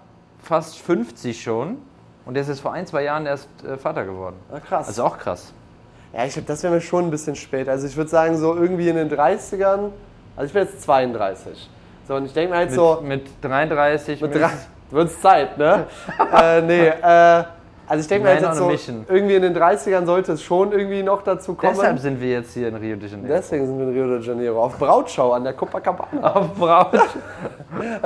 fast 0.41 0.79
50 0.79 1.43
schon. 1.43 1.79
Und 2.27 2.35
der 2.35 2.43
ist 2.43 2.49
jetzt 2.49 2.61
vor 2.61 2.73
ein, 2.73 2.87
zwei 2.87 3.03
Jahren 3.03 3.27
erst 3.27 3.49
äh, 3.65 3.77
Vater 3.77 4.05
geworden. 4.05 4.37
Ah, 4.53 4.61
krass. 4.61 4.87
Also 4.89 5.05
auch 5.05 5.19
krass. 5.19 5.53
Ja, 6.13 6.25
ich 6.25 6.33
glaube, 6.35 6.47
das 6.47 6.63
wäre 6.63 6.75
mir 6.75 6.81
schon 6.81 7.05
ein 7.05 7.11
bisschen 7.11 7.35
spät. 7.35 7.69
Also 7.69 7.87
ich 7.89 7.97
würde 7.97 8.09
sagen, 8.09 8.37
so 8.37 8.55
irgendwie 8.55 8.89
in 8.89 8.97
den 8.97 9.11
30ern. 9.11 9.91
Also 10.37 10.47
ich 10.47 10.53
bin 10.53 10.63
jetzt 10.63 10.83
32. 10.83 11.69
So, 12.07 12.15
und 12.17 12.27
ich 12.27 12.33
denke 12.35 12.51
mir 12.53 12.59
halt 12.59 12.71
Mit, 12.71 12.77
so, 12.79 12.99
mit 13.03 13.27
33. 13.43 14.21
mit 14.21 14.33
mit- 14.35 14.43
drei, 14.43 14.51
wird's 14.91 15.21
Zeit, 15.21 15.57
ne? 15.59 15.87
äh, 16.43 16.61
nee, 16.63 16.87
äh, 16.89 17.45
also 17.87 18.01
ich 18.01 18.09
denke 18.09 18.27
mir 18.29 18.41
halt 18.41 18.55
so, 18.57 18.67
mission. 18.67 19.05
irgendwie 19.09 19.35
in 19.35 19.43
den 19.43 19.55
30ern 19.57 20.07
sollte 20.07 20.33
es 20.33 20.43
schon 20.43 20.73
irgendwie 20.73 21.03
noch 21.03 21.23
dazu 21.23 21.55
kommen. 21.55 21.75
Deshalb 21.77 21.99
sind 21.99 22.19
wir 22.21 22.31
jetzt 22.31 22.55
hier 22.55 22.69
in 22.69 22.77
Rio 22.77 22.97
de 22.97 23.09
Janeiro. 23.11 23.35
Deswegen 23.35 23.67
sind 23.67 23.79
wir 23.79 23.87
in 23.89 23.93
Rio 23.93 24.07
de 24.19 24.21
Janeiro. 24.27 24.63
Auf 24.65 24.79
Brautschau 24.79 25.33
an 25.33 25.45
der 25.45 25.53
Copacabana. 25.53 26.31
Auf 26.35 26.55
Braut. 26.55 26.93
Das 26.95 27.05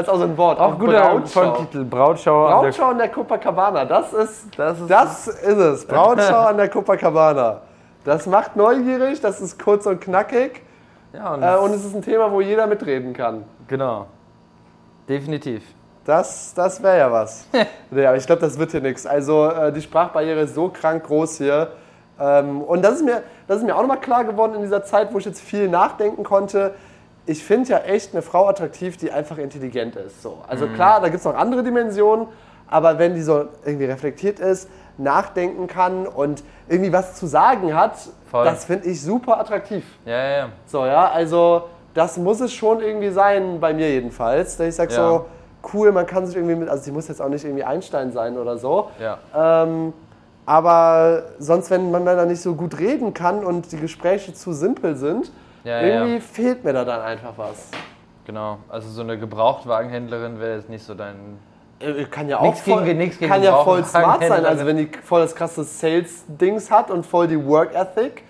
ist 0.07 0.09
auch 0.09 0.17
so 0.17 0.25
ein 0.25 0.37
Wort. 0.37 0.59
Auf 0.59 0.79
guter 0.79 1.01
Brautschau. 1.01 1.41
Folgentitel. 1.41 1.85
Brautschau. 1.85 2.47
an 2.47 2.51
der- 2.51 2.61
Brautschau 2.63 2.87
an 2.87 2.99
der 2.99 3.09
Copacabana. 3.09 3.85
Das 3.85 4.13
ist, 4.13 4.59
Das 4.59 4.81
ist- 4.81 4.91
das 4.91 5.27
ist 5.29 5.59
es. 5.59 5.87
Brautschau 5.87 6.41
an 6.49 6.57
der 6.57 6.69
Copacabana. 6.69 7.61
Das 8.05 8.27
macht 8.27 8.57
neugierig, 8.57 9.21
das 9.21 9.41
ist 9.41 9.63
kurz 9.63 9.87
und 9.87 10.01
knackig. 10.01 10.63
Ja, 11.13 11.35
und, 11.35 11.43
Äh, 11.43 11.57
und 11.57 11.71
es 11.73 11.85
ist 11.85 11.95
ein 11.95 12.03
Thema, 12.03 12.33
wo 12.33 12.41
jeder 12.41 12.67
mitreden 12.67 13.13
kann. 13.13 13.45
Genau. 13.69 14.07
Definitiv. 15.09 15.63
Das, 16.05 16.55
das 16.55 16.83
wäre 16.83 16.99
ja 16.99 17.13
was. 17.13 17.47
nee, 17.91 18.07
aber 18.07 18.17
ich 18.17 18.27
glaube, 18.27 18.41
das 18.41 18.59
wird 18.59 18.71
hier 18.71 18.81
nichts. 18.81 19.07
Also 19.07 19.49
äh, 19.51 19.73
die 19.73 19.83
Sprachbarriere 19.83 20.41
ist 20.41 20.55
so 20.55 20.69
krank 20.69 21.05
groß 21.05 21.39
hier. 21.39 21.73
Ähm, 22.19 22.63
und 22.63 22.83
das 22.83 22.97
ist, 22.97 23.05
mir, 23.05 23.23
das 23.47 23.59
ist 23.59 23.65
mir 23.65 23.75
auch 23.77 23.81
nochmal 23.83 24.01
klar 24.01 24.25
geworden 24.25 24.55
in 24.55 24.63
dieser 24.63 24.83
Zeit, 24.85 25.13
wo 25.13 25.19
ich 25.19 25.25
jetzt 25.25 25.41
viel 25.41 25.69
nachdenken 25.69 26.25
konnte. 26.25 26.75
Ich 27.27 27.45
finde 27.45 27.69
ja 27.71 27.79
echt 27.81 28.13
eine 28.13 28.23
Frau 28.23 28.49
attraktiv, 28.49 28.97
die 28.97 29.13
einfach 29.13 29.37
intelligent 29.39 29.97
ist. 29.97 30.23
So. 30.23 30.39
Also 30.49 30.67
Mhm. 30.67 30.75
klar, 30.75 31.01
da 31.01 31.09
gibt 31.09 31.19
es 31.21 31.25
noch 31.25 31.37
andere 31.37 31.63
Dimensionen, 31.63 32.27
aber 32.67 32.99
wenn 32.99 33.15
die 33.15 33.23
so 33.23 33.47
irgendwie 33.65 33.85
reflektiert 33.85 34.41
ist, 34.41 34.69
nachdenken 34.97 35.67
kann 35.69 36.07
und 36.07 36.43
irgendwie 36.69 36.93
was 36.93 37.17
zu 37.17 37.27
sagen 37.27 37.75
hat, 37.75 37.93
Voll. 38.31 38.45
das 38.45 38.65
finde 38.65 38.89
ich 38.89 39.01
super 39.01 39.39
attraktiv. 39.39 39.85
Ja, 40.05 40.17
ja, 40.17 40.37
ja. 40.39 40.49
So, 40.67 40.85
ja, 40.87 41.11
also 41.11 41.65
das 41.99 42.17
muss 42.17 42.41
es 42.41 42.53
schon 42.53 42.81
irgendwie 42.81 43.11
sein, 43.11 43.59
bei 43.61 43.75
mir 43.75 43.91
jedenfalls, 43.91 44.57
dass 44.57 44.67
ich 44.69 44.75
sage 44.77 44.95
Ja. 44.95 45.09
so, 45.09 45.27
cool, 45.75 45.91
man 45.93 46.07
kann 46.07 46.25
sich 46.27 46.37
irgendwie 46.37 46.55
mit, 46.55 46.69
also 46.69 46.83
sie 46.85 46.93
muss 46.93 47.09
jetzt 47.09 47.21
auch 47.21 47.29
nicht 47.29 47.45
irgendwie 47.45 47.65
Einstein 47.65 48.13
sein 48.13 48.39
oder 48.39 48.57
so, 48.57 48.89
ja. 49.01 49.19
ähm, 49.37 49.93
aber 50.47 51.25
sonst, 51.39 51.71
wenn 51.71 51.91
man 51.91 52.07
da 52.07 52.25
nicht 52.25 52.41
so 52.41 52.55
gut 52.55 52.79
reden 52.79 53.13
kann 53.13 53.45
und 53.45 53.71
die 53.73 53.77
Gespräche 53.79 54.33
zu 54.33 54.53
simpel 54.53 54.97
sind, 54.97 55.31
Ja, 55.65 55.81
irgendwie 55.83 56.21
fehlt 56.21 56.65
mir 56.65 56.73
da 56.73 56.85
dann 56.85 57.01
einfach 57.03 57.33
was. 57.37 57.69
Genau. 58.25 58.59
Also 58.69 58.89
so 58.89 59.03
eine 59.03 59.19
Gebrauchtwagenhändlerin 59.19 60.39
wäre 60.41 60.57
jetzt 60.57 60.69
nicht 60.71 60.85
so 60.85 60.95
dein. 60.95 61.17
Äh, 61.81 62.05
Kann 62.05 62.29
ja 62.29 62.39
auch 62.39 62.55
gegen- 62.65 62.79
voll, 62.79 62.95
nichts 62.95 63.19
gegen 63.19 63.31
kann 63.31 63.43
ja 63.43 63.57
voll 63.63 63.85
smart 63.85 64.23
sein, 64.25 64.45
also 64.47 64.65
wenn 64.67 64.77
die 64.77 64.91
voll 65.05 65.21
das 65.21 65.35
krasse 65.35 65.65
Sales-Dings 65.65 66.71
hat 66.71 66.91
und 66.91 67.05
voll 67.05 67.27
die 67.29 67.45
Work 67.47 67.75
Ethic, 67.75 68.23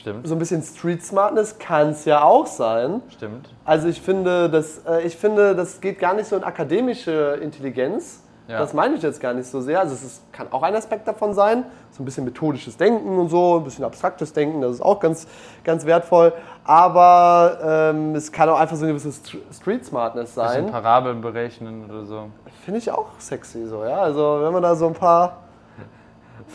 Stimmt. 0.00 0.26
so 0.26 0.34
ein 0.34 0.38
bisschen 0.38 0.62
Street 0.62 1.04
Smartness 1.04 1.58
kann 1.58 1.90
es 1.90 2.04
ja 2.04 2.22
auch 2.22 2.46
sein. 2.46 3.02
Stimmt. 3.10 3.48
Also 3.64 3.88
ich 3.88 4.00
finde, 4.00 4.48
das, 4.50 4.78
äh, 4.86 5.02
ich 5.02 5.16
finde, 5.16 5.54
das 5.54 5.80
geht 5.80 5.98
gar 5.98 6.14
nicht 6.14 6.28
so 6.28 6.36
in 6.36 6.44
akademische 6.44 7.38
Intelligenz. 7.42 8.22
Ja. 8.46 8.58
Das 8.60 8.72
meine 8.72 8.94
ich 8.94 9.02
jetzt 9.02 9.20
gar 9.20 9.34
nicht 9.34 9.46
so 9.46 9.60
sehr. 9.60 9.78
Also 9.78 9.92
es 9.94 10.02
ist, 10.02 10.32
kann 10.32 10.46
auch 10.52 10.62
ein 10.62 10.74
Aspekt 10.74 11.06
davon 11.06 11.34
sein. 11.34 11.64
So 11.90 12.02
ein 12.02 12.06
bisschen 12.06 12.24
methodisches 12.24 12.78
Denken 12.78 13.18
und 13.18 13.28
so, 13.28 13.58
ein 13.58 13.64
bisschen 13.64 13.84
abstraktes 13.84 14.32
Denken, 14.32 14.62
das 14.62 14.72
ist 14.76 14.80
auch 14.80 15.00
ganz, 15.00 15.26
ganz 15.64 15.84
wertvoll. 15.84 16.32
Aber 16.64 17.58
ähm, 17.92 18.14
es 18.14 18.32
kann 18.32 18.48
auch 18.48 18.58
einfach 18.58 18.76
so 18.76 18.84
eine 18.84 18.94
gewisse 18.94 19.10
St- 19.10 19.36
Street 19.52 19.84
Smartness 19.84 20.30
Bisschen 20.34 20.48
sein. 20.48 20.66
Parabeln 20.70 21.20
berechnen 21.20 21.90
oder 21.90 22.06
so. 22.06 22.28
Finde 22.64 22.78
ich 22.78 22.90
auch 22.90 23.08
sexy 23.18 23.66
so, 23.66 23.84
ja. 23.84 23.98
Also 24.00 24.38
wenn 24.42 24.52
man 24.54 24.62
da 24.62 24.74
so 24.74 24.86
ein 24.86 24.94
paar, 24.94 25.38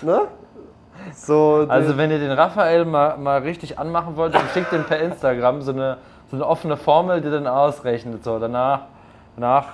ne? 0.02 0.22
So, 1.16 1.66
Also 1.68 1.98
wenn 1.98 2.12
ihr 2.12 2.20
den 2.20 2.32
Raphael 2.32 2.86
mal, 2.86 3.18
mal 3.18 3.40
richtig 3.42 3.78
anmachen 3.80 4.16
wollt, 4.16 4.34
dann 4.34 4.48
schickt 4.54 4.72
ihm 4.74 4.84
per 4.86 5.00
Instagram 5.00 5.62
so 5.62 5.72
eine, 5.72 5.98
so 6.30 6.36
eine 6.38 6.48
offene 6.48 6.78
Formel, 6.78 7.22
die 7.22 7.30
dann 7.30 7.48
ausrechnet. 7.48 8.24
So 8.24 8.40
danach, 8.40 8.82
danach, 9.36 9.66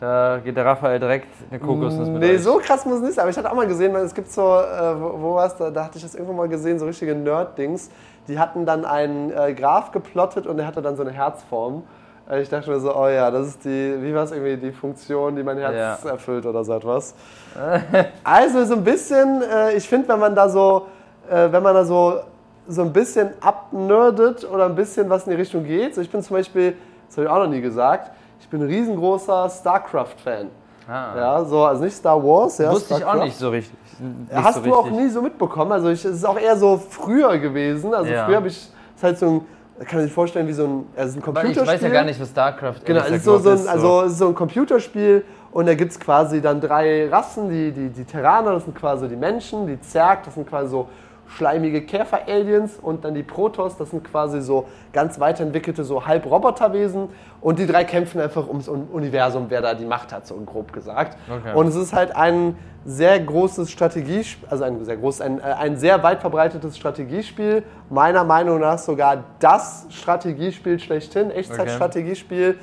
da 0.00 0.38
geht 0.44 0.56
der 0.56 0.64
Raphael 0.64 1.00
direkt 1.00 1.26
eine 1.50 1.58
Kokosnuss 1.58 2.08
mit 2.08 2.20
Nee, 2.22 2.34
euch. 2.36 2.42
so 2.42 2.58
krass 2.58 2.86
muss 2.86 2.96
es 2.96 3.02
nicht 3.02 3.14
sein. 3.14 3.22
Aber 3.22 3.30
ich 3.30 3.36
hatte 3.36 3.50
auch 3.50 3.56
mal 3.56 3.66
gesehen, 3.66 3.92
weil 3.92 4.04
es 4.04 4.14
gibt 4.14 4.30
so, 4.30 4.42
äh, 4.42 5.00
wo, 5.00 5.20
wo 5.20 5.34
war's 5.34 5.56
da, 5.56 5.70
da 5.70 5.84
hatte 5.84 5.96
ich 5.98 6.02
das 6.04 6.14
irgendwo 6.14 6.32
mal 6.34 6.48
gesehen, 6.48 6.78
so 6.78 6.86
richtige 6.86 7.14
Nerd-Dings. 7.14 7.90
Die 8.28 8.38
hatten 8.38 8.64
dann 8.64 8.84
einen 8.84 9.30
äh, 9.32 9.54
Graph 9.54 9.90
geplottet 9.90 10.46
und 10.46 10.56
der 10.56 10.66
hatte 10.66 10.82
dann 10.82 10.96
so 10.96 11.02
eine 11.02 11.12
Herzform. 11.12 11.82
Äh, 12.30 12.42
ich 12.42 12.48
dachte 12.48 12.70
mir 12.70 12.80
so, 12.80 12.94
oh 12.94 13.08
ja, 13.08 13.30
das 13.30 13.48
ist 13.48 13.64
die, 13.64 13.96
wie 14.00 14.14
war 14.14 14.24
es 14.24 14.32
irgendwie, 14.32 14.56
die 14.56 14.72
Funktion, 14.72 15.36
die 15.36 15.42
mein 15.42 15.58
Herz 15.58 16.02
Ja. 16.04 16.10
erfüllt 16.10 16.44
oder 16.46 16.64
so 16.64 16.74
etwas. 16.74 17.14
also 18.24 18.64
so 18.64 18.74
ein 18.74 18.84
bisschen, 18.84 19.42
äh, 19.42 19.74
ich 19.74 19.88
finde, 19.88 20.08
wenn 20.08 20.20
man 20.20 20.34
da 20.34 20.48
so, 20.48 20.86
äh, 21.30 21.50
wenn 21.50 21.62
man 21.62 21.74
da 21.74 21.84
so, 21.84 22.20
so 22.68 22.82
ein 22.82 22.92
bisschen 22.92 23.30
abnerdet 23.40 24.46
oder 24.50 24.66
ein 24.66 24.74
bisschen 24.74 25.08
was 25.08 25.24
in 25.26 25.30
die 25.30 25.36
Richtung 25.36 25.64
geht. 25.64 25.94
So, 25.94 26.00
ich 26.02 26.10
bin 26.10 26.22
zum 26.22 26.36
Beispiel, 26.36 26.74
das 27.06 27.16
habe 27.16 27.26
ich 27.26 27.32
auch 27.32 27.38
noch 27.38 27.48
nie 27.48 27.62
gesagt, 27.62 28.10
ich 28.40 28.48
bin 28.48 28.60
ein 28.60 28.66
riesengroßer 28.68 29.48
StarCraft-Fan. 29.48 30.48
Ah. 30.86 31.12
Ja, 31.16 31.44
so, 31.44 31.64
also 31.64 31.84
nicht 31.84 31.96
Star 31.96 32.22
Wars, 32.22 32.58
ja. 32.58 32.70
Wusste 32.70 32.94
ich 32.94 33.04
auch 33.04 33.08
StarCraft. 33.10 33.24
nicht 33.24 33.38
so 33.38 33.48
richtig. 33.50 33.78
Nicht 34.00 34.32
Hast 34.34 34.54
so 34.56 34.60
du 34.62 34.74
auch 34.74 34.84
richtig. 34.86 35.00
nie 35.02 35.08
so 35.08 35.22
mitbekommen? 35.22 35.72
Also 35.72 35.88
ich, 35.88 36.04
es 36.04 36.16
ist 36.16 36.24
auch 36.26 36.38
eher 36.38 36.56
so 36.56 36.78
früher 36.78 37.36
gewesen. 37.38 37.92
Also 37.94 38.10
Ja. 38.10 38.24
früher 38.26 38.36
habe 38.36 38.48
ich, 38.48 38.56
es 38.56 38.72
ist 38.96 39.02
halt 39.02 39.18
so 39.18 39.26
ein, 39.26 39.40
kann 39.86 39.98
man 39.98 40.04
sich 40.04 40.12
vorstellen, 40.12 40.48
wie 40.48 40.52
so 40.52 40.64
ein, 40.66 40.86
also 40.96 41.18
ein 41.18 41.22
Computerspiel. 41.22 41.62
ich 41.62 41.68
weiß 41.68 41.80
ja 41.82 41.88
gar 41.88 42.04
nicht, 42.04 42.20
was 42.20 42.30
StarCraft 42.30 42.80
Genau, 42.84 43.04
ist 43.04 43.24
so, 43.24 43.36
gesagt 43.36 43.58
so 43.58 43.64
ist, 43.64 43.68
also 43.68 44.02
es 44.02 44.12
ist 44.12 44.18
so 44.18 44.28
ein 44.28 44.34
Computerspiel 44.34 45.24
und 45.52 45.66
da 45.66 45.74
gibt 45.74 45.92
es 45.92 46.00
quasi 46.00 46.40
dann 46.40 46.60
drei 46.60 47.08
Rassen, 47.08 47.48
die, 47.48 47.72
die, 47.72 47.88
die 47.90 48.04
Terraner, 48.04 48.52
das 48.52 48.64
sind 48.64 48.76
quasi 48.76 49.08
die 49.08 49.16
Menschen, 49.16 49.66
die 49.66 49.80
Zerg, 49.80 50.24
das 50.24 50.34
sind 50.34 50.48
quasi 50.48 50.70
so 50.70 50.88
schleimige 51.28 51.82
Käfer-Aliens 51.82 52.78
und 52.80 53.04
dann 53.04 53.14
die 53.14 53.22
Protoss, 53.22 53.76
das 53.76 53.90
sind 53.90 54.04
quasi 54.04 54.40
so 54.40 54.66
ganz 54.92 55.20
weiterentwickelte, 55.20 55.84
so 55.84 56.06
Halb-Roboterwesen 56.06 57.08
und 57.40 57.58
die 57.58 57.66
drei 57.66 57.84
kämpfen 57.84 58.20
einfach 58.20 58.48
ums 58.48 58.68
Universum, 58.68 59.46
wer 59.48 59.60
da 59.60 59.74
die 59.74 59.84
Macht 59.84 60.12
hat, 60.12 60.26
so 60.26 60.34
grob 60.36 60.72
gesagt. 60.72 61.18
Okay. 61.28 61.54
Und 61.54 61.68
es 61.68 61.74
ist 61.74 61.92
halt 61.92 62.16
ein 62.16 62.56
sehr 62.84 63.20
großes 63.20 63.70
Strategiespiel, 63.70 64.48
also 64.48 64.64
ein 64.64 64.84
sehr 64.84 64.96
großes, 64.96 65.20
ein, 65.20 65.38
äh, 65.40 65.42
ein 65.42 65.76
sehr 65.76 66.02
weit 66.02 66.20
verbreitetes 66.20 66.76
Strategiespiel, 66.76 67.62
meiner 67.90 68.24
Meinung 68.24 68.60
nach 68.60 68.78
sogar 68.78 69.24
das 69.40 69.86
Strategiespiel 69.90 70.78
schlechthin, 70.78 71.30
Echtzeitstrategiespiel. 71.30 72.58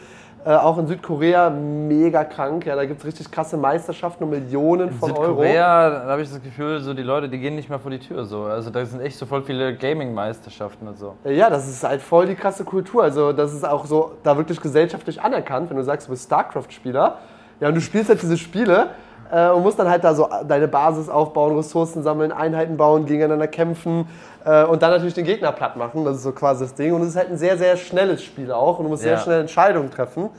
Äh, 0.46 0.50
auch 0.58 0.78
in 0.78 0.86
Südkorea 0.86 1.50
mega 1.50 2.24
krank. 2.24 2.68
Ja, 2.68 2.76
da 2.76 2.86
gibt 2.86 3.00
es 3.00 3.06
richtig 3.08 3.32
krasse 3.32 3.58
Meisterschaften 3.58 4.26
und 4.26 4.30
Millionen 4.30 4.92
von 4.92 5.10
Euro. 5.12 5.42
Südkorea, 5.42 5.90
da 5.90 6.06
habe 6.06 6.22
ich 6.22 6.30
das 6.30 6.40
Gefühl, 6.40 6.82
so 6.82 6.94
die 6.94 7.02
Leute, 7.02 7.28
die 7.30 7.40
gehen 7.40 7.56
nicht 7.56 7.68
mehr 7.68 7.80
vor 7.80 7.90
die 7.90 7.98
Tür. 7.98 8.26
So. 8.26 8.44
Also 8.44 8.70
da 8.70 8.86
sind 8.86 9.02
echt 9.02 9.18
so 9.18 9.26
voll 9.26 9.42
viele 9.42 9.76
Gaming-Meisterschaften 9.76 10.88
und 10.88 11.00
so. 11.00 11.16
Ja, 11.24 11.50
das 11.50 11.68
ist 11.68 11.84
halt 11.84 12.00
voll 12.00 12.28
die 12.28 12.36
krasse 12.36 12.64
Kultur. 12.64 13.02
Also 13.02 13.34
das 13.34 13.54
ist 13.54 13.68
auch 13.68 13.88
so 13.88 14.12
da 14.22 14.38
wirklich 14.38 14.62
gesellschaftlich 14.62 15.20
anerkannt, 15.20 15.72
wenn 15.72 15.78
du 15.78 15.84
sagst, 15.84 16.08
du 16.08 16.12
bist 16.12 16.26
StarCraft-Spieler. 16.26 17.18
Ja, 17.60 17.70
und 17.70 17.74
du 17.74 17.82
spielst 17.82 18.10
halt 18.10 18.22
diese 18.22 18.38
Spiele 18.38 18.90
äh, 19.36 19.50
und 19.50 19.64
musst 19.64 19.78
dann 19.78 19.90
halt 19.90 20.04
da 20.06 20.16
so 20.16 20.30
deine 20.48 20.70
Basis 20.70 21.10
aufbauen, 21.10 21.58
Ressourcen 21.58 22.04
sammeln, 22.04 22.32
Einheiten 22.32 22.78
bauen, 22.78 23.06
gegeneinander 23.06 23.48
kämpfen 23.48 24.08
äh, 24.46 24.64
und 24.64 24.82
dann 24.82 24.92
natürlich 24.92 25.14
den 25.14 25.26
Gegner 25.26 25.52
platt 25.52 25.76
machen. 25.76 26.06
Das 26.06 26.18
ist 26.18 26.24
so 26.24 26.32
quasi 26.32 26.64
das 26.64 26.74
Ding. 26.74 26.94
Und 26.94 27.02
es 27.02 27.10
ist 27.10 27.16
halt 27.18 27.32
ein 27.32 27.38
sehr, 27.38 27.58
sehr 27.58 27.76
schnelles 27.76 28.24
Spiel 28.24 28.52
auch 28.54 28.80
und 28.80 28.86
du 28.86 28.90
musst 28.90 29.04
Ja. 29.04 29.10
sehr 29.10 29.18
schnell 29.24 29.42
Entscheidungen 29.42 29.92
treffen. 29.92 30.30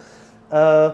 Äh, 0.50 0.90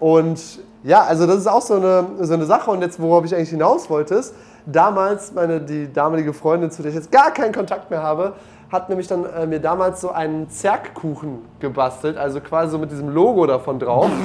und 0.00 0.40
ja, 0.82 1.02
also 1.04 1.26
das 1.26 1.36
ist 1.36 1.46
auch 1.46 1.62
so 1.62 1.74
eine, 1.74 2.04
so 2.20 2.34
eine 2.34 2.46
Sache. 2.46 2.68
Und 2.70 2.82
jetzt, 2.82 3.00
worauf 3.00 3.24
ich 3.24 3.34
eigentlich 3.34 3.50
hinaus 3.50 3.88
wollte, 3.88 4.16
ist, 4.16 4.34
damals, 4.66 5.32
meine, 5.32 5.60
die 5.60 5.92
damalige 5.92 6.32
Freundin, 6.32 6.72
zu 6.72 6.82
der 6.82 6.90
ich 6.90 6.96
jetzt 6.96 7.12
gar 7.12 7.30
keinen 7.30 7.54
Kontakt 7.54 7.90
mehr 7.90 8.02
habe, 8.02 8.32
hat 8.72 8.88
nämlich 8.88 9.06
dann 9.06 9.24
äh, 9.24 9.46
mir 9.46 9.60
damals 9.60 10.00
so 10.00 10.10
einen 10.10 10.50
Zergkuchen 10.50 11.38
gebastelt, 11.60 12.16
also 12.16 12.40
quasi 12.40 12.72
so 12.72 12.78
mit 12.78 12.90
diesem 12.90 13.08
Logo 13.08 13.46
davon 13.46 13.78
drauf. 13.78 14.10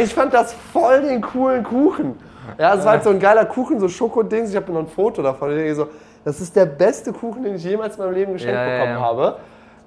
Ich 0.00 0.14
fand 0.14 0.32
das 0.32 0.54
voll 0.72 1.02
den 1.02 1.20
coolen 1.20 1.64
Kuchen. 1.64 2.14
Ja, 2.58 2.74
es 2.74 2.84
war 2.84 2.92
halt 2.92 3.04
so 3.04 3.10
ein 3.10 3.18
geiler 3.20 3.44
Kuchen, 3.44 3.78
so 3.80 3.88
Schokodings. 3.88 4.50
Ich 4.50 4.56
habe 4.56 4.70
noch 4.72 4.80
ein 4.80 4.86
Foto 4.88 5.22
davon. 5.22 5.56
Ich 5.58 5.74
so, 5.74 5.88
das 6.24 6.40
ist 6.40 6.54
der 6.54 6.66
beste 6.66 7.12
Kuchen, 7.12 7.42
den 7.42 7.54
ich 7.56 7.64
jemals 7.64 7.96
in 7.96 8.04
meinem 8.04 8.14
Leben 8.14 8.32
geschenkt 8.34 8.54
Ja, 8.54 8.64
bekommen 8.74 8.92
ja. 8.92 9.00
habe. 9.00 9.36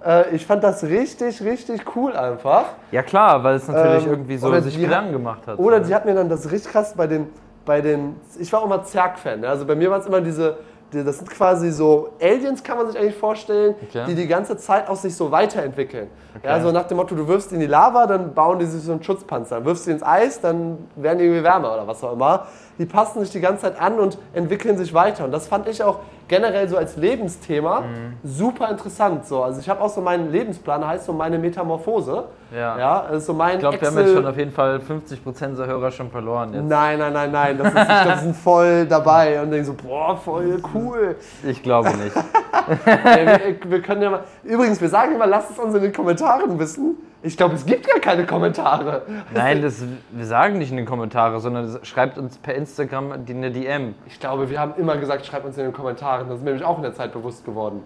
Äh, 0.06 0.36
ich 0.36 0.46
fand 0.46 0.64
das 0.64 0.84
richtig, 0.84 1.42
richtig 1.42 1.82
cool 1.96 2.16
einfach. 2.16 2.66
Ja 2.92 3.02
klar, 3.02 3.44
weil 3.44 3.56
es 3.56 3.68
natürlich 3.68 4.06
Ähm, 4.06 4.12
irgendwie 4.12 4.38
so 4.38 4.52
sich 4.60 4.88
hat- 4.88 5.12
gemacht 5.12 5.48
hat. 5.48 5.58
Oder 5.60 5.80
die 5.80 5.94
hat 5.96 6.06
mir 6.06 6.14
dann 6.14 6.30
das 6.30 6.52
richtig 6.52 6.72
krass 6.72 6.94
bei 6.96 7.08
den, 7.08 7.28
bei 7.66 7.82
den 7.82 8.16
ich 8.40 8.52
war 8.54 8.62
auch 8.62 8.66
immer 8.66 8.84
Zerg-Fan. 8.84 9.44
Ja? 9.44 9.50
Also 9.50 9.66
bei 9.66 9.76
mir 9.76 9.90
waren 9.90 10.02
es 10.02 10.08
immer 10.08 10.22
diese, 10.22 10.52
die, 10.52 10.58
das 10.92 11.18
sind 11.18 11.30
quasi 11.30 11.72
so 11.72 12.10
Aliens, 12.22 12.64
kann 12.64 12.78
man 12.78 12.88
sich 12.88 12.98
eigentlich 12.98 13.16
vorstellen, 13.16 13.76
Okay. 13.90 14.06
die 14.08 14.16
die 14.16 14.28
ganze 14.28 14.56
Zeit 14.58 14.88
auch 14.88 14.96
sich 14.96 15.16
so 15.16 15.32
weiterentwickeln. 15.32 16.08
Ja, 16.44 16.62
so 16.62 16.72
nach 16.72 16.84
dem 16.88 16.98
Motto, 16.98 17.16
du 17.16 17.28
wirfst 17.28 17.52
in 17.54 17.60
die 17.60 17.66
Lava, 17.66 18.06
dann 18.08 18.34
bauen 18.34 18.60
die 18.60 18.66
sich 18.66 18.84
so 18.84 18.92
einen 18.92 19.04
Schutzpanzer. 19.04 19.56
Dann 19.56 19.66
wirfst 19.66 19.88
du 19.88 19.92
ins 19.92 20.04
Eis, 20.04 20.40
dann 20.42 20.78
werden 20.96 21.20
die 21.20 21.26
irgendwie 21.26 21.44
wärmer 21.44 21.74
oder 21.74 21.88
was 21.88 22.04
auch 22.04 22.14
immer. 22.14 22.48
Die 22.78 22.86
passen 22.86 23.22
sich 23.22 23.30
die 23.32 23.40
ganze 23.42 23.64
Zeit 23.64 23.80
an 23.82 24.00
und 24.00 24.18
entwickeln 24.34 24.78
sich 24.78 24.94
weiter. 24.94 25.26
Und 25.26 25.32
das 25.32 25.48
fand 25.48 25.68
ich 25.68 25.82
auch 25.84 26.00
generell 26.28 26.68
so 26.68 26.78
als 26.78 26.96
Lebensthema 26.98 27.82
Mhm. 27.82 28.14
super 28.24 28.70
interessant. 28.70 29.26
So. 29.26 29.44
Also 29.44 29.60
ich 29.60 29.70
habe 29.70 29.82
auch 29.82 29.90
so 29.90 30.02
meinen 30.02 30.32
Lebensplan, 30.32 30.86
heißt 30.86 31.06
so 31.06 31.14
meine 31.14 31.38
Metamorphose. 31.38 32.26
Ja. 32.56 32.78
ja 33.10 33.20
so 33.20 33.34
mein 33.34 33.56
ich 33.56 33.60
glaube, 33.60 33.80
wir 33.82 33.88
haben 33.88 33.98
jetzt 33.98 34.14
schon 34.14 34.26
auf 34.26 34.38
jeden 34.38 34.52
Fall 34.52 34.80
50% 34.80 35.50
unserer 35.50 35.68
Hörer 35.68 35.92
schon 35.92 36.10
verloren. 36.10 36.54
Jetzt. 36.54 36.66
Nein, 36.66 37.00
nein, 37.00 37.14
nein, 37.14 37.32
nein. 37.32 37.58
Das 37.58 37.68
ist, 37.74 37.80
ich 37.80 38.02
glaube, 38.04 38.20
sind 38.22 38.36
voll 38.36 38.86
dabei 38.86 39.42
und 39.42 39.52
denken 39.52 39.66
so, 39.66 39.74
boah, 39.74 40.16
voll 40.18 40.60
cool. 40.74 41.16
Ich 41.44 41.62
glaube 41.62 41.90
nicht. 41.90 42.16
Ey, 42.86 43.26
wir, 43.62 43.72
wir 43.72 43.82
können 43.82 44.02
ja 44.02 44.10
mal. 44.10 44.24
Übrigens, 44.44 44.80
wir 44.82 44.90
sagen 44.90 45.16
immer, 45.16 45.28
lasst 45.28 45.52
es 45.52 45.60
uns 45.60 45.76
in 45.76 45.82
den 45.82 45.94
Kommentaren 45.94 46.58
wissen. 46.58 46.96
Ich 47.26 47.38
glaube, 47.38 47.56
es 47.56 47.66
gibt 47.66 47.88
gar 47.88 48.00
keine 48.00 48.26
Kommentare. 48.28 49.02
Nein, 49.34 49.64
das, 49.64 49.84
wir 50.12 50.26
sagen 50.26 50.60
nicht 50.60 50.70
in 50.70 50.78
den 50.78 50.86
Kommentaren, 50.86 51.40
sondern 51.40 51.80
schreibt 51.84 52.20
uns 52.20 52.38
per 52.38 52.54
Instagram 52.54 53.14
eine 53.14 53.52
DM. 53.52 53.96
Ich 54.06 54.20
glaube, 54.20 54.48
wir 54.50 54.60
haben 54.60 54.76
immer 54.78 54.96
gesagt, 54.98 55.26
schreibt 55.26 55.44
uns 55.44 55.58
in 55.58 55.64
den 55.64 55.74
Kommentaren. 55.74 56.28
Das 56.28 56.38
ist 56.38 56.44
mir 56.44 56.52
nämlich 56.52 56.66
auch 56.66 56.78
in 56.78 56.84
der 56.84 56.94
Zeit 56.94 57.14
bewusst 57.14 57.44
geworden. 57.44 57.82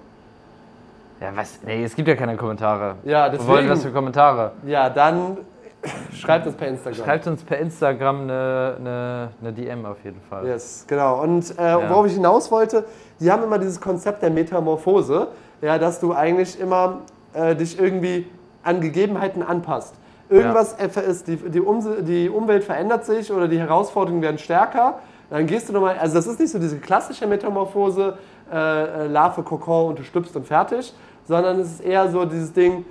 Ja, 1.21 1.29
was? 1.35 1.59
Nee, 1.63 1.83
es 1.85 1.95
gibt 1.95 2.09
ja 2.09 2.15
keine 2.15 2.35
Kommentare. 2.35 2.95
Ja, 3.03 3.31
Wir 3.31 3.47
wollen 3.47 3.67
das 3.67 3.79
für 3.79 3.85
deswegen. 3.85 3.95
Kommentare. 3.95 4.51
Ja, 4.65 4.89
dann 4.89 5.37
schreibt 6.13 6.45
uns 6.45 6.55
per 6.57 6.67
Instagram. 6.67 7.05
Schreibt 7.05 7.27
uns 7.27 7.43
per 7.43 7.59
Instagram 7.59 8.21
eine, 8.23 8.75
eine, 8.77 9.29
eine 9.41 9.53
DM 9.53 9.85
auf 9.85 10.03
jeden 10.03 10.19
Fall. 10.21 10.47
Yes, 10.47 10.83
genau. 10.85 11.21
Und 11.23 11.57
äh, 11.57 11.75
worauf 11.89 12.05
ich 12.07 12.13
hinaus 12.13 12.51
wollte, 12.51 12.83
die 13.21 13.31
haben 13.31 13.43
immer 13.43 13.57
dieses 13.57 13.79
Konzept 13.79 14.21
der 14.21 14.31
Metamorphose, 14.31 15.27
ja, 15.61 15.77
dass 15.77 16.01
du 16.01 16.13
eigentlich 16.13 16.59
immer 16.59 16.99
äh, 17.33 17.55
dich 17.55 17.79
irgendwie 17.79 18.27
an 18.63 18.81
Gegebenheiten 18.81 19.43
anpasst. 19.43 19.95
Irgendwas 20.29 20.73
äh, 20.73 21.09
ist, 21.09 21.27
die, 21.27 21.37
die, 21.37 21.59
Umse 21.59 22.03
die 22.03 22.29
Umwelt 22.29 22.63
verändert 22.63 23.05
sich 23.05 23.31
oder 23.31 23.47
die 23.47 23.59
Herausforderungen 23.59 24.21
werden 24.21 24.37
stärker. 24.37 24.99
Dann 25.29 25.45
gehst 25.47 25.69
du 25.69 25.73
nochmal, 25.73 25.97
also 25.99 26.15
das 26.15 26.27
ist 26.27 26.39
nicht 26.39 26.51
so 26.51 26.59
diese 26.59 26.79
klassische 26.79 27.27
Metamorphose, 27.27 28.17
äh, 28.51 28.55
äh, 28.55 29.07
Larve, 29.07 29.43
Kokon 29.43 29.89
und 29.89 29.99
du 29.99 30.03
stüpfst 30.03 30.35
und 30.35 30.45
fertig, 30.45 30.93
sondern 31.27 31.59
es 31.59 31.73
ist 31.73 31.81
eher 31.81 32.09
so 32.09 32.25
dieses 32.25 32.51
Ding, 32.53 32.85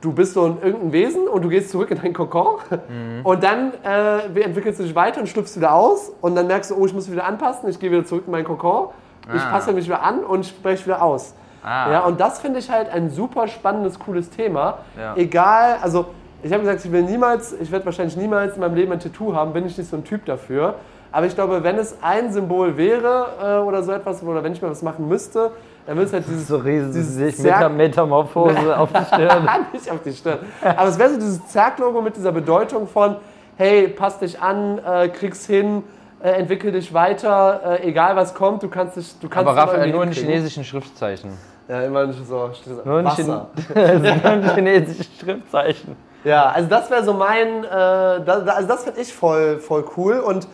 du 0.00 0.12
bist 0.12 0.34
so 0.34 0.44
ein 0.44 0.58
irgendein 0.60 0.92
Wesen 0.92 1.28
und 1.28 1.42
du 1.44 1.48
gehst 1.48 1.70
zurück 1.70 1.90
in 1.92 1.98
deinen 1.98 2.14
Kokon 2.14 2.56
und 3.24 3.42
dann 3.44 3.72
äh, 3.84 4.40
entwickelst 4.40 4.80
du 4.80 4.84
dich 4.84 4.94
weiter 4.96 5.20
und 5.20 5.28
schlüpfst 5.28 5.56
wieder 5.56 5.72
aus 5.72 6.12
und 6.20 6.34
dann 6.34 6.48
merkst 6.48 6.72
du, 6.72 6.76
oh, 6.76 6.86
ich 6.86 6.94
muss 6.94 7.10
wieder 7.10 7.24
anpassen, 7.24 7.68
ich 7.68 7.78
gehe 7.78 7.90
wieder 7.90 8.04
zurück 8.04 8.24
in 8.26 8.32
meinen 8.32 8.44
Kokon, 8.44 8.88
ich 9.32 9.40
Ah. 9.40 9.50
passe 9.50 9.72
mich 9.72 9.84
wieder 9.84 10.02
an 10.02 10.24
und 10.24 10.44
spreche 10.46 10.84
wieder 10.86 11.00
aus. 11.02 11.34
Ah. 11.62 11.90
Ja, 11.92 12.00
und 12.00 12.20
das 12.20 12.40
finde 12.40 12.58
ich 12.58 12.70
halt 12.70 12.88
ein 12.90 13.10
super 13.10 13.46
spannendes, 13.48 13.98
cooles 13.98 14.30
Thema. 14.30 14.78
Ja. 14.98 15.14
Egal, 15.16 15.76
also 15.82 16.06
ich 16.42 16.52
habe 16.52 16.62
gesagt, 16.64 16.84
ich 16.84 16.90
will 16.90 17.02
niemals, 17.02 17.52
ich 17.52 17.70
werde 17.70 17.84
wahrscheinlich 17.86 18.16
niemals 18.16 18.54
in 18.54 18.60
meinem 18.60 18.74
Leben 18.74 18.90
ein 18.92 18.98
Tattoo 19.00 19.34
haben, 19.34 19.52
bin 19.52 19.64
ich 19.66 19.78
nicht 19.78 19.88
so 19.88 19.96
ein 19.96 20.04
Typ 20.04 20.24
dafür. 20.24 20.74
Aber 21.12 21.26
ich 21.26 21.34
glaube, 21.34 21.62
wenn 21.62 21.76
es 21.78 21.96
ein 22.02 22.32
Symbol 22.32 22.76
wäre 22.76 23.26
äh, 23.40 23.66
oder 23.66 23.82
so 23.82 23.92
etwas, 23.92 24.22
oder 24.22 24.42
wenn 24.42 24.52
ich 24.54 24.62
mal 24.62 24.70
was 24.70 24.82
machen 24.82 25.06
müsste, 25.08 25.50
dann 25.86 25.96
würde 25.96 26.06
es 26.06 26.12
halt 26.12 26.24
dieses 26.28 26.48
So 26.48 26.56
riesig 26.56 26.92
Dieses 26.94 27.38
Meta 27.38 27.58
Zerg- 27.60 27.72
Metamorphose 27.72 28.76
auf 28.78 28.90
die 28.92 29.04
Stirn. 29.04 29.48
nicht 29.72 29.90
auf 29.90 30.02
die 30.02 30.12
Stirn. 30.12 30.38
Aber 30.62 30.88
es 30.88 30.98
wäre 30.98 31.10
so 31.10 31.16
dieses 31.16 31.46
Zerg-Logo 31.48 32.00
mit 32.00 32.16
dieser 32.16 32.32
Bedeutung 32.32 32.88
von, 32.88 33.16
hey, 33.56 33.88
pass 33.88 34.18
dich 34.18 34.40
an, 34.40 34.78
äh, 34.84 35.08
krieg's 35.10 35.46
hin, 35.46 35.84
äh, 36.24 36.30
entwickel 36.30 36.72
dich 36.72 36.94
weiter, 36.94 37.60
äh, 37.80 37.88
egal 37.88 38.16
was 38.16 38.32
kommt, 38.34 38.62
du 38.62 38.68
kannst 38.68 38.96
dich, 38.96 39.18
du 39.20 39.28
kannst 39.28 39.48
Aber 39.50 39.60
Raphael, 39.60 39.92
nur 39.92 40.02
in 40.04 40.12
chinesischen 40.12 40.64
Schriftzeichen. 40.64 41.30
Ja, 41.68 41.82
immer 41.82 42.06
nicht 42.06 42.26
so. 42.26 42.50
Nur 42.84 43.00
in, 43.00 43.04
Wasser. 43.04 43.48
Chin 43.72 44.02
nur 44.02 44.32
in 44.32 44.54
chinesischen 44.54 45.12
Schriftzeichen. 45.18 45.96
Ja, 46.24 46.50
also 46.50 46.68
das 46.68 46.90
wäre 46.90 47.04
so 47.04 47.12
mein, 47.14 47.64
äh, 47.64 47.68
da, 47.70 48.20
da, 48.20 48.52
also 48.52 48.68
das 48.68 48.84
finde 48.84 49.00
ich 49.00 49.12
voll, 49.12 49.58
voll 49.58 49.84
cool 49.96 50.20
und 50.20 50.46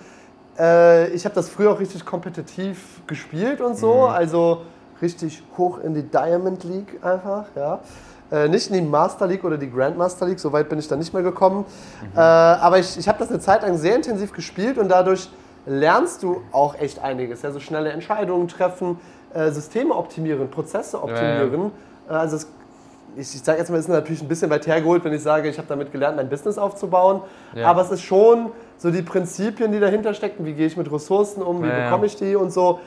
äh, 0.59 1.09
ich 1.11 1.25
habe 1.25 1.35
das 1.35 1.51
früher 1.51 1.73
auch 1.73 1.81
richtig 1.81 2.05
kompetitiv 2.07 3.03
gespielt 3.07 3.61
und 3.61 3.77
so, 3.77 4.05
also 4.05 4.62
richtig 5.03 5.42
hoch 5.57 5.79
in 5.79 5.94
die 5.94 6.03
Diamond 6.03 6.64
League 6.64 6.99
einfach, 7.03 7.44
ja. 7.55 7.81
Äh, 8.31 8.49
nicht 8.49 8.68
in 8.68 8.75
die 8.75 8.83
Master 8.83 9.27
League 9.27 9.44
oder 9.44 9.57
die 9.57 9.71
Grandmaster 9.71 10.27
League, 10.27 10.40
so 10.40 10.53
weit 10.53 10.68
bin 10.68 10.79
ich 10.79 10.88
da 10.88 10.97
nicht 10.97 11.14
mehr 11.14 11.23
gekommen. 11.23 11.64
Äh, 12.14 12.21
aber 12.21 12.79
ich, 12.79 12.99
ich 12.99 13.09
habe 13.09 13.18
das 13.18 13.31
eine 13.31 13.40
Zeit 13.40 13.62
lang 13.62 13.79
sehr 13.79 13.97
intensiv 13.97 14.33
gespielt 14.33 14.77
und 14.77 14.90
dadurch 14.90 15.31
lernst 15.64 16.23
du 16.23 16.42
auch 16.53 16.75
echt 16.75 16.99
einiges. 17.03 17.42
Ja, 17.42 17.53
so 17.53 17.61
schnelle 17.61 17.90
Entscheidungen 17.90 18.49
treffen, 18.49 18.99
äh, 19.35 19.51
Systeme 19.51 19.95
optimieren, 19.95 20.51
Prozesse 20.51 21.03
optimieren. 21.03 21.73
Äh, 22.09 22.12
also 22.12 22.37
es 22.37 22.49
ich, 23.17 23.35
ich 23.35 23.43
sage 23.43 23.59
jetzt 23.59 23.71
mal, 23.71 23.77
es 23.77 23.87
ist 23.87 23.91
natürlich 23.91 24.23
ein 24.23 24.29
bisschen 24.29 24.51
weit 24.51 24.67
hergeholt, 24.67 25.05
wenn 25.05 25.12
ich 25.12 25.23
sage, 25.23 25.49
ich 25.49 25.59
habe 25.59 25.69
damit 25.69 25.93
gelernt, 25.93 26.17
mein 26.17 26.29
Business 26.29 26.59
aufzubauen. 26.59 27.23
Ja. 27.55 27.69
Aber 27.69 27.83
es 27.83 27.91
ist 27.91 28.03
schon 28.03 28.51
so 28.77 28.91
die 28.91 29.03
Prinzipien, 29.03 29.73
die 29.73 29.81
dahinter 29.81 30.14
stecken. 30.14 30.45
Wie 30.45 30.53
gehe 30.53 30.67
ich 30.67 30.77
mit 30.77 30.91
Ressourcen 30.93 31.43
um? 31.43 31.62
Wie 31.62 31.69
Ja, 31.69 31.79
ja. 31.79 31.85
bekomme 31.85 32.07
ich 32.07 32.17
die 32.17 32.37
und 32.37 32.53
so. 32.53 32.81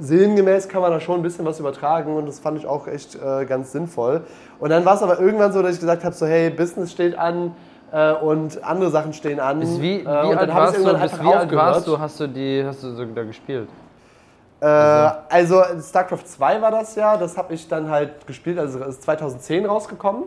Sinngemäß 0.00 0.68
kann 0.68 0.82
man 0.82 0.90
da 0.90 0.98
schon 0.98 1.20
ein 1.20 1.22
bisschen 1.22 1.44
was 1.44 1.60
übertragen 1.60 2.16
und 2.16 2.26
das 2.26 2.40
fand 2.40 2.58
ich 2.58 2.66
auch 2.66 2.88
echt 2.88 3.14
äh, 3.14 3.44
ganz 3.44 3.70
sinnvoll. 3.70 4.22
Und 4.58 4.70
dann 4.70 4.84
war 4.84 4.96
es 4.96 5.02
aber 5.02 5.20
irgendwann 5.20 5.52
so, 5.52 5.62
dass 5.62 5.74
ich 5.74 5.80
gesagt 5.80 6.02
habe, 6.02 6.14
so 6.14 6.26
hey, 6.26 6.50
Business 6.50 6.90
steht 6.90 7.16
an 7.16 7.54
äh, 7.92 8.12
und 8.12 8.64
andere 8.64 8.90
Sachen 8.90 9.12
stehen 9.12 9.38
an. 9.38 9.60
Wie, 9.62 9.80
wie 9.80 10.00
äh, 10.00 10.06
alt 10.08 10.52
warst 10.52 10.78
du? 10.78 10.98
Bis 10.98 11.22
wie 11.22 11.32
alt 11.32 11.54
warst 11.54 11.86
du? 11.86 11.98
Hast 11.98 12.18
du 12.18 12.26
die, 12.26 12.64
hast 12.66 12.82
du 12.82 12.90
so 12.90 13.04
da 13.04 13.22
gespielt? 13.22 13.68
Äh, 14.64 15.12
also 15.28 15.62
StarCraft 15.80 16.24
2 16.26 16.62
war 16.62 16.70
das 16.70 16.94
ja, 16.94 17.16
das 17.16 17.36
habe 17.36 17.52
ich 17.54 17.68
dann 17.68 17.90
halt 17.90 18.26
gespielt, 18.26 18.58
also 18.58 18.78
ist 18.84 19.02
2010 19.02 19.66
rausgekommen, 19.66 20.24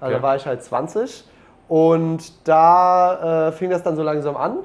also 0.00 0.06
Okay. 0.06 0.14
da 0.14 0.22
war 0.22 0.36
ich 0.36 0.46
halt 0.46 0.62
20 0.62 1.24
und 1.68 2.46
da 2.46 3.48
äh, 3.48 3.52
fing 3.52 3.70
das 3.70 3.82
dann 3.82 3.96
so 3.96 4.02
langsam 4.02 4.36
an. 4.36 4.58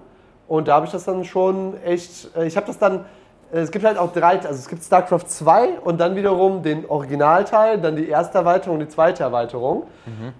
Und 0.47 0.67
da 0.67 0.75
habe 0.75 0.85
ich 0.85 0.91
das 0.91 1.05
dann 1.05 1.23
schon 1.23 1.81
echt, 1.83 2.35
äh, 2.35 2.45
ich 2.45 2.57
habe 2.57 2.67
das 2.67 2.77
dann, 2.77 3.05
es 3.51 3.71
gibt 3.71 3.85
halt 3.85 3.97
auch 3.97 4.11
drei, 4.11 4.35
also 4.35 4.49
es 4.49 4.67
gibt 4.67 4.83
StarCraft 4.83 5.25
2 5.27 5.79
und 5.83 5.99
dann 6.01 6.15
wiederum 6.15 6.61
den 6.63 6.89
Originalteil, 6.89 7.79
dann 7.79 7.95
die 7.95 8.09
erste 8.09 8.39
Erweiterung 8.39 8.77
und 8.79 8.85
die 8.85 8.89
zweite 8.89 9.23
Erweiterung. 9.23 9.83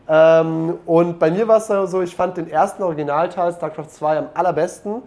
Ähm, 0.10 0.78
und 0.86 1.20
bei 1.20 1.32
mir 1.32 1.48
war 1.48 1.58
es 1.58 1.68
so, 1.68 2.02
ich 2.02 2.16
fand 2.16 2.38
den 2.38 2.50
ersten 2.50 2.84
Originalteil, 2.84 3.54
StarCraft 3.54 3.88
2, 3.90 4.18
am 4.18 4.26
allerbesten. 4.34 5.04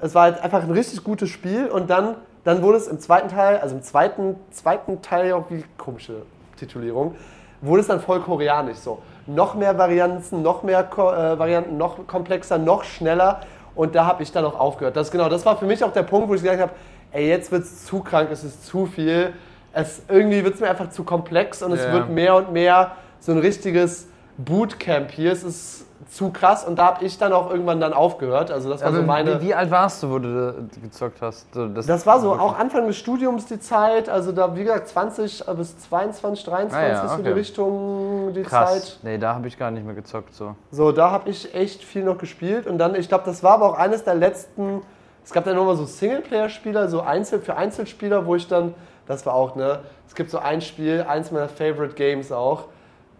Es 0.00 0.14
war 0.14 0.22
halt 0.24 0.42
einfach 0.42 0.62
ein 0.62 0.70
richtig 0.70 1.04
gutes 1.04 1.28
Spiel 1.28 1.66
und 1.68 1.88
dann 1.90 2.16
dann 2.44 2.62
wurde 2.62 2.78
es 2.78 2.88
im 2.88 2.98
zweiten 2.98 3.28
Teil, 3.28 3.58
also 3.58 3.76
im 3.76 3.82
zweiten, 3.82 4.36
zweiten 4.50 5.00
Teil, 5.02 5.32
auch 5.32 5.44
wie 5.48 5.64
komische 5.78 6.22
Titulierung, 6.56 7.14
wurde 7.60 7.80
es 7.82 7.86
dann 7.86 8.00
voll 8.00 8.20
koreanisch 8.20 8.78
so. 8.78 8.98
Noch 9.26 9.54
mehr 9.54 9.78
Varianten, 9.78 10.42
noch 10.42 10.62
mehr 10.64 10.82
Ko 10.82 11.12
äh, 11.12 11.38
Varianten, 11.38 11.76
noch 11.76 12.06
komplexer, 12.06 12.58
noch 12.58 12.82
schneller. 12.84 13.40
Und 13.74 13.94
da 13.94 14.04
habe 14.04 14.22
ich 14.22 14.32
dann 14.32 14.44
auch 14.44 14.58
aufgehört. 14.58 14.96
Das, 14.96 15.10
genau, 15.10 15.28
das 15.28 15.46
war 15.46 15.56
für 15.56 15.64
mich 15.66 15.82
auch 15.84 15.92
der 15.92 16.02
Punkt, 16.02 16.28
wo 16.28 16.34
ich 16.34 16.42
gesagt 16.42 16.60
habe, 16.60 16.72
ey, 17.12 17.28
jetzt 17.28 17.52
wird 17.52 17.62
es 17.62 17.84
zu 17.86 18.00
krank, 18.00 18.28
es 18.32 18.42
ist 18.44 18.66
zu 18.66 18.86
viel. 18.86 19.32
Es, 19.72 20.02
irgendwie 20.08 20.44
wird 20.44 20.54
es 20.54 20.60
mir 20.60 20.68
einfach 20.68 20.90
zu 20.90 21.04
komplex 21.04 21.62
und 21.62 21.72
es 21.72 21.84
Ja. 21.84 21.92
wird 21.92 22.10
mehr 22.10 22.34
und 22.34 22.52
mehr 22.52 22.92
so 23.20 23.32
ein 23.32 23.38
richtiges 23.38 24.08
Bootcamp 24.36 25.10
hier. 25.12 25.32
Es 25.32 25.44
ist 25.44 25.81
zu 26.10 26.30
krass 26.30 26.64
und 26.64 26.78
da 26.78 26.86
habe 26.86 27.04
ich 27.04 27.18
dann 27.18 27.32
auch 27.32 27.50
irgendwann 27.50 27.80
dann 27.80 27.92
aufgehört. 27.92 28.50
Also 28.50 28.70
das 28.70 28.80
war 28.80 28.88
Aber 28.88 28.96
so 28.98 29.02
meine... 29.02 29.40
wie, 29.40 29.46
wie 29.48 29.54
alt 29.54 29.70
warst 29.70 30.02
du, 30.02 30.10
wo 30.10 30.18
du 30.18 30.68
gezockt 30.82 31.22
hast? 31.22 31.52
So, 31.54 31.68
Das 31.68 32.06
war 32.06 32.20
so 32.20 32.32
auch 32.32 32.58
Anfang 32.58 32.86
des 32.86 32.96
Studiums 32.96 33.46
die 33.46 33.60
Zeit, 33.60 34.08
also 34.08 34.32
da 34.32 34.56
wie 34.56 34.64
gesagt 34.64 34.88
20 34.88 35.44
bis 35.56 35.78
22, 35.78 36.44
23 36.44 36.76
Ah 36.76 36.88
ja, 36.88 37.08
so 37.08 37.16
die 37.16 37.22
okay. 37.22 37.32
Richtung 37.32 38.32
die 38.34 38.42
Krass. 38.42 38.72
Zeit. 38.72 38.98
Nee, 39.02 39.18
da 39.18 39.34
habe 39.34 39.46
ich 39.48 39.58
gar 39.58 39.70
nicht 39.70 39.84
mehr 39.84 39.94
gezockt. 39.94 40.34
So. 40.34 40.54
So, 40.70 40.92
da 40.92 41.10
habe 41.10 41.30
ich 41.30 41.54
echt 41.54 41.84
viel 41.84 42.04
noch 42.04 42.18
gespielt 42.18 42.66
und 42.66 42.78
dann, 42.78 42.94
ich 42.94 43.08
glaube, 43.08 43.24
das 43.24 43.42
war 43.42 43.52
aber 43.54 43.66
auch 43.70 43.78
eines 43.78 44.04
der 44.04 44.14
letzten, 44.14 44.82
es 45.24 45.32
gab 45.32 45.44
dann 45.44 45.56
nochmal 45.56 45.76
so 45.76 45.84
Singleplayer-Spieler, 45.84 46.88
so 46.88 47.00
Einzel 47.02 47.40
für 47.40 47.56
Einzelspieler, 47.56 48.26
wo 48.26 48.34
ich 48.34 48.48
dann, 48.48 48.74
das 49.06 49.24
war 49.24 49.34
auch, 49.34 49.54
ne, 49.56 49.80
es 50.08 50.14
gibt 50.14 50.30
so 50.30 50.38
ein 50.38 50.60
Spiel, 50.60 51.04
eins 51.08 51.30
meiner 51.30 51.48
Favorite 51.48 51.94
Games 51.94 52.32
auch, 52.32 52.64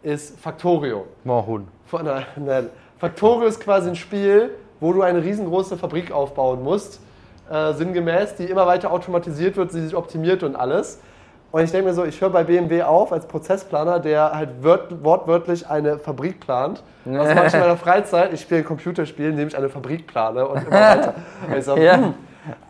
ist 0.03 0.39
Factorio. 0.41 1.07
Moorhuhn. 1.25 1.69
Nein, 1.93 2.25
nein. 2.37 2.71
Factorio 2.99 3.49
ist 3.49 3.61
quasi 3.61 3.91
ein 3.91 3.97
Spiel, 3.97 4.51
wo 4.81 4.93
du 4.93 5.03
eine 5.03 5.23
riesengroße 5.23 5.77
Fabrik 5.77 6.13
aufbauen 6.13 6.63
musst, 6.63 7.01
äh, 7.51 7.73
sinngemäß, 7.75 8.37
die 8.37 8.45
immer 8.45 8.67
weiter 8.67 8.93
automatisiert 8.93 9.57
wird, 9.57 9.73
die 9.75 9.81
sich 9.81 9.95
optimiert 9.95 10.43
und 10.43 10.57
alles. 10.57 11.01
Und 11.53 11.63
ich 11.63 11.71
denke 11.71 11.89
mir 11.89 11.95
so, 11.95 12.05
ich 12.05 12.19
höre 12.21 12.31
bei 12.31 12.45
BMW 12.45 12.83
auf 12.83 13.13
als 13.13 13.27
Prozessplaner, 13.27 14.01
der 14.01 14.33
halt 14.33 14.63
wört, 14.63 15.05
wortwörtlich 15.05 15.69
eine 15.69 15.99
Fabrik 15.99 16.41
plant. 16.41 16.83
Was 17.05 17.29
mache 17.35 17.47
ich 17.47 17.55
in 17.55 17.61
meiner 17.61 17.77
Freizeit? 17.77 18.33
Ich 18.33 18.41
spiele 18.41 18.61
ein 18.61 18.67
Computerspiel, 18.67 19.31
indem 19.31 19.49
ich 19.49 19.57
eine 19.57 19.69
Fabrik 19.69 20.07
plane 20.07 20.49
und 20.49 20.67
immer 20.67 20.71
weiter. 20.71 21.15
Und 21.55 21.63
so, 21.63 21.77
hm. 21.77 22.15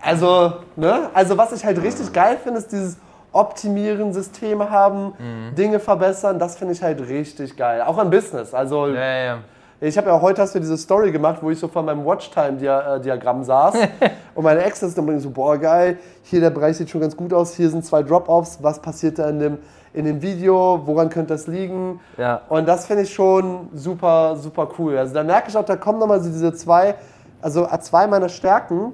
Also, 0.02 0.52
ne? 0.76 1.08
also 1.14 1.38
was 1.38 1.52
ich 1.52 1.64
halt 1.64 1.80
richtig 1.82 2.12
geil 2.12 2.36
finde, 2.42 2.58
ist 2.58 2.72
dieses 2.72 2.98
Optimieren, 3.32 4.12
Systeme 4.12 4.70
haben, 4.70 5.14
Mhm. 5.18 5.54
Dinge 5.54 5.80
verbessern, 5.80 6.38
das 6.38 6.56
finde 6.56 6.74
ich 6.74 6.82
halt 6.82 7.00
richtig 7.08 7.56
geil. 7.56 7.82
Auch 7.82 7.98
an 7.98 8.10
Business. 8.10 8.52
Also 8.54 8.88
Ja, 8.88 9.24
ja, 9.24 9.38
ich 9.80 9.98
habe 9.98 10.08
ja 10.10 10.20
heute 10.20 10.40
hast 10.42 10.54
du 10.54 10.60
diese 10.60 10.76
Story 10.78 11.10
gemacht, 11.10 11.38
wo 11.40 11.50
ich 11.50 11.58
so 11.58 11.66
vor 11.66 11.82
meinem 11.82 12.04
Watchtime-Diagramm 12.04 13.42
saß 13.42 13.74
und 14.34 14.44
meine 14.44 14.62
Ex 14.62 14.82
ist 14.82 14.96
dann 14.96 15.18
so, 15.18 15.30
boah 15.30 15.58
geil, 15.58 15.98
hier 16.22 16.40
der 16.40 16.50
Bereich 16.50 16.76
sieht 16.76 16.88
schon 16.90 17.00
ganz 17.00 17.16
gut 17.16 17.32
aus, 17.32 17.54
hier 17.54 17.68
sind 17.68 17.84
zwei 17.84 18.02
Drop-Offs, 18.02 18.58
was 18.62 18.80
passiert 18.80 19.18
da 19.18 19.28
in 19.28 19.40
dem, 19.40 19.58
in 19.92 20.04
dem 20.04 20.22
Video, 20.22 20.80
woran 20.84 21.08
könnte 21.08 21.34
das 21.34 21.46
liegen? 21.46 22.00
Ja. 22.16 22.42
Und 22.48 22.68
das 22.68 22.86
finde 22.86 23.02
ich 23.02 23.12
schon 23.12 23.70
super, 23.74 24.36
super 24.36 24.68
cool. 24.78 24.96
Also 24.96 25.14
da 25.14 25.24
merke 25.24 25.48
ich 25.48 25.56
auch, 25.56 25.64
da 25.64 25.76
kommen 25.76 25.98
nochmal 25.98 26.20
so 26.20 26.30
diese 26.30 26.52
zwei, 26.54 26.94
also 27.40 27.66
zwei 27.80 28.06
meiner 28.06 28.28
Stärken 28.28 28.92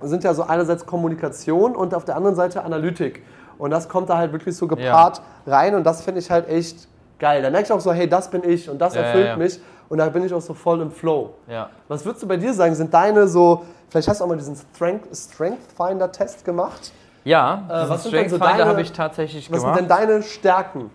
sind 0.00 0.24
ja 0.24 0.34
so 0.34 0.42
einerseits 0.44 0.86
Kommunikation 0.86 1.76
und 1.76 1.94
auf 1.94 2.04
der 2.04 2.16
anderen 2.16 2.36
Seite 2.36 2.64
Analytik. 2.64 3.22
Und 3.58 3.70
das 3.70 3.88
kommt 3.88 4.08
da 4.10 4.18
halt 4.18 4.32
wirklich 4.32 4.56
so 4.56 4.66
gepaart 4.66 5.22
rein 5.46 5.74
und 5.74 5.84
das 5.84 6.02
finde 6.02 6.20
ich 6.20 6.30
halt 6.30 6.48
echt 6.48 6.88
geil. 7.18 7.42
Da 7.42 7.50
merke 7.50 7.66
ich 7.66 7.72
auch 7.72 7.80
so, 7.80 7.92
hey, 7.92 8.08
das 8.08 8.28
bin 8.30 8.44
ich 8.44 8.68
und 8.68 8.78
das 8.78 8.94
Ja, 8.94 9.00
erfüllt 9.02 9.24
ja, 9.24 9.30
ja. 9.32 9.36
mich 9.36 9.58
und 9.88 9.98
da 9.98 10.08
bin 10.08 10.24
ich 10.24 10.34
auch 10.34 10.40
so 10.40 10.52
voll 10.54 10.80
im 10.80 10.90
Flow. 10.90 11.30
ja. 11.48 11.70
Was 11.88 12.04
würdest 12.04 12.22
du 12.22 12.28
bei 12.28 12.36
dir 12.36 12.52
sagen, 12.52 12.74
sind 12.74 12.92
deine 12.92 13.26
so, 13.28 13.64
vielleicht 13.88 14.08
hast 14.08 14.20
du 14.20 14.24
auch 14.24 14.28
mal 14.28 14.36
diesen 14.36 14.56
Strength, 14.56 15.16
Strength 15.16 15.72
Finder 15.76 16.10
Test 16.12 16.44
gemacht. 16.44 16.92
Ja, 17.24 17.62
Äh, 17.68 17.72
was 17.72 17.88
was 17.90 18.02
denn 18.02 18.10
so 18.28 18.36
Strength 18.36 18.44
Finder 18.44 18.66
habe 18.66 18.80
ich 18.82 18.92
tatsächlich 18.92 19.50
Was 19.50 19.60
gemacht. 19.62 19.78
sind 19.78 19.90
denn 19.90 19.96
deine 19.96 20.22
Stärken? 20.22 20.90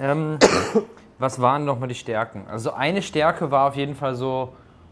Ähm, 0.00 0.38
was 1.18 1.40
waren 1.40 1.64
nochmal 1.64 1.88
die 1.88 1.94
Stärken? 1.94 2.46
Also 2.50 2.72
eine 2.72 3.02
Stärke 3.02 3.50
war 3.50 3.68
auf 3.68 3.76
jeden 3.76 3.94
Fall 3.94 4.14
so 4.14 4.50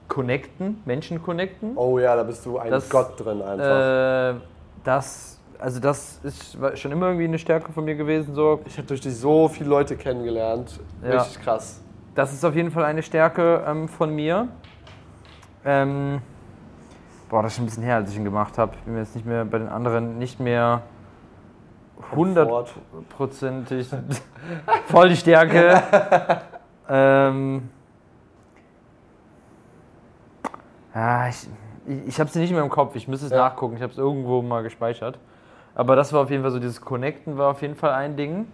connecten, 0.09 0.83
Menschen 0.85 1.23
connecten. 1.23 1.73
Oh 1.77 1.99
ja, 1.99 2.15
da 2.17 2.23
bist 2.23 2.45
du 2.47 2.59
ein 2.59 2.71
Das- 2.71 2.89
Gott 2.91 3.13
drin 3.19 3.41
einfach. 3.43 4.35
Äh, 4.37 4.41
das, 4.85 5.38
also 5.59 5.81
das 5.81 6.21
ist 6.23 6.61
war 6.61 6.77
schon 6.77 6.93
immer 6.93 7.07
irgendwie 7.07 7.25
eine 7.25 7.39
Stärke 7.39 7.73
von 7.73 7.85
mir 7.85 7.95
gewesen. 7.95 8.35
So. 8.35 8.61
ich 8.67 8.77
habe 8.77 8.87
durch 8.87 9.01
dich 9.01 9.17
so 9.17 9.49
viele 9.49 9.69
Leute 9.69 9.97
kennengelernt. 9.97 10.81
Ja. 11.03 11.23
Richtig 11.23 11.43
krass. 11.43 11.83
Das 12.15 12.33
ist 12.33 12.45
auf 12.45 12.55
jeden 12.55 12.71
Fall 12.71 12.85
eine 12.85 13.03
Stärke 13.03 13.65
ähm, 13.67 13.89
von 13.89 14.15
mir. 14.15 14.49
Ähm, 15.65 16.21
boah, 17.29 17.43
das 17.43 17.53
ist 17.53 17.57
schon 17.57 17.65
ein 17.65 17.67
bisschen 17.67 17.83
her, 17.83 17.97
als 17.97 18.11
ich 18.11 18.17
ihn 18.17 18.25
gemacht 18.25 18.59
habe. 18.59 18.73
Bin 18.85 18.95
mir 18.95 19.01
jetzt 19.01 19.15
nicht 19.15 19.27
mehr 19.27 19.45
bei 19.45 19.59
den 19.59 19.69
anderen 19.69 20.19
nicht 20.19 20.41
mehr 20.41 20.83
hundertprozentig 22.15 23.89
voll 24.87 25.09
die 25.09 25.17
Stärke. 25.17 25.83
ähm, 26.89 27.69
ja, 30.95 31.29
ich 31.29 31.49
ich, 31.89 32.09
ich 32.09 32.21
habe 32.21 32.31
sie 32.31 32.39
nicht 32.39 32.53
mehr 32.53 32.63
im 32.63 32.69
Kopf. 32.69 32.95
Ich 32.97 33.09
müsste 33.09 33.27
es 33.27 33.33
Ja. 33.33 33.39
nachgucken. 33.39 33.77
Ich 33.77 33.83
habe 33.83 33.93
es 33.93 33.99
irgendwo 33.99 34.43
mal 34.43 34.63
gespeichert. 34.63 35.19
Aber 35.79 35.95
das 35.95 36.13
war 36.13 36.23
auf 36.23 36.31
jeden 36.31 36.43
Fall 36.43 36.51
so, 36.51 36.59
dieses 36.59 36.81
Connecten 36.81 37.39
war 37.39 37.53
auf 37.53 37.63
jeden 37.63 37.77
Fall 37.77 37.93
ein 37.93 38.17
Ding. 38.17 38.49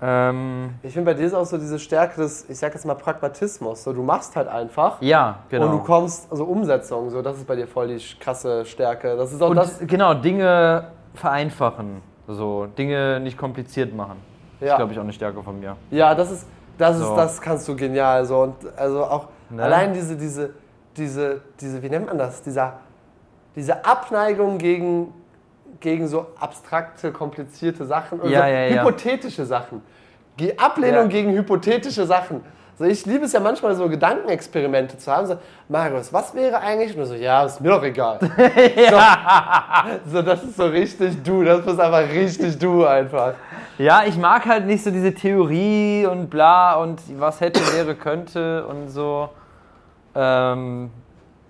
Ähm, 0.00 0.70
Ich 0.82 0.94
finde 0.94 1.12
bei 1.12 1.14
dir 1.16 1.26
ist 1.26 1.34
auch 1.34 1.44
so 1.44 1.58
diese 1.58 1.78
Stärke 1.78 2.22
des, 2.22 2.48
ich 2.48 2.58
sag 2.58 2.72
jetzt 2.72 2.86
mal 2.86 2.94
Pragmatismus. 2.94 3.84
So, 3.84 3.92
du 3.92 4.02
machst 4.02 4.34
halt 4.34 4.48
einfach 4.48 4.96
ja, 5.02 5.40
genau. 5.50 5.66
und 5.66 5.72
du 5.72 5.78
kommst, 5.80 6.32
also 6.32 6.44
Umsetzung, 6.44 7.10
so, 7.10 7.20
das 7.20 7.36
ist 7.36 7.46
bei 7.46 7.54
dir 7.54 7.68
voll 7.68 7.88
die 7.88 8.02
krasse 8.18 8.64
Stärke. 8.64 9.14
Das 9.14 9.30
ist 9.30 9.42
auch 9.42 9.50
Und 9.50 9.56
das. 9.56 9.78
genau, 9.86 10.14
Dinge 10.14 10.86
vereinfachen. 11.14 12.00
So, 12.26 12.64
Dinge 12.66 13.20
nicht 13.20 13.36
kompliziert 13.36 13.94
machen. 13.94 14.16
Das 14.58 14.68
Ja. 14.68 14.74
ist, 14.74 14.78
glaube 14.78 14.92
ich, 14.94 14.98
auch 14.98 15.02
eine 15.04 15.12
Stärke 15.12 15.42
von 15.42 15.60
mir. 15.60 15.76
Ja, 15.90 16.14
das 16.14 16.30
ist, 16.32 16.46
das 16.78 16.96
ist, 16.96 17.04
So. 17.06 17.14
das 17.14 17.40
kannst 17.42 17.68
du 17.68 17.76
genial. 17.76 18.24
So. 18.24 18.38
Und 18.40 18.54
also 18.76 19.04
auch 19.04 19.28
Ne? 19.50 19.62
allein 19.62 19.92
diese, 19.92 20.16
diese, 20.16 20.54
diese, 20.96 21.42
diese, 21.60 21.82
wie 21.82 21.90
nennt 21.90 22.06
man 22.06 22.16
das? 22.16 22.40
Dieser, 22.40 22.78
diese 23.54 23.84
Abneigung 23.84 24.56
gegen, 24.56 25.12
gegen 25.82 26.08
so 26.08 26.28
abstrakte, 26.40 27.12
komplizierte 27.12 27.84
Sachen 27.84 28.20
oder 28.20 28.30
Ja, 28.30 28.42
so 28.42 28.74
ja, 28.74 28.80
hypothetische 28.80 29.44
Sachen. 29.44 29.82
Die 30.38 30.58
Ablehnung 30.58 31.08
gegen 31.10 31.32
hypothetische 31.32 32.06
Sachen. 32.06 32.40
So, 32.78 32.84
ich 32.84 33.04
liebe 33.04 33.26
es 33.26 33.32
ja 33.32 33.40
manchmal 33.40 33.74
so 33.74 33.86
Gedankenexperimente 33.86 34.96
zu 34.96 35.12
haben. 35.12 35.26
So, 35.26 35.36
Marius, 35.68 36.10
was 36.10 36.34
wäre 36.34 36.58
eigentlich? 36.58 36.96
Und 36.96 37.04
so, 37.04 37.14
ja, 37.14 37.44
ist 37.44 37.60
mir 37.60 37.68
doch 37.68 37.82
egal. 37.82 38.18
so, 40.04 40.10
so, 40.10 40.22
das 40.22 40.42
ist 40.42 40.56
so 40.56 40.64
richtig 40.64 41.22
du. 41.22 41.44
Das 41.44 41.62
bist 41.62 41.78
einfach 41.78 42.10
richtig 42.10 42.58
du 42.58 42.86
einfach. 42.86 43.34
Ja, 43.76 44.04
ich 44.06 44.16
mag 44.16 44.46
halt 44.46 44.66
nicht 44.66 44.82
so 44.82 44.90
diese 44.90 45.12
Theorie 45.12 46.06
und 46.06 46.30
bla 46.30 46.76
und 46.76 47.00
was 47.20 47.40
hätte, 47.40 47.60
wäre, 47.74 47.94
könnte 47.94 48.66
und 48.66 48.88
so. 48.88 49.28
Ähm, 50.14 50.90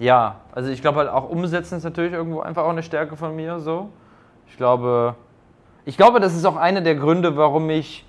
ja, 0.01 0.37
also 0.53 0.71
ich 0.71 0.81
glaube 0.81 0.99
halt 0.99 1.09
auch 1.09 1.29
umsetzen 1.31 1.79
ist 1.79 1.85
natürlich 1.85 2.13
irgendwo 2.13 2.41
einfach 2.41 2.65
auch 2.65 2.71
eine 2.71 2.83
Stärke 2.83 3.17
von 3.17 3.35
mir 3.37 3.61
so. 3.61 3.91
Ich 4.53 4.59
glaube, 4.59 5.15
ich 5.87 5.97
glaube, 5.97 6.21
das 6.21 6.35
ist 6.37 6.45
auch 6.45 6.57
einer 6.57 6.83
der 6.83 6.95
Gründe, 6.95 7.39
warum 7.39 7.71
ich 7.71 8.05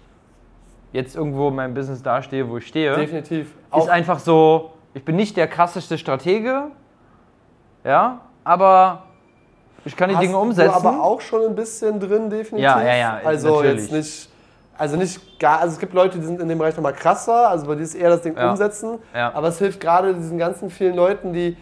jetzt 0.92 1.16
irgendwo 1.16 1.48
in 1.48 1.56
meinem 1.56 1.74
Business 1.74 2.04
dastehe, 2.04 2.50
wo 2.50 2.58
ich 2.58 2.68
stehe. 2.68 2.94
Definitiv. 2.98 3.48
ist 3.48 3.56
Auch, 3.72 3.88
einfach 3.88 4.20
so, 4.20 4.72
ich 4.94 5.06
bin 5.06 5.16
nicht 5.16 5.38
der 5.38 5.48
krasseste 5.48 5.98
Stratege, 5.98 6.64
ja, 7.86 8.20
aber 8.44 9.04
ich 9.86 9.96
kann 9.96 10.10
die 10.10 10.18
Dinge 10.18 10.38
umsetzen. 10.38 10.70
Du 10.82 10.90
aber 10.90 11.02
auch 11.02 11.22
schon 11.22 11.46
ein 11.46 11.56
bisschen 11.56 11.98
drin, 12.02 12.30
definitiv. 12.30 12.60
Ja, 12.60 12.82
ja, 12.84 12.96
ja, 12.96 13.20
Also 13.24 13.62
natürlich. 13.62 13.82
jetzt 13.84 13.92
nicht, 13.94 14.30
also 14.78 14.98
nicht 14.98 15.40
gar, 15.40 15.60
also 15.62 15.74
es 15.76 15.80
gibt 15.80 15.94
Leute, 15.94 16.20
die 16.20 16.26
sind 16.26 16.42
in 16.42 16.50
dem 16.50 16.58
Bereich 16.58 16.76
nochmal 16.76 16.94
krasser, 16.94 17.48
also 17.48 17.68
bei 17.68 17.76
dir 17.76 17.84
ist 17.84 17.96
eher 17.96 18.10
das 18.10 18.22
Ding 18.22 18.36
Ja. 18.36 18.50
umsetzen, 18.52 19.00
Ja. 19.16 19.34
aber 19.34 19.48
es 19.48 19.60
hilft 19.60 19.80
gerade 19.80 20.14
diesen 20.14 20.38
ganzen 20.38 20.70
vielen 20.70 20.96
Leuten, 20.98 21.32
die 21.32 21.56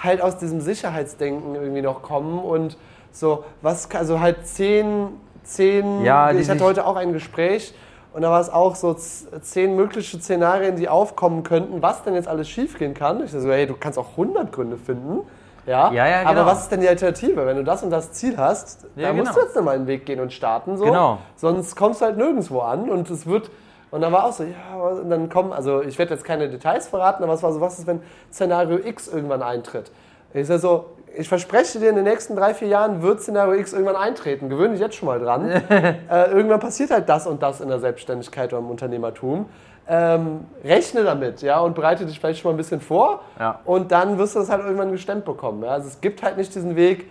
halt 0.00 0.20
aus 0.22 0.36
diesem 0.38 0.60
Sicherheitsdenken 0.60 1.56
irgendwie 1.56 1.82
noch 1.82 2.02
kommen 2.02 2.38
und 2.38 2.76
so, 3.18 3.44
was, 3.62 3.90
also 3.94 4.20
halt 4.20 4.46
zehn, 4.46 5.08
zehn, 5.42 6.04
Ja, 6.04 6.30
ich 6.30 6.48
hatte 6.48 6.64
heute 6.64 6.86
auch 6.86 6.96
ein 6.96 7.12
Gespräch 7.12 7.74
und 8.12 8.22
da 8.22 8.30
war 8.30 8.40
es 8.40 8.48
auch 8.50 8.76
so 8.76 8.94
zehn 8.94 9.76
mögliche 9.76 10.18
Szenarien, 10.18 10.76
die 10.76 10.88
aufkommen 10.88 11.42
könnten, 11.42 11.82
was 11.82 12.02
denn 12.04 12.14
jetzt 12.14 12.28
alles 12.28 12.48
schiefgehen 12.48 12.94
kann. 12.94 13.24
Ich 13.24 13.32
so, 13.32 13.50
hey, 13.50 13.66
du 13.66 13.74
kannst 13.78 13.98
auch 13.98 14.10
100 14.12 14.52
Gründe 14.52 14.76
finden. 14.76 15.20
Ja, 15.66 15.92
Ja, 15.92 16.06
ja, 16.08 16.20
aber 16.22 16.30
genau. 16.34 16.46
was 16.46 16.62
ist 16.62 16.72
denn 16.72 16.80
die 16.80 16.88
Alternative? 16.88 17.44
Wenn 17.44 17.56
du 17.56 17.64
das 17.64 17.82
und 17.82 17.90
das 17.90 18.12
Ziel 18.12 18.36
hast, 18.38 18.86
Ja, 18.96 19.08
da 19.08 19.12
musst 19.12 19.30
genau. 19.30 19.40
du 19.40 19.46
jetzt 19.46 19.56
nochmal 19.56 19.74
einen 19.74 19.86
Weg 19.86 20.06
gehen 20.06 20.20
und 20.20 20.32
starten. 20.32 20.76
So. 20.78 20.84
Genau. 20.84 21.18
Sonst 21.36 21.76
kommst 21.76 22.00
du 22.00 22.06
halt 22.06 22.16
nirgendwo 22.16 22.60
an 22.60 22.88
und 22.88 23.10
es 23.10 23.26
wird. 23.26 23.50
Und 23.90 24.00
dann 24.00 24.12
war 24.12 24.24
auch 24.24 24.32
so, 24.32 24.44
ja, 24.44 24.50
aber- 24.74 24.92
und 25.02 25.10
dann 25.10 25.28
kommen, 25.28 25.52
also 25.52 25.82
ich 25.82 25.98
werde 25.98 26.14
jetzt 26.14 26.24
keine 26.24 26.48
Details 26.48 26.88
verraten, 26.88 27.22
aber 27.24 27.32
es 27.34 27.42
war 27.42 27.52
so, 27.52 27.60
was 27.60 27.78
ist, 27.78 27.86
wenn 27.86 28.00
Szenario 28.32 28.78
X 28.78 29.08
irgendwann 29.08 29.42
eintritt? 29.42 29.90
Ich 30.34 30.46
sag 30.46 30.60
so, 30.60 30.86
ich 31.18 31.28
verspreche 31.28 31.80
dir, 31.80 31.90
in 31.90 31.96
den 31.96 32.04
nächsten 32.04 32.36
drei, 32.36 32.54
vier 32.54 32.68
Jahren 32.68 33.02
wird 33.02 33.20
Szenario 33.20 33.54
X 33.54 33.72
irgendwann 33.72 33.96
eintreten. 33.96 34.48
Gewöhne 34.48 34.74
dich 34.74 34.80
jetzt 34.80 34.94
schon 34.94 35.06
mal 35.06 35.18
dran. 35.18 35.50
äh, 35.50 36.30
irgendwann 36.30 36.60
passiert 36.60 36.90
halt 36.92 37.08
das 37.08 37.26
und 37.26 37.42
das 37.42 37.60
in 37.60 37.68
der 37.68 37.80
Selbstständigkeit 37.80 38.52
oder 38.52 38.62
im 38.62 38.70
Unternehmertum. 38.70 39.46
Ähm, 39.88 40.44
rechne 40.62 41.02
damit, 41.02 41.42
ja, 41.42 41.58
und 41.60 41.74
bereite 41.74 42.06
dich 42.06 42.20
vielleicht 42.20 42.40
schon 42.40 42.50
mal 42.50 42.54
ein 42.54 42.58
bisschen 42.58 42.80
vor. 42.80 43.22
Ja. 43.40 43.58
Und 43.64 43.90
dann 43.90 44.16
wirst 44.16 44.36
du 44.36 44.38
das 44.38 44.48
halt 44.48 44.62
irgendwann 44.62 44.92
gestemmt 44.92 45.24
bekommen. 45.24 45.64
Ja? 45.64 45.70
Also 45.70 45.88
es 45.88 46.00
gibt 46.00 46.22
halt 46.22 46.36
nicht 46.36 46.54
diesen 46.54 46.76
Weg, 46.76 47.06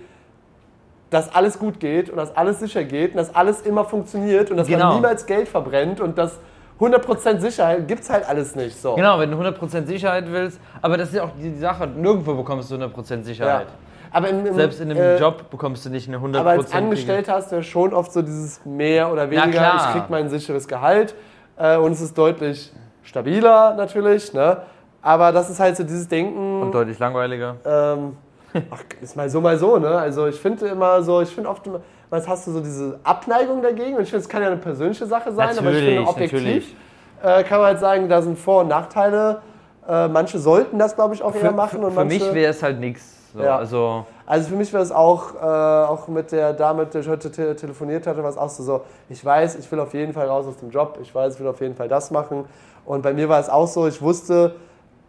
dass 1.10 1.34
alles 1.36 1.60
gut 1.60 1.80
geht 1.82 2.10
und 2.10 2.16
dass 2.16 2.36
alles 2.36 2.60
sicher 2.60 2.86
geht 2.86 3.12
und 3.12 3.18
dass 3.18 3.36
alles 3.36 3.62
immer 3.62 3.84
funktioniert 3.84 4.51
und 4.51 4.58
dass 4.58 4.68
Genau. 4.68 4.86
man 4.86 4.95
niemals 4.95 5.26
Geld 5.26 5.49
verbrennt 5.49 5.99
und 5.99 6.18
dass 6.18 6.39
100% 6.80 7.39
Sicherheit 7.39 7.88
gibt 7.88 8.03
es 8.03 8.10
halt 8.10 8.28
alles 8.28 8.55
nicht. 8.55 8.80
So. 8.80 8.95
Genau, 8.95 9.20
wenn 9.20 9.32
du 9.32 9.38
100% 9.38 9.86
Sicherheit 9.86 10.32
willst, 10.32 10.60
aber 10.82 10.95
das 10.95 11.10
ist 11.10 11.16
ja 11.16 11.24
auch 11.24 11.32
die 11.41 11.55
Sache, 11.58 11.88
nirgendwo 11.88 12.36
bekommst 12.36 12.72
du 12.72 12.76
100% 12.76 13.24
Ja. 13.34 13.64
Aber 14.12 14.30
im, 14.30 14.45
im, 14.45 14.53
Selbst 14.53 14.80
in 14.80 14.91
einem 14.91 14.99
äh, 14.99 15.18
Job 15.18 15.49
bekommst 15.49 15.86
du 15.86 15.89
nicht 15.89 16.08
eine 16.08 16.18
100%. 16.18 16.38
Aber 16.38 16.49
als 16.51 16.74
Angestellter 16.74 17.34
hast 17.34 17.51
du 17.51 17.58
ja 17.58 17.64
schon 17.64 17.93
oft 17.93 18.12
so 18.12 18.22
dieses 18.22 18.66
mehr 18.66 19.12
oder 19.12 19.30
weniger, 19.30 19.74
ich 19.76 19.93
krieg 19.93 20.10
mein 20.10 20.30
sicheres 20.30 20.68
Gehalt 20.68 21.16
äh, 21.58 21.78
und 21.78 21.91
es 21.91 22.01
ist 22.01 22.18
deutlich 22.18 22.72
stabiler 23.03 23.74
natürlich, 23.76 24.34
ne? 24.34 24.58
Aber 25.01 25.32
das 25.32 25.49
ist 25.49 25.60
halt 25.60 25.78
so 25.78 25.84
dieses 25.84 26.08
Denken, 26.08 26.62
Und 26.62 26.74
deutlich 26.74 26.99
langweiliger. 26.99 27.55
ähm, 27.66 28.18
ach, 28.72 28.84
ist 29.01 29.16
mal 29.16 29.30
so, 29.30 29.39
mal 29.41 29.58
so, 29.58 29.78
ne? 29.78 29.89
Also 29.89 30.28
ich 30.28 30.39
finde 30.39 30.68
immer 30.68 31.01
so, 31.01 31.22
ich 31.22 31.30
finde 31.30 31.49
oft 31.49 31.66
immer, 31.68 31.82
was 32.10 32.28
hast 32.28 32.47
du 32.47 32.51
so 32.51 32.60
diese 32.60 32.99
Abneigung 33.03 33.62
dagegen 33.62 33.95
und 33.95 34.03
ich 34.03 34.10
finde, 34.10 34.24
es 34.24 34.30
kann 34.30 34.41
ja 34.41 34.47
eine 34.47 34.58
persönliche 34.58 35.05
Sache 35.05 35.32
sein, 35.32 35.58
aber 35.58 35.72
ich 35.72 35.78
finde 35.78 36.01
Natürlich, 36.01 36.08
objektiv 36.08 36.41
natürlich. 36.41 36.76
äh, 37.24 37.43
kann 37.43 37.60
man 37.60 37.68
halt 37.68 37.80
sagen, 37.80 38.10
da 38.10 38.22
sind 38.22 38.38
Vor- 38.38 38.62
und 38.62 38.70
Nachteile. 38.70 39.41
Äh, 39.88 40.08
manche 40.08 40.39
sollten 40.39 40.80
das, 40.80 40.95
glaube 40.95 41.16
ich, 41.16 41.24
auch 41.24 41.34
eher 41.34 41.41
Für, 41.41 41.51
machen 41.51 41.84
und 41.84 41.91
für 41.91 41.99
manche... 42.03 42.20
mich 42.26 42.34
wäre 42.34 42.51
es 42.51 42.62
halt 42.64 42.80
nichts. 42.80 43.16
So, 43.38 43.43
Ja. 43.43 43.57
Also, 43.57 44.05
Also 44.25 44.49
für 44.49 44.55
mich 44.55 44.73
war 44.73 44.81
es 44.81 44.91
auch, 44.91 45.35
äh, 45.35 45.38
auch 45.38 46.07
mit 46.07 46.31
der 46.31 46.53
Dame, 46.53 46.83
mit 46.83 46.93
der 46.93 47.01
ich 47.01 47.07
heute 47.07 47.31
te 47.31 47.55
telefoniert 47.55 48.05
hatte, 48.07 48.21
war 48.23 48.29
es 48.29 48.38
auch 48.38 48.49
so, 48.49 48.63
so, 48.63 48.81
ich 49.09 49.23
weiß, 49.23 49.55
ich 49.59 49.71
will 49.71 49.79
auf 49.79 49.93
jeden 49.93 50.11
Fall 50.13 50.27
raus 50.27 50.45
aus 50.47 50.57
dem 50.57 50.69
Job, 50.71 50.97
ich 51.01 51.13
weiß, 51.13 51.35
ich 51.35 51.39
will 51.39 51.47
auf 51.47 51.61
jeden 51.61 51.75
Fall 51.75 51.88
das 51.88 52.11
machen. 52.11 52.45
Und 52.85 53.03
bei 53.03 53.13
mir 53.13 53.29
war 53.29 53.39
es 53.39 53.47
auch 53.49 53.67
so, 53.67 53.88
ich 53.88 54.01
wusste 54.01 54.55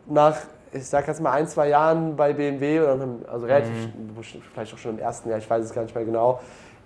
nach, 0.07 0.37
ich 0.73 0.87
sag 0.87 1.09
jetzt 1.09 1.21
mal 1.23 1.33
ein, 1.33 1.49
zwei 1.49 1.69
Jahren 1.69 2.15
bei 2.17 2.33
BMW, 2.33 2.81
oder 2.81 2.99
also 3.33 3.47
relativ, 3.47 3.73
vielleicht 4.53 4.75
auch 4.75 4.79
schon 4.79 4.93
im 4.93 4.99
ersten 4.99 5.31
Jahr, 5.31 5.39
ich 5.39 5.49
weiß 5.49 5.65
es 5.65 5.73
gar 5.73 5.83
nicht 5.83 5.95
mehr 5.95 6.05
genau, 6.05 6.41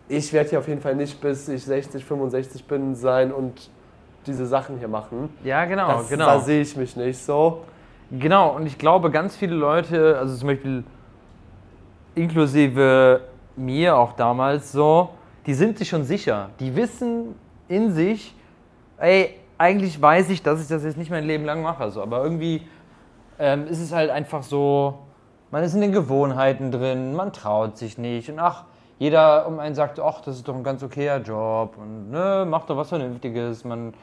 ich 0.08 0.32
werde 0.32 0.50
hier 0.50 0.58
auf 0.60 0.68
jeden 0.68 0.80
Fall 0.80 0.94
nicht 0.94 1.20
bis 1.20 1.48
ich 1.48 1.64
60, 1.64 2.04
65 2.04 2.64
bin 2.66 2.94
sein 2.94 3.32
und 3.32 3.70
diese 4.26 4.46
Sachen 4.46 4.78
hier 4.78 4.88
machen. 4.88 5.30
ja, 5.42 5.64
genau, 5.64 5.98
Das, 5.98 6.08
genau. 6.08 6.26
Da 6.26 6.40
sehe 6.40 6.60
ich 6.62 6.76
mich 6.76 6.96
nicht 6.96 7.18
so. 7.18 7.62
Genau, 8.10 8.54
und 8.56 8.66
ich 8.66 8.78
glaube, 8.78 9.10
ganz 9.10 9.34
viele 9.34 9.54
Leute, 9.54 10.18
also 10.18 10.36
zum 10.36 10.48
Beispiel 10.48 10.84
inklusive 12.14 13.22
mir 13.56 13.96
auch 13.96 14.12
damals 14.12 14.72
so, 14.72 15.10
die 15.46 15.54
sind 15.54 15.78
sich 15.78 15.88
schon 15.88 16.04
sicher. 16.04 16.50
Die 16.60 16.74
wissen 16.76 17.34
in 17.68 17.92
sich, 17.92 18.34
ey, 18.98 19.34
eigentlich 19.58 20.00
weiß 20.00 20.30
ich, 20.30 20.42
dass 20.42 20.60
ich 20.60 20.68
das 20.68 20.84
jetzt 20.84 20.96
nicht 20.96 21.10
mein 21.10 21.24
Leben 21.24 21.44
lang 21.44 21.62
mache. 21.62 21.90
So. 21.90 22.02
Aber 22.02 22.22
irgendwie 22.22 22.62
ähm, 23.38 23.66
ist 23.66 23.80
es 23.80 23.92
halt 23.92 24.10
einfach 24.10 24.42
so, 24.42 24.98
man 25.50 25.62
ist 25.62 25.74
in 25.74 25.80
den 25.80 25.92
Gewohnheiten 25.92 26.70
drin, 26.70 27.14
man 27.14 27.32
traut 27.32 27.76
sich 27.76 27.98
nicht. 27.98 28.30
Und 28.30 28.38
ach, 28.38 28.64
jeder 28.98 29.46
um 29.46 29.58
einen 29.58 29.74
sagt, 29.74 30.00
ach, 30.00 30.20
das 30.20 30.36
ist 30.36 30.48
doch 30.48 30.54
ein 30.54 30.62
ganz 30.62 30.82
okayer 30.82 31.18
Job 31.20 31.76
und 31.76 32.10
ne, 32.10 32.46
mach 32.48 32.66
doch 32.66 32.76
was 32.76 32.88
Vernünftiges. 32.88 33.64
Man, 33.64 33.94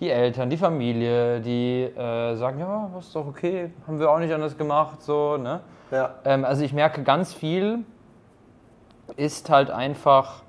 die 0.00 0.10
Eltern, 0.10 0.50
die 0.50 0.56
Familie, 0.56 1.40
die 1.40 1.82
äh, 1.82 2.34
sagen, 2.36 2.58
ja, 2.60 2.90
das 2.94 3.06
ist 3.06 3.16
doch 3.16 3.26
okay, 3.26 3.70
haben 3.86 3.98
wir 3.98 4.10
auch 4.10 4.18
nicht 4.18 4.32
anders 4.32 4.56
gemacht, 4.56 5.02
so, 5.02 5.36
ne? 5.36 5.60
Ähm, 6.24 6.44
also 6.44 6.62
ich 6.62 6.72
merke 6.72 7.02
ganz 7.02 7.32
viel 7.32 7.84
ist 9.16 9.50
halt 9.50 9.70
einfach 9.70 10.42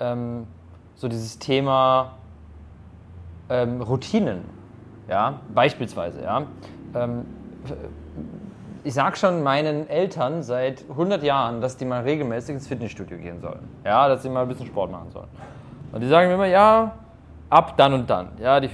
ähm, 0.00 0.46
so 0.94 1.08
dieses 1.08 1.38
Thema 1.38 2.12
ähm, 3.48 3.82
Routinen. 3.82 4.44
Ja, 5.08 5.40
beispielsweise, 5.54 6.22
ja. 6.22 6.42
Ähm, 6.94 7.26
ich 8.84 8.94
sag 8.94 9.18
schon 9.18 9.42
meinen 9.42 9.88
Eltern 9.88 10.42
seit 10.42 10.84
100 10.88 11.22
Jahren, 11.22 11.60
dass 11.60 11.76
die 11.76 11.84
mal 11.84 12.02
regelmäßig 12.02 12.54
ins 12.54 12.68
Fitnessstudio 12.68 13.18
gehen 13.18 13.40
sollen. 13.40 13.68
Ja, 13.84 14.08
dass 14.08 14.22
sie 14.22 14.30
mal 14.30 14.42
ein 14.42 14.48
bisschen 14.48 14.66
Sport 14.66 14.90
machen 14.90 15.10
sollen. 15.10 15.28
Und 15.92 16.00
die 16.00 16.08
sagen 16.08 16.28
mir 16.28 16.34
immer, 16.34 16.46
ja, 16.46 16.92
ab 17.50 17.74
dann 17.76 17.92
und 17.92 18.08
dann. 18.08 18.28
Ja, 18.40 18.60
die 18.60 18.70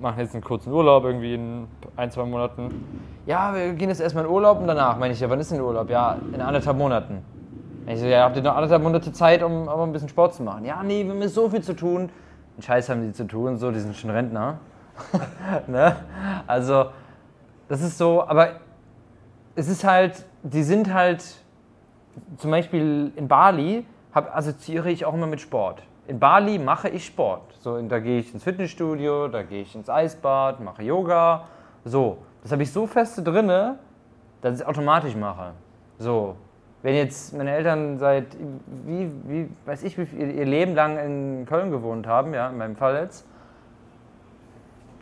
machen 0.00 0.18
jetzt 0.18 0.34
einen 0.34 0.44
kurzen 0.44 0.72
Urlaub 0.72 1.04
irgendwie 1.04 1.34
in 1.34 1.66
ein, 1.96 2.10
zwei 2.10 2.24
Monaten. 2.24 2.84
Ja, 3.26 3.54
wir 3.54 3.72
gehen 3.72 3.88
jetzt 3.88 4.00
erstmal 4.00 4.24
in 4.24 4.30
Urlaub 4.30 4.60
und 4.60 4.66
danach. 4.66 4.98
Meine 4.98 5.14
ich, 5.14 5.20
ja, 5.20 5.30
wann 5.30 5.40
ist 5.40 5.50
denn 5.50 5.58
der 5.58 5.66
Urlaub? 5.66 5.88
Ja, 5.88 6.16
in 6.32 6.40
anderthalb 6.40 6.76
Monaten. 6.76 7.22
Ich 7.86 8.00
so, 8.00 8.06
ja, 8.06 8.24
habt 8.24 8.36
ihr 8.36 8.42
noch 8.42 8.54
anderthalb 8.54 8.82
Monate 8.82 9.12
Zeit, 9.12 9.42
um 9.42 9.68
aber 9.68 9.82
ein 9.82 9.92
bisschen 9.92 10.08
Sport 10.08 10.34
zu 10.34 10.42
machen? 10.42 10.64
Ja, 10.64 10.82
nee, 10.82 11.04
wir 11.04 11.12
haben 11.12 11.28
so 11.28 11.50
viel 11.50 11.62
zu 11.62 11.74
tun. 11.74 12.08
Einen 12.54 12.62
Scheiß 12.62 12.88
haben 12.88 13.02
die 13.02 13.12
zu 13.12 13.26
tun, 13.26 13.58
so, 13.58 13.70
die 13.70 13.80
sind 13.80 13.94
schon 13.96 14.10
Rentner. 14.10 14.58
ne? 15.66 15.96
Also, 16.46 16.86
das 17.68 17.82
ist 17.82 17.98
so, 17.98 18.22
aber 18.22 18.60
es 19.54 19.68
ist 19.68 19.84
halt, 19.84 20.24
die 20.42 20.62
sind 20.62 20.92
halt, 20.92 21.24
zum 22.38 22.50
Beispiel 22.50 23.12
in 23.16 23.28
Bali 23.28 23.84
hab, 24.14 24.34
assoziiere 24.34 24.90
ich 24.90 25.04
auch 25.04 25.14
immer 25.14 25.26
mit 25.26 25.40
Sport. 25.40 25.82
In 26.06 26.18
Bali 26.18 26.58
mache 26.58 26.88
ich 26.88 27.04
Sport. 27.04 27.53
So, 27.64 27.80
da 27.80 27.98
gehe 27.98 28.18
ich 28.18 28.34
ins 28.34 28.44
Fitnessstudio, 28.44 29.26
da 29.28 29.42
gehe 29.42 29.62
ich 29.62 29.74
ins 29.74 29.88
Eisbad, 29.88 30.60
mache 30.60 30.82
Yoga. 30.82 31.44
So, 31.86 32.18
das 32.42 32.52
habe 32.52 32.62
ich 32.62 32.70
so 32.70 32.86
feste 32.86 33.22
drinne, 33.22 33.78
dass 34.42 34.56
ich 34.56 34.60
es 34.60 34.66
automatisch 34.66 35.16
mache. 35.16 35.52
So, 35.98 36.36
wenn 36.82 36.94
jetzt 36.94 37.32
meine 37.32 37.52
Eltern 37.52 37.98
seit, 37.98 38.36
wie, 38.84 39.10
wie 39.24 39.48
weiß 39.64 39.82
ich, 39.84 39.96
wie 39.96 40.04
viel, 40.04 40.30
ihr 40.30 40.44
Leben 40.44 40.74
lang 40.74 40.98
in 40.98 41.46
Köln 41.46 41.70
gewohnt 41.70 42.06
haben, 42.06 42.34
ja, 42.34 42.50
in 42.50 42.58
meinem 42.58 42.76
Fall 42.76 42.96
jetzt, 42.96 43.26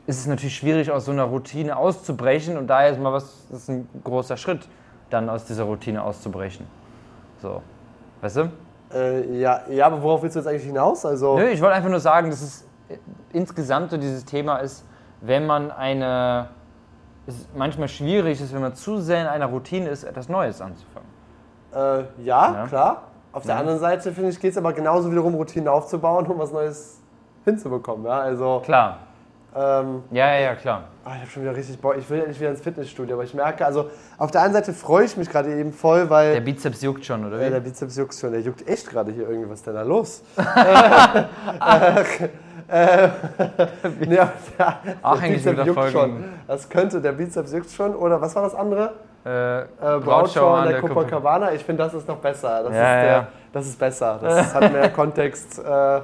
ist 0.06 0.20
es 0.20 0.28
natürlich 0.28 0.54
schwierig, 0.54 0.92
aus 0.92 1.06
so 1.06 1.10
einer 1.10 1.24
Routine 1.24 1.76
auszubrechen 1.76 2.56
und 2.56 2.68
da 2.68 2.86
ist 2.86 3.00
mal 3.00 3.12
was, 3.12 3.48
das 3.50 3.62
ist 3.62 3.70
ein 3.70 3.88
großer 4.04 4.36
Schritt, 4.36 4.68
dann 5.10 5.28
aus 5.28 5.46
dieser 5.46 5.64
Routine 5.64 6.00
auszubrechen. 6.00 6.64
So, 7.38 7.60
weißt 8.20 8.36
du? 8.36 8.52
Äh, 8.94 9.38
ja, 9.40 9.60
ja, 9.70 9.86
aber 9.86 10.02
worauf 10.02 10.22
willst 10.22 10.36
du 10.36 10.40
jetzt 10.40 10.46
eigentlich 10.46 10.64
hinaus? 10.64 11.04
Also, 11.06 11.36
Nö, 11.38 11.46
ich 11.48 11.60
wollte 11.62 11.74
einfach 11.76 11.88
nur 11.90 12.00
sagen, 12.00 12.30
dass 12.30 12.42
es 12.42 12.64
äh, 12.88 12.96
insgesamt 13.32 13.90
so 13.90 13.96
dieses 13.96 14.24
Thema 14.24 14.58
ist, 14.58 14.84
wenn 15.20 15.46
man 15.46 15.70
eine, 15.70 16.48
es 17.26 17.46
manchmal 17.54 17.88
schwierig 17.88 18.40
ist, 18.40 18.52
wenn 18.52 18.60
man 18.60 18.74
zu 18.74 18.98
sehr 19.00 19.20
in 19.22 19.26
einer 19.28 19.46
Routine 19.46 19.88
ist, 19.88 20.04
etwas 20.04 20.28
Neues 20.28 20.60
anzufangen. 20.60 21.08
Äh, 21.74 22.04
ja, 22.24 22.52
Ja. 22.54 22.66
klar. 22.66 23.02
Auf 23.32 23.44
der 23.44 23.54
Ja. 23.54 23.60
anderen 23.60 23.78
Seite, 23.78 24.12
finde 24.12 24.28
ich, 24.28 24.38
geht 24.40 24.50
es 24.52 24.58
aber 24.58 24.74
genauso 24.74 25.10
wiederum, 25.10 25.34
Routinen 25.34 25.68
aufzubauen, 25.68 26.26
um 26.26 26.38
was 26.38 26.52
Neues 26.52 27.00
hinzubekommen. 27.46 28.04
Ja? 28.04 28.18
Also, 28.20 28.60
Klar, 28.62 28.98
ähm, 29.54 30.02
ja, 30.10 30.32
ja, 30.34 30.40
ja, 30.40 30.54
klar. 30.54 30.84
ah, 31.04 31.10
ich 31.14 31.20
habe 31.20 31.30
schon 31.30 31.42
wieder 31.42 31.54
richtig 31.54 31.78
Bock. 31.80 31.96
Ich 31.98 32.08
will 32.08 32.20
endlich 32.20 32.40
wieder 32.40 32.50
ins 32.50 32.60
Fitnessstudio, 32.60 33.16
aber 33.16 33.24
ich 33.24 33.34
merke, 33.34 33.66
also 33.66 33.90
auf 34.18 34.30
der 34.30 34.42
einen 34.42 34.52
Seite 34.54 34.72
freue 34.72 35.04
ich 35.04 35.16
mich 35.16 35.28
gerade 35.28 35.54
eben 35.54 35.72
voll, 35.72 36.08
weil 36.08 36.34
Der 36.34 36.40
Bizeps 36.40 36.80
juckt 36.82 37.04
schon, 37.04 37.26
oder 37.26 37.38
äh, 37.40 37.50
der 37.50 37.60
wie? 37.64 37.68
Bizeps 37.68 37.96
juckt 37.96 38.14
schon. 38.14 38.32
Der 38.32 38.40
juckt 38.40 38.66
echt 38.68 38.88
gerade 38.88 39.12
hier 39.12 39.28
irgendwie. 39.28 39.50
Was 39.50 39.58
ist 39.58 39.66
denn 39.66 39.74
da 39.74 39.82
los? 39.82 40.22
äh, 42.68 43.04
äh, 43.04 43.08
nee, 44.00 44.06
der, 44.16 44.32
Ach, 44.58 44.74
der 45.20 45.22
eigentlich 45.22 45.44
Bizeps 45.44 45.66
juckt 45.66 45.90
schon. 45.90 46.24
Das 46.46 46.68
könnte, 46.68 47.00
der 47.00 47.12
Bizeps 47.12 47.52
juckt 47.52 47.70
schon. 47.70 47.94
Oder 47.94 48.20
was 48.20 48.34
war 48.34 48.42
das 48.44 48.54
andere? 48.54 48.92
Äh, 49.24 49.60
Äh, 49.60 49.66
Brautschau 50.00 50.54
an 50.54 50.68
der 50.68 50.80
Copacabana. 50.80 51.52
Ich 51.52 51.64
finde, 51.64 51.84
das 51.84 51.94
ist 51.94 52.08
noch 52.08 52.16
besser. 52.18 52.62
Das, 52.64 52.74
Ja, 52.74 52.94
ist, 52.94 53.02
der, 53.04 53.12
ja. 53.12 53.26
das 53.52 53.66
ist 53.66 53.78
besser. 53.78 54.18
Das 54.20 54.54
hat 54.54 54.72
mehr 54.72 54.88
Kontext. 54.94 55.58
Äh, 55.58 56.00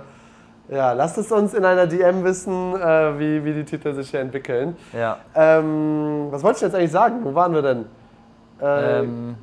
ja, 0.68 0.92
lasst 0.92 1.16
es 1.18 1.30
uns 1.32 1.54
in 1.54 1.64
einer 1.64 1.86
DM 1.86 2.24
wissen, 2.24 2.74
äh, 2.74 3.18
wie, 3.18 3.44
wie 3.44 3.52
die 3.54 3.64
Titel 3.64 3.92
sich 3.94 4.10
hier 4.10 4.20
entwickeln. 4.20 4.76
Ja. 4.92 5.18
Ähm, 5.34 6.28
was 6.30 6.42
wollte 6.42 6.56
ich 6.56 6.62
jetzt 6.62 6.74
eigentlich 6.74 6.90
sagen? 6.92 7.20
Wo 7.24 7.34
waren 7.34 7.54
wir 7.54 7.62
denn? 7.62 7.84
Äh, 8.60 8.98
Ähm, 9.00 9.36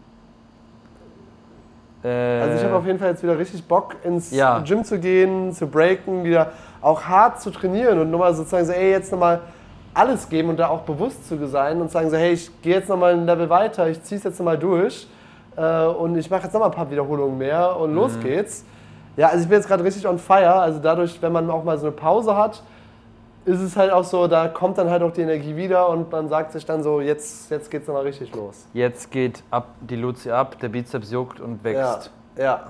äh, 2.03 2.41
also 2.41 2.57
ich 2.57 2.63
habe 2.63 2.76
auf 2.76 2.86
jeden 2.86 2.99
Fall 2.99 3.09
jetzt 3.09 3.23
wieder 3.23 3.38
richtig 3.38 3.63
Bock, 3.67 3.95
ins 4.03 4.32
Ja. 4.32 4.59
Gym 4.59 4.84
zu 4.84 4.99
gehen, 4.99 5.51
zu 5.53 5.67
breaken, 5.67 6.23
wieder 6.23 6.51
auch 6.82 7.01
hart 7.03 7.41
zu 7.41 7.49
trainieren 7.49 7.99
und 7.99 8.11
nochmal 8.11 8.34
sozusagen 8.36 8.65
so, 8.65 8.73
ey, 8.73 8.91
jetzt 8.91 9.11
nochmal 9.11 9.41
alles 9.93 10.28
geben 10.30 10.49
und 10.49 10.57
da 10.59 10.67
auch 10.67 10.82
bewusst 10.82 11.28
zu 11.28 11.47
sein 11.47 11.82
und 11.82 11.89
sagen 11.89 12.09
so, 12.09 12.17
hey, 12.17 12.34
ich 12.34 12.51
gehe 12.61 12.76
jetzt 12.76 12.89
nochmal 12.89 13.13
ein 13.13 13.26
Level 13.26 13.49
weiter, 13.49 13.88
ich 13.88 14.03
ziehe 14.03 14.17
es 14.17 14.23
jetzt 14.26 14.38
nochmal 14.39 14.57
durch 14.57 15.07
äh, 15.55 15.86
und 15.86 16.17
ich 16.17 16.30
mache 16.30 16.43
jetzt 16.43 16.53
nochmal 16.53 16.69
ein 16.69 16.76
paar 16.76 16.91
Wiederholungen 16.91 17.38
mehr 17.38 17.76
und 17.78 17.91
Mhm. 17.91 17.95
los 17.95 18.19
geht's. 18.19 18.65
Ja, 19.18 19.28
also 19.28 19.43
ich 19.43 19.49
bin 19.49 19.57
jetzt 19.57 19.68
gerade 19.68 19.84
richtig 19.84 20.07
on 20.07 20.20
fire, 20.20 20.55
also 20.55 20.80
dadurch, 20.80 21.22
wenn 21.22 21.32
man 21.32 21.49
auch 21.49 21.63
mal 21.63 21.78
so 21.78 21.88
eine 21.88 21.95
Pause 21.95 22.36
hat, 22.36 22.61
ist 23.45 23.61
es 23.61 23.78
halt 23.78 23.91
auch 23.91 24.03
so, 24.03 24.28
da 24.28 24.47
kommt 24.47 24.78
dann 24.78 24.89
halt 24.89 25.03
auch 25.03 25.11
die 25.11 25.22
Energie 25.22 25.55
wieder 25.55 25.88
und 25.89 26.11
man 26.11 26.28
sagt 26.30 26.51
sich 26.51 26.66
dann 26.66 26.82
so, 26.84 26.99
jetzt, 26.99 27.49
jetzt 27.51 27.70
geht's 27.70 27.88
nochmal 27.88 28.03
richtig 28.03 28.34
los. 28.36 28.66
Jetzt 28.74 29.11
geht 29.11 29.43
ab, 29.51 29.68
die 29.82 29.95
Luzi 29.95 30.32
ab, 30.32 30.59
der 30.59 30.70
Bizeps 30.70 31.11
juckt 31.11 31.39
und 31.39 31.63
wächst. 31.63 32.11
Ja, 32.36 32.43
ja. 32.43 32.63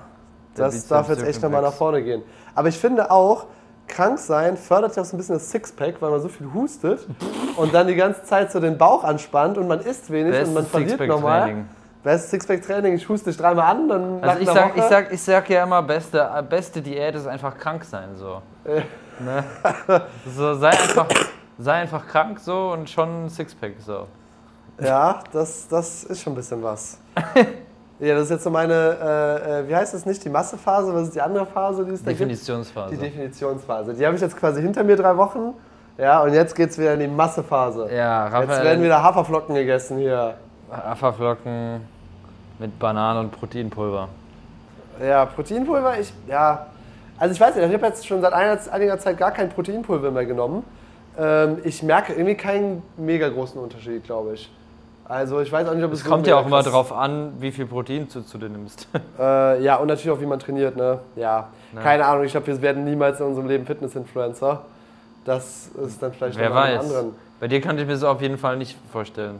Der 0.58 0.66
Das 0.66 0.74
Bizeps 0.74 0.90
darf 0.90 1.10
jetzt 1.10 1.24
echt 1.24 1.42
nochmal 1.42 1.62
nach 1.62 1.74
vorne 1.74 2.04
gehen. 2.04 2.24
Aber 2.54 2.68
ich 2.68 2.78
finde 2.78 3.10
auch, 3.10 3.46
krank 3.88 4.20
sein 4.20 4.58
fördert 4.58 4.96
ja 4.96 5.04
auch 5.04 5.06
so 5.06 5.16
ein 5.16 5.18
bisschen 5.18 5.36
das 5.36 5.50
Sixpack, 5.50 6.02
weil 6.02 6.12
man 6.12 6.22
so 6.22 6.28
viel 6.28 6.48
hustet 6.54 7.08
und 7.56 7.74
dann 7.74 7.88
die 7.88 7.96
ganze 7.96 8.24
Zeit 8.24 8.52
so 8.52 8.60
den 8.60 8.78
Bauch 8.78 9.04
anspannt 9.04 9.58
und 9.58 9.68
man 9.68 9.80
isst 9.80 10.12
wenig 10.12 10.34
und 10.40 10.54
man 10.54 10.66
Bestes 10.66 10.72
verliert 10.72 11.08
nochmal. 11.08 11.66
Bestes 12.06 12.30
Sixpack-Training, 12.30 12.94
ich 12.94 13.10
huste 13.10 13.32
dich 13.32 13.38
dreimal 13.38 13.66
an, 13.66 13.90
dann 13.90 14.24
Also 14.24 14.40
ich 14.40 14.48
sag, 14.48 14.70
Woche, 14.70 14.78
ich, 14.78 14.84
sag, 14.86 15.12
ich 15.12 15.22
sag 15.24 15.50
ja 15.50 15.64
immer, 15.64 15.82
beste, 15.82 16.30
beste 16.48 16.80
Diät 16.80 17.16
ist 17.16 17.26
einfach 17.26 17.58
krank 17.58 17.84
sein. 17.84 18.10
So. 18.16 18.44
ne? 19.20 19.44
so 20.28 20.54
sei, 20.54 20.70
einfach, 20.70 21.08
sei 21.58 21.74
einfach 21.74 22.06
krank 22.06 22.40
so 22.40 22.74
und 22.74 22.88
schon 22.92 23.28
Sixpack. 23.28 23.74
So. 23.80 24.06
Ja, 24.80 25.24
das, 25.32 25.68
das 25.68 26.04
ist 26.04 26.22
schon 26.22 26.34
ein 26.34 26.36
bisschen 26.36 26.62
was. 26.62 27.00
Ja, 27.98 28.14
das 28.14 28.26
ist 28.26 28.32
jetzt 28.32 28.44
so 28.44 28.50
meine, 28.50 28.74
äh, 28.74 29.60
äh, 29.62 29.70
wie 29.70 29.74
heißt 29.74 29.94
das 29.94 30.06
nicht, 30.06 30.22
die 30.26 30.30
Massephase, 30.30 30.94
was 30.94 31.04
ist 31.04 31.16
die 31.16 31.22
andere 31.22 31.46
Phase, 31.46 31.86
die 31.86 31.92
es 31.92 32.04
da 32.04 32.10
gibt? 32.10 32.20
Definitionsphase. 32.20 32.94
Die 32.94 33.02
Definitionsphase. 33.02 33.94
Die 33.94 34.06
habe 34.06 34.18
ich 34.18 34.22
jetzt 34.22 34.36
quasi 34.36 34.62
hinter 34.62 34.84
mir 34.84 34.98
drei 34.98 35.16
Wochen. 35.16 35.54
Ja, 35.98 36.22
und 36.22 36.34
jetzt 36.34 36.54
geht 36.56 36.72
es 36.72 36.78
wieder 36.78 36.94
in 36.94 37.00
die 37.00 37.08
Massephase. 37.08 37.88
ja, 37.96 38.26
Jetzt 38.26 38.34
Raphael. 38.34 38.66
werden 38.66 38.84
wieder 38.84 39.02
Haferflocken 39.02 39.56
gegessen 39.56 39.98
hier. 39.98 40.36
Haferflocken 40.70 41.88
mit 42.60 42.78
Bananen 42.80 43.26
und 43.26 43.32
Proteinpulver. 43.32 44.10
Ja, 45.04 45.26
Proteinpulver, 45.26 46.00
ich, 46.00 46.14
ja. 46.28 46.68
Also 47.18 47.34
ich 47.34 47.40
weiß 47.40 47.56
nicht, 47.56 47.66
ich 47.66 47.74
habe 47.74 47.86
jetzt 47.86 48.06
schon 48.06 48.22
seit 48.22 48.34
einer, 48.34 48.60
einiger 48.72 49.00
Zeit 49.00 49.18
gar 49.18 49.32
kein 49.32 49.50
Proteinpulver 49.50 50.12
mehr 50.12 50.26
genommen. 50.26 50.64
Ähm, 51.18 51.60
ich 51.64 51.82
merke 51.82 52.14
irgendwie 52.14 52.36
keinen 52.36 52.84
mega 52.98 53.30
großen 53.30 53.60
Unterschied, 53.60 54.04
glaube 54.04 54.34
ich. 54.34 54.52
Also 55.08 55.40
ich 55.40 55.52
weiß 55.52 55.68
auch 55.68 55.76
nicht, 55.76 55.84
ob 55.84 55.94
es 55.94 56.00
Es 56.00 56.06
kommt 56.06 56.26
ja 56.26 56.36
auch 56.36 56.46
immer 56.46 56.64
drauf 56.64 56.92
an, 56.92 57.34
wie 57.40 57.52
viel 57.52 57.68
Protein 57.68 58.10
zu, 58.10 58.24
zu 58.24 58.38
dir 58.38 58.50
nimmst. 58.50 58.88
Äh, 59.18 59.64
ja, 59.64 59.78
und 59.78 59.88
natürlich 59.88 60.12
auch, 60.12 60.20
wie 60.20 60.26
man 60.26 60.40
trainiert, 60.40 60.76
ne? 60.76 61.00
Ja. 61.16 61.48
Ne. 61.72 61.80
Keine 61.80 62.06
Ahnung, 62.06 62.26
ich 62.26 62.32
glaube, 62.32 62.48
wir 62.48 62.62
werden 62.62 62.84
niemals 62.84 63.22
in 63.22 63.28
unserem 63.28 63.48
Leben 63.48 63.66
Fitness-Influencer. 63.66 64.66
Das 65.24 65.70
ist 65.70 66.04
dann 66.04 66.12
vielleicht 66.12 66.38
Wer 66.38 66.54
weiß. 66.54 66.82
anderen. 66.82 67.16
Bei 67.40 67.48
dir 67.48 67.60
kann 67.60 67.78
ich 67.78 67.86
mir 67.86 67.92
das 67.94 68.04
auf 68.04 68.22
jeden 68.22 68.38
Fall 68.38 68.56
nicht 68.58 68.78
vorstellen. 68.92 69.38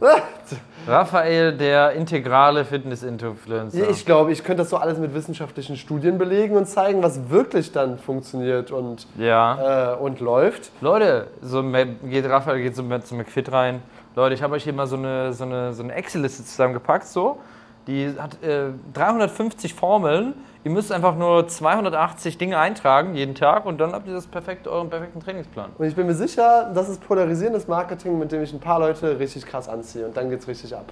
Raphael, 0.86 1.52
der 1.56 1.92
integrale 1.92 2.64
Fitness-Influencer. 2.64 3.88
Ich 3.88 4.04
glaube, 4.04 4.32
ich 4.32 4.44
könnte 4.44 4.62
das 4.62 4.70
so 4.70 4.76
alles 4.76 4.98
mit 4.98 5.14
wissenschaftlichen 5.14 5.76
Studien 5.76 6.18
belegen 6.18 6.56
und 6.56 6.66
zeigen, 6.66 7.02
was 7.02 7.30
wirklich 7.30 7.72
dann 7.72 7.98
funktioniert 7.98 8.70
und, 8.70 9.06
Ja. 9.18 9.94
äh, 9.94 9.96
und 9.96 10.20
läuft. 10.20 10.70
Leute, 10.82 11.28
so 11.40 11.64
geht 12.04 12.28
Raphael 12.28 12.62
geht 12.62 12.76
so 12.76 12.82
mit 12.82 13.06
zu 13.06 13.14
McFit 13.14 13.50
rein. 13.50 13.82
Leute, 14.14 14.34
ich 14.34 14.42
habe 14.42 14.54
euch 14.54 14.64
hier 14.64 14.72
mal 14.74 14.86
so 14.86 14.96
eine, 14.96 15.32
so 15.32 15.44
eine, 15.44 15.72
so 15.72 15.82
eine 15.82 15.94
Excel-Liste 15.94 16.44
zusammengepackt. 16.44 17.06
So. 17.06 17.38
Die 17.86 18.14
hat 18.18 18.42
äh, 18.42 18.70
350 18.94 19.74
Formeln. 19.74 20.34
Ihr 20.64 20.72
müsst 20.72 20.90
einfach 20.90 21.14
nur 21.14 21.46
280 21.46 22.38
Dinge 22.38 22.58
eintragen 22.58 23.14
jeden 23.14 23.36
Tag 23.36 23.64
und 23.66 23.78
dann 23.78 23.92
habt 23.92 24.08
ihr 24.08 24.14
das 24.14 24.26
perfekte, 24.26 24.70
euren 24.72 24.90
perfekten 24.90 25.20
Trainingsplan. 25.20 25.70
Und 25.78 25.86
ich 25.86 25.94
bin 25.94 26.06
mir 26.06 26.14
sicher, 26.14 26.72
das 26.74 26.88
ist 26.88 27.06
polarisierendes 27.06 27.68
Marketing, 27.68 28.18
mit 28.18 28.32
dem 28.32 28.42
ich 28.42 28.52
ein 28.52 28.58
paar 28.58 28.80
Leute 28.80 29.18
richtig 29.20 29.46
krass 29.46 29.68
anziehe 29.68 30.04
und 30.06 30.16
dann 30.16 30.28
geht's 30.28 30.48
richtig 30.48 30.74
ab. 30.74 30.86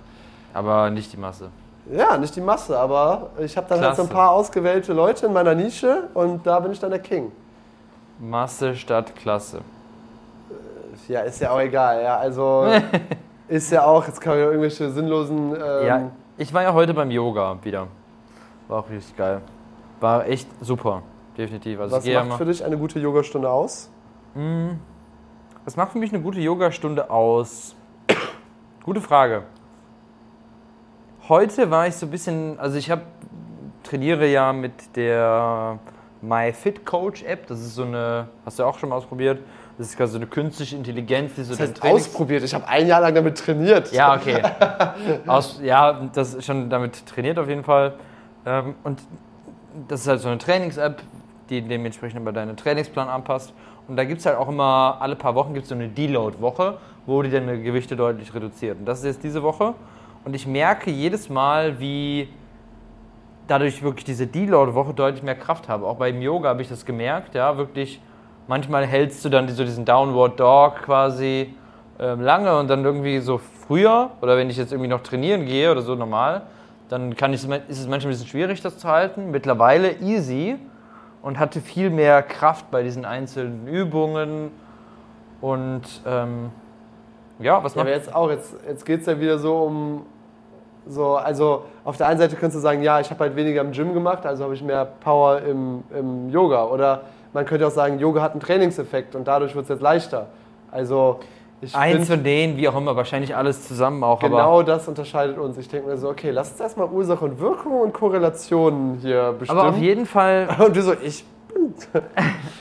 Aber 0.53 0.90
nicht 0.90 1.12
die 1.12 1.16
Masse. 1.16 1.49
Ja, 1.92 2.16
nicht 2.16 2.36
die 2.36 2.40
Masse, 2.40 2.78
aber 2.78 3.30
ich 3.38 3.57
habe 3.57 3.66
dann 3.68 3.80
halt 3.80 3.97
so 3.97 4.03
ein 4.03 4.09
Klasse. 4.09 4.14
paar 4.20 4.30
ausgewählte 4.30 4.92
Leute 4.92 5.26
in 5.26 5.32
meiner 5.32 5.55
Nische 5.57 6.05
und 6.14 6.47
da 6.47 6.61
bin 6.61 6.70
ich 6.70 6.78
dann 6.78 6.90
der 6.90 7.01
King. 7.01 7.32
Masse 8.20 8.76
statt 8.76 9.16
Klasse. 9.16 9.59
Ja, 11.09 11.20
ist 11.22 11.40
ja 11.40 11.51
auch 11.51 11.61
egal, 11.61 12.03
ja. 12.03 12.16
Also 12.16 12.66
ist 13.49 13.70
ja 13.72 13.84
auch, 13.84 14.07
jetzt 14.07 14.20
kann 14.20 14.34
man 14.34 14.38
ja 14.40 14.47
irgendwelche 14.47 14.88
sinnlosen. 14.90 15.55
Ähm, 15.55 15.86
Ja, 15.86 16.11
ich 16.37 16.53
war 16.53 16.62
ja 16.62 16.72
heute 16.72 16.95
beim 16.95 17.11
Yoga 17.11 17.59
wieder. 17.62 17.89
War 18.68 18.80
auch 18.80 18.91
richtig 18.91 19.16
geil. 19.16 19.41
War 20.01 20.26
echt 20.26 20.49
super. 20.61 21.03
Definitiv. 21.37 21.80
Also 21.80 21.97
Was 21.97 22.05
ich 22.05 22.12
ja 22.12 22.24
macht 22.24 22.39
für 22.39 22.45
dich 22.45 22.64
eine 22.64 22.78
gute 22.78 22.99
Yogastunde 22.99 23.51
aus? 23.51 23.91
Was 25.64 25.76
macht 25.76 25.93
für 25.93 25.99
mich 25.99 26.12
eine 26.12 26.22
gute 26.22 26.41
Yogastunde 26.41 27.11
aus? 27.11 27.74
Gute 28.85 29.01
Frage. 29.01 29.45
Heute 31.28 31.70
war 31.70 31.87
ich 31.87 31.97
so 31.97 32.07
ein 32.07 32.11
bisschen, 32.11 32.59
also 32.59 32.76
ich 32.76 32.91
habe 32.91 33.03
trainiere 33.82 34.26
ja 34.26 34.53
mit 34.53 34.97
der 34.97 35.78
MyFitCoach 36.20 37.22
App. 37.24 37.47
Das 37.47 37.61
ist 37.61 37.74
so 37.76 37.85
eine, 37.85 38.28
hast 38.45 38.59
du 38.59 38.64
auch 38.64 38.78
schon 38.78 38.91
mal 38.91 38.97
ausprobiert? 38.97 39.41
Das 39.76 39.88
ist 39.88 39.96
quasi 39.96 40.12
so 40.12 40.18
eine 40.18 40.26
künstliche 40.26 40.76
Intelligenz, 40.76 41.34
die 41.34 41.42
so 41.42 41.52
Das 41.52 41.60
heißt, 41.60 41.76
Trainings- 41.78 42.06
ausprobiert. 42.08 42.44
Ich 42.44 42.54
habe 42.54 42.66
ein 42.68 42.86
Jahr 42.86 43.00
lang 43.00 43.14
damit 43.14 43.38
trainiert. 43.38 43.90
Ja, 43.92 44.14
okay. 44.14 44.40
Aus, 45.26 45.60
ja, 45.62 46.08
das 46.12 46.34
ist 46.34 46.44
schon 46.44 46.70
damit 46.70 47.04
trainiert 47.06 47.38
auf 47.38 47.48
jeden 47.48 47.64
Fall. 47.64 47.94
Ähm, 48.46 48.76
und 48.84 49.00
das 49.88 50.02
ist 50.02 50.08
halt 50.08 50.20
so 50.20 50.28
eine 50.28 50.38
Trainings-App, 50.38 51.02
die 51.50 51.60
dementsprechend 51.62 52.20
immer 52.20 52.32
deinen 52.32 52.56
Trainingsplan 52.56 53.08
anpasst. 53.08 53.52
Und 53.88 53.96
da 53.96 54.04
gibt 54.04 54.20
es 54.20 54.26
halt 54.26 54.38
auch 54.38 54.48
immer, 54.48 54.96
alle 55.00 55.16
paar 55.16 55.34
Wochen 55.34 55.52
gibt 55.54 55.64
es 55.64 55.68
so 55.70 55.74
eine 55.74 55.88
Deload-Woche, 55.88 56.78
wo 57.06 57.22
die 57.22 57.30
deine 57.30 57.60
Gewichte 57.60 57.96
deutlich 57.96 58.32
reduziert. 58.32 58.78
Und 58.78 58.86
das 58.86 59.00
ist 59.00 59.04
jetzt 59.06 59.24
diese 59.24 59.42
Woche. 59.42 59.74
Und 60.24 60.34
ich 60.34 60.46
merke 60.46 60.90
jedes 60.90 61.28
Mal, 61.28 61.80
wie 61.80 62.28
dadurch 63.46 63.82
wirklich 63.82 64.04
diese 64.04 64.26
Deload-Woche 64.26 64.94
deutlich 64.94 65.22
mehr 65.22 65.34
Kraft 65.34 65.68
habe. 65.68 65.86
Auch 65.86 65.96
beim 65.96 66.22
Yoga 66.22 66.48
habe 66.48 66.62
ich 66.62 66.68
das 66.68 66.86
gemerkt, 66.86 67.34
ja, 67.34 67.56
wirklich. 67.58 68.00
Manchmal 68.47 68.86
hältst 68.86 69.24
du 69.24 69.28
dann 69.28 69.49
so 69.49 69.64
diesen 69.64 69.84
Downward 69.84 70.38
Dog 70.38 70.82
quasi 70.82 71.55
ähm, 71.99 72.20
lange 72.20 72.59
und 72.59 72.68
dann 72.68 72.84
irgendwie 72.84 73.20
so 73.20 73.38
früher 73.38 74.11
oder 74.20 74.36
wenn 74.36 74.51
ich 74.51 74.57
jetzt 74.57 74.72
irgendwie 74.72 74.90
noch 74.90 75.03
trainieren 75.03 75.47
gehe 75.47 75.70
oder 75.70 75.82
so 75.82 75.95
normal, 75.95 76.42
dann 76.88 77.16
kann 77.16 77.32
ich, 77.32 77.42
ist 77.42 77.78
es 77.78 77.86
manchmal 77.86 78.01
ein 78.01 78.09
bisschen 78.11 78.26
schwierig, 78.26 78.61
das 78.61 78.78
zu 78.78 78.88
halten. 78.88 79.30
Mittlerweile 79.30 79.99
easy 80.01 80.57
und 81.22 81.38
hatte 81.38 81.61
viel 81.61 81.88
mehr 81.88 82.22
Kraft 82.22 82.70
bei 82.70 82.82
diesen 82.82 83.05
einzelnen 83.05 83.66
Übungen 83.66 84.51
und 85.40 85.82
ähm, 86.07 86.51
ja, 87.38 87.62
was 87.62 87.74
Ja, 87.74 87.78
macht 87.78 87.86
aber 87.88 87.97
jetzt 87.97 88.14
auch, 88.14 88.30
jetzt, 88.30 88.57
jetzt 88.66 88.84
geht 88.84 89.01
es 89.01 89.07
ja 89.07 89.18
wieder 89.18 89.38
so 89.38 89.57
um. 89.57 90.07
So, 90.86 91.16
also 91.16 91.64
auf 91.82 91.97
der 91.97 92.09
einen 92.09 92.18
Seite 92.18 92.36
könntest 92.36 92.57
du 92.57 92.61
sagen, 92.61 92.82
ja, 92.82 93.01
ich 93.01 93.11
habe 93.11 93.20
halt 93.20 93.36
weniger 93.36 93.62
im 93.62 93.72
Gym 93.72 93.95
gemacht, 93.95 94.26
also 94.26 94.45
habe 94.45 94.55
ich 94.55 94.62
mehr 94.62 94.84
Power 94.84 95.40
im, 95.40 95.82
im 95.97 96.28
Yoga. 96.28 96.64
Oder 96.66 97.03
man 97.35 97.45
könnte 97.45 97.66
auch 97.66 97.70
sagen, 97.72 97.99
Yoga 97.99 98.22
hat 98.22 98.32
einen 98.32 98.41
Trainingseffekt 98.41 99.14
und 99.14 99.28
dadurch 99.28 99.55
wird 99.55 99.64
es 99.64 99.68
jetzt 99.68 99.82
leichter. 99.82 100.28
Also 100.70 101.20
ich 101.61 101.74
eins 101.74 101.93
finde, 101.93 102.07
von 102.07 102.24
denen, 102.24 102.57
wie 102.57 102.68
auch 102.68 102.76
immer, 102.76 102.97
wahrscheinlich 102.97 103.37
alles 103.37 103.66
zusammen 103.68 104.03
auch, 104.03 104.20
genau 104.20 104.62
das 104.62 104.89
unterscheidet 104.89 105.39
uns. 105.39 105.59
Ich 105.59 105.68
denke 105.68 105.89
mir 105.89 105.97
so, 105.97 106.09
okay, 106.09 106.30
lass 106.30 106.53
uns 106.53 106.61
erstmal 106.61 106.89
Ursache 106.89 107.24
und 107.24 107.39
Wirkung 107.41 107.80
und 107.80 107.93
Korrelationen 107.93 108.99
hier 109.01 109.35
bestimmen. 109.39 109.61
aber 109.61 109.68
auf 109.68 109.78
jeden 109.78 110.07
Fall 110.07 110.49
und 110.64 110.74
du 110.74 110.82
so, 110.82 110.95
ich. 110.95 111.24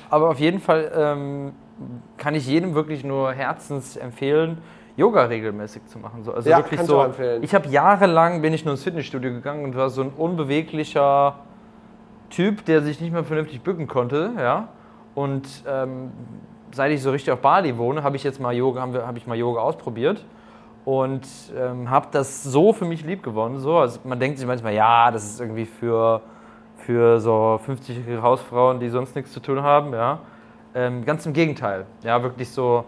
Aber 0.09 0.29
auf 0.29 0.39
jeden 0.39 0.59
Fall 0.59 0.91
ähm, 0.95 1.51
kann 2.17 2.35
ich 2.35 2.47
jedem 2.47 2.75
wirklich 2.75 3.03
nur 3.03 3.33
herzens 3.33 3.97
empfehlen, 3.97 4.59
Yoga 4.95 5.23
regelmäßig 5.23 5.87
zu 5.87 5.97
machen. 5.99 6.23
So, 6.23 6.31
also 6.33 6.47
Ja, 6.49 6.57
wirklich 6.57 6.77
kann 6.77 6.85
ich 6.85 6.91
so. 6.91 7.01
empfehlen. 7.01 7.43
Ich 7.43 7.55
habe 7.55 7.67
jahrelang 7.67 8.41
bin 8.41 8.53
ich 8.53 8.63
nur 8.63 8.75
ins 8.75 8.83
Fitnessstudio 8.83 9.31
gegangen 9.31 9.63
und 9.65 9.75
war 9.75 9.89
so 9.89 10.03
ein 10.03 10.11
unbeweglicher 10.15 11.35
Typ, 12.35 12.65
der 12.65 12.81
sich 12.81 12.99
nicht 12.99 13.13
mehr 13.13 13.23
vernünftig 13.23 13.61
bücken 13.61 13.87
konnte, 13.87 14.31
ja. 14.37 14.69
Und 15.15 15.47
ähm, 15.67 16.11
seit 16.71 16.91
ich 16.91 17.01
so 17.01 17.11
richtig 17.11 17.31
auf 17.31 17.39
Bali 17.39 17.77
wohne, 17.77 18.03
habe 18.03 18.15
ich 18.15 18.23
jetzt 18.23 18.39
mal 18.39 18.53
Yoga, 18.53 18.81
habe 18.81 19.05
hab 19.05 19.17
ich 19.17 19.27
mal 19.27 19.37
Yoga 19.37 19.61
ausprobiert 19.61 20.25
und 20.85 21.27
ähm, 21.55 21.89
habe 21.89 22.07
das 22.11 22.43
so 22.43 22.73
für 22.73 22.85
mich 22.85 23.05
lieb 23.05 23.21
gewonnen. 23.21 23.59
So, 23.59 23.77
also 23.77 23.99
man 24.03 24.19
denkt 24.19 24.39
sich 24.39 24.47
manchmal, 24.47 24.73
ja, 24.73 25.11
das 25.11 25.23
ist 25.25 25.39
irgendwie 25.39 25.65
für 25.65 26.21
für 26.85 27.19
so 27.19 27.59
50-jährige 27.65 28.21
Hausfrauen, 28.21 28.79
die 28.79 28.89
sonst 28.89 29.15
nichts 29.15 29.31
zu 29.31 29.39
tun 29.39 29.61
haben, 29.61 29.93
ja. 29.93 30.19
Ähm, 30.75 31.05
ganz 31.05 31.25
im 31.25 31.33
Gegenteil. 31.33 31.85
Ja, 32.03 32.21
wirklich 32.23 32.49
so, 32.49 32.85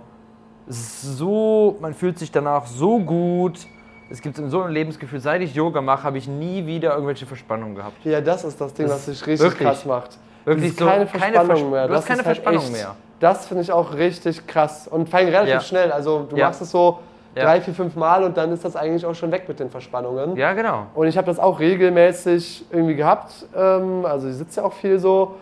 so, 0.67 1.77
man 1.79 1.93
fühlt 1.93 2.17
sich 2.17 2.31
danach 2.31 2.65
so 2.65 2.99
gut. 2.99 3.67
Es 4.09 4.21
gibt 4.21 4.37
so 4.37 4.61
ein 4.61 4.71
Lebensgefühl. 4.71 5.19
Seit 5.19 5.41
ich 5.41 5.55
Yoga 5.55 5.81
mache, 5.81 6.03
habe 6.03 6.17
ich 6.17 6.27
nie 6.27 6.65
wieder 6.65 6.93
irgendwelche 6.93 7.25
Verspannungen 7.25 7.75
gehabt. 7.75 8.03
Ja, 8.05 8.21
das 8.21 8.43
ist 8.43 8.61
das 8.61 8.73
Ding, 8.73 8.87
Das 8.87 8.95
was 8.97 9.05
dich 9.05 9.25
richtig 9.27 9.39
wirklich- 9.49 9.67
krass 9.67 9.85
macht. 9.85 10.17
wirklich 10.45 10.75
so 10.77 10.85
keine 10.85 11.05
keine 11.07 11.33
Verspannung 11.33 11.47
Vers- 11.57 11.71
mehr. 11.71 11.87
du 11.87 11.93
hast 11.95 12.05
keine 12.05 12.17
halt 12.17 12.25
Verspannung 12.25 12.61
echt, 12.63 12.71
mehr. 12.71 12.95
Das 13.19 13.47
finde 13.47 13.63
ich 13.63 13.71
auch 13.71 13.93
richtig 13.95 14.45
krass. 14.45 14.87
Und 14.87 15.09
vor 15.09 15.19
allem 15.19 15.29
relativ 15.29 15.53
Ja. 15.53 15.59
schnell. 15.61 15.91
Also 15.91 16.27
du 16.29 16.35
Ja. 16.35 16.47
machst 16.47 16.61
es 16.61 16.69
so 16.69 16.99
Ja. 17.33 17.43
drei, 17.45 17.61
vier, 17.61 17.73
fünf 17.73 17.95
Mal 17.95 18.23
und 18.23 18.37
dann 18.37 18.51
ist 18.51 18.63
das 18.63 18.75
eigentlich 18.75 19.05
auch 19.05 19.15
schon 19.15 19.31
weg 19.31 19.45
mit 19.47 19.59
den 19.59 19.69
Verspannungen. 19.71 20.35
Ja, 20.37 20.53
genau. 20.53 20.85
Und 20.93 21.07
ich 21.07 21.17
habe 21.17 21.25
das 21.27 21.39
auch 21.39 21.59
regelmäßig 21.59 22.65
irgendwie 22.71 22.95
gehabt. 22.95 23.45
Ähm, 23.55 24.05
also 24.05 24.27
ich 24.29 24.35
sitze 24.35 24.61
ja 24.61 24.67
auch 24.67 24.73
viel 24.73 24.99
so. 24.99 25.35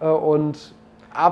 Äh, 0.00 0.06
und 0.06 0.74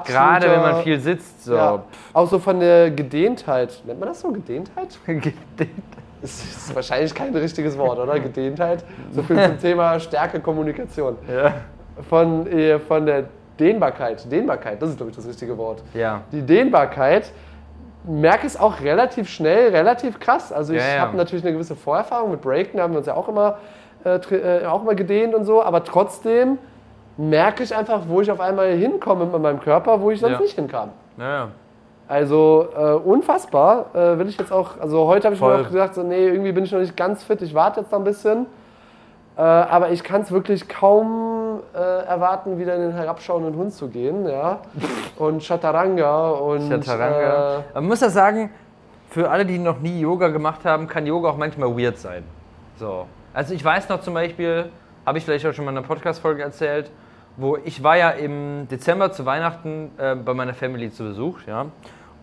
Gerade 0.07 0.49
wenn 0.49 0.63
man 0.63 0.83
viel 0.83 1.01
sitzt, 1.01 1.45
so. 1.45 1.55
Ja, 1.57 1.83
auch 2.15 2.29
so 2.31 2.39
von 2.39 2.61
der 2.61 2.91
Gedehntheit. 2.93 3.83
Nennt 3.85 3.99
man 4.01 4.09
das 4.09 4.21
so? 4.21 4.29
Gedehntheit? 4.31 4.89
pff. 5.05 5.73
Das 6.23 6.31
ist 6.45 6.75
wahrscheinlich 6.75 7.15
kein 7.15 7.35
richtiges 7.35 7.77
Wort, 7.77 7.99
oder? 7.99 8.19
Gedehntheit. 8.21 8.85
So 9.11 9.23
viel 9.23 9.37
zum 9.45 9.59
Thema 9.59 9.99
Stärke 10.01 10.41
Kommunikation. 10.41 11.17
ja. 11.29 11.53
Von, 12.09 12.47
äh, 12.47 12.79
von 12.79 13.05
der 13.05 13.25
Dehnbarkeit. 13.61 14.31
Dehnbarkeit, 14.33 14.81
das 14.81 14.91
ist, 14.91 14.97
glaube 14.97 15.11
ich, 15.11 15.17
das 15.17 15.27
richtige 15.27 15.59
Wort. 15.59 15.83
ja. 15.95 16.23
Die 16.33 16.41
Dehnbarkeit 16.43 17.31
merke 18.05 18.47
es 18.47 18.59
auch 18.59 18.81
relativ 18.81 19.29
schnell, 19.29 19.69
relativ 19.71 20.19
krass. 20.19 20.53
Also 20.53 20.73
ich 20.73 20.81
Ja, 20.81 20.95
ja. 20.97 21.01
habe 21.03 21.17
natürlich 21.17 21.45
eine 21.45 21.53
gewisse 21.53 21.77
Vorerfahrung 21.77 22.31
mit 22.33 22.41
Breaken, 22.41 22.79
da 22.79 22.85
haben 22.85 22.93
wir 22.95 22.99
uns 22.99 23.07
ja 23.07 23.15
auch 23.15 23.29
immer, 23.29 23.59
äh, 24.05 24.17
äh, 24.17 24.67
auch 24.67 24.83
immer 24.83 24.95
gedehnt 24.95 25.35
und 25.35 25.45
so, 25.45 25.63
aber 25.63 25.85
trotzdem 25.85 26.59
merke 27.17 27.63
ich 27.63 27.77
einfach, 27.77 28.01
wo 28.09 28.21
ich 28.23 28.31
auf 28.31 28.41
einmal 28.41 28.73
hinkomme 28.73 29.27
mit 29.27 29.41
meinem 29.43 29.61
Körper, 29.61 30.01
wo 30.01 30.11
ich 30.11 30.19
sonst 30.21 30.33
Ja. 30.33 30.41
nicht 30.41 30.55
hinkam. 30.55 30.89
Ja. 31.19 31.49
Also 32.13 32.69
äh, 32.77 32.93
unfassbar. 32.93 33.87
Äh, 33.95 34.19
will 34.19 34.29
ich 34.29 34.37
jetzt 34.37 34.53
auch, 34.53 34.79
also 34.79 35.07
heute 35.07 35.29
habe 35.29 35.35
ich 35.35 35.41
mir 35.41 35.49
Voll. 35.49 35.65
auch 35.65 35.71
gedacht, 35.71 35.95
so, 35.95 36.03
nee, 36.03 36.27
irgendwie 36.27 36.53
bin 36.53 36.65
ich 36.65 36.71
noch 36.71 36.81
nicht 36.81 36.95
ganz 36.95 37.23
fit, 37.23 37.41
ich 37.41 37.55
warte 37.55 37.81
jetzt 37.81 37.91
noch 37.91 38.01
ein 38.01 38.05
bisschen. 38.05 38.45
Äh, 39.35 39.41
aber 39.41 39.93
ich 39.93 40.05
kann 40.05 40.21
es 40.21 40.31
wirklich 40.31 40.69
kaum 40.69 41.61
äh, 41.75 41.79
erwarten, 41.79 42.59
wieder 42.59 42.75
in 42.75 42.83
den 42.83 42.93
herabschauenden 42.93 43.57
Hund 43.57 43.73
zu 43.73 43.89
gehen. 43.89 44.29
Ja? 44.29 44.59
Und 45.17 45.43
Chaturanga 45.43 46.33
und. 46.33 46.69
Chaturanga. 46.69 47.61
Äh, 47.61 47.63
Man 47.75 47.87
muss 47.87 48.03
ja 48.03 48.11
sagen, 48.11 48.51
für 49.09 49.31
alle, 49.31 49.47
die 49.47 49.59
noch 49.59 49.81
nie 49.81 50.01
Yoga 50.01 50.29
gemacht 50.29 50.67
haben, 50.67 50.89
kann 50.89 51.07
Yoga 51.07 51.31
auch 51.31 51.39
manchmal 51.39 51.75
weird 51.79 51.97
sein. 51.97 52.25
So. 52.77 53.07
Also 53.33 53.55
ich 53.55 53.65
weiß 53.65 53.89
noch 53.89 54.03
zum 54.03 54.13
Beispiel, 54.13 54.67
habe 55.07 55.17
ich 55.17 55.25
vielleicht 55.25 55.47
auch 55.47 55.55
schon 55.55 55.65
mal 55.65 55.71
in 55.71 55.79
einer 55.79 55.87
Podcast-Folge 55.87 56.43
erzählt, 56.43 56.91
wo 57.39 57.57
ich 57.65 57.83
war 57.83 57.97
ja 57.97 58.11
im 58.11 58.69
Dezember 58.71 59.13
zu 59.13 59.25
Weihnachten 59.25 59.93
äh, 59.97 60.15
bei 60.15 60.35
meiner 60.35 60.53
Family 60.53 60.91
zu 60.91 61.05
Besuch, 61.05 61.39
ja. 61.47 61.67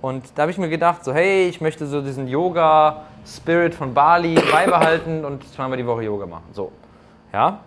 Und 0.01 0.25
da 0.35 0.43
habe 0.43 0.51
ich 0.51 0.57
mir 0.57 0.69
gedacht, 0.69 1.03
so 1.03 1.13
hey, 1.13 1.47
ich 1.47 1.59
möchte 1.59 1.85
so 1.85 2.01
diesen 2.01 2.27
Yoga-Spirit 2.27 3.75
von 3.75 3.93
Bali 3.93 4.35
beibehalten 4.51 5.25
und 5.25 5.43
zweimal 5.53 5.77
die 5.77 5.85
Woche 5.85 6.03
Yoga 6.03 6.25
machen. 6.25 6.47
So, 6.53 6.71
ja. 7.33 7.59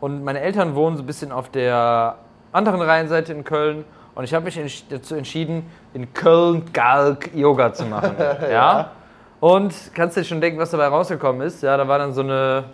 Und 0.00 0.24
meine 0.24 0.40
Eltern 0.40 0.74
wohnen 0.74 0.96
so 0.96 1.02
ein 1.02 1.06
bisschen 1.06 1.32
auf 1.32 1.48
der 1.48 2.16
anderen 2.52 2.82
Rheinseite 2.82 3.32
in 3.32 3.44
Köln 3.44 3.84
und 4.14 4.24
ich 4.24 4.34
habe 4.34 4.44
mich 4.44 4.86
dazu 4.88 5.14
entschieden, 5.14 5.64
in 5.94 6.12
Köln 6.12 6.64
Galk 6.72 7.34
Yoga 7.34 7.72
zu 7.72 7.86
machen. 7.86 8.14
ja? 8.18 8.50
ja. 8.50 8.90
Und 9.40 9.74
kannst 9.94 10.16
dir 10.16 10.24
schon 10.24 10.40
denken, 10.40 10.58
was 10.58 10.70
dabei 10.70 10.88
rausgekommen 10.88 11.40
ist? 11.46 11.62
Ja, 11.62 11.76
da 11.76 11.88
war 11.88 11.98
dann 11.98 12.12
so 12.12 12.20
eine, 12.20 12.64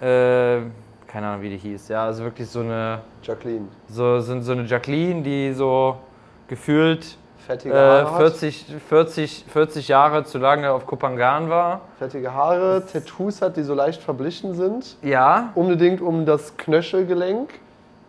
äh, 0.00 0.60
keine 1.06 1.26
Ahnung, 1.26 1.42
wie 1.42 1.50
die 1.50 1.58
hieß. 1.58 1.88
Ja, 1.88 2.04
also 2.06 2.24
wirklich 2.24 2.48
so 2.48 2.60
eine. 2.60 3.02
Jacqueline. 3.22 3.68
So, 3.88 4.20
so, 4.20 4.40
so 4.40 4.52
eine 4.52 4.64
Jacqueline, 4.64 5.22
die 5.22 5.52
so 5.52 5.98
gefühlt 6.48 7.18
Fettige 7.52 7.74
Haare 7.74 8.14
äh, 8.14 8.16
40, 8.16 8.66
40, 8.88 9.44
40 9.48 9.88
Jahre 9.88 10.24
zu 10.24 10.38
lange 10.38 10.72
auf 10.72 10.86
Kupangan 10.86 11.50
war. 11.50 11.82
Fettige 11.98 12.32
Haare, 12.32 12.84
Tattoos 12.90 13.42
hat, 13.42 13.56
die 13.56 13.62
so 13.62 13.74
leicht 13.74 14.02
verblichen 14.02 14.54
sind. 14.54 14.96
Ja. 15.02 15.50
Unbedingt 15.54 16.00
um 16.00 16.24
das 16.24 16.56
Knöchelgelenk. 16.56 17.50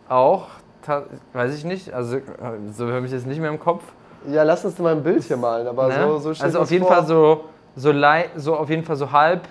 Auch, 0.07 0.47
weiß 1.33 1.55
ich 1.55 1.65
nicht. 1.65 1.93
Also 1.93 2.19
so 2.71 2.89
habe 2.89 3.05
ich 3.05 3.11
jetzt 3.11 3.27
nicht 3.27 3.41
mehr 3.41 3.49
im 3.49 3.59
Kopf. 3.59 3.83
Ja, 4.29 4.43
lass 4.43 4.63
uns 4.63 4.79
mal 4.79 4.93
ein 4.93 5.03
Bild 5.03 5.23
hier 5.23 5.37
malen. 5.37 5.67
Aber 5.67 5.89
ne? 5.89 6.19
so, 6.19 6.33
so 6.33 6.43
Also 6.43 6.59
auf 6.59 6.71
jeden 6.71 6.85
vor. 6.85 6.95
Fall 6.95 7.05
so, 7.05 7.43
so, 7.75 7.93
so 8.37 8.55
auf 8.55 8.69
jeden 8.69 8.83
Fall 8.83 8.95
so 8.95 9.11
halb 9.11 9.41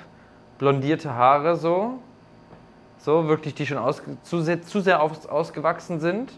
blondierte 0.57 1.15
Haare 1.15 1.57
so. 1.57 1.99
So, 2.99 3.27
wirklich, 3.27 3.55
die 3.55 3.67
schon 3.67 3.79
aus, 3.79 4.01
zu 4.23 4.41
sehr, 4.41 4.63
zu 4.63 4.81
sehr 4.81 5.03
aus, 5.03 5.27
ausgewachsen 5.27 5.99
sind. 5.99 6.33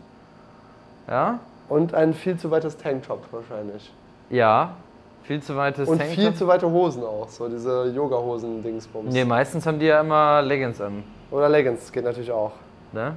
Ja. 1.06 1.38
Und 1.68 1.94
ein 1.94 2.14
viel 2.14 2.36
zu 2.36 2.50
weites 2.50 2.76
Tanktop 2.76 3.24
wahrscheinlich. 3.30 3.92
Ja, 4.30 4.74
viel 5.22 5.42
zu 5.42 5.56
weites 5.56 5.88
Und 5.88 5.98
Tanktop. 5.98 6.18
viel 6.18 6.34
zu 6.34 6.46
weite 6.46 6.70
Hosen 6.70 7.02
auch, 7.02 7.28
so 7.28 7.48
diese 7.48 7.86
Yoga-Hosen-Dingsbums. 7.94 9.12
Nee, 9.12 9.24
meistens 9.24 9.66
haben 9.66 9.78
die 9.78 9.86
ja 9.86 10.00
immer 10.00 10.42
Leggings 10.42 10.80
an. 10.80 11.02
Oder 11.30 11.48
Leggings, 11.48 11.90
geht 11.90 12.04
natürlich 12.04 12.30
auch. 12.30 12.52
Ne? 12.92 13.16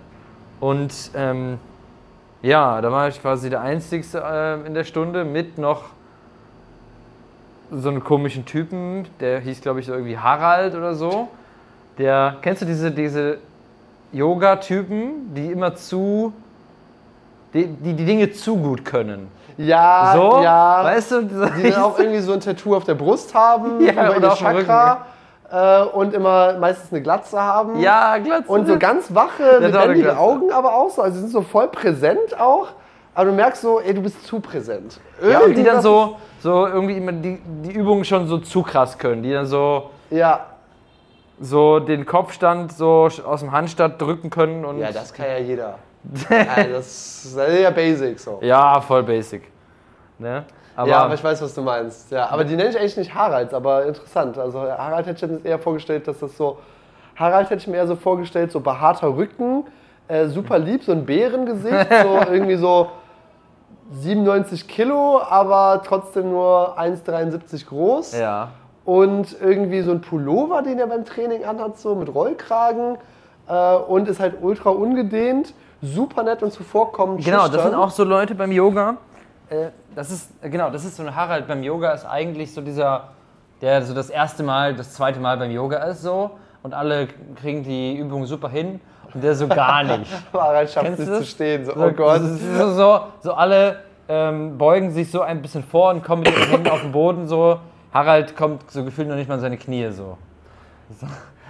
Und 0.59 1.11
ähm, 1.13 1.59
ja, 2.41 2.81
da 2.81 2.91
war 2.91 3.09
ich 3.09 3.21
quasi 3.21 3.49
der 3.49 3.61
Einzige 3.61 4.05
äh, 4.17 4.65
in 4.65 4.73
der 4.73 4.85
Stunde 4.85 5.25
mit 5.25 5.57
noch 5.57 5.85
so 7.71 7.89
einem 7.89 8.03
komischen 8.03 8.45
Typen, 8.45 9.05
der 9.19 9.41
hieß, 9.41 9.61
glaube 9.61 9.81
ich, 9.81 9.85
so 9.85 9.93
irgendwie 9.93 10.17
Harald 10.17 10.73
oder 10.75 10.95
so. 10.95 11.27
Der, 11.97 12.37
kennst 12.41 12.61
du 12.61 12.65
diese, 12.65 12.91
diese 12.91 13.39
Yoga-Typen, 14.13 15.33
die 15.33 15.51
immer 15.51 15.75
zu 15.75 16.31
die, 17.53 17.67
die, 17.67 17.93
die 17.93 18.05
Dinge 18.05 18.31
zu 18.31 18.57
gut 18.57 18.83
können. 18.83 19.29
Ja, 19.57 20.13
so, 20.15 20.41
ja. 20.43 20.83
Weißt 20.83 21.11
du, 21.11 21.21
die 21.23 21.71
dann 21.71 21.81
auch 21.81 21.97
irgendwie 21.97 22.19
so 22.19 22.33
ein 22.33 22.39
Tattoo 22.39 22.75
auf 22.75 22.83
der 22.83 22.95
Brust 22.95 23.33
haben, 23.33 23.81
ja, 23.85 24.15
über 24.15 24.27
ihr 24.27 24.35
Chakra. 24.35 25.05
Äh, 25.49 25.83
und 25.83 26.13
immer 26.13 26.57
meistens 26.59 26.91
eine 26.91 27.01
Glatze 27.01 27.41
haben. 27.41 27.79
Ja, 27.79 28.17
Glatze. 28.17 28.51
Und 28.51 28.67
so 28.67 28.77
ganz 28.77 29.13
wache, 29.15 29.59
lebendige 29.59 30.17
Augen 30.17 30.51
aber 30.51 30.75
auch 30.75 30.89
so. 30.89 31.01
Also 31.01 31.15
sie 31.15 31.21
sind 31.21 31.31
so 31.31 31.41
voll 31.41 31.69
präsent 31.69 32.37
auch. 32.37 32.67
Aber 33.15 33.29
du 33.29 33.31
merkst 33.31 33.61
so, 33.61 33.79
ey, 33.79 33.93
du 33.93 34.01
bist 34.01 34.27
zu 34.27 34.39
präsent. 34.39 34.99
Irgendwie 35.19 35.33
ja, 35.33 35.39
und 35.39 35.57
die 35.57 35.63
dann 35.63 35.81
so, 35.81 36.17
so 36.41 36.67
irgendwie 36.67 36.97
immer 36.97 37.13
die, 37.13 37.39
die 37.63 37.71
Übungen 37.71 38.03
schon 38.03 38.27
so 38.27 38.37
zu 38.39 38.61
krass 38.61 38.97
können. 38.97 39.23
Die 39.23 39.31
dann 39.31 39.47
so. 39.47 39.89
Ja. 40.11 40.47
So 41.39 41.79
den 41.79 42.05
Kopfstand 42.05 42.73
so 42.73 43.09
aus 43.25 43.39
dem 43.39 43.51
Handstand 43.51 44.01
drücken 44.01 44.29
können. 44.29 44.65
Und 44.65 44.79
ja, 44.79 44.91
das 44.91 45.13
kann 45.13 45.27
ja 45.27 45.37
jeder 45.37 45.75
also 46.29 46.71
das 46.71 47.25
ist 47.25 47.37
ja 47.37 47.69
basic 47.69 48.19
so. 48.19 48.39
Ja, 48.41 48.79
voll 48.81 49.03
basic. 49.03 49.43
Ne? 50.17 50.45
Aber 50.75 50.89
ja, 50.89 50.99
aber 50.99 51.15
ich 51.15 51.23
weiß, 51.23 51.41
was 51.41 51.55
du 51.55 51.61
meinst. 51.61 52.11
Ja, 52.11 52.29
aber 52.29 52.43
die 52.43 52.55
nenne 52.55 52.69
ich 52.69 52.77
eigentlich 52.77 52.97
nicht 52.97 53.15
Harald, 53.15 53.53
aber 53.53 53.85
interessant. 53.85 54.37
Also 54.37 54.61
Harald 54.61 55.07
hätte 55.07 55.25
ich 55.25 55.31
mir 55.31 55.49
eher 55.49 55.59
vorgestellt, 55.59 56.07
dass 56.07 56.19
das 56.19 56.37
so. 56.37 56.59
Harald 57.15 57.49
hätte 57.49 57.61
ich 57.61 57.67
mir 57.67 57.77
eher 57.77 57.87
so 57.87 57.95
vorgestellt, 57.95 58.51
so 58.51 58.59
behaarter 58.59 59.15
Rücken, 59.17 59.65
äh, 60.07 60.27
super 60.27 60.59
lieb, 60.59 60.83
so 60.83 60.91
ein 60.91 61.05
Bärengesicht, 61.05 61.87
so 62.03 62.19
irgendwie 62.31 62.57
so 62.57 62.91
97 63.91 64.67
Kilo, 64.67 65.19
aber 65.27 65.81
trotzdem 65.83 66.29
nur 66.29 66.77
1,73 66.77 67.67
groß. 67.67 68.19
Ja. 68.19 68.49
Und 68.85 69.35
irgendwie 69.41 69.81
so 69.81 69.91
ein 69.91 70.01
Pullover, 70.01 70.61
den 70.61 70.77
er 70.77 70.87
beim 70.87 71.05
Training 71.05 71.43
anhat, 71.43 71.79
so 71.79 71.95
mit 71.95 72.13
Rollkragen. 72.13 72.97
Äh, 73.49 73.75
und 73.75 74.07
ist 74.07 74.19
halt 74.19 74.35
ultra 74.41 74.69
ungedehnt 74.69 75.55
super 75.81 76.23
nett 76.23 76.43
und 76.43 76.51
zuvorkommend. 76.51 77.23
Genau, 77.23 77.41
schüchtern. 77.41 77.53
das 77.53 77.63
sind 77.63 77.75
auch 77.75 77.91
so 77.91 78.03
Leute 78.03 78.35
beim 78.35 78.51
Yoga. 78.51 78.97
Äh, 79.49 79.69
das 79.95 80.11
ist, 80.11 80.31
genau, 80.41 80.69
das 80.69 80.85
ist 80.85 80.97
so 80.97 81.03
ein 81.03 81.15
Harald 81.15 81.47
beim 81.47 81.63
Yoga 81.63 81.91
ist 81.93 82.05
eigentlich 82.05 82.53
so 82.53 82.61
dieser, 82.61 83.09
der 83.61 83.81
so 83.81 83.93
das 83.93 84.09
erste 84.09 84.43
Mal, 84.43 84.75
das 84.75 84.93
zweite 84.93 85.19
Mal 85.19 85.37
beim 85.37 85.51
Yoga 85.51 85.77
ist 85.85 86.01
so 86.01 86.31
und 86.63 86.73
alle 86.73 87.07
kriegen 87.35 87.63
die 87.63 87.95
Übung 87.97 88.25
super 88.25 88.49
hin 88.49 88.81
und 89.13 89.23
der 89.23 89.35
so 89.35 89.47
gar 89.47 89.83
nicht. 89.97 90.11
Harald 90.33 90.69
schafft 90.69 90.89
es 90.89 90.99
nicht 90.99 91.13
zu 91.13 91.25
stehen, 91.25 91.65
so, 91.65 91.73
oh 91.75 91.91
Gott. 91.91 92.21
So, 92.21 92.73
so, 92.73 92.99
so 93.21 93.33
alle 93.33 93.79
ähm, 94.09 94.57
beugen 94.57 94.91
sich 94.91 95.09
so 95.09 95.21
ein 95.21 95.41
bisschen 95.41 95.63
vor 95.63 95.91
und 95.91 96.03
kommen 96.03 96.23
mit 96.23 96.35
den 96.35 96.49
Händen 96.49 96.69
auf 96.69 96.81
den 96.81 96.91
Boden 96.91 97.27
so. 97.27 97.59
Harald 97.93 98.35
kommt 98.35 98.69
so 98.69 98.83
gefühlt 98.83 99.07
noch 99.07 99.15
nicht 99.15 99.27
mal 99.27 99.35
an 99.35 99.39
seine 99.39 99.57
Knie 99.57 99.89
so. 99.91 100.17
so. 100.99 101.07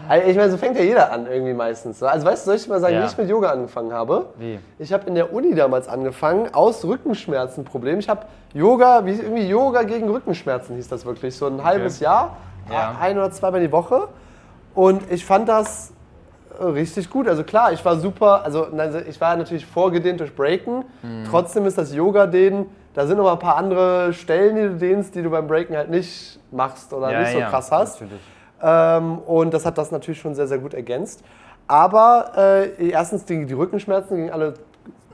Also 0.07 0.27
ich 0.27 0.37
meine, 0.37 0.51
so 0.51 0.57
fängt 0.57 0.77
ja 0.77 0.83
jeder 0.83 1.11
an 1.11 1.27
irgendwie 1.27 1.53
meistens. 1.53 2.01
Also 2.01 2.25
weißt 2.25 2.45
du, 2.45 2.51
soll 2.51 2.55
ich 2.55 2.67
mal 2.67 2.79
sagen, 2.79 2.95
ja. 2.95 3.03
wie 3.03 3.05
ich 3.05 3.17
mit 3.17 3.29
Yoga 3.29 3.51
angefangen 3.51 3.93
habe? 3.93 4.27
Wie? 4.37 4.59
Ich 4.79 4.93
habe 4.93 5.07
in 5.07 5.15
der 5.15 5.33
Uni 5.33 5.55
damals 5.55 5.87
angefangen, 5.87 6.53
aus 6.53 6.83
Rückenschmerzenproblemen. 6.85 7.99
Ich 7.99 8.09
habe 8.09 8.25
Yoga, 8.53 9.05
wie 9.05 9.11
irgendwie 9.11 9.47
Yoga 9.47 9.83
gegen 9.83 10.09
Rückenschmerzen 10.09 10.75
hieß 10.75 10.87
das 10.87 11.05
wirklich, 11.05 11.35
so 11.35 11.47
ein 11.47 11.55
okay. 11.55 11.63
halbes 11.63 11.99
Jahr, 11.99 12.37
ja. 12.71 12.95
ein 12.99 13.17
oder 13.17 13.31
zweimal 13.31 13.61
die 13.61 13.71
Woche. 13.71 14.07
Und 14.73 15.11
ich 15.11 15.25
fand 15.25 15.49
das 15.49 15.93
richtig 16.59 17.09
gut. 17.09 17.27
Also 17.27 17.43
klar, 17.43 17.71
ich 17.71 17.83
war 17.83 17.97
super, 17.97 18.43
also, 18.43 18.67
also 18.77 18.99
ich 18.99 19.19
war 19.19 19.35
natürlich 19.35 19.65
vorgedehnt 19.65 20.19
durch 20.19 20.35
Breaken. 20.35 20.85
Mhm. 21.01 21.25
Trotzdem 21.29 21.65
ist 21.65 21.77
das 21.77 21.93
Yoga-Dehnen, 21.93 22.67
da 22.93 23.05
sind 23.05 23.17
noch 23.17 23.31
ein 23.31 23.39
paar 23.39 23.57
andere 23.57 24.11
Stellen, 24.13 24.55
die 24.55 24.61
du 24.63 24.75
dehnst, 24.75 25.13
die 25.13 25.21
du 25.21 25.29
beim 25.29 25.47
Breaken 25.47 25.75
halt 25.77 25.89
nicht 25.89 26.39
machst 26.51 26.91
oder 26.93 27.11
ja, 27.11 27.19
nicht 27.19 27.33
so 27.33 27.39
krass 27.41 27.71
hast. 27.71 28.01
Natürlich. 28.01 28.21
Ähm, 28.61 29.19
und 29.19 29.53
das 29.53 29.65
hat 29.65 29.77
das 29.77 29.91
natürlich 29.91 30.19
schon 30.19 30.35
sehr, 30.35 30.47
sehr 30.47 30.57
gut 30.57 30.73
ergänzt. 30.73 31.23
Aber 31.67 32.31
äh, 32.37 32.89
erstens, 32.89 33.25
die, 33.25 33.45
die, 33.45 33.53
Rückenschmerzen 33.53 34.17
gingen 34.17 34.31
alle 34.31 34.53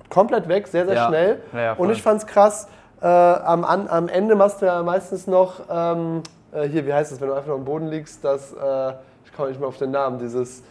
komplett 0.10 0.48
weg, 0.48 0.68
sehr, 0.68 0.86
sehr 0.86 0.96
ja. 0.96 1.08
schnell. 1.08 1.42
Ja, 1.54 1.74
und 1.74 1.90
ich 1.90 2.02
fand 2.02 2.22
es 2.22 2.28
krass, 2.28 2.68
äh, 3.02 3.08
am, 3.08 3.64
am, 3.66 4.08
Ende 4.08 4.36
machst 4.36 4.62
du 4.62 4.68
ja 4.68 4.82
meistens 4.84 5.28
noch, 5.28 5.62
ähm, 5.70 6.22
äh, 6.54 6.68
hier, 6.68 6.86
wie 6.86 6.94
heißt 6.94 7.12
es, 7.12 7.20
wenn 7.20 7.28
du 7.28 7.34
einfach 7.34 7.50
noch 7.50 7.56
am 7.56 7.66
Boden 7.66 7.88
liegst, 7.88 8.24
das, 8.24 8.54
äh, 8.54 8.94
ich 9.26 9.34
komme 9.36 9.50
nicht 9.50 9.60
mehr 9.60 9.68
auf 9.68 9.78
den 9.78 9.92
Namen, 9.92 10.20
dieses... 10.20 10.64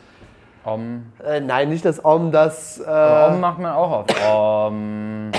Om. 0.64 1.12
Äh, 1.26 1.40
nein, 1.40 1.70
nicht 1.70 1.84
das 1.84 2.04
Om, 2.04 2.30
das... 2.30 2.78
Äh, 2.78 3.28
Om 3.28 3.40
macht 3.40 3.58
man 3.58 3.72
auch 3.72 3.90
auf. 3.90 4.68
Om. 4.68 5.32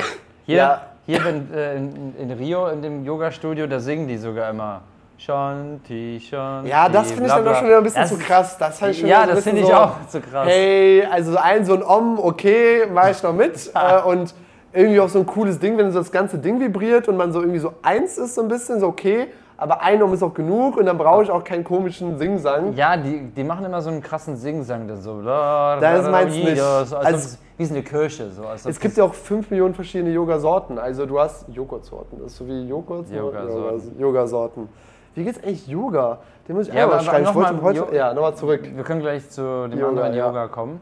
Hier, 0.45 0.57
ja. 0.57 0.81
hier 1.05 1.25
in, 1.25 1.53
in, 1.53 2.15
in 2.17 2.31
Rio, 2.31 2.67
in 2.67 2.81
dem 2.81 3.05
Yoga-Studio, 3.05 3.65
da 3.67 3.79
singen 3.79 4.07
die 4.09 4.17
sogar 4.17 4.49
immer... 4.49 4.81
Shanti, 5.25 6.19
Shanti. 6.19 6.69
Ja, 6.69 6.89
das 6.89 7.11
finde 7.11 7.27
ich 7.27 7.31
dann 7.31 7.45
doch 7.45 7.55
schon 7.55 7.67
wieder 7.67 7.77
ein 7.77 7.83
bisschen 7.83 8.01
das 8.01 8.09
zu 8.09 8.17
krass. 8.17 8.57
Das 8.57 8.81
ich 8.81 8.99
schon 8.99 9.07
ja, 9.07 9.25
das 9.25 9.41
finde 9.43 9.61
ich 9.61 9.67
so, 9.67 9.73
auch 9.73 10.07
zu 10.09 10.19
krass. 10.19 10.45
Hey, 10.45 11.05
also 11.09 11.37
ein 11.37 11.63
so 11.63 11.75
ein 11.75 11.83
Om, 11.83 12.19
okay, 12.19 12.87
mache 12.93 13.11
ich 13.11 13.23
noch 13.23 13.31
mit. 13.31 13.71
äh, 13.73 14.01
und 14.01 14.33
irgendwie 14.73 14.99
auch 14.99 15.07
so 15.07 15.19
ein 15.19 15.25
cooles 15.25 15.59
Ding, 15.59 15.77
wenn 15.77 15.91
so 15.91 15.99
das 15.99 16.11
ganze 16.11 16.39
Ding 16.39 16.59
vibriert 16.59 17.07
und 17.07 17.15
man 17.15 17.31
so 17.31 17.39
irgendwie 17.39 17.59
so 17.59 17.73
eins 17.83 18.17
ist, 18.17 18.35
so 18.35 18.41
ein 18.41 18.49
bisschen, 18.49 18.81
so 18.81 18.87
okay. 18.87 19.27
Aber 19.55 19.81
ein 19.81 20.03
Om 20.03 20.13
ist 20.13 20.23
auch 20.23 20.33
genug 20.33 20.75
und 20.75 20.87
dann 20.87 20.97
brauche 20.97 21.23
ich 21.23 21.31
auch 21.31 21.43
keinen 21.45 21.63
komischen 21.63 22.17
Singsang. 22.17 22.73
Ja, 22.73 22.97
die, 22.97 23.29
die 23.33 23.43
machen 23.45 23.63
immer 23.63 23.81
so 23.81 23.91
einen 23.91 24.01
krassen 24.01 24.35
Singsang. 24.35 24.87
Der 24.87 24.97
so, 24.97 25.21
da, 25.21 25.77
das 25.79 26.09
meinst 26.09 26.35
du 26.35 26.43
nicht. 26.43 26.57
So, 26.57 26.65
als 26.65 26.93
also, 26.95 27.37
wie 27.57 27.65
so 27.65 27.73
eine 27.75 27.83
Kirche. 27.83 28.29
So, 28.31 28.43
es 28.67 28.77
gibt 28.77 28.97
ja 28.97 29.05
auch 29.05 29.13
5 29.13 29.51
Millionen 29.51 29.73
verschiedene 29.73 30.11
Yoga-Sorten. 30.11 30.77
Also 30.77 31.05
du 31.05 31.17
hast 31.17 31.45
Joghurt-Sorten. 31.47 32.17
Das 32.19 32.33
ist 32.33 32.39
so 32.39 32.47
wie 32.47 32.67
Joghurt. 32.67 33.09
Yoga-Sorten. 33.09 33.99
Yoga-Sorten. 33.99 34.69
Wie 35.15 35.23
geht's 35.23 35.43
eigentlich 35.43 35.67
Yoga? 35.67 36.19
Den 36.47 36.55
muss 36.55 36.67
ich 36.67 36.73
ja, 36.73 36.87
mal 36.87 37.01
schreiben. 37.01 37.27
Ich 37.27 37.35
wollte 37.35 37.61
heute, 37.61 37.95
ja, 37.95 38.13
nochmal 38.13 38.35
zurück. 38.35 38.61
Wir 38.63 38.83
können 38.83 39.01
gleich 39.01 39.29
zu 39.29 39.67
dem 39.67 39.79
Yoga, 39.79 39.87
anderen 39.89 40.13
Yoga 40.13 40.41
ja. 40.41 40.47
kommen. 40.47 40.81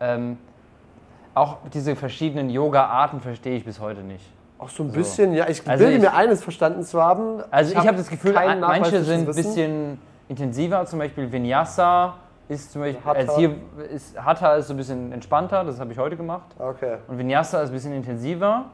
Ähm, 0.00 0.38
auch 1.34 1.58
diese 1.72 1.96
verschiedenen 1.96 2.48
Yoga-Arten 2.50 3.20
verstehe 3.20 3.56
ich 3.56 3.64
bis 3.64 3.80
heute 3.80 4.02
nicht. 4.02 4.24
Auch 4.58 4.68
so 4.68 4.84
ein 4.84 4.90
so. 4.90 4.96
bisschen, 4.96 5.34
ja. 5.34 5.48
Ich 5.48 5.68
also 5.68 5.84
bilde 5.84 5.98
ich, 5.98 6.02
mir 6.02 6.14
eines 6.14 6.42
verstanden 6.42 6.82
zu 6.84 7.02
haben. 7.02 7.42
Also 7.50 7.72
ich, 7.72 7.78
habe 7.78 7.96
das 7.96 8.08
Gefühl, 8.08 8.32
manche 8.32 9.02
sind 9.02 9.28
ein 9.28 9.34
bisschen 9.34 9.98
intensiver, 10.28 10.86
zum 10.86 11.00
Beispiel 11.00 11.30
Vinyasa 11.30 12.14
ist 12.48 12.72
zum 12.72 12.82
Beispiel, 12.82 13.04
Hatha. 13.04 13.18
Also 13.18 13.36
hier 13.36 13.56
ist, 13.90 14.22
Hatha 14.22 14.56
ist 14.56 14.68
so 14.68 14.74
ein 14.74 14.76
bisschen 14.76 15.12
entspannter, 15.12 15.64
das 15.64 15.80
habe 15.80 15.92
ich 15.92 15.98
heute 15.98 16.16
gemacht. 16.16 16.54
Okay. 16.58 16.98
Und 17.08 17.18
Vinyasa 17.18 17.62
ist 17.62 17.70
ein 17.70 17.74
bisschen 17.74 17.94
intensiver. 17.94 18.66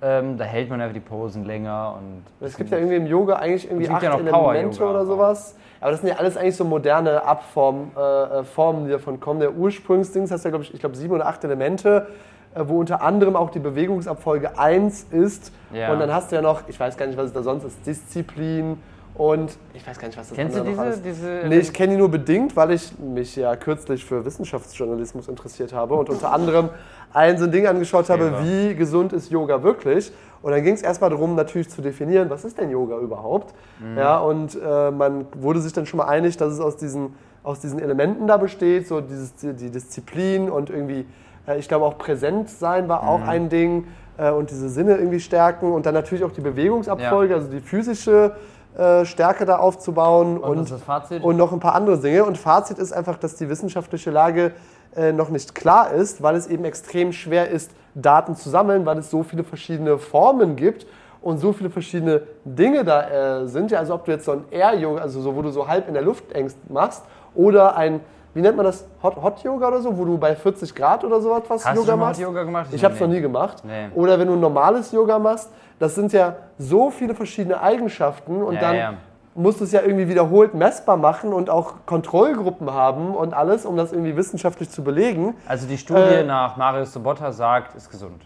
Ähm, 0.00 0.38
da 0.38 0.44
hält 0.44 0.70
man 0.70 0.80
einfach 0.80 0.94
die 0.94 1.00
Posen 1.00 1.44
länger 1.44 1.96
und. 1.98 2.22
Es 2.46 2.56
gibt 2.56 2.70
ja 2.70 2.78
irgendwie 2.78 2.96
im 2.96 3.06
Yoga 3.06 3.36
eigentlich 3.36 3.68
irgendwie 3.68 3.88
acht 3.88 4.02
ja 4.02 4.16
Elemente 4.16 4.84
oder 4.84 5.04
sowas. 5.04 5.56
Aber 5.80 5.90
das 5.90 6.00
sind 6.00 6.10
ja 6.10 6.16
alles 6.16 6.36
eigentlich 6.36 6.56
so 6.56 6.64
moderne 6.64 7.24
Abformen, 7.24 7.90
äh, 7.96 8.00
äh, 8.40 8.44
Formen, 8.44 8.84
die 8.84 8.92
davon 8.92 9.18
kommen. 9.18 9.40
Der 9.40 9.54
Ursprungsdings 9.54 10.30
hast 10.30 10.44
ja, 10.44 10.50
glaube 10.50 10.64
ich, 10.64 10.74
ich 10.74 10.80
glaube 10.80 10.96
sieben 10.96 11.14
oder 11.14 11.26
acht 11.26 11.42
Elemente, 11.44 12.06
äh, 12.54 12.62
wo 12.64 12.78
unter 12.78 13.02
anderem 13.02 13.34
auch 13.36 13.50
die 13.50 13.58
Bewegungsabfolge 13.58 14.58
1 14.58 15.08
ist. 15.10 15.52
Ja. 15.72 15.92
Und 15.92 16.00
dann 16.00 16.12
hast 16.12 16.30
du 16.30 16.36
ja 16.36 16.42
noch, 16.42 16.62
ich 16.68 16.78
weiß 16.78 16.96
gar 16.96 17.06
nicht, 17.06 17.18
was 17.18 17.26
es 17.26 17.32
da 17.32 17.42
sonst 17.42 17.64
ist, 17.64 17.86
Disziplin 17.86 18.78
und 19.18 19.58
ich 19.74 19.86
weiß 19.86 19.98
gar 19.98 20.06
nicht, 20.08 20.16
was 20.16 20.28
das 20.28 20.36
Kennst 20.36 20.56
du 20.56 20.62
diese- 20.62 20.98
diese- 21.04 21.42
Nee, 21.48 21.58
ich 21.58 21.72
kenne 21.72 21.92
die 21.92 21.98
nur 21.98 22.08
bedingt, 22.10 22.56
weil 22.56 22.70
ich 22.70 22.98
mich 22.98 23.36
ja 23.36 23.54
kürzlich 23.56 24.04
für 24.04 24.24
Wissenschaftsjournalismus 24.24 25.28
interessiert 25.28 25.72
habe 25.72 25.94
und 25.94 26.08
unter 26.08 26.32
anderem 26.32 26.70
ein 27.12 27.36
so 27.38 27.44
ein 27.44 27.52
Ding 27.52 27.66
angeschaut 27.66 28.08
habe, 28.10 28.28
Clever. 28.28 28.44
wie 28.44 28.74
gesund 28.74 29.12
ist 29.12 29.30
Yoga 29.30 29.62
wirklich. 29.62 30.12
Und 30.40 30.52
dann 30.52 30.62
ging 30.62 30.74
es 30.74 30.82
erstmal 30.82 31.10
darum, 31.10 31.34
natürlich 31.34 31.68
zu 31.68 31.82
definieren, 31.82 32.30
was 32.30 32.44
ist 32.44 32.58
denn 32.58 32.70
Yoga 32.70 32.96
überhaupt? 32.98 33.54
Mhm. 33.80 33.98
Ja, 33.98 34.18
und 34.18 34.56
äh, 34.64 34.90
man 34.92 35.26
wurde 35.36 35.60
sich 35.60 35.72
dann 35.72 35.84
schon 35.86 35.98
mal 35.98 36.06
einig, 36.06 36.36
dass 36.36 36.52
es 36.52 36.60
aus 36.60 36.76
diesen, 36.76 37.14
aus 37.42 37.60
diesen 37.60 37.80
Elementen 37.80 38.26
da 38.28 38.36
besteht, 38.36 38.86
so 38.86 39.00
dieses, 39.00 39.34
die, 39.34 39.52
Disziplin 39.70 40.48
und 40.48 40.70
irgendwie, 40.70 41.06
äh, 41.48 41.58
ich 41.58 41.66
glaube 41.66 41.86
auch 41.86 41.98
präsent 41.98 42.50
sein 42.50 42.88
war 42.88 43.02
auch 43.08 43.20
Mhm. 43.22 43.28
ein 43.28 43.48
Ding 43.48 43.84
äh, 44.18 44.30
und 44.30 44.50
diese 44.50 44.68
Sinne 44.68 44.96
irgendwie 44.96 45.18
stärken 45.20 45.72
und 45.72 45.86
dann 45.86 45.94
natürlich 45.94 46.22
auch 46.24 46.32
die 46.32 46.40
Bewegungsabfolge, 46.40 47.34
also 47.34 47.48
die 47.48 47.60
physische 47.60 48.32
äh, 48.78 49.04
Stärke 49.04 49.44
da 49.44 49.58
aufzubauen 49.58 50.38
Und, 50.38 50.58
und, 50.58 50.88
was 50.88 51.10
und 51.10 51.36
noch 51.36 51.52
ein 51.52 51.60
paar 51.60 51.74
andere 51.74 51.98
Dinge. 51.98 52.24
Und 52.24 52.38
Fazit 52.38 52.78
ist 52.78 52.92
einfach, 52.92 53.18
dass 53.18 53.34
die 53.34 53.48
wissenschaftliche 53.48 54.10
Lage 54.10 54.52
äh, 54.96 55.12
noch 55.12 55.30
nicht 55.30 55.54
klar 55.54 55.90
ist, 55.90 56.22
weil 56.22 56.36
es 56.36 56.46
eben 56.46 56.64
extrem 56.64 57.12
schwer 57.12 57.50
ist, 57.50 57.72
Daten 57.94 58.36
zu 58.36 58.48
sammeln, 58.48 58.86
weil 58.86 58.98
es 58.98 59.10
so 59.10 59.22
viele 59.22 59.42
verschiedene 59.44 59.98
Formen 59.98 60.56
gibt 60.56 60.86
und 61.20 61.38
so 61.38 61.52
viele 61.52 61.70
verschiedene 61.70 62.22
Dinge 62.44 62.84
da 62.84 63.40
äh, 63.42 63.46
sind. 63.48 63.70
Ja, 63.70 63.80
also 63.80 63.94
ob 63.94 64.04
du 64.04 64.12
jetzt 64.12 64.24
so 64.24 64.32
ein 64.32 64.44
Air-Yoga, 64.50 65.02
also 65.02 65.20
so, 65.20 65.34
wo 65.34 65.42
du 65.42 65.50
so 65.50 65.66
halb 65.66 65.88
in 65.88 65.94
der 65.94 66.02
Luft 66.02 66.32
hängst, 66.32 66.56
machst, 66.70 67.02
oder 67.34 67.76
ein, 67.76 68.00
wie 68.34 68.40
nennt 68.40 68.56
man 68.56 68.64
das, 68.66 68.86
Hot, 69.02 69.16
Hot 69.20 69.42
Yoga 69.42 69.68
oder 69.68 69.80
so, 69.80 69.98
wo 69.98 70.04
du 70.04 70.16
bei 70.18 70.36
40 70.36 70.74
Grad 70.74 71.02
oder 71.04 71.20
so 71.20 71.36
etwas 71.36 71.66
Hast 71.66 71.76
du 71.76 71.80
Yoga 71.80 71.96
mal 71.96 72.06
machst. 72.06 72.20
Yoga 72.20 72.44
gemacht? 72.44 72.68
Ich 72.72 72.84
habe 72.84 72.94
es 72.94 73.00
noch 73.00 73.08
nie 73.08 73.20
gemacht. 73.20 73.62
Nee. 73.64 73.88
Oder 73.94 74.18
wenn 74.18 74.28
du 74.28 74.34
ein 74.34 74.40
normales 74.40 74.92
Yoga 74.92 75.18
machst, 75.18 75.50
das 75.78 75.94
sind 75.94 76.12
ja 76.12 76.36
so 76.58 76.90
viele 76.90 77.14
verschiedene 77.14 77.60
Eigenschaften 77.60 78.42
und 78.42 78.54
Ja, 78.54 78.60
dann 78.60 78.76
ja. 78.76 78.94
musst 79.34 79.60
du 79.60 79.64
es 79.64 79.72
ja 79.72 79.82
irgendwie 79.82 80.08
wiederholt 80.08 80.54
messbar 80.54 80.96
machen 80.96 81.32
und 81.32 81.50
auch 81.50 81.74
Kontrollgruppen 81.86 82.72
haben 82.72 83.14
und 83.14 83.34
alles, 83.34 83.64
um 83.64 83.76
das 83.76 83.92
irgendwie 83.92 84.16
wissenschaftlich 84.16 84.70
zu 84.70 84.82
belegen. 84.82 85.34
Also 85.46 85.66
die 85.66 85.78
Studie 85.78 86.00
Äh, 86.00 86.24
nach 86.24 86.56
Marius 86.56 86.92
Sobotta 86.92 87.32
sagt, 87.32 87.74
ist 87.76 87.90
gesund. 87.90 88.22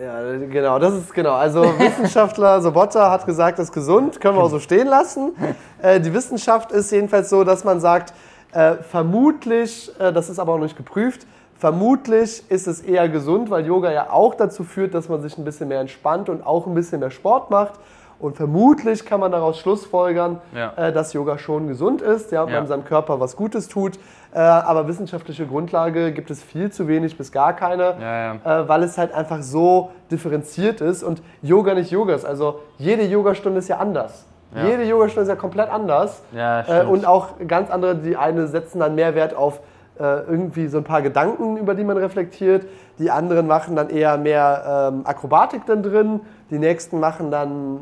Ja, 0.00 0.36
genau, 0.46 0.78
das 0.78 0.94
ist 0.94 1.12
genau. 1.12 1.34
Also 1.34 1.62
Wissenschaftler 1.62 2.60
Sobotta 2.62 3.10
hat 3.10 3.26
gesagt, 3.26 3.58
ist 3.58 3.72
gesund, 3.72 4.20
können 4.20 4.36
wir 4.36 4.44
auch 4.44 4.50
so 4.50 4.60
stehen 4.60 4.86
lassen. 4.88 5.32
Äh, 5.80 6.00
die 6.00 6.12
Wissenschaft 6.12 6.72
ist 6.72 6.90
jedenfalls 6.90 7.30
so, 7.30 7.44
dass 7.44 7.62
man 7.62 7.78
sagt, 7.78 8.12
äh, 8.52 8.74
vermutlich, 9.18 9.92
äh, 10.00 10.12
das 10.12 10.28
ist 10.28 10.38
aber 10.40 10.54
auch 10.54 10.58
nicht 10.58 10.76
geprüft, 10.76 11.24
vermutlich 11.58 12.48
ist 12.50 12.66
es 12.68 12.80
eher 12.80 13.08
gesund, 13.08 13.50
weil 13.50 13.66
Yoga 13.66 13.90
ja 13.92 14.10
auch 14.10 14.34
dazu 14.34 14.64
führt, 14.64 14.94
dass 14.94 15.08
man 15.08 15.20
sich 15.20 15.36
ein 15.38 15.44
bisschen 15.44 15.68
mehr 15.68 15.80
entspannt 15.80 16.28
und 16.28 16.46
auch 16.46 16.66
ein 16.66 16.74
bisschen 16.74 17.00
mehr 17.00 17.10
Sport 17.10 17.50
macht. 17.50 17.74
Und 18.20 18.36
vermutlich 18.36 19.04
kann 19.06 19.20
man 19.20 19.30
daraus 19.30 19.58
schlussfolgern, 19.60 20.40
Ja. 20.52 20.72
äh, 20.76 20.92
dass 20.92 21.12
Yoga 21.12 21.38
schon 21.38 21.68
gesund 21.68 22.02
ist, 22.02 22.32
ja, 22.32 22.44
Ja. 22.48 22.58
man 22.58 22.66
seinem 22.66 22.84
Körper 22.84 23.20
was 23.20 23.36
Gutes 23.36 23.68
tut. 23.68 23.96
Äh, 24.34 24.38
aber 24.40 24.88
wissenschaftliche 24.88 25.46
Grundlage 25.46 26.12
gibt 26.12 26.30
es 26.30 26.42
viel 26.42 26.70
zu 26.72 26.88
wenig 26.88 27.16
bis 27.16 27.30
gar 27.32 27.54
keine 27.54 27.94
Ja, 28.00 28.32
äh, 28.62 28.68
weil 28.68 28.82
es 28.82 28.98
halt 28.98 29.14
einfach 29.14 29.42
so 29.42 29.90
differenziert 30.10 30.80
ist 30.80 31.02
und 31.04 31.22
Yoga 31.42 31.74
nicht 31.74 31.90
Yoga 31.92 32.14
ist. 32.14 32.24
Also 32.24 32.60
jede 32.76 33.04
Yogastunde 33.04 33.58
ist 33.60 33.68
ja 33.68 33.76
anders. 33.78 34.26
Jede 34.54 34.82
Yogastunde 34.84 35.22
ist 35.22 35.28
ja 35.28 35.36
komplett 35.36 35.70
anders. 35.70 36.22
Äh, 36.34 36.84
und 36.86 37.06
auch 37.06 37.28
ganz 37.46 37.70
andere, 37.70 37.94
die 37.96 38.16
eine 38.16 38.46
setzen 38.48 38.80
dann 38.80 38.94
mehr 38.96 39.14
Wert 39.14 39.34
auf 39.36 39.60
äh, 39.98 40.20
irgendwie 40.28 40.68
so 40.68 40.78
ein 40.78 40.84
paar 40.84 41.02
Gedanken, 41.02 41.56
über 41.56 41.74
die 41.74 41.84
man 41.84 41.96
reflektiert. 41.96 42.66
Die 42.98 43.10
anderen 43.10 43.46
machen 43.46 43.76
dann 43.76 43.90
eher 43.90 44.16
mehr 44.18 44.90
ähm, 44.92 45.02
Akrobatik 45.04 45.66
dann 45.66 45.82
drin. 45.82 46.20
Die 46.50 46.58
nächsten 46.58 47.00
machen 47.00 47.30
dann 47.30 47.78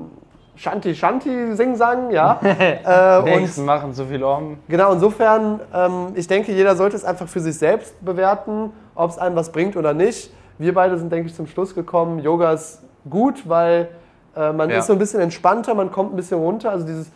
Shanti 0.57 0.95
Shanti 0.95 1.55
Sing 1.55 1.77
Sang, 1.77 2.11
ja. 2.11 2.41
äh, 2.43 3.19
und 3.19 3.25
Nächsten 3.41 3.64
machen 3.64 3.93
zu 3.93 4.07
viel 4.07 4.23
um. 4.25 4.59
Genau, 4.69 4.93
insofern, 4.93 5.61
ähm, 5.75 6.09
ich 6.14 6.27
denke, 6.27 6.53
jeder 6.53 6.77
sollte 6.77 6.97
es 6.97 7.05
einfach 7.05 7.29
für 7.29 7.41
sich 7.41 7.59
selbst 7.59 8.03
bewerten, 8.05 8.73
ob 8.95 9.11
es 9.11 9.19
einem 9.19 9.37
was 9.37 9.53
bringt 9.53 9.77
oder 9.77 9.93
nicht. 9.93 10.33
Wir 10.59 10.73
beide 10.73 10.97
sind, 10.97 11.12
denke 11.12 11.29
ich, 11.29 11.35
zum 11.35 11.47
Schluss 11.47 11.75
gekommen, 11.75 12.19
Yoga 12.21 12.53
ist 12.53 12.83
gut, 13.11 13.47
weil 13.49 13.89
äh, 14.35 14.53
man 14.53 14.71
Ja. 14.71 14.79
ist 14.79 14.87
so 14.87 14.95
ein 14.95 14.99
bisschen 14.99 15.21
entspannter, 15.21 15.75
man 15.75 15.91
kommt 15.93 16.14
ein 16.14 16.17
bisschen 16.17 16.39
runter. 16.39 16.71
Also 16.71 16.87
dieses 16.87 17.11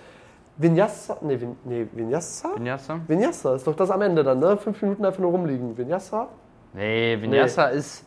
Vinyasa, 0.60 1.16
nee, 1.22 1.40
Vin, 1.40 1.56
nee 1.64 1.86
Vinyasa? 1.90 2.50
Vinyasa? 2.54 3.00
Vinyasa 3.06 3.54
ist 3.54 3.66
doch 3.66 3.74
das 3.74 3.90
am 3.90 4.02
Ende 4.02 4.22
dann, 4.22 4.38
ne? 4.38 4.58
Fünf 4.58 4.82
Minuten 4.82 5.04
einfach 5.06 5.18
nur 5.18 5.30
rumliegen. 5.30 5.76
Vinyasa? 5.76 6.28
Nee, 6.74 7.16
Vinyasa 7.18 7.68
ist. 7.68 8.04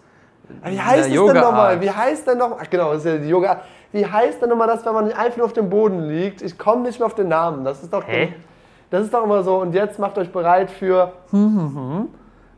Ah, 0.61 0.69
Wie 0.69 0.79
heißt 0.79 1.09
es 1.09 1.13
denn 1.15 1.33
nochmal? 1.33 1.81
Wie 1.81 1.89
heißt 1.89 2.27
denn 2.27 2.37
noch? 2.37 2.57
Ach 2.59 2.69
genau, 2.69 2.93
das 2.93 3.05
ist 3.05 3.11
ja 3.11 3.17
die 3.17 3.29
Yoga. 3.29 3.61
Wie 3.91 4.05
heißt 4.05 4.39
denn 4.41 4.49
nochmal 4.49 4.67
das, 4.67 4.85
wenn 4.85 4.93
man 4.93 5.11
einfach 5.11 5.37
nur 5.37 5.45
auf 5.47 5.53
dem 5.53 5.69
Boden 5.69 6.01
liegt? 6.01 6.43
Ich 6.43 6.57
komme 6.57 6.83
nicht 6.83 6.99
mehr 6.99 7.07
auf 7.07 7.15
den 7.15 7.27
Namen. 7.29 7.63
Das 7.65 7.81
ist 7.81 7.91
doch. 7.91 8.05
Hä? 8.07 8.33
Das 8.91 9.03
ist 9.03 9.13
doch 9.13 9.23
immer 9.23 9.41
so. 9.41 9.57
Und 9.57 9.73
jetzt 9.73 9.97
macht 9.97 10.17
euch 10.19 10.31
bereit 10.31 10.69
für. 10.69 11.13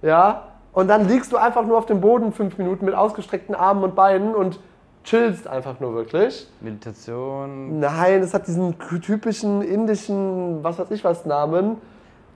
Ja. 0.02 0.44
Und 0.74 0.90
dann 0.90 1.08
liegst 1.08 1.32
du 1.32 1.38
einfach 1.38 1.66
nur 1.66 1.78
auf 1.78 1.86
dem 1.86 2.02
Boden 2.02 2.34
fünf 2.34 2.58
Minuten 2.58 2.84
mit 2.84 2.96
ausgestreckten 2.96 3.56
Armen 3.56 3.84
und 3.84 3.96
Beinen 3.96 4.36
und 4.36 4.60
chillst 5.06 5.48
einfach 5.48 5.80
nur 5.80 5.94
wirklich. 5.94 6.48
Meditation, 6.62 7.80
Nein, 7.80 8.22
es 8.22 8.34
hat 8.34 8.48
diesen 8.48 8.78
typischen 9.02 9.62
indischen, 9.62 10.64
was 10.64 10.80
weiß 10.80 10.92
ich 10.92 11.04
was, 11.04 11.26
Namen. 11.26 11.78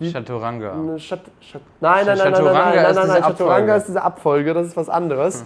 Chaturanga. 0.01 0.97
Schat, 0.97 1.20
Schat, 1.41 1.61
nein, 1.82 2.05
nein, 2.05 2.17
nein, 2.17 2.32
nein, 2.32 2.32
nein, 2.32 2.34
Chaturanga 2.34 2.63
nein, 2.63 2.76
nein, 2.76 2.86
ist 2.89 2.95
nein, 2.95 3.03
diese 3.03 3.13
nein, 3.13 3.24
Chaturanga 3.24 3.55
Abfolge. 3.55 3.74
ist 3.74 3.88
diese 3.88 4.01
Abfolge, 4.01 4.53
das 4.53 4.67
ist 4.67 4.78
was 4.78 4.89
anderes. 4.89 5.41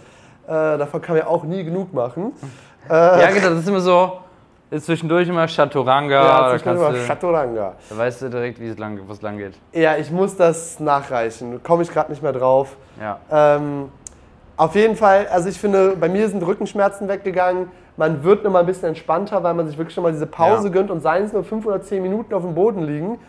Äh, 0.45 0.49
davon 0.78 1.01
kann 1.01 1.15
man 1.15 1.26
ja 1.26 1.30
auch 1.30 1.43
nie 1.43 1.63
genug 1.63 1.93
machen. 1.93 2.34
Ja, 2.89 3.32
genau, 3.32 3.51
das 3.51 3.59
ist 3.59 3.69
immer 3.69 3.80
so. 3.80 4.19
Ist 4.69 4.88
zwischendurch 4.88 5.30
immer 5.30 5.47
Chaturanga. 5.47 6.15
Ja, 6.15 6.41
da, 6.41 6.49
zwischendurch 6.57 6.95
immer 6.95 7.07
Chaturanga. 7.07 7.74
da 7.89 7.97
weißt 7.97 8.24
du 8.24 8.30
direkt, 8.30 8.59
wie 8.59 8.67
es 8.67 8.78
lang, 8.78 8.99
wo 9.07 9.13
es 9.13 9.21
lang 9.21 9.38
geht. 9.38 9.53
Ja, 9.71 9.95
ich 9.95 10.11
muss 10.11 10.36
das 10.36 10.82
nachreichen. 10.82 11.63
Komme 11.63 11.84
ich 11.84 11.89
gerade 11.89 12.11
nicht 12.11 12.21
mehr 12.21 12.34
drauf. 12.34 12.76
Ja. 12.99 13.19
Ähm, 13.32 13.89
auf 14.58 14.76
jeden 14.76 14.95
Fall, 14.95 15.28
also 15.32 15.49
ich 15.49 15.60
finde, 15.60 15.95
bei 15.99 16.10
mir 16.10 16.30
sind 16.30 16.45
Rückenschmerzen 16.45 17.08
weggegangen. 17.08 17.70
Man 17.97 18.24
wird 18.24 18.43
nochmal 18.43 18.62
ein 18.62 18.66
bisschen 18.66 18.89
entspannter, 18.89 19.43
weil 19.43 19.54
man 19.54 19.68
sich 19.68 19.78
wirklich 19.78 19.93
schon 19.93 20.04
mal 20.04 20.12
diese 20.12 20.26
Pause 20.28 20.68
Ja. 20.68 20.74
gönnt 20.74 20.89
und 20.91 21.01
seien 21.01 21.26
es 21.26 21.34
nur 21.34 21.43
fünf 21.43 21.66
oder 21.66 21.82
zehn 21.82 22.01
Minuten 22.01 22.34
auf 22.34 22.43
dem 22.43 22.56
Boden 22.56 22.82
liegen. 22.84 23.20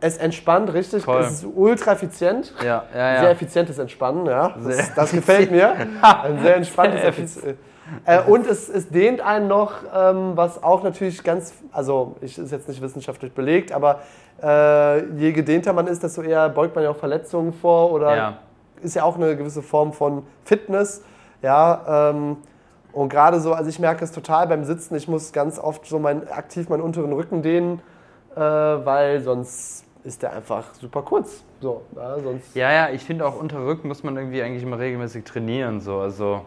Es 0.00 0.18
entspannt 0.18 0.72
richtig, 0.74 1.04
Voll. 1.04 1.20
es 1.22 1.30
ist 1.42 1.46
ultra 1.54 1.92
effizient. 1.92 2.52
Ja, 2.62 2.84
ja, 2.94 3.14
ja. 3.14 3.20
Sehr 3.20 3.30
effizientes 3.30 3.78
Entspannen, 3.78 4.26
ja. 4.26 4.50
Das, 4.62 4.64
Sehr 4.76 4.84
das 4.94 5.12
gefällt 5.12 5.50
mir. 5.50 5.72
Ein 6.02 6.40
sehr 6.42 6.56
entspanntes 6.56 7.00
Effizienz. 7.04 7.56
Äh, 8.04 8.20
und 8.26 8.46
es, 8.46 8.68
es 8.68 8.88
dehnt 8.90 9.20
einen 9.20 9.48
noch, 9.48 9.72
ähm, 9.96 10.32
was 10.34 10.62
auch 10.62 10.82
natürlich 10.82 11.22
ganz, 11.22 11.54
also 11.72 12.16
ich 12.20 12.36
ist 12.36 12.50
jetzt 12.50 12.68
nicht 12.68 12.82
wissenschaftlich 12.82 13.32
belegt, 13.32 13.72
aber 13.72 14.00
äh, 14.42 15.04
je 15.14 15.32
gedehnter 15.32 15.72
man 15.72 15.86
ist, 15.86 16.02
desto 16.02 16.20
eher 16.22 16.48
beugt 16.48 16.74
man 16.74 16.84
ja 16.84 16.90
auch 16.90 16.96
Verletzungen 16.96 17.52
vor 17.52 17.92
oder 17.92 18.16
Ja. 18.16 18.36
Ist 18.82 18.94
ja 18.94 19.04
auch 19.04 19.16
eine 19.16 19.36
gewisse 19.36 19.62
Form 19.62 19.92
von 19.92 20.22
Fitness. 20.44 21.02
Ja, 21.42 22.10
ähm, 22.10 22.36
und 22.92 23.10
gerade 23.10 23.40
so, 23.40 23.52
also 23.52 23.68
ich 23.68 23.78
merke 23.78 24.02
es 24.04 24.12
total 24.12 24.46
beim 24.46 24.64
Sitzen, 24.64 24.94
ich 24.96 25.06
muss 25.06 25.32
ganz 25.32 25.58
oft 25.58 25.86
so 25.86 25.98
mein, 25.98 26.28
aktiv 26.28 26.68
meinen 26.68 26.80
unteren 26.80 27.12
Rücken 27.12 27.42
dehnen, 27.42 27.80
äh, 28.34 28.40
weil 28.40 29.20
sonst 29.20 29.84
ist 30.02 30.22
der 30.22 30.32
einfach 30.32 30.72
super 30.74 31.02
kurz. 31.02 31.42
So, 31.60 31.82
ja, 31.94 32.18
sonst 32.20 32.54
Ja, 32.54 32.72
ja, 32.72 32.88
ich 32.90 33.04
finde 33.04 33.26
auch 33.26 33.38
unter 33.38 33.64
Rücken 33.66 33.88
muss 33.88 34.02
man 34.02 34.16
irgendwie 34.16 34.42
eigentlich 34.42 34.62
immer 34.62 34.78
regelmäßig 34.78 35.24
trainieren. 35.24 35.80
So. 35.80 35.98
Also 35.98 36.42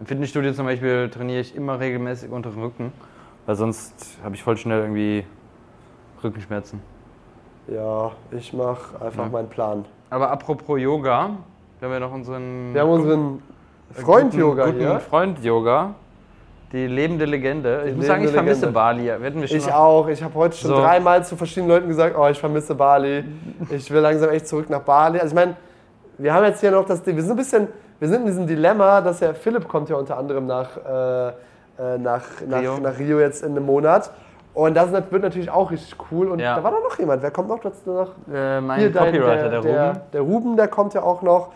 im 0.00 0.06
Fitnessstudio 0.06 0.52
zum 0.52 0.66
Beispiel 0.66 1.10
trainiere 1.10 1.40
ich 1.40 1.54
immer 1.54 1.78
regelmäßig 1.80 2.30
unter 2.30 2.54
Rücken, 2.56 2.92
weil 3.46 3.56
sonst 3.56 4.18
habe 4.24 4.34
ich 4.34 4.42
voll 4.42 4.56
schnell 4.56 4.80
irgendwie 4.80 5.26
Rückenschmerzen. 6.22 6.80
Ja, 7.68 8.12
ich 8.30 8.52
mache 8.52 9.00
einfach 9.04 9.24
Ja. 9.24 9.30
meinen 9.30 9.48
Plan. 9.48 9.84
Aber 10.10 10.30
apropos 10.30 10.80
Yoga, 10.80 11.30
wir 11.82 11.88
haben 11.88 11.94
ja 11.94 12.00
noch 12.00 12.12
unseren 12.14 12.72
Wir 12.74 12.80
haben 12.82 12.90
unseren 12.90 13.42
Freund-Yoga 13.92 14.66
guten, 14.66 14.78
hier. 14.78 15.00
Freund-Yoga. 15.00 15.94
Die 16.70 16.86
lebende 16.86 17.24
Legende. 17.24 17.82
Ich 17.88 17.96
muss 17.96 18.06
sagen, 18.06 18.22
ich 18.24 18.30
vermisse 18.30 18.66
Legende. 18.66 18.72
Bali. 18.72 19.06
Hatten 19.08 19.40
wir 19.40 19.48
schon 19.48 19.56
Ich 19.58 19.72
auch. 19.72 20.06
Ich 20.08 20.22
habe 20.22 20.32
heute 20.34 20.56
schon 20.56 20.70
So. 20.70 20.76
dreimal 20.76 21.24
zu 21.24 21.36
verschiedenen 21.36 21.70
Leuten 21.70 21.88
gesagt, 21.88 22.16
oh, 22.16 22.26
ich 22.28 22.38
vermisse 22.38 22.76
Bali. 22.76 23.24
Ich 23.70 23.90
will 23.90 24.00
langsam 24.00 24.30
echt 24.30 24.46
zurück 24.46 24.70
nach 24.70 24.80
Bali. 24.82 25.18
Also 25.18 25.32
ich 25.32 25.34
meine, 25.34 25.56
wir 26.18 26.32
haben 26.32 26.44
jetzt 26.44 26.60
hier 26.60 26.70
noch 26.70 26.84
das, 26.86 27.04
wir 27.04 27.20
sind 27.20 27.32
ein 27.32 27.36
bisschen, 27.36 27.66
wir 27.98 28.08
sind 28.08 28.20
in 28.20 28.26
diesem 28.26 28.46
Dilemma, 28.46 29.00
dass 29.00 29.18
ja 29.18 29.34
Philipp 29.34 29.66
kommt 29.66 29.88
ja 29.90 29.96
unter 29.96 30.16
anderem 30.16 30.46
nach, 30.46 30.76
äh, 30.76 31.28
äh, 31.28 31.98
nach, 31.98 32.22
Rio. 32.40 32.74
nach, 32.74 32.80
nach 32.80 32.98
Rio 32.98 33.18
jetzt 33.18 33.42
in 33.42 33.50
einem 33.56 33.66
Monat. 33.66 34.12
Und 34.54 34.76
das 34.76 34.92
wird 34.92 35.10
natürlich 35.22 35.50
auch 35.50 35.70
richtig 35.72 35.96
cool. 36.12 36.28
Und 36.28 36.38
Ja. 36.38 36.54
da 36.56 36.62
war 36.62 36.70
doch 36.70 36.82
noch 36.84 36.96
jemand. 36.98 37.22
Wer 37.22 37.32
kommt 37.32 37.48
noch? 37.48 37.62
Hast 37.64 37.86
noch 37.88 38.12
äh, 38.32 38.60
mein 38.60 38.78
Hier, 38.78 38.92
Copywriter, 38.92 39.48
der, 39.48 39.60
der, 39.60 39.88
Ruben. 39.88 40.00
der 40.12 40.20
Ruben, 40.20 40.56
der 40.56 40.68
kommt 40.68 40.94
ja 40.94 41.02
auch 41.02 41.22
noch. 41.22 41.48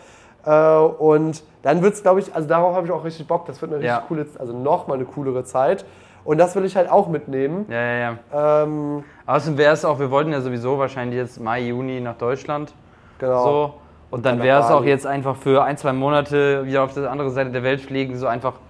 Äh, 0.46 0.78
und 0.78 1.42
dann 1.62 1.82
wird 1.82 1.94
es, 1.94 2.02
glaube 2.02 2.20
ich, 2.20 2.34
also 2.34 2.48
darauf 2.48 2.74
habe 2.74 2.86
ich 2.86 2.92
auch 2.92 3.04
richtig 3.04 3.26
Bock. 3.26 3.44
Das 3.46 3.60
wird 3.60 3.72
eine 3.72 3.80
richtig 3.80 3.90
Ja. 3.96 4.04
coole, 4.06 4.26
also 4.38 4.52
nochmal 4.56 4.96
eine 4.96 5.04
coolere 5.06 5.44
Zeit. 5.44 5.84
Und 6.24 6.38
das 6.38 6.56
will 6.56 6.64
ich 6.64 6.76
halt 6.76 6.90
auch 6.90 7.08
mitnehmen. 7.08 7.66
Ja, 7.68 7.80
ja, 7.80 8.16
ja. 8.32 8.62
Ähm, 8.62 9.04
Außerdem 9.26 9.58
wäre 9.58 9.72
es 9.74 9.84
auch, 9.84 9.98
wir 10.00 10.10
wollten 10.10 10.32
ja 10.32 10.40
sowieso 10.40 10.78
wahrscheinlich 10.78 11.16
jetzt 11.16 11.40
Mai, 11.40 11.60
Juni 11.62 12.00
nach 12.00 12.16
Deutschland. 12.16 12.72
genau. 13.18 13.44
So. 13.44 13.74
Und 14.08 14.24
dann 14.24 14.40
wäre 14.40 14.60
es 14.60 14.70
auch 14.70 14.84
jetzt 14.84 15.04
einfach 15.06 15.34
für 15.34 15.64
ein, 15.64 15.76
zwei 15.76 15.92
Monate 15.92 16.64
wieder 16.64 16.84
auf 16.84 16.94
die 16.94 17.00
andere 17.06 17.30
Seite 17.30 17.50
der 17.50 17.64
Welt 17.64 17.80
fliegen, 17.80 18.16
so 18.16 18.28
einfach 18.28 18.52
ein 18.52 18.65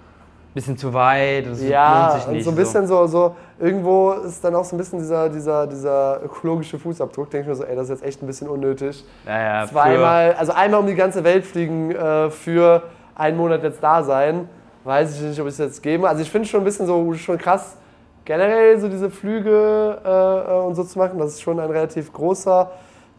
bisschen 0.57 0.77
zu 0.77 0.93
weit. 0.93 1.47
Das 1.47 1.63
Ja, 1.63 2.09
lohnt 2.09 2.19
sich 2.19 2.27
und 2.29 2.33
nicht. 2.35 2.45
so 2.45 2.51
ein 2.51 2.57
bisschen 2.57 2.87
so. 2.89 3.07
so, 3.07 3.37
irgendwo 3.61 4.13
ist 4.13 4.43
dann 4.43 4.55
auch 4.57 4.65
so 4.65 4.75
ein 4.75 4.79
bisschen 4.79 4.99
dieser, 4.99 5.29
dieser, 5.29 5.67
dieser 5.69 6.21
ökologische 6.25 6.79
Fußabdruck. 6.79 7.31
Denke 7.31 7.43
ich 7.45 7.49
mir 7.49 7.55
so, 7.55 7.65
ey, 7.65 7.77
das 7.77 7.85
ist 7.85 8.01
jetzt 8.01 8.05
echt 8.05 8.23
ein 8.23 8.27
bisschen 8.27 8.49
unnötig. 8.49 9.05
Ja, 9.25 9.61
ja, 9.61 9.67
Zweimal, 9.69 10.35
also 10.35 10.53
einmal 10.53 10.81
um 10.81 10.87
die 10.87 10.95
ganze 10.95 11.23
Welt 11.23 11.45
fliegen 11.47 11.93
äh, 11.93 12.31
für 12.31 12.83
einen 13.15 13.37
Monat 13.37 13.63
jetzt 13.63 13.83
da 13.83 14.03
sein, 14.03 14.49
weiß 14.85 15.17
ich 15.17 15.23
nicht, 15.23 15.41
ob 15.41 15.47
ich 15.47 15.53
es 15.53 15.59
jetzt 15.59 15.83
gebe. 15.83 16.09
Also 16.09 16.23
ich 16.23 16.31
finde 16.31 16.45
es 16.45 16.51
schon 16.51 16.61
ein 16.63 16.65
bisschen 16.65 16.87
so 16.87 17.13
schon 17.15 17.39
krass, 17.39 17.77
generell 18.25 18.79
so 18.81 18.89
diese 18.89 19.11
Flüge 19.11 19.99
äh, 20.05 20.09
äh, 20.09 20.67
und 20.67 20.75
so 20.75 20.85
zu 20.85 20.99
machen. 20.99 21.19
Das 21.19 21.29
ist 21.33 21.43
schon 21.43 21.61
ein 21.61 21.71
relativ 21.71 22.13
großer 22.13 22.71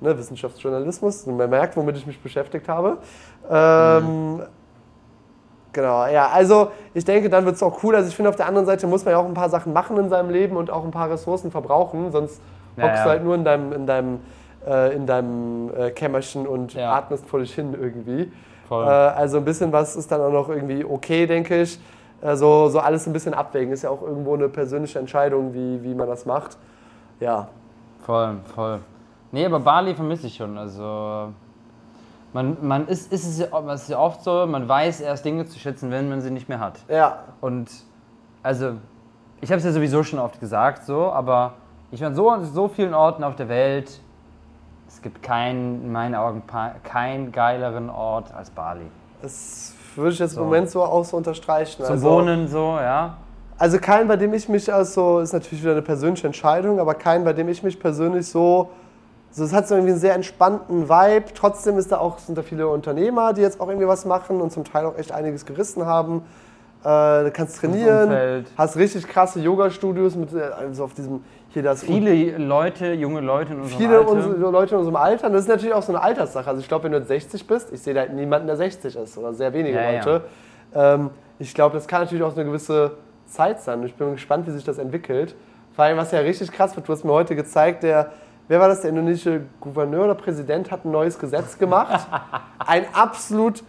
ne, 0.01 0.17
Wissenschaftsjournalismus. 0.17 1.23
Und 1.23 1.37
man 1.37 1.49
merkt, 1.49 1.77
womit 1.77 1.97
ich 1.97 2.05
mich 2.05 2.21
beschäftigt 2.21 2.67
habe. 2.67 2.97
Ähm, 3.49 4.41
Genau, 5.77 6.07
ja, 6.07 6.29
also 6.29 6.71
ich 6.95 7.05
denke, 7.05 7.29
dann 7.29 7.45
wird 7.45 7.53
es 7.53 7.61
auch 7.61 7.83
cool. 7.83 7.95
Also 7.95 8.09
ich 8.09 8.15
finde, 8.15 8.29
auf 8.29 8.35
der 8.35 8.47
anderen 8.47 8.65
Seite 8.65 8.87
muss 8.87 9.05
man 9.05 9.11
ja 9.11 9.19
auch 9.19 9.25
ein 9.27 9.35
paar 9.35 9.49
Sachen 9.51 9.73
machen 9.73 9.95
in 9.97 10.09
seinem 10.09 10.31
Leben 10.31 10.57
und 10.57 10.71
auch 10.71 10.83
ein 10.83 10.89
paar 10.89 11.11
Ressourcen 11.11 11.51
verbrauchen, 11.51 12.11
sonst 12.11 12.41
Ja, 12.77 12.83
hockst 12.83 13.05
du 13.05 13.09
halt 13.11 13.23
nur 13.23 13.35
in 13.35 13.43
deinem, 13.43 13.71
in 13.73 13.85
deinem, 13.85 14.19
äh, 14.67 14.95
in 14.95 15.05
deinem 15.05 15.69
äh, 15.77 15.91
Kämmerchen 15.91 16.47
und 16.47 16.73
Ja. 16.73 16.93
atmest 16.95 17.27
vor 17.27 17.41
dich 17.41 17.53
hin 17.53 17.77
irgendwie. 17.79 18.31
Voll. 18.67 18.87
Äh, 18.87 18.89
also 18.89 19.37
ein 19.37 19.45
bisschen 19.45 19.71
was 19.71 19.95
ist 19.95 20.11
dann 20.11 20.19
auch 20.19 20.31
noch 20.31 20.49
irgendwie 20.49 20.83
okay, 20.83 21.27
denke 21.27 21.61
ich. 21.61 21.79
Äh, 22.21 22.35
so, 22.35 22.69
so 22.69 22.79
alles 22.79 23.05
ein 23.05 23.13
bisschen 23.13 23.35
abwägen. 23.35 23.71
Ist 23.71 23.83
ja 23.83 23.91
auch 23.91 24.01
irgendwo 24.01 24.33
eine 24.33 24.49
persönliche 24.49 24.97
Entscheidung, 24.97 25.53
wie, 25.53 25.83
wie 25.83 25.93
man 25.93 26.07
das 26.07 26.25
macht. 26.25 26.57
Ja, 27.19 27.49
Voll, 28.03 28.37
voll. 28.55 28.79
Nee, 29.31 29.45
aber 29.45 29.59
Bali 29.59 29.93
vermisse 29.93 30.25
ich 30.25 30.37
schon. 30.37 30.57
Also 30.57 31.33
man, 32.37 32.57
man 32.61 32.87
ist, 32.87 33.11
ist 33.11 33.25
es, 33.25 33.39
ja, 33.39 33.47
es 33.73 33.83
ist 33.83 33.89
ja 33.89 33.97
oft 33.97 34.23
so, 34.23 34.45
man 34.45 34.69
weiß 34.69 35.01
erst 35.01 35.25
Dinge 35.25 35.47
zu 35.47 35.57
schätzen, 35.57 35.89
wenn 35.89 36.07
man 36.07 36.21
sie 36.21 36.29
nicht 36.29 36.47
mehr 36.47 36.59
hat. 36.59 36.79
ja, 36.87 37.23
Und 37.41 37.67
also, 38.43 38.73
ich 39.41 39.49
habe 39.49 39.57
es 39.57 39.65
ja 39.65 39.71
sowieso 39.71 40.03
schon 40.03 40.19
oft 40.19 40.39
gesagt, 40.39 40.83
so, 40.85 41.11
aber 41.11 41.53
ich 41.89 41.99
war 42.01 42.13
so 42.13 42.29
an 42.29 42.45
so 42.45 42.67
vielen 42.67 42.93
Orten 42.93 43.23
auf 43.23 43.35
der 43.35 43.49
Welt. 43.49 44.01
Es 44.87 45.01
gibt 45.01 45.23
keinen, 45.23 45.85
in 45.85 45.91
meinen 45.91 46.13
Augen, 46.13 46.43
keinen 46.83 47.31
geileren 47.31 47.89
Ort 47.89 48.31
als 48.33 48.51
Bali. 48.51 48.85
das 49.21 49.73
würde 49.95 50.11
ich 50.11 50.19
jetzt 50.19 50.33
So. 50.33 50.41
im 50.41 50.45
Moment 50.45 50.69
so 50.69 50.83
auch 50.83 51.05
so 51.05 51.17
unterstreichen. 51.17 51.83
Zum 51.83 51.93
also, 51.93 52.11
Wohnen 52.11 52.47
so, 52.47 52.77
ja. 52.79 53.17
Also 53.57 53.79
kein, 53.79 54.07
bei 54.07 54.15
dem 54.15 54.31
ich 54.35 54.47
mich 54.47 54.71
also, 54.71 55.21
ist 55.21 55.33
natürlich 55.33 55.63
wieder 55.63 55.71
eine 55.71 55.81
persönliche 55.81 56.27
Entscheidung, 56.27 56.79
aber 56.79 56.93
kein, 56.93 57.23
bei 57.23 57.33
dem 57.33 57.49
ich 57.49 57.63
mich 57.63 57.79
persönlich 57.79 58.27
so, 58.27 58.69
so 59.37 59.43
es 59.43 59.53
hat 59.53 59.67
so 59.67 59.75
irgendwie 59.75 59.91
einen 59.91 59.99
sehr 59.99 60.15
entspannten 60.15 60.89
Vibe. 60.89 61.25
Trotzdem 61.35 61.77
ist 61.77 61.91
da 61.91 61.99
auch, 61.99 62.17
sind 62.17 62.37
da 62.37 62.41
viele 62.41 62.67
Unternehmer, 62.67 63.33
die 63.33 63.41
jetzt 63.41 63.61
auch 63.61 63.67
irgendwie 63.67 63.87
was 63.87 64.03
machen 64.03 64.41
und 64.41 64.51
zum 64.51 64.63
Teil 64.63 64.85
auch 64.85 64.97
echt 64.97 65.11
einiges 65.11 65.45
gerissen 65.45 65.85
haben. 65.85 66.23
Äh, 66.83 66.87
du 67.25 67.31
kannst 67.31 67.59
trainieren, 67.59 68.45
hast 68.57 68.77
richtig 68.77 69.07
krasse 69.07 69.39
Yoga-Studios 69.39 70.15
mit, 70.15 70.33
äh, 70.33 70.41
also 70.41 70.85
auf 70.85 70.93
diesem, 70.95 71.23
hier 71.49 71.61
das 71.61 71.83
Viele 71.83 72.37
Leute, 72.37 72.93
junge 72.93 73.19
Leute 73.19 73.53
in 73.53 73.61
unserem 73.61 73.79
viele 73.79 73.97
Alter. 73.99 74.09
unsere 74.11 74.51
Leute 74.51 74.73
in 74.73 74.79
unserem 74.79 74.95
Alter. 74.95 75.27
Und 75.27 75.33
das 75.33 75.43
ist 75.43 75.49
natürlich 75.49 75.73
auch 75.75 75.83
so 75.83 75.91
eine 75.91 76.01
Alterssache. 76.01 76.49
Also 76.49 76.61
ich 76.61 76.67
glaube, 76.67 76.85
wenn 76.85 76.93
du 76.93 76.97
jetzt 76.97 77.07
60 77.07 77.45
bist, 77.45 77.71
ich 77.71 77.81
sehe 77.81 77.93
da 77.93 78.05
niemanden, 78.07 78.47
der 78.47 78.57
60 78.57 78.95
ist 78.95 79.17
oder 79.17 79.33
sehr 79.33 79.53
wenige 79.53 79.75
Ja, 79.75 79.91
ja. 79.91 79.97
Leute. 79.97 80.21
Ähm, 80.73 81.09
ich 81.37 81.53
glaube, 81.53 81.75
das 81.75 81.87
kann 81.87 82.01
natürlich 82.01 82.23
auch 82.23 82.31
so 82.31 82.39
eine 82.39 82.49
gewisse 82.49 82.91
Zeit 83.27 83.61
sein. 83.61 83.83
Ich 83.83 83.93
bin 83.93 84.13
gespannt, 84.13 84.47
wie 84.47 84.51
sich 84.51 84.63
das 84.63 84.79
entwickelt. 84.79 85.35
Vor 85.75 85.85
allem, 85.85 85.97
was 85.97 86.11
ja 86.11 86.19
richtig 86.19 86.51
krass 86.51 86.75
wird, 86.75 86.87
du 86.87 86.93
hast 86.93 87.03
mir 87.03 87.11
heute 87.11 87.35
gezeigt, 87.35 87.83
der, 87.83 88.11
wer 88.47 88.59
war 88.59 88.67
das, 88.67 88.81
der 88.81 88.89
indonesische 88.89 89.41
Gouverneur 89.59 90.05
oder 90.05 90.15
Präsident 90.15 90.71
hat 90.71 90.85
ein 90.85 90.91
neues 90.91 91.17
Gesetz 91.17 91.57
gemacht. 91.57 92.07
ein 92.59 92.85
absolut 92.93 93.63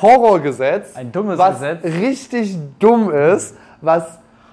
Horrorgesetz. 0.00 0.96
Ein 0.96 1.12
dummes 1.12 1.38
was 1.38 1.54
Gesetz. 1.54 1.84
richtig 1.84 2.58
dumm 2.78 3.12
ist, 3.12 3.56
was 3.80 4.04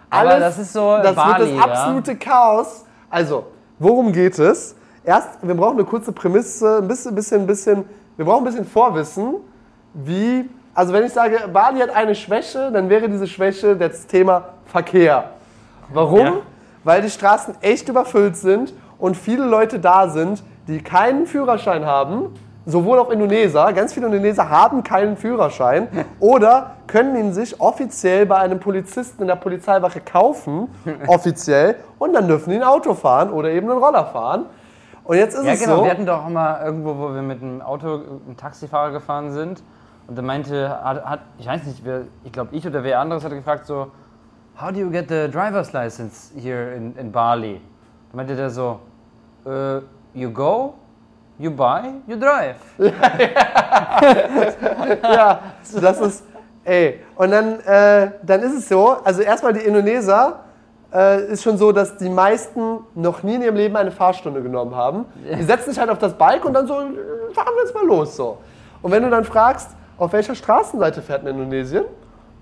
Aber 0.10 0.30
alles, 0.32 0.40
das 0.40 0.60
ist 0.60 0.74
so 0.74 0.98
das 1.02 1.16
Bali, 1.16 1.40
wird 1.46 1.58
ja. 1.58 1.68
das 1.68 1.80
absolute 1.80 2.16
Chaos. 2.18 2.86
Also, 3.10 3.46
worum 3.78 4.12
geht 4.12 4.38
es? 4.38 4.76
Erst, 5.04 5.30
wir 5.42 5.56
brauchen 5.56 5.78
eine 5.78 5.86
kurze 5.86 6.12
Prämisse, 6.12 6.80
ein 6.80 6.88
bisschen, 6.88 7.16
bisschen, 7.16 7.48
bisschen, 7.48 7.86
wir 8.18 8.26
brauchen 8.26 8.44
ein 8.44 8.52
bisschen 8.52 8.66
Vorwissen, 8.66 9.36
wie, 9.94 10.50
also 10.76 10.94
wenn 10.94 11.06
ich 11.06 11.14
sage, 11.14 11.48
Bali 11.52 11.80
hat 11.80 11.90
eine 11.90 12.14
Schwäche, 12.14 12.72
dann 12.72 12.90
wäre 12.90 13.10
diese 13.10 13.26
Schwäche 13.26 13.76
das 13.76 14.06
Thema 14.06 14.50
Verkehr. 14.66 15.32
Warum? 15.94 16.20
Ja. 16.20 16.34
Weil 16.84 17.02
die 17.02 17.10
Straßen 17.10 17.56
echt 17.62 17.90
überfüllt 17.90 18.36
sind 18.36 18.74
und 19.00 19.18
viele 19.18 19.46
Leute 19.46 19.80
da 19.80 20.10
sind, 20.10 20.44
die 20.68 20.84
keinen 20.84 21.26
Führerschein 21.26 21.86
haben, 21.86 22.34
sowohl 22.66 23.00
auch 23.00 23.10
Indoneser, 23.10 23.74
ganz 23.74 23.94
viele 23.94 24.06
Indoneser 24.08 24.50
haben 24.50 24.84
keinen 24.84 25.18
Führerschein 25.18 25.88
oder 26.20 26.76
können 26.86 27.16
ihn 27.16 27.34
sich 27.34 27.60
offiziell 27.60 28.26
bei 28.26 28.38
einem 28.38 28.60
Polizisten 28.60 29.24
in 29.24 29.28
der 29.28 29.36
Polizeiwache 29.36 30.02
kaufen, 30.02 30.68
offiziell, 31.08 31.76
und 31.98 32.14
dann 32.14 32.28
dürfen 32.28 32.52
die 32.52 32.58
ein 32.58 32.64
Auto 32.64 32.94
fahren 32.94 33.32
oder 33.32 33.50
eben 33.50 33.70
einen 33.70 33.82
Roller 33.82 34.06
fahren. 34.06 34.46
Und 35.04 35.18
jetzt 35.18 35.36
ist 35.36 35.44
Ja, 35.46 35.54
es 35.54 35.60
genau. 35.60 35.78
so, 35.78 35.84
Wir 35.86 35.92
hatten 35.92 36.06
doch 36.06 36.24
auch 36.24 36.30
mal 36.30 36.64
irgendwo, 36.64 36.96
wo 36.96 37.14
wir 37.14 37.24
mit 37.24 37.42
einem 37.42 37.62
Auto, 37.64 37.96
einem 37.96 38.38
Taxifahrer 38.38 38.92
gefahren 38.92 39.32
sind. 39.32 39.64
Und 40.08 40.16
der 40.16 40.24
meinte, 40.24 40.70
hat, 40.84 41.04
hat, 41.04 41.20
ich 41.40 41.48
weiß 41.48 41.64
nicht, 41.64 41.84
wer, 41.84 42.02
ich 42.24 42.32
glaube 42.32 42.56
ich 42.56 42.68
oder 42.68 42.84
wer 42.84 43.00
anderes 43.00 43.24
hat 43.24 43.32
gefragt 43.32 43.66
so, 43.66 43.88
how 44.62 44.72
do 44.72 44.80
you 44.80 44.92
get 44.92 45.08
the 45.10 45.28
driver's 45.28 45.74
license 45.74 46.32
here 46.40 46.76
in, 46.76 46.96
in 46.96 47.12
Bali? 47.12 47.60
Da 48.12 48.18
meinte 48.18 48.36
der 48.36 48.50
so, 48.50 48.80
äh, 49.50 49.82
you 50.14 50.30
go, 50.32 50.76
you 51.38 51.52
buy, 51.52 51.94
you 52.08 52.16
drive. 52.18 52.58
ja, 55.04 55.40
das 55.82 56.02
ist, 56.02 56.24
ey. 56.64 57.00
Und 57.16 57.32
dann, 57.32 57.60
äh, 57.62 58.12
dann 58.24 58.42
ist 58.42 58.58
es 58.58 58.70
so, 58.70 58.98
also 59.04 59.22
erstmal 59.22 59.54
die 59.54 59.62
Indoneser 59.62 60.40
äh, 60.94 61.32
ist 61.32 61.44
schon 61.44 61.58
so, 61.58 61.72
dass 61.72 61.98
die 61.98 62.10
meisten 62.10 62.80
noch 62.96 63.24
nie 63.24 63.36
in 63.36 63.42
ihrem 63.42 63.56
Leben 63.56 63.76
eine 63.76 63.92
Fahrstunde 63.92 64.42
genommen 64.42 64.76
haben. 64.76 65.06
Die 65.38 65.44
setzen 65.44 65.72
sich 65.72 65.80
halt 65.80 65.90
auf 65.90 66.00
das 66.00 66.14
Bike 66.14 66.46
und 66.46 66.54
dann 66.54 66.68
so, 66.68 66.80
äh, 66.80 67.34
fahren 67.34 67.54
wir 67.56 67.64
jetzt 67.64 67.74
mal 67.74 67.86
los 67.86 68.16
so. 68.16 68.38
Und 68.82 68.92
wenn 68.92 69.04
du 69.04 69.10
dann 69.10 69.26
fragst, 69.26 69.72
auf 69.98 70.14
welcher 70.14 70.36
Straßenseite 70.36 71.02
fährt 71.02 71.24
in 71.24 71.30
Indonesien? 71.30 71.84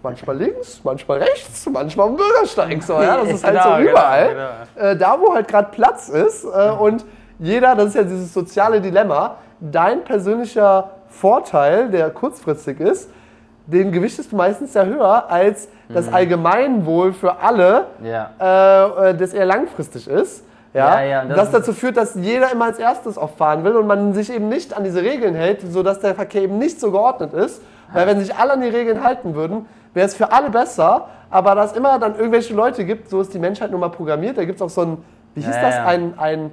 Manchmal 0.04 0.38
links, 0.38 0.82
manchmal 0.84 1.20
rechts, 1.20 1.68
manchmal 1.72 2.08
am 2.08 2.16
Bürgersteig. 2.16 2.82
So, 2.84 2.94
ja? 3.02 3.18
Das 3.18 3.30
ist 3.34 3.44
halt 3.44 3.58
so 3.62 3.70
Genau, 3.70 3.78
genau, 3.78 3.90
überall. 3.92 4.30
genau. 4.76 4.90
Äh, 4.90 4.96
da, 4.96 5.18
wo 5.20 5.34
halt 5.34 5.48
gerade 5.48 5.70
Platz 5.72 6.10
ist 6.10 6.44
äh, 6.46 6.70
und 6.72 7.04
jeder, 7.40 7.76
das 7.76 7.88
ist 7.88 7.96
ja 7.96 8.04
dieses 8.04 8.34
soziale 8.34 8.80
Dilemma, 8.82 9.36
dein 9.60 10.04
persönlicher 10.04 10.92
Vorteil, 11.10 11.90
der 11.90 12.10
kurzfristig 12.12 12.80
ist, 12.80 13.10
den 13.66 13.92
gewichtest 13.92 14.32
du 14.32 14.36
meistens 14.36 14.74
ja 14.76 14.86
höher 14.86 15.30
als 15.30 15.68
das 15.90 16.12
Allgemeinwohl 16.12 17.14
für 17.14 17.40
alle, 17.40 17.88
Ja. 18.04 18.32
äh, 18.40 19.10
äh, 19.10 19.16
das 19.16 19.34
eher 19.34 19.46
langfristig 19.46 20.08
ist. 20.08 20.44
Ja, 20.74 21.02
Ja, 21.02 21.06
ja, 21.06 21.26
das, 21.26 21.38
das 21.38 21.52
dazu 21.52 21.74
führt, 21.74 21.98
dass 21.98 22.16
jeder 22.16 22.52
immer 22.52 22.66
als 22.66 22.78
erstes 22.80 23.18
auffahren 23.18 23.64
will 23.64 23.76
und 23.76 23.88
man 23.88 24.14
sich 24.14 24.32
eben 24.34 24.48
nicht 24.50 24.76
an 24.76 24.84
diese 24.84 25.02
Regeln 25.02 25.34
hält, 25.34 25.62
sodass 25.72 26.00
der 26.00 26.14
Verkehr 26.14 26.44
eben 26.44 26.58
nicht 26.60 26.80
so 26.80 26.92
geordnet 26.92 27.34
ist. 27.34 27.62
Weil 27.94 28.06
wenn 28.06 28.20
sich 28.20 28.36
alle 28.36 28.54
an 28.54 28.62
die 28.62 28.68
Regeln 28.68 29.02
halten 29.04 29.34
würden, 29.34 29.66
wäre 29.98 30.08
es 30.08 30.16
für 30.16 30.32
alle 30.32 30.50
besser. 30.50 31.08
Aber 31.30 31.56
da 31.56 31.66
es 31.66 31.74
immer 31.74 32.00
dann 32.00 32.16
irgendwelche 32.16 32.54
Leute 32.54 32.86
gibt, 32.86 33.10
so 33.10 33.20
ist 33.20 33.34
die 33.34 33.40
Menschheit 33.40 33.72
nun 33.72 33.82
mal 33.82 33.90
programmiert. 33.90 34.38
Da 34.38 34.46
gibt 34.46 34.56
es 34.56 34.62
auch 34.62 34.70
so 34.70 34.82
ein, 34.82 34.98
wie 35.36 35.42
hieß 35.42 35.56
Ja, 35.56 35.62
das, 35.62 35.76
ja. 35.76 35.86
ein, 35.86 36.14
ein 36.18 36.52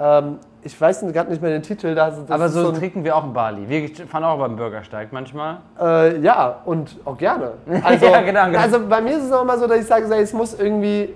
ähm, 0.00 0.38
ich 0.62 0.78
weiß 0.80 1.00
gerade 1.12 1.30
nicht 1.30 1.40
mehr 1.40 1.52
den 1.52 1.62
Titel. 1.62 1.94
Da, 1.94 2.10
das 2.10 2.28
Aber 2.28 2.46
ist 2.46 2.54
so, 2.54 2.68
ein, 2.70 2.74
trinken 2.74 3.04
wir 3.04 3.14
auch 3.14 3.22
in 3.24 3.32
Bali. 3.32 3.68
Wir 3.68 3.88
fahren 4.08 4.24
auch 4.24 4.38
beim 4.38 4.56
Bürgersteig 4.56 5.12
manchmal. 5.12 5.58
Äh, 5.80 6.18
ja, 6.18 6.56
und 6.64 6.96
auch 7.04 7.16
gerne. 7.16 7.52
Also, 7.84 8.06
Ja, 8.06 8.20
genau, 8.22 8.46
genau. 8.46 8.58
also 8.58 8.80
bei 8.88 9.00
mir 9.00 9.16
ist 9.16 9.24
es 9.24 9.32
auch 9.32 9.42
immer 9.42 9.56
so, 9.58 9.68
dass 9.68 9.78
ich 9.78 9.86
sage, 9.86 10.12
es 10.12 10.32
muss 10.32 10.58
irgendwie, 10.58 11.14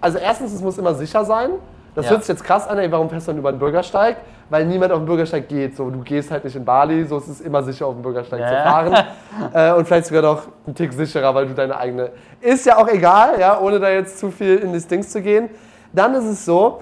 also 0.00 0.18
erstens, 0.18 0.52
es 0.52 0.60
muss 0.60 0.76
immer 0.76 0.94
sicher 0.94 1.24
sein. 1.24 1.52
Das 1.94 2.06
Ja. 2.06 2.12
hört 2.12 2.22
sich 2.22 2.28
jetzt 2.28 2.44
krass 2.44 2.66
an, 2.66 2.78
ey, 2.78 2.90
warum 2.90 3.10
fährst 3.10 3.28
du 3.28 3.32
dann 3.32 3.38
über 3.38 3.52
den 3.52 3.58
Bürgersteig? 3.58 4.16
Weil 4.48 4.64
niemand 4.66 4.92
auf 4.92 4.98
den 5.00 5.06
Bürgersteig 5.06 5.48
geht. 5.48 5.76
So, 5.76 5.90
du 5.90 6.00
gehst 6.00 6.30
halt 6.30 6.44
nicht 6.44 6.56
in 6.56 6.64
Bali, 6.64 7.04
so 7.04 7.16
es 7.18 7.28
ist 7.28 7.40
immer 7.40 7.62
sicher, 7.62 7.86
auf 7.86 7.94
den 7.94 8.02
Bürgersteig 8.02 8.40
Ja. 8.40 8.48
zu 8.48 8.54
fahren. 8.54 9.06
äh, 9.54 9.72
und 9.72 9.86
vielleicht 9.86 10.06
sogar 10.06 10.22
noch 10.22 10.42
ein 10.66 10.74
Tick 10.74 10.92
sicherer, 10.92 11.34
weil 11.34 11.46
du 11.46 11.54
deine 11.54 11.76
eigene. 11.76 12.10
Ist 12.40 12.64
ja 12.66 12.78
auch 12.78 12.88
egal, 12.88 13.38
ja, 13.40 13.58
ohne 13.60 13.78
da 13.78 13.90
jetzt 13.90 14.18
zu 14.18 14.30
viel 14.30 14.56
in 14.56 14.72
das 14.72 14.86
Ding 14.86 15.02
zu 15.02 15.20
gehen. 15.20 15.50
Dann 15.92 16.14
ist 16.14 16.24
es 16.24 16.44
so, 16.46 16.80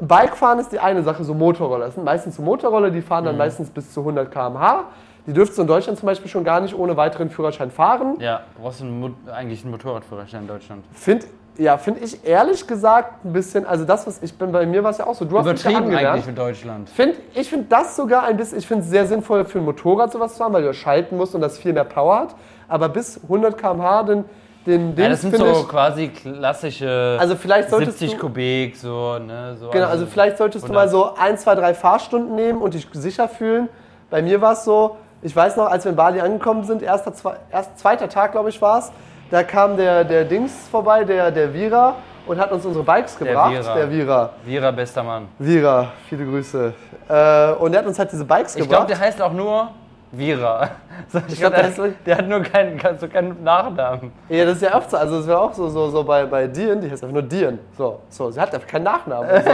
Bikefahren 0.00 0.58
ist 0.60 0.70
die 0.72 0.78
eine 0.78 1.02
Sache, 1.02 1.24
so 1.24 1.34
Motorroller. 1.34 1.86
Das 1.86 1.94
sind 1.96 2.04
meistens 2.04 2.36
so 2.36 2.42
Motorroller, 2.42 2.90
die 2.90 3.02
fahren 3.02 3.24
dann 3.24 3.34
Mhm. 3.34 3.38
meistens 3.38 3.68
bis 3.70 3.92
zu 3.92 4.04
100 4.04 4.30
km/h. 4.30 4.84
Die 5.26 5.32
dürftest 5.34 5.58
du 5.58 5.62
in 5.62 5.68
Deutschland 5.68 5.98
zum 5.98 6.06
Beispiel 6.06 6.30
schon 6.30 6.44
gar 6.44 6.60
nicht 6.60 6.74
ohne 6.78 6.96
weiteren 6.96 7.28
Führerschein 7.28 7.70
fahren. 7.70 8.14
Ja, 8.18 8.40
brauchst 8.60 8.80
du 8.80 8.84
einen 8.84 9.14
eigentlich 9.30 9.62
einen 9.62 9.72
Motorradführerschein 9.72 10.42
in 10.42 10.48
Deutschland. 10.48 10.84
Finde 10.92 11.26
Ja, 11.58 11.76
finde 11.76 12.00
ich 12.04 12.24
ehrlich 12.24 12.64
gesagt 12.68 13.24
ein 13.24 13.32
bisschen, 13.32 13.66
also 13.66 13.84
das, 13.84 14.06
was 14.06 14.22
ich 14.22 14.32
bin, 14.32 14.52
bei 14.52 14.64
mir 14.64 14.84
war 14.84 14.92
es 14.92 14.98
ja 14.98 15.06
auch 15.08 15.14
so. 15.16 15.24
Du 15.24 15.36
hast 15.36 15.44
mich 15.44 15.64
ja 15.64 15.70
Übertrieben 15.70 15.96
eigentlich 15.96 16.24
für 16.24 16.32
Deutschland. 16.32 16.88
Find, 16.88 17.16
ich 17.34 17.50
finde 17.50 17.66
das 17.68 17.96
sogar 17.96 18.22
ein 18.22 18.36
bisschen, 18.36 18.58
ich 18.58 18.66
finde 18.66 18.84
es 18.84 18.90
sehr 18.90 19.06
sinnvoll 19.06 19.44
für 19.44 19.58
ein 19.58 19.64
Motorrad 19.64 20.12
sowas 20.12 20.36
zu 20.36 20.44
haben, 20.44 20.54
weil 20.54 20.62
du 20.62 20.72
schalten 20.72 21.16
musst 21.16 21.34
und 21.34 21.40
das 21.40 21.58
viel 21.58 21.72
mehr 21.72 21.82
Power 21.82 22.20
hat. 22.20 22.36
Aber 22.68 22.88
bis 22.88 23.20
100 23.24 23.58
km/h 23.58 24.02
den, 24.04 24.24
den 24.66 24.96
Ja, 24.96 25.08
das 25.08 25.22
sind 25.22 25.36
so 25.36 25.46
ich, 25.46 25.68
quasi 25.68 26.08
klassische 26.08 27.16
Also 27.18 27.34
vielleicht 27.34 27.70
solltest 27.70 27.98
70 27.98 28.18
du- 28.20 28.26
Kubik, 28.26 28.76
so, 28.76 29.18
ne? 29.18 29.56
So 29.58 29.70
Genau, 29.70 29.88
also 29.88 30.06
vielleicht 30.06 30.38
solltest 30.38 30.68
du 30.68 30.72
mal 30.72 30.88
so 30.88 31.16
ein, 31.16 31.38
zwei, 31.38 31.56
drei 31.56 31.74
Fahrstunden 31.74 32.36
nehmen 32.36 32.62
und 32.62 32.74
dich 32.74 32.86
sicher 32.92 33.28
fühlen. 33.28 33.68
Bei 34.10 34.22
mir 34.22 34.40
war 34.40 34.52
es 34.52 34.64
so, 34.64 34.96
ich 35.22 35.34
weiß 35.34 35.56
noch, 35.56 35.66
als 35.66 35.84
wir 35.84 35.90
in 35.90 35.96
Bali 35.96 36.20
angekommen 36.20 36.62
sind, 36.62 36.82
erster, 36.82 37.12
zwei, 37.14 37.34
erst 37.50 37.80
zweiter 37.80 38.08
Tag, 38.08 38.30
glaube 38.30 38.48
ich, 38.50 38.62
war 38.62 38.78
es, 38.78 38.92
da 39.30 39.42
kam 39.42 39.76
der, 39.76 40.04
der 40.04 40.24
Dings 40.24 40.68
vorbei, 40.70 41.04
der, 41.04 41.30
der 41.30 41.52
Vira, 41.52 41.96
und 42.26 42.38
hat 42.38 42.52
uns 42.52 42.64
unsere 42.64 42.84
Bikes 42.84 43.18
gebracht. 43.18 43.52
Vira. 43.52 43.74
Der 43.74 43.90
Vira. 43.90 44.30
Vira, 44.44 44.70
bester 44.70 45.02
Mann. 45.02 45.28
Vira, 45.38 45.92
viele 46.08 46.26
Grüße. 46.26 46.74
Äh, 47.08 47.52
und 47.52 47.72
der 47.72 47.80
hat 47.80 47.86
uns 47.86 47.98
halt 47.98 48.12
diese 48.12 48.24
Bikes 48.24 48.54
Ich 48.54 48.68
glaube, 48.68 48.86
gebracht. 48.86 48.90
der 48.90 48.98
heißt 49.00 49.22
auch 49.22 49.32
nur 49.32 49.68
Vira. 50.12 50.70
So, 51.10 51.18
ich 51.28 51.38
glaub, 51.38 51.54
glaube, 51.54 51.70
der 51.72 51.84
der, 51.84 51.94
der 52.04 52.18
hat 52.18 52.28
nur 52.28 52.40
keinen, 52.42 52.98
so 52.98 53.06
keinen 53.06 53.42
Nachnamen. 53.44 54.10
ja, 54.28 54.44
das 54.44 54.56
ist 54.56 54.62
ja 54.62 54.74
oft 54.76 54.90
so. 54.90 54.96
Also, 54.96 55.18
das 55.18 55.28
wäre 55.28 55.40
auch 55.40 55.54
so, 55.54 55.68
so, 55.68 55.88
so 55.90 56.02
bei, 56.02 56.26
bei 56.26 56.48
Dian, 56.48 56.80
die 56.80 56.90
heißt 56.90 57.04
einfach 57.04 57.14
nur 57.14 57.22
Dian. 57.22 57.60
So, 57.76 58.00
so, 58.08 58.30
sie 58.32 58.40
hat 58.40 58.52
einfach 58.52 58.66
keinen 58.66 58.82
Nachnamen. 58.82 59.30
So. 59.44 59.50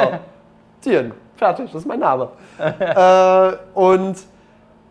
Dian, 0.91 1.13
fertig, 1.37 1.67
das 1.71 1.83
ist 1.83 1.87
mein 1.87 2.01
Name. 2.01 2.31
äh, 2.59 3.53
und 3.75 4.17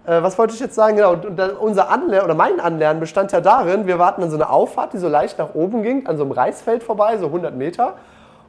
was 0.06 0.38
wollte 0.38 0.54
ich 0.54 0.60
jetzt 0.60 0.76
sagen? 0.76 0.98
Genau, 0.98 1.14
und 1.14 1.40
unser 1.60 1.90
Anlernen 1.90 2.26
oder 2.26 2.36
mein 2.36 2.60
Anlernen 2.60 3.00
bestand 3.00 3.32
ja 3.32 3.40
darin, 3.40 3.88
wir 3.88 4.00
warten 4.00 4.22
an 4.24 4.30
so 4.30 4.36
eine 4.36 4.50
Auffahrt, 4.50 4.94
die 4.94 4.98
so 4.98 5.08
leicht 5.08 5.40
nach 5.40 5.54
oben 5.54 5.82
ging, 5.82 6.08
an 6.08 6.18
so 6.18 6.24
einem 6.24 6.34
Reisfeld 6.34 6.84
vorbei, 6.84 7.18
so 7.18 7.28
100 7.28 7.56
Meter. 7.56 7.94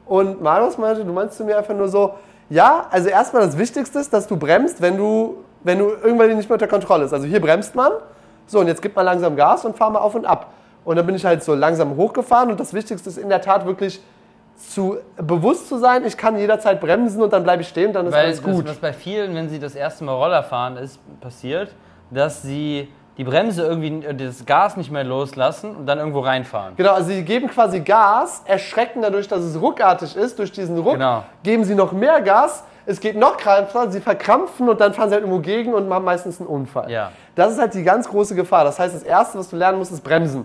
Und 0.07 0.43
Marius 0.43 0.79
meinte, 0.79 1.05
du 1.05 1.13
meinst 1.13 1.37
zu 1.37 1.45
mir 1.45 1.57
einfach 1.57 1.75
nur 1.75 1.89
so, 1.89 2.15
ja, 2.51 2.87
also 2.91 3.09
erstmal 3.09 3.47
das 3.47 3.57
Wichtigste 3.57 4.01
ist, 4.01 4.13
dass 4.13 4.27
du 4.27 4.37
bremst, 4.37 4.83
wenn 4.83 4.97
du, 4.97 5.37
wenn 5.63 5.79
du 5.79 5.91
irgendwann 5.91 6.37
nicht 6.37 6.49
mehr 6.49 6.57
unter 6.57 6.67
Kontrolle 6.67 7.05
ist. 7.05 7.13
Also 7.13 7.27
hier 7.27 7.41
bremst 7.41 7.75
man, 7.75 7.93
so 8.47 8.61
und 8.61 8.67
jetzt 8.67 8.83
gibt 8.83 8.97
man 8.97 9.05
langsam 9.05 9.37
Gas 9.37 9.65
und 9.65 9.77
fahr 9.77 9.91
mal 9.91 10.01
auf 10.01 10.15
und 10.15 10.27
ab. 10.27 10.49
Und 10.85 10.97
dann 10.97 11.07
bin 11.07 11.15
ich 11.15 11.25
halt 11.25 11.43
so 11.43 11.55
langsam 11.55 11.97
hochgefahren 11.97 12.51
und 12.51 12.61
das 12.61 12.75
Wichtigste 12.75 13.09
ist 13.09 13.17
in 13.17 13.29
der 13.29 13.41
Tat 13.41 13.65
wirklich 13.65 14.03
zu 14.57 14.97
bewusst 15.17 15.69
zu 15.69 15.79
sein, 15.79 16.05
ich 16.05 16.17
kann 16.17 16.39
jederzeit 16.39 16.81
bremsen 16.81 17.23
und 17.23 17.33
dann 17.33 17.43
bleibe 17.43 17.63
ich 17.63 17.69
stehen, 17.69 17.93
dann 17.93 18.07
ist 18.07 18.13
Weil 18.13 18.27
alles 18.27 18.43
das, 18.43 18.51
gut. 18.55 18.69
was 18.69 18.77
bei 18.77 18.93
vielen, 18.93 19.35
wenn 19.35 19.49
sie 19.49 19.59
das 19.59 19.75
erste 19.75 20.05
Mal 20.05 20.13
Roller 20.13 20.43
fahren, 20.43 20.77
ist 20.77 20.99
passiert, 21.21 21.75
dass 22.11 22.43
sie 22.43 22.89
die 23.17 23.25
Bremse 23.25 23.63
irgendwie, 23.63 24.05
äh, 24.07 24.15
das 24.15 24.45
Gas 24.45 24.77
nicht 24.77 24.91
mehr 24.91 25.05
loslassen 25.05 25.77
und 25.77 25.87
dann 25.87 25.99
irgendwo 25.99 26.21
reinfahren. 26.21 26.75
Genau, 26.77 26.93
also 26.95 27.11
sie 27.11 27.23
geben 27.25 27.49
quasi 27.49 27.81
Gas, 27.81 28.43
erschrecken 28.45 29.03
dadurch, 29.03 29.29
dass 29.29 29.41
es 29.43 29.61
ruckartig 29.61 30.17
ist. 30.17 30.39
Durch 30.39 30.51
diesen 30.51 30.79
Ruck 30.79 30.95
Genau. 30.95 31.25
geben 31.43 31.65
sie 31.65 31.75
noch 31.75 31.93
mehr 31.93 32.21
Gas. 32.23 32.65
Es 32.87 33.01
geht 33.01 33.17
noch 33.17 33.37
krasser, 33.39 33.91
sie 33.91 34.01
verkrampfen 34.01 34.69
und 34.69 34.81
dann 34.81 34.93
fahren 34.93 35.09
sie 35.09 35.15
halt 35.15 35.25
irgendwo 35.25 35.41
gegen 35.41 35.73
und 35.73 35.89
machen 35.89 36.05
meistens 36.05 36.39
einen 36.41 36.49
Unfall. 36.49 36.91
Ja. 36.91 37.13
Das 37.35 37.53
ist 37.53 37.59
halt 37.59 37.73
die 37.75 37.83
ganz 37.83 38.09
große 38.09 38.35
Gefahr. 38.35 38.65
Das 38.65 38.79
heißt, 38.79 38.95
das 38.95 39.03
Erste, 39.05 39.39
was 39.39 39.49
du 39.49 39.57
lernen 39.57 39.79
musst, 39.79 39.93
ist 39.93 40.03
bremsen. 40.05 40.45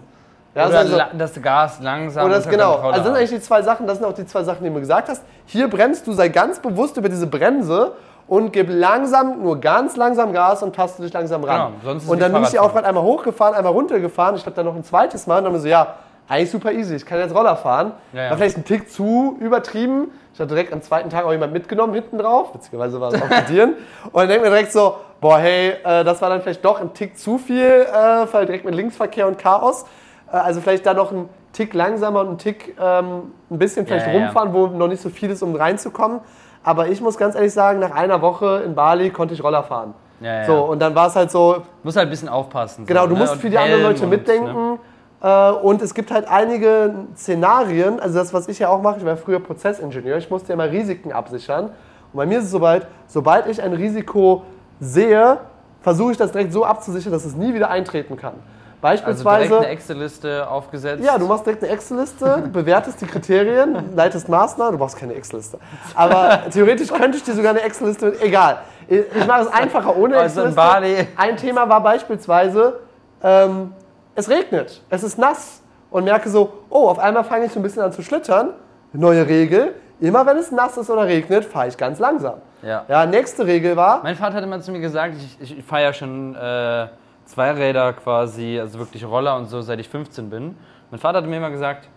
Ja, 0.56 0.68
Oder 0.68 0.80
also, 0.80 1.00
das 1.14 1.42
Gas 1.42 1.80
langsam 1.80 2.26
oder 2.26 2.36
das, 2.36 2.50
genau. 2.50 2.72
Kontrolle 2.72 2.94
Also 2.94 3.04
das 3.04 3.06
sind 3.08 3.16
eigentlich 3.18 3.40
die 3.40 3.46
zwei 3.46 3.62
Sachen, 3.62 3.86
das 3.86 3.98
sind 3.98 4.08
auch 4.08 4.14
die 4.14 4.26
zwei 4.26 4.44
Sachen, 4.44 4.64
die 4.64 4.70
du 4.70 4.74
mir 4.74 4.80
gesagt 4.80 5.08
hast. 5.08 5.24
Hier 5.46 5.70
bremst 5.70 6.08
du, 6.08 6.14
sei 6.14 6.30
ganz 6.30 6.60
bewusst 6.60 6.98
über 6.98 7.08
diese 7.08 7.28
Bremse 7.28 7.94
und 8.28 8.52
gib 8.52 8.68
langsam, 8.70 9.44
nur 9.44 9.60
ganz 9.60 9.96
langsam 9.96 10.34
Gas 10.34 10.64
und 10.64 10.76
taste 10.76 11.04
dich 11.04 11.14
langsam 11.14 11.44
ran. 11.44 11.74
Genau, 11.74 11.84
sonst 11.84 12.04
ist 12.04 12.10
und 12.10 12.22
dann 12.22 12.34
bin 12.34 12.44
ich 12.44 12.50
die. 12.50 12.60
Auffahrt 12.60 12.86
einmal 12.86 13.04
hochgefahren, 13.04 13.56
einmal 13.56 13.74
runtergefahren. 13.74 14.36
Ich 14.36 14.44
glaube 14.44 14.56
dann 14.56 14.66
noch 14.66 14.76
ein 14.76 14.84
zweites 14.84 15.28
Mal 15.28 15.38
und 15.38 15.44
dann 15.46 15.54
mir 15.54 15.60
so, 15.60 15.68
ja, 15.68 15.96
eigentlich 16.28 16.52
super 16.52 16.72
easy, 16.72 16.96
ich 16.96 17.06
kann 17.06 17.20
jetzt 17.20 17.34
Roller 17.34 17.56
fahren. 17.56 17.94
Ja, 18.14 18.24
ja. 18.24 18.30
War 18.30 18.38
vielleicht 18.38 18.58
ein 18.58 18.66
Tick 18.66 18.92
zu 18.92 19.36
übertrieben. 19.40 20.12
Ich 20.34 20.40
hatte 20.40 20.50
direkt 20.54 20.72
am 20.72 20.82
zweiten 20.82 21.10
Tag 21.10 21.26
auch 21.26 21.32
jemand 21.32 21.54
mitgenommen 21.54 21.94
hinten 21.94 22.18
drauf, 22.18 22.54
witzigerweise 22.54 23.02
war 23.02 23.14
es 23.14 23.22
auch 23.22 23.30
mit 23.30 23.50
dir. 23.50 23.64
Und 24.12 24.14
dann 24.14 24.30
denkt 24.30 24.44
mir 24.44 24.52
direkt 24.52 24.72
so, 24.72 24.96
boah, 25.20 25.40
hey, 25.40 25.74
äh, 25.84 26.04
das 26.04 26.22
war 26.22 26.30
dann 26.30 26.42
vielleicht 26.42 26.64
doch 26.64 26.80
ein 26.80 26.94
Tick 26.94 27.18
zu 27.18 27.38
viel, 27.38 27.86
äh, 27.92 28.46
direkt 28.46 28.64
mit 28.64 28.76
Linksverkehr 28.76 29.28
und 29.28 29.38
Chaos. 29.38 29.86
Äh, 30.32 30.38
also 30.38 30.62
vielleicht 30.62 30.86
da 30.86 30.94
noch 30.94 31.12
ein 31.12 31.30
Tick 31.54 31.74
langsamer 31.74 32.22
und 32.22 32.30
ein 32.32 32.38
Tick 32.38 32.76
ähm, 32.80 33.34
ein 33.50 33.58
bisschen 33.58 33.86
vielleicht 33.86 34.08
Ja, 34.08 34.14
ja, 34.14 34.26
rumfahren, 34.26 34.54
wo 34.54 34.68
noch 34.68 34.88
nicht 34.88 35.02
so 35.02 35.10
viel 35.10 35.30
ist, 35.30 35.42
um 35.42 35.56
reinzukommen. 35.56 36.20
Aber 36.64 36.88
ich 36.90 37.02
muss 37.02 37.18
ganz 37.18 37.36
ehrlich 37.36 37.54
sagen, 37.54 37.80
nach 37.80 37.92
einer 37.92 38.22
Woche 38.22 38.64
in 38.66 38.76
Bali 38.76 39.10
konnte 39.10 39.34
ich 39.34 39.44
Roller 39.44 39.64
fahren. 39.64 39.94
Ja, 40.20 40.42
ja. 40.42 40.46
So, 40.46 40.64
und 40.66 40.80
dann 40.80 40.94
war 40.94 41.08
es 41.08 41.16
halt 41.16 41.32
so, 41.32 41.64
Muss 41.84 41.96
halt 41.96 42.08
ein 42.08 42.10
bisschen 42.10 42.30
aufpassen. 42.30 42.86
Genau, 42.86 43.04
so, 43.04 43.08
du 43.08 43.14
ne? 43.14 43.20
musst 43.22 43.34
Und 43.34 43.42
für 43.42 43.50
die 43.50 43.58
anderen 43.58 43.84
Leute 43.84 44.04
und, 44.04 44.10
mitdenken. 44.10 44.72
Ne? 44.72 44.80
Äh, 45.22 45.52
und 45.52 45.82
es 45.82 45.94
gibt 45.94 46.12
halt 46.12 46.28
einige 46.30 46.94
Szenarien, 47.16 48.00
also 48.00 48.20
das, 48.20 48.34
was 48.34 48.48
ich 48.48 48.60
ja 48.60 48.70
auch 48.70 48.82
mache, 48.82 49.00
ich 49.00 49.06
war 49.06 49.18
früher 49.18 49.40
Prozessingenieur, 49.40 50.18
ich 50.18 50.30
musste 50.30 50.50
ja 50.50 50.54
immer 50.56 50.70
Risiken 50.70 51.12
absichern. 51.12 51.66
Und 51.66 52.18
bei 52.18 52.26
mir 52.26 52.40
ist 52.40 52.46
es 52.46 52.52
soweit, 52.52 52.88
sobald 53.08 53.48
ich 53.48 53.62
ein 53.62 53.74
Risiko 53.74 54.44
sehe, 54.80 55.38
versuche 55.82 56.12
ich 56.12 56.18
das 56.18 56.32
direkt 56.32 56.52
so 56.52 56.66
abzusichern, 56.66 57.12
dass 57.12 57.26
es 57.26 57.36
nie 57.36 57.54
wieder 57.54 57.70
eintreten 57.70 58.18
kann. 58.18 58.34
Also 58.82 59.04
Beispielsweise. 59.04 59.48
direkt 59.50 59.64
eine 59.66 59.74
Excel-Liste 59.74 60.50
aufgesetzt. 60.50 61.04
Ja, 61.04 61.18
du 61.18 61.28
machst 61.28 61.46
direkt 61.46 61.64
eine 61.64 61.74
Excel-Liste, 61.74 62.44
bewertest 62.54 63.02
die 63.02 63.06
Kriterien, 63.08 63.94
leitest 63.96 64.30
Maßnahmen. 64.30 64.74
Du 64.74 64.78
brauchst 64.80 64.98
keine 64.98 65.14
Excel-Liste. 65.16 65.60
Aber 65.96 66.44
theoretisch 66.52 66.88
könnte 66.90 67.18
ich 67.18 67.24
dir 67.24 67.34
sogar 67.34 67.52
eine 67.52 67.62
Excel-Liste. 67.62 68.16
Egal. 68.22 68.60
Ich 68.88 69.28
mache 69.28 69.42
es 69.42 69.48
einfacher 69.48 69.96
ohne 69.98 70.18
Also 70.18 70.46
Excel-Liste. 70.46 71.08
Ein 71.18 71.36
Thema 71.38 71.68
war 71.68 71.84
beispielsweise, 71.84 72.80
ähm, 73.22 73.74
es 74.16 74.30
regnet, 74.30 74.82
es 74.90 75.04
ist 75.04 75.18
nass 75.18 75.62
und 75.92 76.06
merke 76.06 76.30
so, 76.30 76.52
oh, 76.70 76.88
auf 76.88 77.00
einmal 77.00 77.24
fange 77.24 77.46
ich 77.46 77.52
so 77.52 77.60
ein 77.60 77.64
bisschen 77.64 77.82
an 77.82 77.92
zu 77.92 78.02
schlittern. 78.02 78.52
Neue 78.94 79.28
Regel, 79.28 79.76
immer 80.00 80.26
wenn 80.26 80.38
es 80.38 80.52
nass 80.52 80.78
ist 80.78 80.90
oder 80.90 81.06
regnet, 81.06 81.46
fahre 81.46 81.68
ich 81.68 81.78
ganz 81.78 82.00
langsam. 82.00 82.36
Ja. 82.62 82.86
Ja, 82.88 83.06
nächste 83.06 83.46
Regel 83.46 83.76
war, 83.76 84.02
Mein 84.04 84.16
Vater 84.16 84.36
hat 84.36 84.44
immer 84.44 84.60
zu 84.62 84.72
mir 84.72 84.80
gesagt, 84.80 85.16
ich, 85.40 85.58
ich 85.58 85.64
fahre 85.64 85.84
ja 85.84 85.94
schon 85.94 86.36
äh, 86.36 86.88
Zweiräder 87.34 87.94
quasi, 87.94 88.60
also 88.60 88.80
wirklich 88.80 89.06
Roller 89.06 89.36
und 89.38 89.46
so, 89.46 89.62
seit 89.62 89.80
ich 89.80 89.88
15 89.88 90.30
bin. 90.32 90.58
Mein 90.90 91.00
Vater 91.00 91.20
hat 91.20 91.26
mir 91.28 91.38
immer 91.38 91.52
gesagt, 91.52 91.88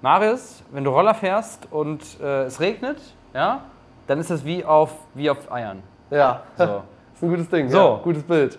Marius, 0.00 0.62
wenn 0.72 0.82
du 0.82 0.90
Roller 0.90 1.12
fährst 1.14 1.68
und 1.70 2.00
äh, 2.22 2.44
es 2.44 2.58
regnet, 2.58 2.98
ja, 3.34 3.60
dann 4.06 4.18
ist 4.18 4.30
das 4.30 4.44
wie 4.46 4.64
auf, 4.64 4.92
wie 5.12 5.28
auf 5.28 5.52
Eiern. 5.52 5.82
ja, 6.10 6.40
So. 6.56 6.64
ist 7.14 7.22
ein 7.22 7.28
gutes 7.28 7.50
Ding, 7.50 7.68
So. 7.68 7.76
ja, 7.78 8.00
gutes 8.02 8.22
Bild. 8.22 8.58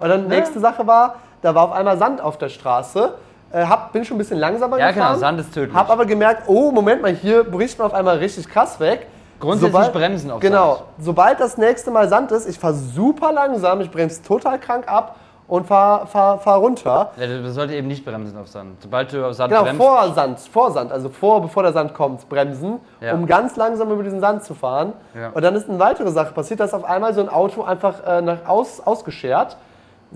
Und 0.00 0.08
dann 0.08 0.28
nächste 0.28 0.60
Sache 0.60 0.86
war, 0.86 1.16
da 1.42 1.54
war 1.54 1.64
auf 1.64 1.72
einmal 1.72 1.98
Sand 1.98 2.22
auf 2.22 2.38
der 2.38 2.48
Straße. 2.48 3.14
Äh, 3.52 3.66
hab, 3.66 3.92
bin 3.92 4.02
schon 4.04 4.16
ein 4.16 4.18
bisschen 4.18 4.38
langsamer 4.38 4.78
Ja, 4.78 4.90
gefahren. 4.92 5.08
genau, 5.08 5.18
Sand 5.20 5.40
ist 5.40 5.52
tödlich. 5.52 5.76
Hab 5.76 5.90
aber 5.90 6.06
gemerkt, 6.06 6.44
oh, 6.46 6.70
Moment 6.72 7.02
mal, 7.02 7.12
hier 7.14 7.44
bricht 7.44 7.78
man 7.78 7.88
auf 7.88 7.94
einmal 7.94 8.16
richtig 8.16 8.48
krass 8.48 8.80
weg. 8.80 9.06
Grundsätzlich 9.38 9.88
bremsen 9.92 10.30
auf 10.30 10.40
Genau. 10.40 10.74
Sand. 10.76 10.84
Sobald 11.00 11.38
das 11.40 11.58
nächste 11.58 11.90
Mal 11.90 12.08
Sand 12.08 12.32
ist, 12.32 12.48
ich 12.48 12.58
fahre 12.58 12.72
super 12.74 13.30
langsam, 13.32 13.82
ich 13.82 13.90
bremse 13.90 14.22
total 14.22 14.58
krank 14.58 14.88
ab 14.88 15.16
und 15.48 15.66
fahr, 15.66 16.06
fahr, 16.06 16.38
fahr 16.38 16.58
runter. 16.58 17.10
Ja, 17.16 17.26
du 17.26 17.50
solltest 17.50 17.78
eben 17.78 17.88
nicht 17.88 18.04
bremsen 18.04 18.36
auf 18.36 18.48
Sand. 18.48 18.82
Sobald 18.82 19.12
du 19.12 19.24
auf 19.26 19.34
Sand 19.34 19.50
Genau, 19.52 19.62
bremst, 19.64 19.80
vor 19.82 20.12
Sand, 20.14 20.40
vor 20.40 20.70
Sand, 20.72 20.92
also 20.92 21.08
vor, 21.08 21.42
bevor 21.42 21.62
der 21.62 21.72
Sand 21.72 21.94
kommt, 21.94 22.28
bremsen, 22.28 22.80
Ja. 23.00 23.14
um 23.14 23.26
ganz 23.26 23.56
langsam 23.56 23.90
über 23.92 24.02
diesen 24.02 24.20
Sand 24.20 24.42
zu 24.44 24.54
fahren. 24.54 24.92
Ja. 25.14 25.30
Und 25.30 25.42
dann 25.42 25.54
ist 25.54 25.68
eine 25.68 25.78
weitere 25.78 26.10
Sache 26.10 26.32
passiert, 26.32 26.60
dass 26.60 26.74
auf 26.74 26.84
einmal 26.84 27.14
so 27.14 27.20
ein 27.20 27.28
Auto 27.28 27.62
einfach 27.62 28.04
äh, 28.06 28.22
nach 28.22 28.46
aus, 28.46 28.80
ausgeschert. 28.84 29.56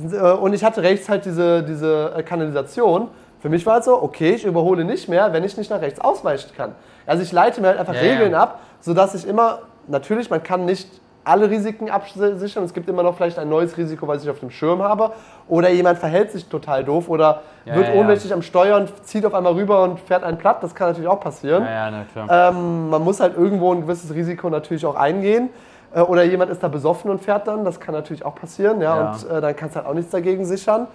Äh, 0.00 0.16
Und 0.32 0.52
ich 0.52 0.64
hatte 0.64 0.82
rechts 0.82 1.08
halt 1.08 1.24
diese, 1.24 1.62
diese 1.62 2.12
äh, 2.16 2.22
Kanalisation. 2.22 3.08
Für 3.40 3.48
mich 3.48 3.64
war 3.66 3.78
es 3.78 3.84
so, 3.86 4.02
okay, 4.02 4.32
ich 4.34 4.44
überhole 4.44 4.84
nicht 4.84 5.08
mehr, 5.08 5.32
wenn 5.32 5.44
ich 5.44 5.56
nicht 5.56 5.70
nach 5.70 5.80
rechts 5.80 6.00
ausweichen 6.00 6.50
kann. 6.56 6.74
Also 7.06 7.22
ich 7.22 7.32
leite 7.32 7.60
mir 7.60 7.68
halt 7.68 7.78
einfach 7.78 7.94
ja. 7.94 8.00
Regeln 8.00 8.34
ab, 8.34 8.58
sodass 8.80 9.14
ich 9.14 9.26
immer, 9.26 9.60
natürlich, 9.86 10.28
man 10.28 10.42
kann 10.42 10.64
nicht 10.64 10.88
alle 11.24 11.50
Risiken 11.50 11.90
absichern. 11.90 12.64
Es 12.64 12.72
gibt 12.72 12.88
immer 12.88 13.02
noch 13.02 13.16
vielleicht 13.16 13.38
ein 13.38 13.48
neues 13.48 13.76
Risiko, 13.76 14.08
was 14.08 14.22
ich 14.24 14.30
auf 14.30 14.40
dem 14.40 14.50
Schirm 14.50 14.82
habe. 14.82 15.12
Oder 15.48 15.70
jemand 15.70 15.98
verhält 15.98 16.32
sich 16.32 16.46
total 16.48 16.84
doof 16.84 17.08
oder 17.08 17.42
Ja, 17.64 17.74
wird 17.76 17.88
ja, 17.88 17.94
ja. 17.94 18.00
ohnmächtig 18.00 18.32
am 18.32 18.42
Steuer 18.42 18.76
und 18.76 18.90
zieht 19.06 19.26
auf 19.26 19.34
einmal 19.34 19.52
rüber 19.52 19.82
und 19.82 20.00
fährt 20.00 20.24
einen 20.24 20.38
platt. 20.38 20.62
Das 20.62 20.74
kann 20.74 20.88
natürlich 20.88 21.08
auch 21.08 21.20
passieren. 21.20 21.64
Ja, 21.64 21.90
ja. 22.14 22.48
Ähm, 22.50 22.88
man 22.88 23.02
muss 23.04 23.20
halt 23.20 23.36
irgendwo 23.36 23.72
ein 23.72 23.82
gewisses 23.82 24.14
Risiko 24.14 24.48
natürlich 24.48 24.86
auch 24.86 24.96
eingehen. 24.96 25.50
Äh, 25.94 26.00
oder 26.00 26.22
jemand 26.24 26.50
ist 26.50 26.62
da 26.62 26.68
besoffen 26.68 27.10
und 27.10 27.20
fährt 27.22 27.46
dann. 27.48 27.64
Das 27.64 27.80
kann 27.80 27.94
natürlich 27.94 28.24
auch 28.24 28.34
passieren. 28.34 28.80
Ja, 28.80 28.96
Ja. 28.96 29.10
Und 29.12 29.30
äh, 29.30 29.40
dann 29.40 29.54
kannst 29.56 29.74
du 29.76 29.80
halt 29.80 29.88
auch 29.88 29.94
nichts 29.94 30.10
dagegen 30.10 30.44
sichern. 30.46 30.86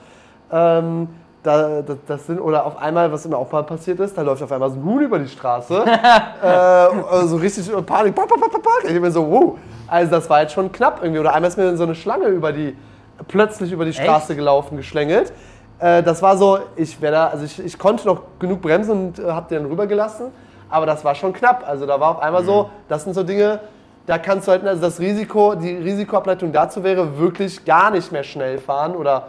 Ähm, 0.51 1.09
da, 1.45 1.81
das, 1.81 1.97
das 2.07 2.25
sind, 2.25 2.39
oder 2.39 2.65
auf 2.65 2.77
einmal, 2.77 3.11
was 3.11 3.25
immer 3.25 3.37
auch 3.37 3.51
mal 3.51 3.63
passiert 3.63 3.99
ist, 3.99 4.17
da 4.17 4.21
läuft 4.21 4.41
auf 4.41 4.51
einmal 4.51 4.69
so 4.69 4.77
ein 4.77 4.83
Huhn 4.83 5.01
über 5.01 5.19
die 5.19 5.27
Straße. 5.27 5.85
äh, 6.43 7.25
so 7.25 7.35
richtig 7.37 7.69
Panik. 7.85 8.15
Pack, 8.15 8.27
pack, 8.27 8.39
pack, 8.39 8.51
pack. 8.51 8.89
Ich 8.89 9.01
bin 9.01 9.11
so, 9.11 9.29
wow. 9.29 9.57
Also 9.87 10.11
das 10.11 10.29
war 10.29 10.41
jetzt 10.41 10.53
schon 10.53 10.71
knapp 10.71 10.99
irgendwie. 11.01 11.19
Oder 11.19 11.33
einmal 11.33 11.49
ist 11.49 11.57
mir 11.57 11.77
so 11.77 11.83
eine 11.83 11.95
Schlange 11.95 12.27
über 12.27 12.51
die, 12.51 12.75
plötzlich 13.27 13.71
über 13.71 13.85
die 13.85 13.93
Straße 13.93 14.35
gelaufen, 14.35 14.77
geschlängelt. 14.77 15.31
Äh, 15.79 16.01
das 16.01 16.21
war 16.21 16.37
so, 16.37 16.59
ich, 16.75 16.99
da, 16.99 17.27
also 17.27 17.45
ich, 17.45 17.63
ich 17.63 17.77
konnte 17.77 18.07
noch 18.07 18.21
genug 18.39 18.61
bremsen 18.61 18.91
und 18.91 19.19
äh, 19.19 19.31
habe 19.31 19.47
den 19.49 19.65
rübergelassen. 19.65 20.27
Aber 20.69 20.85
das 20.85 21.05
war 21.05 21.13
schon 21.13 21.31
knapp. 21.31 21.63
Also 21.67 21.85
da 21.85 21.99
war 21.99 22.11
auf 22.11 22.19
einmal 22.19 22.43
so, 22.43 22.69
das 22.89 23.03
sind 23.03 23.13
so 23.13 23.23
Dinge, 23.23 23.59
da 24.07 24.17
kannst 24.17 24.47
du 24.47 24.51
halt, 24.51 24.65
also 24.65 24.81
das 24.81 24.99
Risiko, 24.99 25.55
die 25.55 25.75
Risikoableitung 25.77 26.51
dazu 26.51 26.83
wäre, 26.83 27.17
wirklich 27.19 27.65
gar 27.65 27.91
nicht 27.91 28.11
mehr 28.11 28.23
schnell 28.23 28.57
fahren 28.57 28.95
oder 28.95 29.27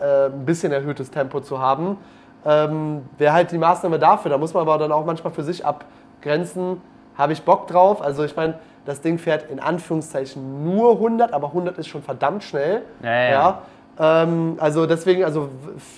äh, 0.00 0.26
ein 0.26 0.44
bisschen 0.44 0.72
erhöhtes 0.72 1.10
Tempo 1.10 1.40
zu 1.40 1.58
haben. 1.58 1.98
ähm, 2.46 3.08
wäre 3.16 3.32
halt 3.32 3.52
die 3.52 3.58
Maßnahme 3.58 3.98
dafür. 3.98 4.30
Da 4.30 4.38
muss 4.38 4.52
man 4.52 4.62
aber 4.62 4.76
dann 4.76 4.92
auch 4.92 5.04
manchmal 5.06 5.32
für 5.32 5.42
sich 5.42 5.64
abgrenzen, 5.64 6.80
habe 7.16 7.32
ich 7.32 7.42
Bock 7.42 7.66
drauf. 7.68 8.02
Also 8.02 8.22
ich 8.24 8.36
meine, 8.36 8.58
das 8.84 9.00
Ding 9.00 9.18
fährt 9.18 9.50
in 9.50 9.60
Anführungszeichen 9.60 10.64
nur 10.64 10.92
100, 10.92 11.32
aber 11.32 11.48
100 11.48 11.78
ist 11.78 11.88
schon 11.88 12.02
verdammt 12.02 12.44
schnell. 12.44 12.82
Ja, 13.02 13.10
ja, 13.10 13.30
ja. 13.30 13.62
Ähm, 13.98 14.56
also 14.58 14.86
deswegen, 14.86 15.24
also 15.24 15.48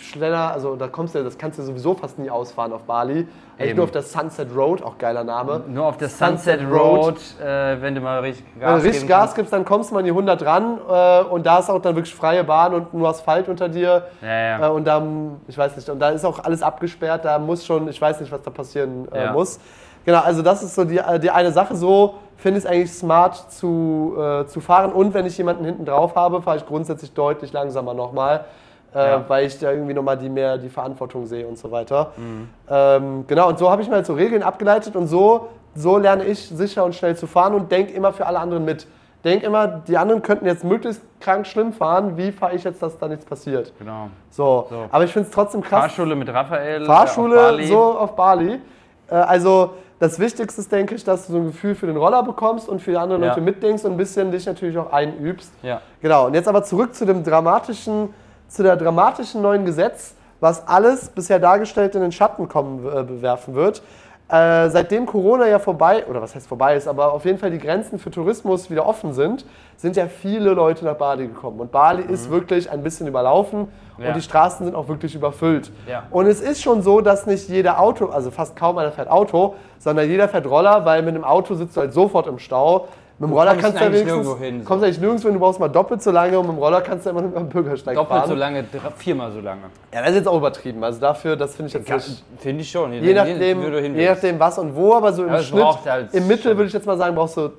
schneller, 0.00 0.52
also 0.52 0.76
da 0.76 0.88
kommst 0.88 1.14
du, 1.14 1.24
das 1.24 1.38
kannst 1.38 1.58
du 1.58 1.62
sowieso 1.62 1.94
fast 1.94 2.18
nie 2.18 2.28
ausfahren 2.28 2.72
auf 2.72 2.82
Bali. 2.82 3.26
Eigentlich 3.58 3.74
nur 3.74 3.84
auf 3.84 3.90
der 3.90 4.02
Sunset 4.02 4.54
Road, 4.54 4.82
auch 4.82 4.98
geiler 4.98 5.24
Name. 5.24 5.62
Nur 5.66 5.86
auf 5.86 5.96
der 5.96 6.10
Sunset, 6.10 6.60
Road, 6.70 7.16
äh, 7.42 7.80
wenn 7.80 7.94
du 7.94 8.02
mal 8.02 8.20
richtig 8.20 8.44
Wenn 8.54 8.60
Gas 8.60 8.82
du 8.82 8.88
richtig 8.88 9.08
Gas 9.08 9.34
gibst, 9.34 9.52
dann 9.52 9.64
kommst 9.64 9.90
du 9.90 9.94
mal 9.94 10.00
an 10.00 10.04
die 10.04 10.10
100 10.10 10.44
ran 10.44 10.78
äh, 10.88 11.22
und 11.24 11.46
da 11.46 11.58
ist 11.58 11.70
auch 11.70 11.80
dann 11.80 11.96
wirklich 11.96 12.14
freie 12.14 12.44
Bahn 12.44 12.74
und 12.74 12.92
nur 12.92 13.08
Asphalt 13.08 13.48
unter 13.48 13.70
dir. 13.70 14.08
Ja, 14.20 14.28
ja. 14.28 14.66
Äh, 14.66 14.70
und 14.70 14.84
da, 14.84 15.02
ich 15.48 15.56
weiß 15.56 15.74
nicht, 15.76 15.88
und 15.88 15.98
da 15.98 16.10
ist 16.10 16.24
auch 16.26 16.44
alles 16.44 16.62
abgesperrt, 16.62 17.24
da 17.24 17.38
muss 17.38 17.64
schon, 17.64 17.88
ich 17.88 18.00
weiß 18.00 18.20
nicht, 18.20 18.30
was 18.30 18.42
da 18.42 18.50
passieren 18.50 19.08
äh, 19.10 19.24
Ja. 19.24 19.32
muss. 19.32 19.58
Genau, 20.04 20.20
also 20.20 20.40
das 20.42 20.62
ist 20.62 20.74
so 20.74 20.84
die, 20.84 20.98
äh, 20.98 21.18
die 21.18 21.30
eine 21.30 21.50
Sache. 21.50 21.74
So 21.74 22.14
finde 22.36 22.58
ich 22.58 22.64
es 22.64 22.70
eigentlich 22.70 22.92
smart 22.92 23.50
zu, 23.52 24.14
äh, 24.18 24.46
zu 24.46 24.60
fahren. 24.60 24.92
Und 24.92 25.14
wenn 25.14 25.26
ich 25.26 25.36
jemanden 25.38 25.64
hinten 25.64 25.84
drauf 25.84 26.14
habe, 26.14 26.42
fahre 26.42 26.58
ich 26.58 26.66
grundsätzlich 26.66 27.12
deutlich 27.12 27.52
langsamer 27.52 27.94
nochmal. 27.94 28.44
Äh, 28.94 29.10
Ja. 29.10 29.24
Weil 29.28 29.46
ich 29.46 29.58
da 29.58 29.70
irgendwie 29.72 29.94
nochmal 29.94 30.16
die 30.16 30.28
mehr 30.28 30.58
die 30.58 30.68
Verantwortung 30.68 31.26
sehe 31.26 31.46
und 31.46 31.58
so 31.58 31.70
weiter. 31.70 32.12
Mhm. 32.16 32.48
Ähm, 32.68 33.24
genau, 33.26 33.48
und 33.48 33.58
so 33.58 33.70
habe 33.70 33.82
ich 33.82 33.88
mir 33.88 33.96
halt 33.96 34.06
so 34.06 34.14
Regeln 34.14 34.42
abgeleitet 34.42 34.96
und 34.96 35.06
so, 35.06 35.48
so 35.74 35.98
lerne 35.98 36.24
ich 36.24 36.48
sicher 36.48 36.84
und 36.84 36.94
schnell 36.94 37.16
zu 37.16 37.26
fahren 37.26 37.54
und 37.54 37.70
denke 37.70 37.92
immer 37.92 38.12
für 38.12 38.26
alle 38.26 38.38
anderen 38.38 38.64
mit. 38.64 38.86
Denk 39.24 39.42
immer, 39.42 39.66
die 39.66 39.98
anderen 39.98 40.22
könnten 40.22 40.46
jetzt 40.46 40.62
möglichst 40.62 41.02
krank 41.20 41.46
schlimm 41.48 41.72
fahren. 41.72 42.16
Wie 42.16 42.30
fahre 42.30 42.54
ich 42.54 42.62
jetzt, 42.64 42.80
dass 42.80 42.96
da 42.96 43.08
nichts 43.08 43.24
passiert? 43.24 43.72
Genau. 43.78 44.08
So. 44.30 44.66
So. 44.70 44.84
Aber 44.92 45.02
ich 45.04 45.12
finde 45.12 45.28
es 45.28 45.34
trotzdem 45.34 45.62
krass. 45.62 45.80
Fahrschule 45.80 46.14
mit 46.14 46.32
Raphael. 46.32 46.82
äh, 46.82 46.86
Fahrschule 46.86 47.34
auf 47.40 47.50
Bali. 47.50 47.66
so 47.66 47.78
auf 47.98 48.14
Bali. 48.14 48.60
Äh, 49.10 49.14
also 49.14 49.72
das 49.98 50.18
Wichtigste 50.18 50.60
ist, 50.60 50.70
denke 50.70 50.94
ich, 50.94 51.04
dass 51.04 51.26
du 51.26 51.32
so 51.32 51.38
ein 51.38 51.46
Gefühl 51.46 51.74
für 51.74 51.86
den 51.86 51.96
Roller 51.96 52.22
bekommst 52.22 52.68
und 52.68 52.80
für 52.80 52.90
die 52.90 52.96
anderen 52.96 53.22
Ja. 53.22 53.28
Leute 53.30 53.40
mitdenkst 53.40 53.84
und 53.84 53.92
ein 53.92 53.96
bisschen 53.96 54.30
dich 54.30 54.44
natürlich 54.46 54.76
auch 54.76 54.92
einübst. 54.92 55.52
Ja. 55.62 55.80
Genau. 56.02 56.26
Und 56.26 56.34
jetzt 56.34 56.48
aber 56.48 56.62
zurück 56.64 56.94
zu 56.94 57.06
dem 57.06 57.24
dramatischen, 57.24 58.10
zu 58.48 58.62
der 58.62 58.76
dramatischen 58.76 59.40
neuen 59.40 59.64
Gesetz, 59.64 60.14
was 60.40 60.68
alles 60.68 61.08
bisher 61.08 61.38
dargestellt 61.38 61.94
in 61.94 62.02
den 62.02 62.12
Schatten 62.12 62.48
kommen 62.48 62.86
äh, 62.86 63.22
werfen 63.22 63.54
wird. 63.54 63.82
Äh, 64.28 64.70
seitdem 64.70 65.06
Corona 65.06 65.46
ja 65.46 65.60
vorbei, 65.60 66.04
oder 66.06 66.20
was 66.20 66.34
heißt 66.34 66.48
vorbei 66.48 66.74
ist, 66.74 66.88
aber 66.88 67.12
auf 67.12 67.24
jeden 67.24 67.38
Fall 67.38 67.50
die 67.52 67.58
Grenzen 67.58 67.98
für 68.00 68.10
Tourismus 68.10 68.68
wieder 68.70 68.84
offen 68.84 69.12
sind, 69.12 69.44
sind 69.76 69.94
ja 69.96 70.06
viele 70.08 70.50
Leute 70.50 70.84
nach 70.84 70.96
Bali 70.96 71.28
gekommen. 71.28 71.60
Und 71.60 71.70
Bali 71.70 72.02
ist 72.02 72.28
wirklich 72.28 72.68
ein 72.70 72.82
bisschen 72.82 73.06
überlaufen 73.06 73.68
Mhm. 73.96 74.02
Ja. 74.02 74.08
und 74.08 74.16
die 74.16 74.22
Straßen 74.22 74.66
sind 74.66 74.74
auch 74.74 74.88
wirklich 74.88 75.14
überfüllt. 75.14 75.70
Ja. 75.88 76.02
Und 76.10 76.26
es 76.26 76.40
ist 76.40 76.60
schon 76.60 76.82
so, 76.82 77.00
dass 77.00 77.26
nicht 77.26 77.48
jeder 77.48 77.80
Auto, 77.80 78.06
also 78.06 78.30
fast 78.30 78.56
kaum 78.56 78.76
einer 78.78 78.92
fährt 78.92 79.08
Auto, 79.08 79.54
sondern 79.78 80.08
jeder 80.08 80.28
fährt 80.28 80.46
Roller, 80.46 80.84
weil 80.84 81.02
mit 81.02 81.14
dem 81.14 81.24
Auto 81.24 81.54
sitzt 81.54 81.76
du 81.76 81.80
halt 81.82 81.92
sofort 81.94 82.26
im 82.26 82.38
Stau. 82.38 82.88
Mit 83.18 83.28
dem 83.28 83.30
Du 83.30 83.36
Roller 83.38 83.50
kommst 83.52 83.62
kannst 83.64 83.76
du 83.78 83.80
ja 83.84 83.86
eigentlich 83.90 84.04
nirgendwo 84.04 84.36
hin, 84.36 84.60
so. 84.62 84.68
kommst 84.68 84.84
eigentlich 84.84 85.00
nirgendwo 85.00 85.28
hin, 85.28 85.34
du 85.34 85.40
brauchst 85.40 85.58
mal 85.60 85.68
doppelt 85.68 86.02
so 86.02 86.10
lange 86.10 86.38
und 86.38 86.46
mit 86.48 86.56
dem 86.56 86.58
Roller 86.62 86.82
kannst 86.82 87.06
du 87.06 87.10
immer 87.10 87.22
über 87.22 87.40
den 87.40 87.48
Bürgersteig 87.48 87.94
Doppelt 87.94 88.18
fahren. 88.20 88.28
so 88.28 88.34
lange, 88.34 88.64
viermal 88.96 89.32
so 89.32 89.40
lange. 89.40 89.62
Ja, 89.94 90.00
das 90.00 90.10
ist 90.10 90.16
jetzt 90.16 90.28
auch 90.28 90.36
übertrieben. 90.36 90.84
Also 90.84 91.00
dafür, 91.00 91.34
das 91.36 91.54
finde 91.54 91.68
ich 91.68 91.74
jetzt 91.74 91.88
nicht. 92.08 92.24
Finde 92.38 92.60
ich 92.62 92.70
schon. 92.70 92.92
Je 92.92 93.14
nachdem, 93.14 93.62
du 93.62 93.80
je 93.80 94.08
nachdem 94.10 94.38
was 94.38 94.58
und 94.58 94.76
wo, 94.76 94.94
aber 94.94 95.12
so 95.14 95.22
im 95.24 95.30
Aber 95.30 95.38
Schnitt, 95.42 95.64
halt 95.86 96.12
im 96.14 96.26
Mittel 96.26 96.56
würde 96.56 96.66
ich 96.68 96.74
jetzt 96.74 96.86
mal 96.86 96.98
sagen, 96.98 97.14
brauchst 97.14 97.38
du 97.38 97.50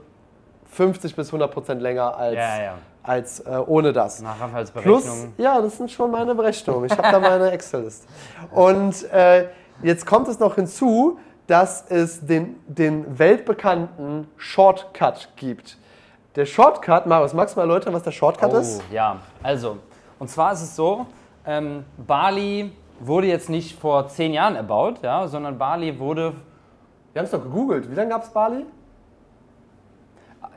50 0.71 1.15
bis 1.15 1.27
100 1.29 1.51
Prozent 1.51 1.81
länger 1.81 2.15
als, 2.15 2.35
Ja, 2.35 2.61
ja. 2.63 2.73
als 3.01 3.39
äh, 3.39 3.57
ohne 3.65 3.93
das. 3.93 4.21
Nach 4.21 4.39
Raphaels 4.39 4.69
Plus, 4.69 5.03
Berechnung. 5.05 5.33
ja, 5.39 5.59
das 5.59 5.77
sind 5.77 5.89
schon 5.89 6.11
meine 6.11 6.35
Berechnungen. 6.35 6.85
Ich 6.85 6.91
habe 6.91 7.09
da 7.11 7.19
meine 7.19 7.49
Excel-Liste. 7.51 8.05
Und 8.51 9.11
äh, 9.11 9.45
jetzt 9.81 10.05
kommt 10.05 10.27
es 10.27 10.39
noch 10.39 10.53
hinzu, 10.55 11.17
dass 11.47 11.89
es 11.89 12.25
den, 12.25 12.57
den 12.67 13.17
weltbekannten 13.17 14.27
Shortcut 14.37 15.29
gibt. 15.37 15.77
Der 16.35 16.45
Shortcut, 16.45 17.07
Marius, 17.07 17.33
magst 17.33 17.55
du 17.55 17.59
mal 17.59 17.63
erläutern, 17.63 17.93
was 17.93 18.03
der 18.03 18.11
Shortcut 18.11 18.53
ist? 18.53 18.81
Oh, 18.81 18.93
ja. 18.93 19.17
Also, 19.41 19.77
und 20.19 20.29
zwar 20.29 20.53
ist 20.53 20.61
es 20.61 20.75
so, 20.75 21.07
ähm, 21.45 21.83
Bali 22.05 22.71
wurde 22.99 23.27
jetzt 23.27 23.49
nicht 23.49 23.79
vor 23.79 24.07
zehn 24.07 24.33
Jahren 24.33 24.55
erbaut, 24.55 24.99
ja, 25.01 25.27
sondern 25.27 25.57
Bali 25.57 25.97
wurde, 25.99 26.33
Wir 27.13 27.19
haben 27.21 27.25
es 27.25 27.31
doch 27.31 27.41
gegoogelt. 27.41 27.89
Wie 27.89 27.95
lange 27.95 28.09
gab 28.09 28.23
es 28.23 28.29
Bali? 28.29 28.65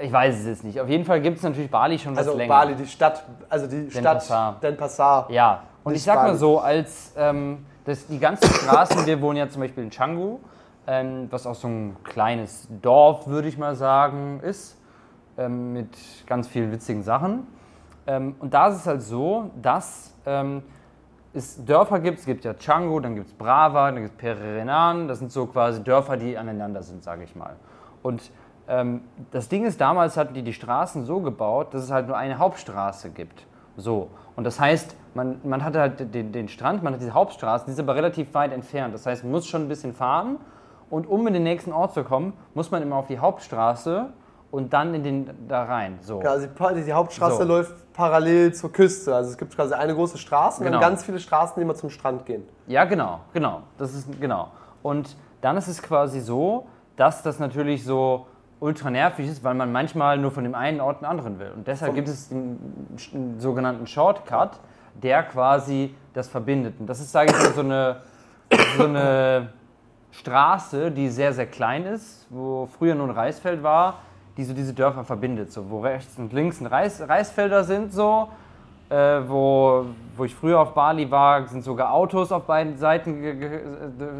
ich 0.03 0.13
weiß 0.13 0.39
es 0.41 0.47
jetzt 0.47 0.65
nicht. 0.65 0.81
Auf 0.81 0.89
jeden 0.89 1.05
Fall 1.05 1.21
gibt 1.21 1.39
es 1.39 1.43
natürlich 1.43 1.71
Bali 1.71 1.99
schon 1.99 2.13
was 2.13 2.27
Also 2.27 2.37
länger. 2.37 2.49
Bali, 2.49 2.75
die 2.75 2.87
Stadt, 2.87 3.23
also 3.49 3.67
die 3.67 3.91
Stadt 3.91 4.05
Denpasar. 4.05 4.57
Denpasar. 4.63 5.31
Ja, 5.31 5.63
und 5.85 5.95
ich 5.95 6.03
sag 6.03 6.17
mal 6.17 6.27
Bali. 6.27 6.39
so, 6.39 6.59
als 6.59 7.13
ähm, 7.17 7.67
das, 7.85 8.07
die 8.07 8.19
ganzen 8.19 8.49
Straßen, 8.51 9.07
wir 9.07 9.21
wohnen 9.21 9.37
ja 9.39 9.49
zum 9.49 9.61
Beispiel 9.63 9.85
in 9.85 9.91
Canggu, 9.91 10.39
ähm, 10.91 11.29
was 11.31 11.47
auch 11.47 11.55
so 11.55 11.69
ein 11.69 11.97
kleines 12.03 12.67
Dorf, 12.83 13.29
würde 13.29 13.47
ich 13.47 13.57
mal 13.57 13.77
sagen, 13.77 14.41
ist, 14.41 14.77
ähm, 15.39 15.73
mit 15.73 15.97
ganz 16.27 16.49
vielen 16.49 16.73
witzigen 16.73 17.05
Sachen. 17.05 17.47
Ähm, 18.09 18.35
und 18.41 18.53
da 18.53 18.69
ist 18.69 18.79
es 18.79 18.87
halt 18.89 19.01
so, 19.01 19.53
dass 19.63 20.17
ähm, 20.27 20.63
es 21.33 21.65
Dörfer 21.65 22.01
gibt, 22.01 22.19
es 22.19 22.27
gibt 22.27 22.45
ja 22.45 22.55
Canggu, 22.55 22.99
dann 22.99 23.15
gibt 23.15 23.29
es 23.29 23.35
Brava, 23.35 23.93
dann 23.93 24.03
gibt 24.03 24.15
es 24.15 24.19
Pererenan, 24.19 25.07
das 25.07 25.21
sind 25.21 25.31
so 25.31 25.47
quasi 25.47 25.81
Dörfer, 25.85 26.17
die 26.17 26.37
aneinander 26.37 26.83
sind, 26.83 27.05
sage 27.05 27.23
ich 27.23 27.37
mal. 27.37 27.55
Und 28.03 28.33
ähm, 28.67 29.03
das 29.31 29.49
Ding 29.49 29.65
ist, 29.65 29.81
damals 29.81 30.17
hatten 30.17 30.35
die 30.35 30.43
die 30.43 30.53
Straßen 30.53 31.05
so 31.05 31.21
gebaut, 31.21 31.73
dass 31.73 31.85
es 31.85 31.93
halt 31.93 32.09
nur 32.09 32.17
eine 32.17 32.39
Hauptstraße 32.39 33.11
gibt. 33.11 33.47
So. 33.77 34.11
Und 34.35 34.43
das 34.43 34.59
heißt, 34.59 34.97
man, 35.15 35.41
man 35.45 35.63
hatte 35.63 35.79
halt 35.79 36.13
den, 36.13 36.33
den 36.33 36.49
Strand, 36.49 36.83
man 36.83 36.95
hat 36.95 37.01
diese 37.01 37.15
Hauptstraße, 37.15 37.67
die 37.67 37.73
ist 37.73 37.79
aber 37.79 37.95
relativ 37.95 38.35
weit 38.35 38.53
entfernt. 38.53 38.93
Das 38.93 39.07
heißt, 39.07 39.23
man 39.23 39.31
muss 39.31 39.47
schon 39.47 39.63
ein 39.63 39.69
bisschen 39.69 39.95
fahren 39.95 40.39
und 40.91 41.07
um 41.09 41.27
in 41.27 41.35
den 41.35 41.45
nächsten 41.45 41.73
Ort 41.73 41.95
zu 41.95 42.05
kommen, 42.05 42.33
muss 42.55 42.71
man 42.71 42.83
immer 42.83 42.97
auf 42.97 43.07
die 43.07 43.19
Hauptstraße 43.19 44.13
und 44.51 44.73
dann 44.73 44.95
in 44.95 45.03
den 45.05 45.31
da 45.49 45.63
rein. 45.65 45.99
So. 46.03 46.21
Also 46.21 46.47
die, 46.75 46.83
die 46.85 46.93
Hauptstraße 46.93 47.37
So. 47.39 47.45
läuft 47.45 47.93
parallel 47.93 48.53
zur 48.53 48.73
Küste. 48.73 49.15
Also 49.15 49.31
es 49.31 49.39
gibt 49.39 49.55
quasi 49.55 49.75
eine 49.75 49.95
große 49.95 50.19
Straße 50.19 50.61
und 50.61 50.67
Genau. 50.67 50.81
dann 50.81 50.91
ganz 50.91 51.05
viele 51.05 51.21
Straßen, 51.21 51.55
die 51.57 51.63
immer 51.63 51.75
zum 51.75 51.91
Strand 51.91 52.27
gehen. 52.27 52.43
Ja, 52.67 52.85
genau, 52.85 53.21
genau. 53.33 53.63
Das 53.79 53.95
ist 53.95 54.09
genau. 54.21 54.49
Und 54.83 55.17
dann 55.41 55.57
ist 55.57 55.69
es 55.69 55.81
quasi 55.83 56.21
so, 56.21 56.67
dass 56.97 57.23
das 57.23 57.39
natürlich 57.39 57.85
so 57.85 58.27
ultra 58.59 58.91
nervig 58.91 59.27
ist, 59.29 59.43
weil 59.45 59.55
man 59.55 59.73
manchmal 59.73 60.19
nur 60.19 60.31
von 60.33 60.45
dem 60.45 60.55
einen 60.55 60.81
Ort 60.81 60.97
einen 60.99 61.07
anderen 61.07 61.39
will. 61.39 61.53
Und 61.55 61.67
deshalb 61.67 61.95
gibt 61.95 62.09
es 62.09 62.29
den, 62.29 62.59
den 63.13 63.41
sogenannten 63.41 63.87
Shortcut, 63.87 64.59
der 65.03 65.23
quasi 65.23 65.95
das 66.13 66.29
verbindet. 66.29 66.75
Und 66.79 66.87
das 66.87 67.01
ist, 67.01 67.13
sage 67.13 67.31
ich 67.31 67.39
mal, 67.39 67.53
so 67.53 67.61
eine, 67.63 67.97
so 68.77 68.85
eine 68.85 69.49
Straße, 70.13 70.91
die 70.91 71.09
sehr, 71.09 71.33
sehr 71.33 71.47
klein 71.47 71.85
ist, 71.87 72.27
wo 72.31 72.69
früher 72.79 72.95
nur 72.95 73.07
ein 73.09 73.13
Reisfeld 73.13 73.63
war, 73.63 73.95
die 74.37 74.45
so 74.45 74.55
diese 74.55 74.73
Dörfer 74.75 75.05
verbindet. 75.05 75.53
So, 75.53 75.71
wo 75.71 75.81
rechts 75.81 76.19
und 76.19 76.33
links 76.33 76.61
ein 76.61 76.67
Reis, 76.67 77.01
Reisfelder 77.07 77.65
sind, 77.65 77.93
so. 77.93 78.29
Äh, 78.89 79.21
wo, 79.29 79.85
wo 80.17 80.25
ich 80.25 80.35
früher 80.35 80.59
auf 80.59 80.75
Bali 80.75 81.09
war, 81.09 81.47
sind 81.47 81.63
sogar 81.63 81.93
Autos 81.93 82.33
auf 82.33 82.43
beiden 82.43 82.77
Seiten. 82.77 83.23
äh, 83.23 83.61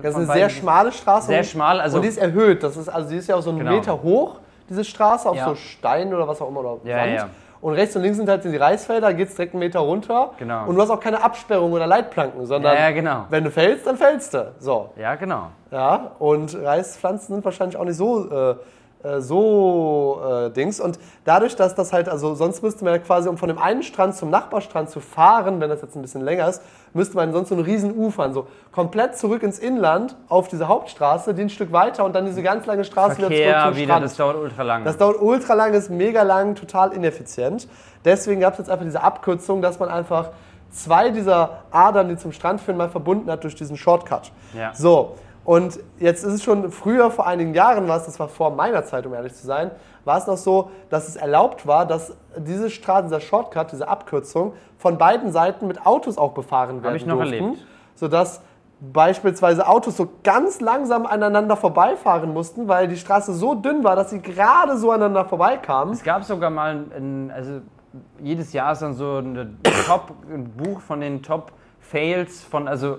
Das 0.01 0.13
ist 0.13 0.17
eine 0.17 0.27
sehr 0.33 0.49
schmale 0.49 0.93
Straße. 0.93 1.27
Sehr 1.27 1.39
und- 1.41 1.45
schmal, 1.47 1.81
also- 1.81 1.97
und 1.97 2.03
die 2.03 2.09
ist 2.09 2.19
erhöht. 2.19 2.63
Das 2.63 2.77
ist, 2.77 2.89
also 2.89 3.09
die 3.11 3.17
ist 3.17 3.27
ja 3.29 3.35
auch 3.35 3.43
so 3.43 3.51
einen 3.51 3.59
Genau. 3.59 3.73
Meter 3.73 4.01
hoch, 4.01 4.37
diese 4.69 4.85
Straße, 4.85 5.29
auf 5.29 5.37
Ja. 5.37 5.47
so 5.49 5.57
Steinen 5.57 6.15
oder 6.15 6.29
was 6.29 6.41
auch 6.41 6.49
immer. 6.49 6.61
Oder 6.61 6.77
Ja, 6.89 6.99
Sand. 6.99 7.13
ja. 7.15 7.29
Und 7.61 7.75
rechts 7.75 7.95
und 7.95 8.03
links 8.03 8.17
sind 8.17 8.29
halt 8.29 8.43
die 8.45 8.57
Reisfelder, 8.57 9.13
geht 9.13 9.29
es 9.29 9.35
direkt 9.35 9.53
einen 9.53 9.61
Meter 9.61 9.81
runter. 9.81 10.31
Genau. 10.39 10.67
Und 10.67 10.77
du 10.77 10.81
hast 10.83 10.91
auch 10.91 11.01
keine 11.01 11.23
Absperrung 11.23 11.73
oder 11.73 11.87
Leitplanken, 11.87 12.47
sondern 12.47 12.75
Ja, 12.75 12.81
ja, 12.85 12.91
genau. 12.93 13.27
wenn 13.29 13.45
du 13.45 13.51
fällst, 13.51 13.87
dann 13.87 13.97
fällst 13.97 14.33
du. 14.33 14.53
So. 14.59 14.91
Ja, 14.97 15.15
genau. 15.17 15.49
Ja, 15.71 16.13
und 16.19 16.57
Reispflanzen 16.57 17.35
sind 17.35 17.45
wahrscheinlich 17.45 17.77
auch 17.77 17.85
nicht 17.85 17.97
so, 17.97 18.31
äh, 18.31 18.55
so 19.21 20.21
äh, 20.25 20.51
Dings. 20.51 20.81
Und 20.81 20.99
dadurch, 21.25 21.57
dass 21.57 21.75
das 21.75 21.93
halt, 21.93 22.09
also 22.09 22.35
sonst 22.35 22.63
müsste 22.63 22.85
man 22.85 22.95
ja 22.95 22.99
quasi, 22.99 23.29
um 23.29 23.39
von 23.39 23.49
dem 23.49 23.59
einen 23.59 23.83
Strand 23.83 24.15
zum 24.15 24.31
Nachbarstrand 24.31 24.91
zu 24.91 25.01
fahren, 25.01 25.61
wenn 25.61 25.71
das 25.71 25.83
jetzt 25.83 25.97
ein 25.97 26.03
bisschen 26.03 26.23
länger 26.23 26.49
ist, 26.49 26.63
müsste 26.93 27.17
man 27.17 27.33
sonst 27.33 27.49
so 27.49 27.55
einen 27.55 27.65
riesen 27.65 27.97
U 27.97 28.11
fahren, 28.11 28.33
so 28.33 28.47
komplett 28.73 29.17
zurück 29.17 29.43
ins 29.43 29.59
Inland 29.59 30.17
auf 30.29 30.49
diese 30.49 30.69
Hauptstraße, 30.69 31.35
die 31.35 31.43
ein 31.43 31.51
Stück 31.51 31.73
weiter 31.73 32.05
und 32.05 32.15
dann 32.15 32.27
diese 32.27 32.43
ganz 32.43 32.67
lange 32.67 32.85
Straße 32.85 33.19
wieder 33.19 33.29
Verkehr 33.29 33.61
zurück 33.61 33.75
zum 33.75 33.77
wieder, 33.77 33.87
Strand. 33.95 34.05
das 34.05 34.17
dauert 34.17 34.37
ultra 34.37 34.63
lang. 34.63 34.85
Das 34.85 34.99
dauert 34.99 35.21
ultra 35.21 35.55
lang, 35.55 35.73
ist 35.73 35.91
mega 35.91 36.23
lang, 36.23 36.55
total 36.55 36.93
ineffizient. 36.93 37.69
Deswegen 38.05 38.41
gab 38.41 38.55
es 38.55 38.59
jetzt 38.59 38.71
einfach 38.71 38.85
diese 38.85 39.03
Abkürzung, 39.03 39.63
dass 39.63 39.79
man 39.79 39.89
einfach 39.89 40.31
zwei 40.73 41.11
dieser 41.11 41.63
Adern, 41.71 42.09
die 42.09 42.17
zum 42.17 42.33
Strand 42.33 42.61
führen, 42.61 42.77
mal 42.77 42.89
verbunden 42.89 43.31
hat 43.31 43.45
durch 43.45 43.55
diesen 43.55 43.77
Shortcut. 43.77 44.33
Ja. 44.55 44.73
So, 44.75 45.17
und 45.51 45.81
jetzt 45.99 46.23
ist 46.23 46.33
es 46.33 46.45
schon 46.45 46.71
früher, 46.71 47.11
vor 47.11 47.27
einigen 47.27 47.55
Jahren 47.55 47.89
war 47.89 47.97
es, 47.97 48.05
das 48.05 48.21
war 48.21 48.29
vor 48.29 48.53
meiner 48.53 48.85
Zeit, 48.85 49.05
um 49.05 49.15
ehrlich 49.15 49.35
zu 49.35 49.45
sein, 49.45 49.73
war 50.05 50.17
es 50.17 50.29
noch 50.29 50.37
so, 50.37 50.71
dass 50.91 51.09
es 51.09 51.17
erlaubt 51.17 51.67
war, 51.67 51.87
dass 51.87 52.17
diese 52.37 52.71
Straße, 52.71 53.09
dieser 53.09 53.19
Shortcut, 53.19 53.73
diese 53.73 53.89
Abkürzung 53.89 54.53
von 54.79 54.97
beiden 54.97 55.33
Seiten 55.33 55.67
mit 55.67 55.85
Autos 55.85 56.19
auch 56.19 56.35
befahren 56.35 56.85
werden 56.85 56.95
ich 56.95 57.05
noch 57.05 57.17
durften, 57.17 57.35
erlebt. 57.35 57.67
Sodass 57.97 58.43
beispielsweise 58.79 59.67
Autos 59.67 59.97
so 59.97 60.09
ganz 60.23 60.61
langsam 60.61 61.05
aneinander 61.05 61.57
vorbeifahren 61.57 62.33
mussten, 62.33 62.69
weil 62.69 62.87
die 62.87 62.97
Straße 62.97 63.33
so 63.35 63.57
dünn 63.57 63.83
war, 63.83 63.97
dass 63.97 64.11
sie 64.11 64.23
gerade 64.23 64.77
so 64.77 64.93
aneinander 64.93 65.25
vorbeikamen. 65.25 65.93
Es 65.93 66.05
gab 66.05 66.23
sogar 66.23 66.51
mal, 66.51 66.85
ein, 66.97 67.33
also 67.35 67.61
jedes 68.21 68.53
Jahr 68.53 68.71
ist 68.71 68.83
dann 68.83 68.95
so 68.95 69.17
eine 69.17 69.51
Top, 69.89 70.13
ein 70.33 70.45
Buch 70.45 70.81
von 70.81 71.01
den 71.01 71.25
Top 71.25 71.51
Fails 71.81 72.45
von, 72.45 72.69
also 72.69 72.99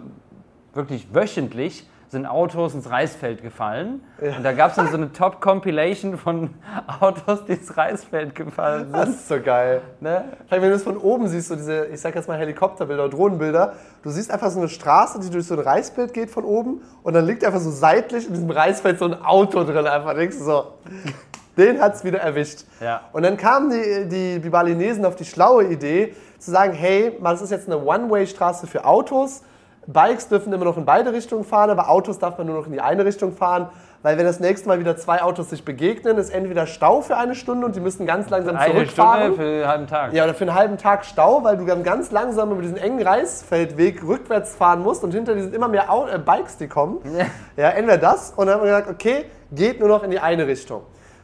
wirklich 0.74 1.16
wöchentlich 1.16 1.88
sind 2.12 2.26
Autos 2.26 2.74
ins 2.76 2.90
Reisfeld 2.90 3.42
gefallen. 3.42 4.04
Und 4.20 4.44
da 4.44 4.52
gab 4.52 4.72
es 4.72 4.76
dann 4.76 4.90
so 4.90 4.98
eine 4.98 5.14
Top-Compilation 5.14 6.18
von 6.18 6.50
Autos, 7.00 7.46
die 7.46 7.54
ins 7.54 7.78
Reisfeld 7.78 8.36
gefallen 8.36 8.92
sind. 8.92 8.94
Das 8.94 9.10
ist 9.10 9.28
so 9.30 9.40
geil. 9.40 9.82
Ne? 10.02 10.26
Vielleicht, 10.48 10.62
wenn 10.62 10.70
du 10.72 10.76
es 10.76 10.84
von 10.84 10.98
oben 10.98 11.30
siehst, 11.30 11.48
so 11.48 11.56
diese, 11.56 11.86
ich 11.86 12.02
sag 12.02 12.14
jetzt 12.14 12.28
mal 12.28 12.38
Helikopterbilder, 12.38 13.08
Drohnenbilder, 13.08 13.76
du 14.04 14.10
siehst 14.10 14.30
einfach 14.30 14.52
so 14.52 14.60
eine 14.60 14.68
Straße, 14.68 15.22
die 15.22 15.30
durch 15.30 15.48
so 15.48 15.54
ein 15.54 15.62
Reisfeld 15.62 16.14
geht 16.14 16.30
von 16.30 16.44
oben 16.44 16.82
und 17.02 17.14
dann 17.14 17.26
liegt 17.26 17.46
einfach 17.46 17.62
so 17.62 17.72
seitlich 17.72 18.28
in 18.28 18.34
diesem 18.34 18.52
Reisfeld 18.52 19.00
so 19.00 19.06
ein 19.06 19.22
Auto 19.22 19.64
drin. 19.64 19.88
Einfach 19.88 20.14
denkst 20.14 20.38
du 20.38 20.44
so, 20.44 20.74
den 21.58 21.80
hat 21.80 21.96
es 21.96 22.04
wieder 22.04 22.20
erwischt. 22.20 22.66
Ja. 22.82 23.04
Und 23.14 23.24
dann 23.24 23.38
kamen 23.38 23.70
die, 23.70 24.10
die, 24.10 24.42
die 24.42 24.50
Balinesen 24.50 25.06
auf 25.06 25.16
die 25.16 25.26
schlaue 25.26 25.64
Idee, 25.64 26.14
zu 26.40 26.52
sagen, 26.52 26.74
hey, 26.74 27.18
das 27.24 27.42
ist 27.42 27.52
jetzt 27.52 27.68
eine 27.68 27.82
One-Way-Straße 27.82 28.68
für 28.68 28.84
Autos. 28.84 29.44
Bikes 29.88 30.28
dürfen 30.28 30.54
immer 30.54 30.66
noch 30.66 30.78
in 30.78 30.86
beide 30.86 31.12
Richtungen 31.12 31.44
fahren, 31.44 31.70
aber 31.70 31.90
Autos 31.90 32.20
darf 32.20 32.38
man 32.38 32.48
nur 32.48 32.58
noch 32.58 32.68
in 32.68 32.74
die 32.74 32.82
eine 32.82 33.04
Richtung 33.04 33.34
fahren. 33.34 33.70
Weil 34.04 34.18
wenn 34.18 34.26
das 34.26 34.40
nächste 34.40 34.68
Mal 34.68 34.80
wieder 34.80 34.98
zwei 34.98 35.22
Autos 35.22 35.52
sich 35.52 35.64
begegnen, 35.64 36.18
ist 36.18 36.32
entweder 36.32 36.66
Stau 36.66 37.02
für 37.02 37.18
eine 37.18 37.36
Stunde 37.36 37.68
und 37.68 37.76
die 37.76 37.80
müssen 37.80 38.08
ganz 38.08 38.30
langsam 38.32 38.56
Eine 38.56 38.74
zurückfahren. 38.74 39.34
Stunde 39.34 39.36
für 39.36 39.52
einen 39.52 39.68
halben 39.68 39.88
Tag. 39.88 40.14
Ja, 40.14 40.24
oder 40.24 40.34
für 40.34 40.44
einen 40.44 40.56
halben 40.56 40.78
Tag 40.78 41.06
Stau, 41.06 41.44
weil 41.44 41.58
du 41.58 41.66
dann 41.66 41.84
ganz 41.84 42.10
langsam 42.10 42.52
über 42.52 42.64
diesen 42.64 42.78
engen 42.78 43.06
Reisfeldweg 43.06 44.04
rückwärts 44.04 44.56
fahren 44.56 44.82
musst 44.82 45.04
und 45.04 45.14
hinter 45.14 45.36
dir 45.36 45.44
sind 45.44 45.54
immer 45.54 45.68
mehr 45.68 45.86
äh, 46.12 46.18
Bikes, 46.18 46.58
die 46.58 46.68
kommen. 46.68 46.98
Ja, 47.58 47.70
entweder 47.70 47.98
das 47.98 48.34
und 48.36 48.48
dann 48.48 48.56
haben 48.56 48.66
wir 48.66 48.72
gesagt, 48.72 48.90
okay, 48.90 49.26
geht 49.52 49.80
nur 49.80 49.90
noch 49.90 50.04
in 50.04 50.10
die 50.10 50.20
eine 50.20 50.48
Richtung. 50.48 50.82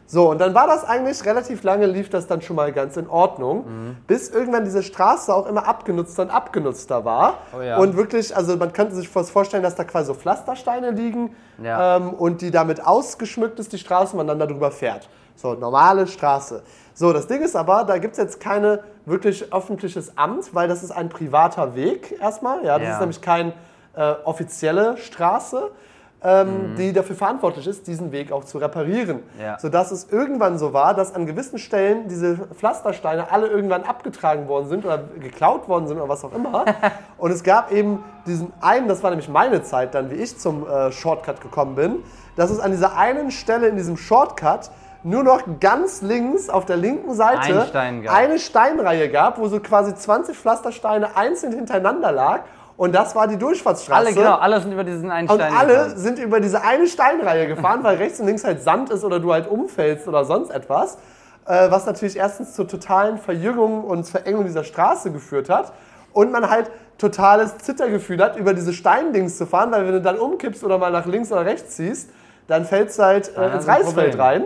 So, 0.09 0.29
und 0.31 0.39
dann 0.39 0.55
war 0.55 0.67
das 0.67 0.85
eigentlich 0.85 1.25
relativ 1.25 1.63
lange, 1.63 1.85
lief 1.85 2.09
das 2.09 2.27
dann 2.27 2.41
schon 2.41 2.55
mal 2.55 2.71
ganz 2.71 2.95
in 2.95 3.09
Ordnung, 3.09 3.65
Mhm. 3.67 3.97
bis 4.07 4.29
irgendwann 4.29 4.63
diese 4.63 4.81
Straße 4.81 5.33
auch 5.35 5.45
immer 5.47 5.67
abgenutzter 5.67 6.23
und 6.23 6.29
abgenutzter 6.29 7.03
war. 7.03 7.39
Oh 7.57 7.61
ja. 7.61 7.77
Und 7.77 7.97
wirklich, 7.97 8.33
also 8.33 8.55
man 8.55 8.71
könnte 8.71 8.95
sich 8.95 9.09
fast 9.09 9.31
vorstellen, 9.31 9.63
dass 9.63 9.75
da 9.75 9.83
quasi 9.83 10.07
so 10.07 10.13
Pflastersteine 10.13 10.91
liegen 10.91 11.35
Ja. 11.61 11.97
ähm, 11.97 12.13
und 12.13 12.41
die 12.41 12.51
damit 12.51 12.85
ausgeschmückt 12.87 13.59
ist, 13.59 13.73
die 13.73 13.77
Straße, 13.79 14.13
und 14.13 14.25
man 14.25 14.27
dann 14.27 14.39
darüber 14.39 14.71
fährt. 14.71 15.09
So, 15.35 15.53
normale 15.55 16.07
Straße. 16.07 16.63
So, 16.93 17.11
das 17.11 17.27
Ding 17.27 17.41
ist 17.41 17.55
aber, 17.57 17.83
da 17.83 17.97
gibt 17.97 18.13
es 18.13 18.17
jetzt 18.17 18.39
kein 18.39 18.79
wirklich 19.05 19.53
öffentliches 19.53 20.17
Amt, 20.17 20.55
weil 20.55 20.69
das 20.69 20.83
ist 20.83 20.91
ein 20.91 21.09
privater 21.09 21.75
Weg 21.75 22.17
erstmal. 22.21 22.63
Ja, 22.63 22.79
das 22.79 22.87
Ja. 22.87 22.93
ist 22.93 22.99
nämlich 23.01 23.21
keine 23.21 23.51
äh, 23.93 24.13
offizielle 24.25 24.95
Straße, 24.97 25.71
ähm, 26.23 26.75
die 26.77 26.93
dafür 26.93 27.15
verantwortlich 27.15 27.67
ist, 27.67 27.85
diesen 27.85 28.11
Weg 28.11 28.31
auch 28.31 28.43
zu 28.43 28.57
reparieren. 28.57 29.19
Ja. 29.39 29.59
Sodass 29.59 29.91
es 29.91 30.07
irgendwann 30.11 30.57
so 30.57 30.73
war, 30.73 30.93
dass 30.93 31.13
an 31.13 31.25
gewissen 31.25 31.59
Stellen 31.59 32.07
diese 32.07 32.37
Pflastersteine 32.37 33.31
alle 33.31 33.47
irgendwann 33.47 33.83
abgetragen 33.83 34.47
worden 34.47 34.67
sind 34.67 34.85
oder 34.85 34.97
geklaut 35.19 35.69
worden 35.69 35.87
sind 35.87 35.97
oder 35.97 36.09
was 36.09 36.23
auch 36.23 36.33
immer. 36.33 36.65
Und 37.17 37.31
es 37.31 37.43
gab 37.43 37.71
eben 37.71 38.03
diesen 38.25 38.51
einen, 38.61 38.87
das 38.87 39.03
war 39.03 39.11
nämlich 39.11 39.29
meine 39.29 39.61
Zeit 39.61 39.93
dann, 39.93 40.09
wie 40.09 40.15
ich 40.15 40.37
zum 40.39 40.67
äh, 40.67 40.91
Shortcut 40.91 41.39
gekommen 41.41 41.75
bin, 41.75 42.03
dass 42.35 42.49
es 42.49 42.59
an 42.59 42.71
dieser 42.71 42.97
einen 42.97 43.29
Stelle 43.29 43.67
in 43.67 43.75
diesem 43.75 43.97
Shortcut 43.97 44.71
nur 45.03 45.23
noch 45.23 45.41
ganz 45.59 46.01
links 46.01 46.49
auf 46.49 46.65
der 46.65 46.77
linken 46.77 47.13
Seite 47.13 47.61
Ein 47.61 47.67
Stein 47.67 48.07
eine 48.07 48.39
Steinreihe 48.39 49.09
gab, 49.09 49.37
wo 49.37 49.47
so 49.47 49.59
quasi 49.59 49.95
20 49.95 50.37
Pflastersteine 50.37 51.15
einzeln 51.15 51.53
hintereinander 51.53 52.11
lag. 52.11 52.41
Und 52.77 52.93
das 52.93 53.15
war 53.15 53.27
die 53.27 53.37
Durchfahrtsstraße. 53.37 54.05
Alle, 54.07 54.13
genau, 54.15 54.35
alle 54.35 54.61
sind 54.61 54.71
über 54.71 54.83
diesen 54.83 55.09
einen 55.09 55.27
Und 55.27 55.35
Stein 55.37 55.53
alle 55.53 55.73
gefahren. 55.73 55.97
sind 55.97 56.19
über 56.19 56.39
diese 56.39 56.63
eine 56.63 56.87
Steinreihe 56.87 57.47
gefahren, 57.47 57.83
weil 57.83 57.97
rechts 57.97 58.19
und 58.19 58.27
links 58.27 58.43
halt 58.43 58.61
Sand 58.61 58.91
ist 58.91 59.03
oder 59.03 59.19
du 59.19 59.33
halt 59.33 59.47
umfällst 59.49 60.07
oder 60.07 60.25
sonst 60.25 60.51
etwas. 60.51 60.97
Äh, 61.47 61.71
was 61.71 61.85
natürlich 61.85 62.17
erstens 62.17 62.53
zur 62.53 62.67
totalen 62.67 63.17
Verjüngung 63.17 63.83
und 63.83 64.07
Verengung 64.07 64.45
dieser 64.45 64.63
Straße 64.63 65.11
geführt 65.11 65.49
hat. 65.49 65.73
Und 66.13 66.31
man 66.31 66.49
halt 66.49 66.69
totales 66.97 67.57
Zittergefühl 67.57 68.21
hat, 68.23 68.37
über 68.37 68.53
diese 68.53 68.73
Steindings 68.73 69.37
zu 69.37 69.45
fahren, 69.45 69.71
weil 69.71 69.85
wenn 69.85 69.93
du 69.93 70.01
dann 70.01 70.19
umkippst 70.19 70.63
oder 70.63 70.77
mal 70.77 70.91
nach 70.91 71.05
links 71.05 71.31
oder 71.31 71.45
rechts 71.45 71.75
ziehst, 71.75 72.09
dann 72.47 72.65
fällst 72.65 72.97
du 72.97 73.03
halt 73.03 73.35
äh, 73.37 73.53
ins 73.53 73.67
Reisfeld 73.67 74.17
rein. 74.17 74.43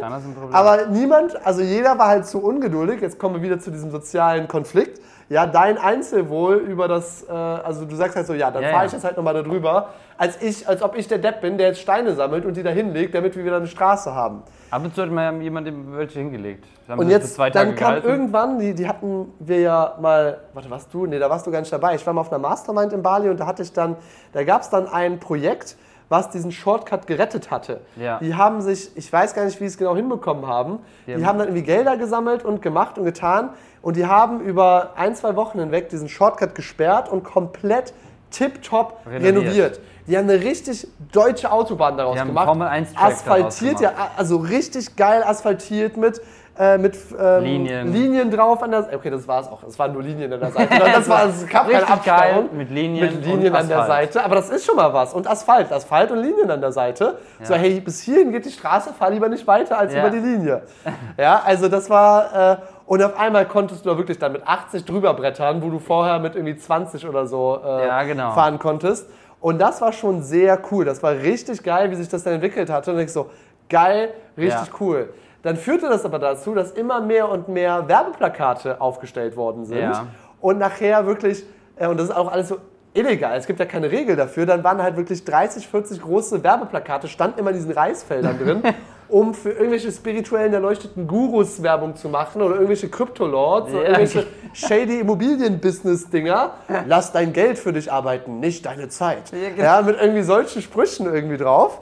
Aber 0.52 0.88
niemand, 0.88 1.46
also 1.46 1.62
jeder 1.62 1.98
war 1.98 2.08
halt 2.08 2.26
zu 2.26 2.40
ungeduldig. 2.44 3.02
Jetzt 3.02 3.20
kommen 3.20 3.36
wir 3.36 3.42
wieder 3.42 3.60
zu 3.60 3.72
diesem 3.72 3.92
sozialen 3.92 4.48
Konflikt. 4.48 5.02
Ja, 5.32 5.46
dein 5.46 5.78
Einzelwohl 5.78 6.56
über 6.58 6.90
das, 6.90 7.24
äh, 7.24 7.32
also 7.32 7.86
du 7.86 7.96
sagst 7.96 8.18
halt 8.18 8.28
so, 8.28 8.34
ja, 8.34 8.52
dann 8.52 8.64
Ja, 8.64 8.70
fahre 8.70 8.82
ja. 8.82 8.88
ich 8.88 8.92
jetzt 8.92 9.06
halt 9.06 9.16
nochmal 9.16 9.34
da 9.34 9.42
drüber, 9.42 9.88
als, 10.18 10.42
ich, 10.42 10.68
als 10.68 10.82
ob 10.84 10.98
ich 10.98 11.08
der 11.08 11.20
Depp 11.20 11.40
bin, 11.40 11.58
der 11.58 11.68
jetzt 11.68 11.80
Steine 11.80 12.14
sammelt 12.16 12.44
und 12.44 12.58
die 12.58 12.64
da 12.64 12.70
hinlegt, 12.70 13.16
damit 13.16 13.38
wir 13.38 13.46
wieder 13.46 13.56
eine 13.56 13.68
Straße 13.68 14.14
haben. 14.14 14.44
Ab 14.72 14.84
und 14.84 14.94
zu 14.94 15.02
hat 15.02 15.10
mal 15.10 15.42
jemand 15.42 15.72
welche 15.96 16.20
hingelegt. 16.20 16.66
Und 16.98 17.10
jetzt, 17.10 17.36
zwei 17.36 17.50
Tage 17.50 17.68
dann 17.68 17.76
kam 17.78 17.88
gehalten. 17.88 18.08
irgendwann, 18.10 18.60
die, 18.60 18.74
die 18.74 18.86
hatten 18.86 19.32
wir 19.40 19.62
ja 19.62 19.96
mal, 20.02 20.40
warte, 20.54 20.70
warst 20.70 20.94
du? 20.94 21.06
Nee, 21.06 21.18
da 21.18 21.30
warst 21.30 21.48
du 21.48 21.52
gar 21.52 21.62
nicht 21.62 21.72
dabei. 21.72 21.96
Ich 21.96 22.06
war 22.06 22.12
mal 22.12 22.22
auf 22.22 22.34
einer 22.34 22.40
Mastermind 22.40 22.92
in 22.92 23.02
Bali 23.02 23.30
und 23.30 23.40
da 23.40 23.46
hatte 23.46 23.64
ich 23.64 23.72
dann, 23.72 23.96
da 24.34 24.44
gab 24.44 24.64
es 24.64 24.70
dann 24.70 24.90
ein 24.90 25.22
Projekt, 25.22 25.78
was 26.12 26.30
diesen 26.30 26.52
Shortcut 26.52 27.08
gerettet 27.08 27.50
hatte. 27.50 27.80
Ja. 27.96 28.20
Die 28.20 28.36
haben 28.36 28.62
sich, 28.62 28.92
ich 28.96 29.12
weiß 29.12 29.34
gar 29.34 29.46
nicht, 29.46 29.56
wie 29.62 29.64
sie 29.64 29.74
es 29.74 29.78
genau 29.78 29.96
hinbekommen 29.96 30.46
haben, 30.46 30.80
die, 31.08 31.16
Die 31.16 31.26
haben, 31.26 31.40
dann 31.40 31.48
irgendwie 31.48 31.64
Gelder 31.64 31.96
gesammelt 31.96 32.44
und 32.44 32.62
gemacht 32.62 32.98
und 32.98 33.06
getan 33.06 33.52
und 33.82 33.96
die 33.96 34.06
haben 34.06 34.42
über 34.42 34.92
ein, 34.98 35.16
zwei 35.16 35.38
Wochen 35.38 35.60
hinweg 35.60 35.88
diesen 35.88 36.10
Shortcut 36.10 36.54
gesperrt 36.54 37.10
und 37.10 37.24
komplett 37.24 37.94
tipptopp 38.30 39.00
renoviert. 39.06 39.24
Renoviert. 39.24 39.80
Die 40.08 40.18
haben 40.18 40.30
eine 40.30 40.42
richtig 40.42 40.88
deutsche 41.12 41.52
Autobahn 41.52 41.96
daraus 41.96 42.16
Die 42.16 42.20
haben 42.20 42.28
gemacht. 42.28 42.46
Formel 42.46 42.68
1 42.68 42.94
Track 42.94 43.04
asphaltiert, 43.04 43.82
daraus 43.82 43.98
ja, 43.98 44.12
also 44.18 44.38
richtig 44.38 44.96
geil 44.98 45.24
asphaltiert 45.24 45.96
mit, 45.96 46.22
äh, 46.60 46.78
mit 46.78 46.98
ähm, 47.20 47.44
Linien. 47.44 47.94
Linien 47.94 48.30
drauf 48.32 48.62
an 48.62 48.72
der 48.72 48.84
Seite. 48.84 48.96
Okay, 48.98 49.10
das 49.10 49.28
war 49.28 49.42
es 49.42 49.48
auch. 49.48 49.64
Es 49.64 49.80
waren 49.80 49.94
nur 49.94 50.04
Linien 50.04 50.32
an 50.34 50.40
der 50.40 50.52
Seite. 50.52 50.68
Das 50.80 51.08
war 51.10 51.26
es 51.30 51.48
gab 51.48 51.70
keine 51.70 51.88
Absperrung. 51.88 52.50
mit 52.58 52.70
Linien, 52.70 53.06
Mit 53.16 53.26
Linien 53.26 53.56
an 53.56 53.68
der. 53.68 53.86
Seite. 53.86 54.24
Aber 54.24 54.36
das 54.36 54.50
ist 54.50 54.66
schon 54.66 54.76
mal 54.76 54.94
was. 54.94 55.14
Und 55.14 55.28
Asphalt. 55.30 55.72
Asphalt 55.72 56.12
und 56.12 56.20
Linien 56.20 56.52
an 56.52 56.60
der 56.62 56.72
Seite. 56.72 57.18
So, 57.42 57.54
Ja. 57.54 57.60
hey, 57.60 57.80
bis 57.80 58.02
hierhin 58.02 58.32
geht 58.32 58.46
die 58.46 58.52
Straße, 58.52 58.94
fahr 58.94 59.10
lieber 59.12 59.30
nicht 59.30 59.48
weiter 59.48 59.78
als 59.78 59.94
Ja. 59.94 60.02
über 60.02 60.10
die 60.10 60.20
Linie. 60.20 60.62
Ja, 61.18 61.42
also 61.46 61.68
das 61.70 61.90
war. 61.90 62.52
Äh, 62.54 62.58
und 62.86 63.02
auf 63.02 63.18
einmal 63.18 63.46
konntest 63.46 63.86
du 63.86 63.90
da 63.90 63.98
wirklich 63.98 64.20
dann 64.20 64.34
mit 64.34 64.46
80 64.46 64.84
drüber 64.84 65.14
brettern, 65.14 65.62
wo 65.64 65.70
du 65.70 65.80
vorher 65.80 66.20
mit 66.20 66.36
irgendwie 66.36 66.58
20 66.58 67.08
oder 67.08 67.26
so 67.26 67.60
äh, 67.66 67.88
Ja, 67.88 68.04
genau. 68.04 68.32
fahren 68.32 68.60
konntest. 68.60 69.08
Und 69.40 69.60
das 69.60 69.80
war 69.82 69.94
schon 69.94 70.22
sehr 70.22 70.60
cool. 70.72 70.84
Das 70.86 71.02
war 71.02 71.14
richtig 71.14 71.64
geil, 71.64 71.90
wie 71.92 71.96
sich 71.96 72.10
das 72.10 72.24
dann 72.24 72.34
entwickelt 72.34 72.70
hatte. 72.70 72.92
Und 72.92 73.00
ich 73.00 73.12
so, 73.12 73.30
geil, 73.70 74.10
richtig 74.38 74.68
Ja. 74.68 74.74
cool. 74.82 75.14
Dann 75.44 75.56
führte 75.58 75.90
das 75.90 76.06
aber 76.06 76.20
dazu, 76.20 76.54
dass 76.54 76.72
immer 76.72 77.02
mehr 77.02 77.30
und 77.30 77.48
mehr 77.50 77.88
Werbeplakate 77.88 78.80
aufgestellt 78.80 79.36
worden 79.36 79.66
sind. 79.66 79.80
Ja. 79.80 80.08
Und 80.40 80.60
nachher 80.60 81.06
wirklich, 81.08 81.44
äh, 81.78 81.88
und 81.88 81.98
das 81.98 82.10
ist 82.10 82.16
auch 82.16 82.32
alles 82.32 82.50
so 82.50 82.58
illegal, 82.94 83.38
es 83.38 83.48
gibt 83.48 83.60
ja 83.60 83.66
keine 83.66 83.90
Regel 83.90 84.16
dafür, 84.16 84.46
dann 84.46 84.64
waren 84.64 84.82
halt 84.84 84.98
wirklich 84.98 85.24
30, 85.24 85.68
40 85.68 86.02
große 86.02 86.44
Werbeplakate, 86.44 87.08
standen 87.08 87.40
immer 87.40 87.52
in 87.52 87.56
diesen 87.56 87.72
Reisfeldern 87.72 88.38
drin, 88.38 88.62
um 89.08 89.34
für 89.34 89.52
irgendwelche 89.52 89.92
spirituellen 89.92 90.54
erleuchteten 90.54 91.08
Gurus 91.08 91.64
Werbung 91.64 91.96
zu 91.96 92.10
machen 92.10 92.42
oder 92.42 92.56
irgendwelche 92.56 92.90
Kryptolords 92.90 93.72
oder 93.72 93.84
Ja. 93.84 93.98
irgendwelche 93.98 94.28
shady 94.54 95.00
Immobilien-Business-Dinger. 95.00 96.52
Lass 96.88 97.12
dein 97.12 97.34
Geld 97.34 97.58
für 97.58 97.74
dich 97.74 97.92
arbeiten, 97.92 98.40
nicht 98.40 98.66
deine 98.66 98.90
Zeit. 98.90 99.32
Ja, 99.32 99.50
genau. 99.50 99.64
Ja, 99.64 99.82
mit 99.82 99.98
irgendwie 100.00 100.22
solchen 100.24 100.62
Sprüchen 100.62 101.06
irgendwie 101.12 101.38
drauf. 101.38 101.80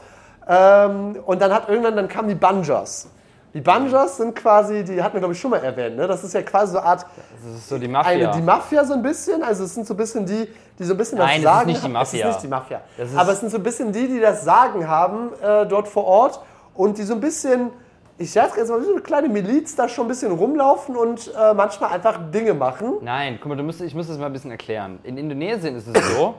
Ähm, 0.48 1.18
und 1.26 1.41
dann 1.41 1.53
hat 1.53 1.69
irgendwann, 1.69 1.95
dann 1.95 2.07
kamen 2.07 2.30
die 2.30 2.36
Banjas. 2.36 3.10
Die 3.54 3.62
Banjas 3.62 4.18
sind 4.18 4.36
quasi, 4.36 4.84
die 4.84 5.02
hatten 5.02 5.14
wir 5.16 5.20
glaube 5.22 5.34
ich 5.34 5.40
schon 5.40 5.50
mal 5.52 5.64
erwähnt, 5.64 5.98
ne? 5.98 6.06
das 6.08 6.24
ist 6.24 6.34
ja 6.34 6.42
quasi 6.44 6.74
so 6.74 6.78
eine 6.78 6.88
Art 6.88 7.06
Das 7.44 7.56
ist 7.56 7.68
so 7.70 7.78
die 7.80 7.88
Mafia. 7.88 8.12
eine, 8.30 8.32
die 8.38 8.42
Mafia 8.44 8.86
so 8.86 8.94
ein 8.94 9.02
bisschen, 9.02 9.42
also 9.42 9.64
es 9.64 9.74
sind 9.74 9.88
so 9.88 9.96
ein 9.96 9.98
bisschen 9.98 10.26
die, 10.26 10.48
die 10.78 10.84
so 10.84 10.94
ein 10.94 10.98
bisschen 10.98 11.18
Nein, 11.18 11.28
das 11.28 11.38
ist 11.38 11.44
Sagen 11.44 11.68
nicht 11.68 11.80
die 11.80 11.84
haben. 11.86 11.92
Mafia. 11.94 12.20
Es 12.20 12.26
ist 12.26 12.26
nicht 12.36 12.44
die 12.44 12.48
Mafia. 12.48 12.82
Das 12.98 13.10
ist- 13.10 13.18
Aber 13.18 13.32
es 13.32 13.40
sind 13.40 13.50
so 13.50 13.58
ein 13.58 13.64
bisschen 13.64 13.92
die, 13.92 14.08
die 14.08 14.20
das 14.20 14.44
Sagen 14.44 14.88
haben 14.88 15.30
äh, 15.42 15.66
dort 15.66 15.88
vor 15.88 16.06
Ort 16.06 16.40
und 16.76 16.98
die 17.00 17.04
so 17.04 17.16
ein 17.16 17.20
bisschen, 17.22 17.72
ich 18.20 18.32
sag 18.32 18.56
jetzt 18.56 18.70
mal, 18.70 18.80
wie 18.82 18.86
so 18.86 18.92
eine 18.94 19.02
kleine 19.02 19.30
Miliz 19.30 19.76
da 19.76 19.90
schon 19.90 20.06
ein 20.06 20.10
bisschen 20.10 20.32
rumlaufen 20.32 20.96
und 20.96 21.32
äh, 21.36 21.54
manchmal 21.56 21.92
einfach 21.92 22.20
Dinge 22.32 22.54
machen. 22.54 22.98
Nein, 23.02 23.40
guck 23.42 23.50
mal, 23.50 23.56
du 23.56 23.64
musst, 23.64 23.82
ich 23.82 23.96
muss 23.96 24.08
das 24.08 24.20
mal 24.20 24.28
ein 24.28 24.34
bisschen 24.34 24.52
erklären. 24.52 25.00
In 25.04 25.18
Indonesien 25.18 25.76
ist 25.76 25.88
es 25.88 26.16
so, 26.16 26.36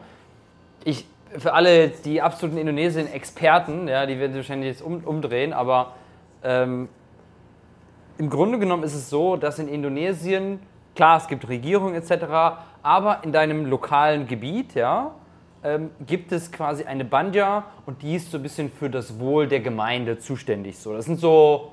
ich, 0.84 1.08
für 1.36 1.54
alle 1.54 1.88
die 1.88 2.22
absoluten 2.22 2.56
Indonesien-Experten, 2.56 3.88
ja, 3.88 4.06
die 4.06 4.18
werden 4.20 4.32
sich 4.32 4.42
wahrscheinlich 4.42 4.68
jetzt 4.70 4.82
um, 4.82 5.02
umdrehen, 5.04 5.52
aber 5.52 5.92
ähm, 6.42 6.88
im 8.20 8.28
Grunde 8.28 8.58
genommen 8.58 8.82
ist 8.82 8.94
es 8.94 9.08
so, 9.08 9.36
dass 9.36 9.58
in 9.58 9.66
Indonesien, 9.66 10.60
klar, 10.94 11.16
es 11.16 11.26
gibt 11.26 11.48
Regierung 11.48 11.94
etc., 11.94 12.26
aber 12.82 13.20
in 13.22 13.32
deinem 13.32 13.64
lokalen 13.64 14.26
Gebiet, 14.26 14.74
ja, 14.74 15.12
ähm, 15.64 15.90
gibt 16.06 16.30
es 16.30 16.52
quasi 16.52 16.84
eine 16.84 17.06
Banja 17.06 17.64
und 17.86 18.02
die 18.02 18.16
ist 18.16 18.30
so 18.30 18.36
ein 18.36 18.42
bisschen 18.42 18.70
für 18.70 18.90
das 18.90 19.18
Wohl 19.18 19.48
der 19.48 19.60
Gemeinde 19.60 20.18
zuständig. 20.18 20.78
So, 20.78 20.92
das 20.94 21.06
sind 21.06 21.18
so, 21.18 21.72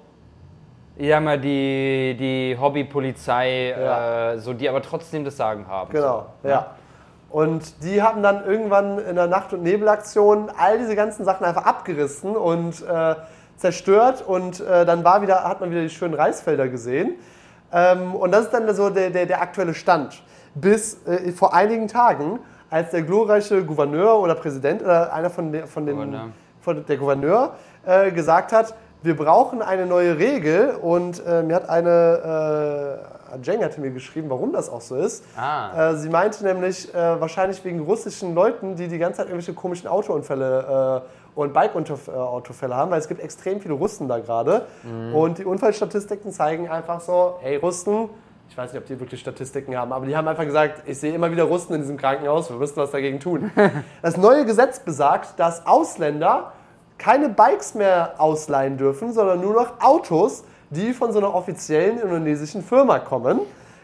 sag 0.97 1.21
mal, 1.21 1.37
die, 1.37 2.15
die 2.17 2.57
Hobbypolizei, 2.57 3.71
Ja. 3.77 4.31
äh, 4.31 4.39
so, 4.39 4.53
die 4.53 4.69
aber 4.69 4.81
trotzdem 4.81 5.25
das 5.25 5.35
Sagen 5.35 5.67
haben. 5.67 5.91
Genau, 5.91 6.27
so, 6.43 6.47
ja. 6.47 6.67
Und 7.29 7.83
die 7.83 8.01
haben 8.01 8.23
dann 8.23 8.45
irgendwann 8.45 8.99
in 8.99 9.17
der 9.17 9.27
Nacht- 9.27 9.51
und 9.51 9.63
Nebelaktion 9.63 10.49
all 10.57 10.77
diese 10.77 10.95
ganzen 10.95 11.25
Sachen 11.25 11.45
einfach 11.45 11.65
abgerissen 11.65 12.37
und 12.37 12.81
äh, 12.87 13.15
zerstört 13.57 14.23
und 14.25 14.59
äh, 14.59 14.85
dann 14.85 15.03
war 15.03 15.21
wieder, 15.21 15.43
hat 15.43 15.59
man 15.59 15.71
wieder 15.71 15.81
die 15.81 15.89
schönen 15.89 16.13
Reisfelder 16.13 16.67
gesehen. 16.67 17.15
Ähm, 17.71 18.15
und 18.15 18.31
das 18.31 18.45
ist 18.45 18.53
dann 18.53 18.73
so 18.73 18.89
der, 18.89 19.09
der, 19.09 19.25
der 19.25 19.41
aktuelle 19.41 19.73
Stand. 19.73 20.21
Bis 20.55 21.05
äh, 21.05 21.31
vor 21.31 21.53
einigen 21.53 21.87
Tagen, 21.87 22.39
als 22.69 22.91
der 22.91 23.01
glorreiche 23.01 23.63
Gouverneur 23.63 24.19
oder 24.19 24.35
Präsident 24.35 24.81
oder 24.81 25.13
einer 25.13 25.29
von, 25.29 25.51
der, 25.51 25.67
von 25.67 25.85
den 25.85 25.95
Gouverneur. 25.95 26.29
von 26.61 26.85
der 26.85 26.97
Gouverneur 26.97 27.55
äh, 27.85 28.11
gesagt 28.11 28.51
hat, 28.51 28.73
wir 29.03 29.15
brauchen 29.15 29.61
eine 29.61 29.85
neue 29.85 30.17
Regel 30.17 30.75
und 30.81 31.23
äh, 31.25 31.43
mir 31.43 31.55
hat 31.55 31.69
eine, 31.69 32.99
äh, 33.33 33.37
Jeng 33.43 33.63
hatte 33.63 33.79
mir 33.79 33.91
geschrieben, 33.91 34.29
warum 34.29 34.51
das 34.51 34.69
auch 34.69 34.81
so 34.81 34.95
ist. 34.95 35.23
Ah. 35.37 35.91
Äh, 35.91 35.95
sie 35.97 36.09
meinte 36.09 36.43
nämlich 36.43 36.89
wahrscheinlich 36.93 37.63
wegen 37.63 37.81
russischen 37.81 38.33
Leuten, 38.33 38.75
die 38.75 38.87
die 38.87 38.97
ganze 38.97 39.17
Zeit 39.17 39.27
irgendwelche 39.27 39.53
komischen 39.53 39.87
Autounfälle 39.87 41.03
und 41.37 41.53
Bike-Autofälle 41.53 42.75
haben, 42.75 42.91
weil 42.91 42.99
es 42.99 43.07
gibt 43.07 43.21
extrem 43.21 43.61
viele 43.61 43.73
Russen 43.75 44.07
da 44.07 44.19
gerade 44.19 44.65
Mhm. 44.83 45.15
und 45.15 45.37
die 45.37 45.45
Unfallstatistiken 45.45 46.31
zeigen 46.31 46.67
einfach 46.69 46.99
so, 47.01 47.35
hey 47.41 47.57
Russen, 47.57 48.09
ich 48.49 48.57
weiß 48.57 48.71
nicht, 48.73 48.81
ob 48.81 48.87
die 48.87 48.99
wirklich 48.99 49.19
Statistiken 49.19 49.75
haben, 49.77 49.91
aber 49.91 50.05
die 50.05 50.15
haben 50.15 50.27
einfach 50.27 50.45
gesagt, 50.45 50.83
ich 50.85 50.99
sehe 50.99 51.13
immer 51.13 51.29
wieder 51.31 51.43
Russen 51.43 51.75
in 51.75 51.81
diesem 51.81 51.97
Krankenhaus, 51.97 52.49
wir 52.49 52.57
müssen 52.57 52.77
was 52.77 52.91
dagegen 52.91 53.19
tun. 53.19 53.51
Das 54.01 54.17
neue 54.17 54.45
Gesetz 54.45 54.79
besagt, 54.79 55.39
dass 55.39 55.65
Ausländer 55.67 56.53
keine 56.97 57.29
Bikes 57.29 57.75
mehr 57.75 58.15
ausleihen 58.17 58.77
dürfen, 58.77 59.13
sondern 59.13 59.41
nur 59.41 59.53
noch 59.53 59.79
Autos, 59.81 60.43
die 60.71 60.93
von 60.93 61.11
so 61.11 61.19
einer 61.19 61.33
offiziellen 61.33 61.99
indonesischen 61.99 62.63
Firma 62.63 62.99
kommen. 62.99 63.39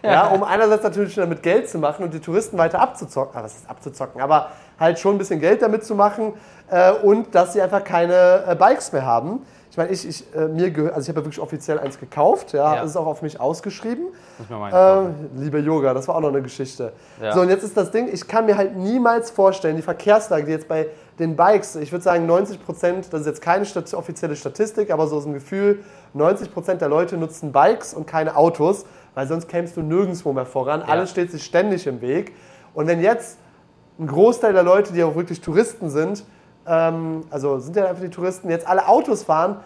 Ja, 0.06 0.28
um 0.28 0.44
einerseits 0.44 0.84
natürlich 0.84 1.16
damit 1.16 1.44
Geld 1.44 1.70
zu 1.70 1.78
machen 1.78 2.04
und 2.04 2.14
die 2.14 2.20
Touristen 2.20 2.58
weiter 2.58 2.82
abzuzocken, 2.82 3.40
ah, 3.40 3.44
was 3.46 3.56
ist 3.56 3.70
abzuzocken, 3.70 4.20
aber 4.20 4.50
halt 4.78 5.00
schon 5.00 5.16
ein 5.16 5.18
bisschen 5.18 5.40
Geld 5.40 5.62
damit 5.62 5.86
zu 5.86 5.96
machen 5.96 6.34
äh, 6.74 6.92
und 6.92 7.36
dass 7.36 7.54
sie 7.54 7.62
einfach 7.62 7.84
keine 7.84 8.44
äh, 8.48 8.56
Bikes 8.56 8.92
mehr 8.92 9.06
haben. 9.06 9.46
Ich 9.70 9.78
meine, 9.78 9.90
ich, 9.90 10.08
ich, 10.08 10.36
äh, 10.36 10.48
mir 10.48 10.70
gehört, 10.70 10.94
also 10.94 11.06
ich 11.06 11.10
habe 11.10 11.22
ja 11.22 11.26
wirklich 11.26 11.40
offiziell 11.40 11.80
eins 11.80 12.00
gekauft, 12.00 12.54
ja, 12.54 12.76
Ja. 12.76 12.84
ist 12.84 12.96
auch 12.96 13.08
auf 13.08 13.22
mich 13.22 13.40
ausgeschrieben. 13.40 14.06
Muss 14.38 14.50
mir 14.50 14.70
Ähm, 14.72 15.30
liebe 15.36 15.60
Yoga, 15.60 15.94
das 15.94 16.08
war 16.08 16.16
auch 16.16 16.22
noch 16.22 16.30
eine 16.30 16.42
Geschichte. 16.42 16.94
Ja. 17.22 17.34
So, 17.34 17.42
und 17.42 17.50
jetzt 17.50 17.64
ist 17.64 17.76
das 17.76 17.90
Ding, 17.92 18.08
ich 18.12 18.28
kann 18.28 18.46
mir 18.46 18.58
halt 18.58 18.76
niemals 18.76 19.32
vorstellen, 19.32 19.76
die 19.76 19.82
Verkehrslage, 19.82 20.46
die 20.46 20.52
jetzt 20.52 20.68
bei 20.68 20.88
den 21.20 21.36
Bikes, 21.36 21.76
ich 21.76 21.92
würde 21.92 22.04
sagen 22.04 22.26
90 22.26 22.64
Prozent, 22.64 23.08
das 23.12 23.22
ist 23.22 23.28
jetzt 23.28 23.42
keine 23.42 23.66
Stat 23.66 23.94
offizielle 23.94 24.36
Statistik, 24.36 24.92
aber 24.92 25.08
so 25.08 25.18
aus 25.18 25.24
dem 25.24 25.34
Gefühl, 25.34 25.80
90 26.14 26.54
Prozent 26.54 26.82
der 26.82 26.90
Leute 26.90 27.18
nutzen 27.18 27.52
Bikes 27.52 27.94
und 27.94 28.06
keine 28.08 28.36
Autos, 28.36 28.86
weil 29.16 29.28
sonst 29.28 29.48
kämst 29.48 29.78
du 29.78 29.82
nirgendwo 29.82 30.34
mehr 30.34 30.46
voran. 30.46 30.82
Alles 30.82 31.10
steht 31.12 31.32
sich 31.32 31.44
ständig 31.44 31.86
im 31.88 32.02
Weg. 32.02 32.34
Und 32.74 32.88
wenn 32.88 33.00
jetzt 33.02 33.38
ein 34.00 34.08
Großteil 34.08 34.54
der 34.54 34.64
Leute, 34.64 34.94
die 34.94 35.04
auch 35.04 35.16
wirklich 35.16 35.42
Touristen 35.42 35.90
sind, 35.90 36.24
ähm, 36.68 37.22
also 37.30 37.60
sind 37.60 37.76
ja 37.76 37.86
einfach 37.88 38.02
die 38.02 38.10
Touristen, 38.10 38.50
jetzt 38.50 38.68
alle 38.68 38.88
Autos 38.88 39.24
fahren, 39.24 39.58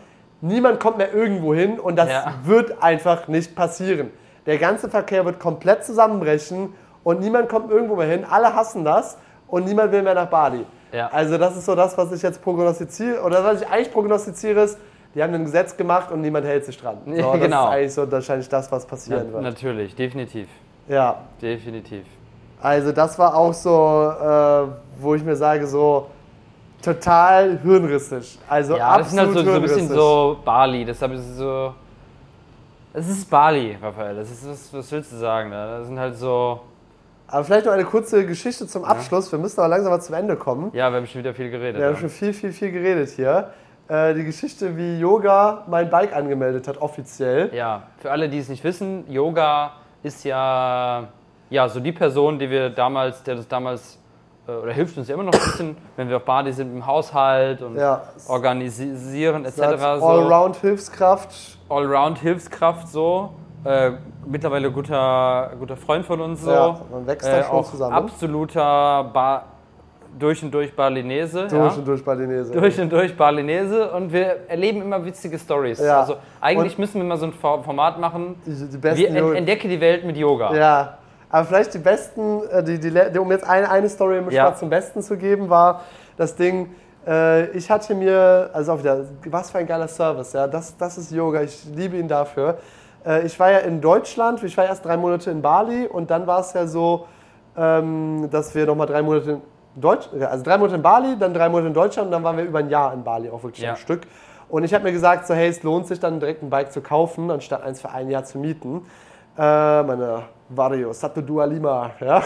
niemand 0.41 0.79
kommt 0.79 0.97
mehr 0.97 1.13
irgendwo 1.13 1.53
hin 1.53 1.79
und 1.79 1.95
das 1.95 2.09
Ja. 2.09 2.33
wird 2.43 2.81
einfach 2.81 3.27
nicht 3.27 3.55
passieren. 3.55 4.11
Der 4.45 4.57
ganze 4.57 4.89
Verkehr 4.89 5.25
wird 5.25 5.39
komplett 5.39 5.83
zusammenbrechen 5.83 6.73
und 7.03 7.19
niemand 7.19 7.49
kommt 7.49 7.69
irgendwo 7.71 7.95
mehr 7.95 8.07
hin. 8.07 8.25
Alle 8.29 8.53
hassen 8.55 8.83
das 8.85 9.17
und 9.47 9.65
niemand 9.65 9.91
will 9.91 10.01
mehr 10.03 10.13
nach 10.13 10.27
Bali. 10.27 10.65
Ja. 10.91 11.07
Also 11.11 11.37
das 11.37 11.57
ist 11.57 11.65
so 11.65 11.75
das, 11.75 11.97
was 11.97 12.11
ich 12.13 12.21
jetzt 12.21 12.41
prognostiziere, 12.41 13.21
oder 13.21 13.43
was 13.43 13.61
ich 13.61 13.67
eigentlich 13.67 13.91
prognostiziere 13.91 14.61
ist, 14.61 14.77
die 15.15 15.21
haben 15.23 15.33
ein 15.33 15.43
Gesetz 15.45 15.75
gemacht 15.75 16.11
und 16.11 16.21
niemand 16.21 16.45
hält 16.45 16.63
sich 16.65 16.77
dran. 16.79 16.97
So, 17.05 17.11
Ja, 17.13 17.31
das 17.33 17.41
genau. 17.41 17.65
ist 17.67 17.71
eigentlich 17.73 17.93
so 17.93 18.11
wahrscheinlich 18.11 18.47
das, 18.49 18.71
was 18.71 18.85
passieren 18.85 19.25
Na, 19.27 19.33
wird. 19.33 19.43
natürlich, 19.43 19.95
definitiv. 19.95 20.47
Ja, 20.87 21.17
Definitiv. 21.41 22.05
also 22.61 22.93
das 22.93 23.19
war 23.19 23.35
auch 23.35 23.53
so, 23.53 24.09
äh, 24.21 24.67
wo 25.01 25.15
ich 25.15 25.23
mir 25.23 25.35
sage, 25.35 25.67
so 25.67 26.07
total 26.81 27.59
hirnrissig. 27.59 28.39
Also 28.47 28.77
Ja, 28.77 28.97
das 28.97 29.09
sind 29.09 29.19
halt 29.19 29.29
absolut 29.29 29.45
so, 29.45 29.51
so 29.51 29.57
ein 29.57 29.61
bisschen 29.61 29.87
so 29.89 30.39
Bali. 30.43 30.85
Deshalb 30.85 31.13
ist 31.13 31.29
es 31.29 31.37
so. 31.37 31.73
Es 32.93 33.07
ist 33.07 33.29
Bali, 33.29 33.77
Raphael. 33.81 34.15
Das 34.15 34.31
ist, 34.31 34.49
was, 34.49 34.73
was 34.73 34.91
willst 34.91 35.11
du 35.11 35.17
sagen? 35.17 35.51
Da 35.51 35.79
Das 35.79 35.87
sind 35.87 35.99
halt 35.99 36.15
so. 36.15 36.61
Aber 37.27 37.43
vielleicht 37.43 37.65
noch 37.65 37.73
eine 37.73 37.83
kurze 37.83 38.25
Geschichte 38.25 38.65
zum 38.67 38.85
Abschluss. 38.85 39.31
Wir 39.31 39.37
müssen 39.37 39.59
aber 39.59 39.69
langsam 39.69 39.91
mal 39.91 39.99
zum 39.99 40.15
Ende 40.15 40.35
kommen. 40.37 40.71
Ja, 40.73 40.89
wir 40.89 40.97
haben 40.97 41.07
schon 41.07 41.19
wieder 41.19 41.33
viel 41.33 41.49
geredet. 41.49 41.79
Wir 41.79 41.87
haben 41.87 41.95
ja. 41.95 41.99
schon 41.99 42.09
viel, 42.09 42.33
viel, 42.33 42.53
viel 42.53 42.71
geredet 42.71 43.09
hier. 43.09 43.51
Äh, 43.89 44.13
die 44.15 44.23
Geschichte, 44.23 44.75
wie 44.75 44.99
Yoga 44.99 45.63
mein 45.67 45.89
Bike 45.89 46.13
angemeldet 46.13 46.67
hat, 46.67 46.77
offiziell. 46.77 47.53
Ja, 47.53 47.83
für 47.99 48.11
alle, 48.11 48.27
die 48.27 48.37
es 48.37 48.49
nicht 48.49 48.63
wissen, 48.63 49.09
Yoga 49.09 49.73
ist 50.03 50.25
ja, 50.25 51.07
ja 51.49 51.69
so 51.69 51.79
die 51.79 51.93
Person, 51.93 52.37
die 52.37 52.49
wir 52.49 52.69
damals, 52.69 53.23
der 53.23 53.35
das 53.35 53.47
damals, 53.47 53.97
oder 54.47 54.71
hilft 54.71 54.97
uns 54.97 55.07
ja 55.07 55.15
immer 55.15 55.23
noch 55.25 55.33
ein 55.33 55.39
bisschen, 55.39 55.77
wenn 55.95 56.09
wir 56.09 56.17
auf 56.17 56.23
Bali 56.23 56.51
sind 56.53 56.73
im 56.73 56.85
Haushalt 56.85 57.61
und 57.61 57.75
Ja. 57.77 58.01
organisieren 58.27 59.45
etc. 59.45 59.59
Allround-Hilfskraft. 60.01 61.57
Allround-Hilfskraft 61.69 62.87
so. 62.87 63.31
Äh, 63.65 63.91
mittlerweile 64.25 64.71
guter, 64.71 65.51
guter 65.59 65.75
Freund 65.75 66.05
von 66.05 66.21
uns 66.21 66.41
so. 66.43 66.51
Ja, 66.51 66.79
man 66.91 67.05
wächst 67.07 67.27
da 67.27 67.39
äh, 67.39 67.43
schon 67.43 67.55
auch 67.55 67.69
zusammen. 67.69 67.93
absoluter 67.93 69.03
ba 69.13 69.43
durch 70.17 70.41
und 70.41 70.51
durch 70.53 70.73
Balinese. 70.75 71.47
Durch 71.47 71.51
ja. 71.73 71.77
und 71.79 71.85
durch 71.87 72.03
Balinese. 72.03 72.51
Durch 72.53 72.79
und 72.79 72.91
durch 72.91 73.15
Balinese 73.17 73.91
und 73.91 74.11
wir 74.13 74.47
erleben 74.47 74.81
immer 74.81 75.03
witzige 75.03 75.37
Stories. 75.37 75.79
Ja. 75.79 75.99
Also 76.01 76.15
eigentlich 76.39 76.73
Und- 76.73 76.79
müssen 76.79 77.01
wir 77.01 77.07
mal 77.07 77.17
so 77.17 77.25
ein 77.25 77.33
For- 77.33 77.61
Format 77.63 77.99
machen. 77.99 78.35
Die, 78.45 78.51
die 78.51 78.73
Wir 78.73 78.79
besten 78.79 79.05
en 79.05 79.17
Yoga- 79.17 79.35
entdecke 79.35 79.67
die 79.67 79.81
Welt 79.81 80.05
mit 80.05 80.17
Yoga. 80.17 80.53
Ja, 80.55 80.97
aber 81.29 81.45
vielleicht 81.45 81.73
die 81.73 81.79
besten, 81.79 82.41
äh, 82.49 82.63
die, 82.63 82.79
die, 82.79 83.19
um 83.19 83.31
jetzt 83.31 83.47
eine, 83.47 83.69
eine 83.69 83.89
Story 83.89 84.17
im 84.17 84.29
Ja. 84.29 84.55
Zum 84.55 84.69
Besten 84.69 85.01
zu 85.01 85.17
geben, 85.17 85.49
war 85.49 85.81
das 86.17 86.35
Ding, 86.35 86.69
äh, 87.05 87.49
ich 87.51 87.69
hatte 87.69 87.95
mir, 87.95 88.49
also 88.53 88.73
auch 88.73 88.79
wieder, 88.79 89.05
was 89.25 89.51
für 89.51 89.59
ein 89.59 89.67
geiler 89.67 89.87
Service, 89.87 90.33
ja, 90.33 90.47
das, 90.47 90.77
das 90.77 90.97
ist 90.97 91.11
Yoga, 91.11 91.41
ich 91.41 91.65
liebe 91.75 91.97
ihn 91.97 92.07
dafür. 92.07 92.57
Äh, 93.05 93.25
ich 93.25 93.39
war 93.39 93.51
ja 93.51 93.59
in 93.59 93.81
Deutschland, 93.81 94.43
ich 94.43 94.57
war 94.57 94.65
erst 94.65 94.85
drei 94.85 94.97
Monate 94.97 95.31
in 95.31 95.41
Bali 95.41 95.87
und 95.87 96.09
dann 96.11 96.27
war 96.27 96.39
es 96.41 96.53
ja 96.53 96.67
so, 96.67 97.07
ähm, 97.57 98.27
dass 98.31 98.53
wir 98.55 98.65
nochmal 98.65 98.87
drei 98.87 99.01
Monate 99.01 99.31
in 99.31 99.41
Deutsch, 99.75 100.09
also 100.19 100.43
drei 100.43 100.57
Monate 100.57 100.75
in 100.75 100.81
Bali, 100.81 101.17
dann 101.19 101.33
drei 101.33 101.49
Monate 101.49 101.67
in 101.67 101.73
Deutschland 101.73 102.07
und 102.07 102.11
dann 102.11 102.23
waren 102.23 102.37
wir 102.37 102.43
über 102.45 102.59
ein 102.59 102.69
Jahr 102.69 102.93
in 102.93 103.03
Bali 103.03 103.29
auch 103.29 103.43
wirklich 103.43 103.63
Ja. 103.63 103.71
am 103.71 103.75
Stück. 103.77 104.01
Und 104.49 104.63
ich 104.63 104.73
habe 104.73 104.85
mir 104.85 104.91
gesagt, 104.93 105.27
so 105.27 105.33
hey, 105.33 105.49
es 105.49 105.61
lohnt 105.63 105.87
sich 105.87 105.99
dann 105.99 106.19
direkt 106.19 106.41
ein 106.41 106.49
Bike 106.49 106.71
zu 106.71 106.81
kaufen, 106.81 107.29
anstatt 107.31 107.63
eins 107.63 107.81
für 107.81 107.89
ein 107.89 108.09
Jahr 108.09 108.23
zu 108.23 108.39
mieten. 108.39 108.85
Äh, 109.37 109.83
meine 109.83 110.23
Vario, 110.49 110.93
Sato 110.93 111.21
Dua 111.21 111.45
Lima, 111.45 111.91
ja. 111.99 112.17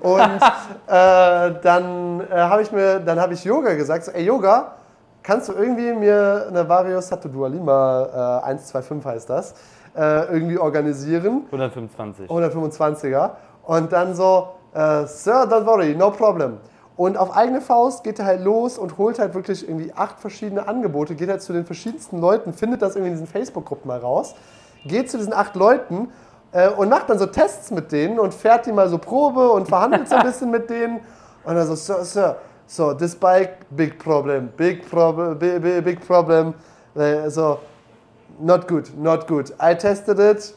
und 0.00 0.40
äh, 0.86 1.60
dann 1.62 2.20
äh, 2.20 2.34
habe 2.34 2.62
ich 2.62 2.72
mir, 2.72 3.00
dann 3.00 3.20
habe 3.20 3.34
ich 3.34 3.44
Yoga 3.44 3.74
gesagt, 3.74 4.04
so, 4.04 4.12
ey 4.12 4.24
Yoga, 4.24 4.72
kannst 5.22 5.48
du 5.48 5.52
irgendwie 5.52 5.92
mir 5.92 6.46
eine 6.48 6.66
Vario 6.66 7.00
Sato 7.00 7.28
Dua 7.28 7.48
Lima 7.48 8.40
äh, 8.44 8.48
125 8.48 9.04
heißt 9.04 9.30
das, 9.30 9.54
äh, 9.94 10.32
irgendwie 10.32 10.58
organisieren? 10.58 11.42
125. 11.52 12.30
125er. 12.30 13.30
Und 13.64 13.92
dann 13.92 14.14
so, 14.14 14.48
äh, 14.72 15.04
Sir, 15.06 15.46
don't 15.48 15.66
worry, 15.66 15.94
no 15.94 16.10
problem. 16.10 16.58
Und 16.96 17.18
auf 17.18 17.36
eigene 17.36 17.60
Faust 17.60 18.04
geht 18.04 18.18
er 18.18 18.24
halt 18.24 18.42
los 18.42 18.78
und 18.78 18.96
holt 18.96 19.18
halt 19.18 19.34
wirklich 19.34 19.68
irgendwie 19.68 19.92
acht 19.94 20.18
verschiedene 20.18 20.66
Angebote, 20.66 21.14
geht 21.14 21.28
halt 21.28 21.42
zu 21.42 21.52
den 21.52 21.66
verschiedensten 21.66 22.18
Leuten, 22.20 22.54
findet 22.54 22.80
das 22.80 22.96
irgendwie 22.96 23.12
in 23.12 23.14
diesen 23.14 23.26
Facebook-Gruppen 23.26 23.86
mal 23.86 23.98
raus, 23.98 24.34
geht 24.86 25.10
zu 25.10 25.18
diesen 25.18 25.34
acht 25.34 25.56
Leuten 25.56 26.08
äh, 26.52 26.68
und 26.68 26.88
macht 26.88 27.10
dann 27.10 27.18
so 27.18 27.26
Tests 27.26 27.70
mit 27.70 27.92
denen 27.92 28.18
und 28.18 28.32
fährt 28.32 28.66
die 28.66 28.72
mal 28.72 28.88
so 28.88 28.98
Probe 28.98 29.50
und 29.50 29.68
verhandelt 29.68 30.08
so 30.08 30.16
ein 30.16 30.22
bisschen 30.26 30.50
mit 30.50 30.68
denen. 30.70 31.00
Und 31.44 31.54
dann 31.54 31.66
so, 31.66 31.74
Sir, 31.74 32.04
Sir, 32.04 32.36
so, 32.66 32.94
this 32.94 33.14
bike, 33.14 33.58
big 33.70 33.98
problem, 33.98 34.48
big 34.56 34.88
problem, 34.90 35.38
big, 35.38 35.62
big, 35.62 35.84
big 35.84 36.06
problem. 36.06 36.54
Äh, 36.96 37.30
So, 37.30 37.60
not 38.40 38.66
good, 38.66 38.90
not 38.96 39.26
good. 39.26 39.52
I 39.60 39.74
tested 39.74 40.18
it, 40.18 40.54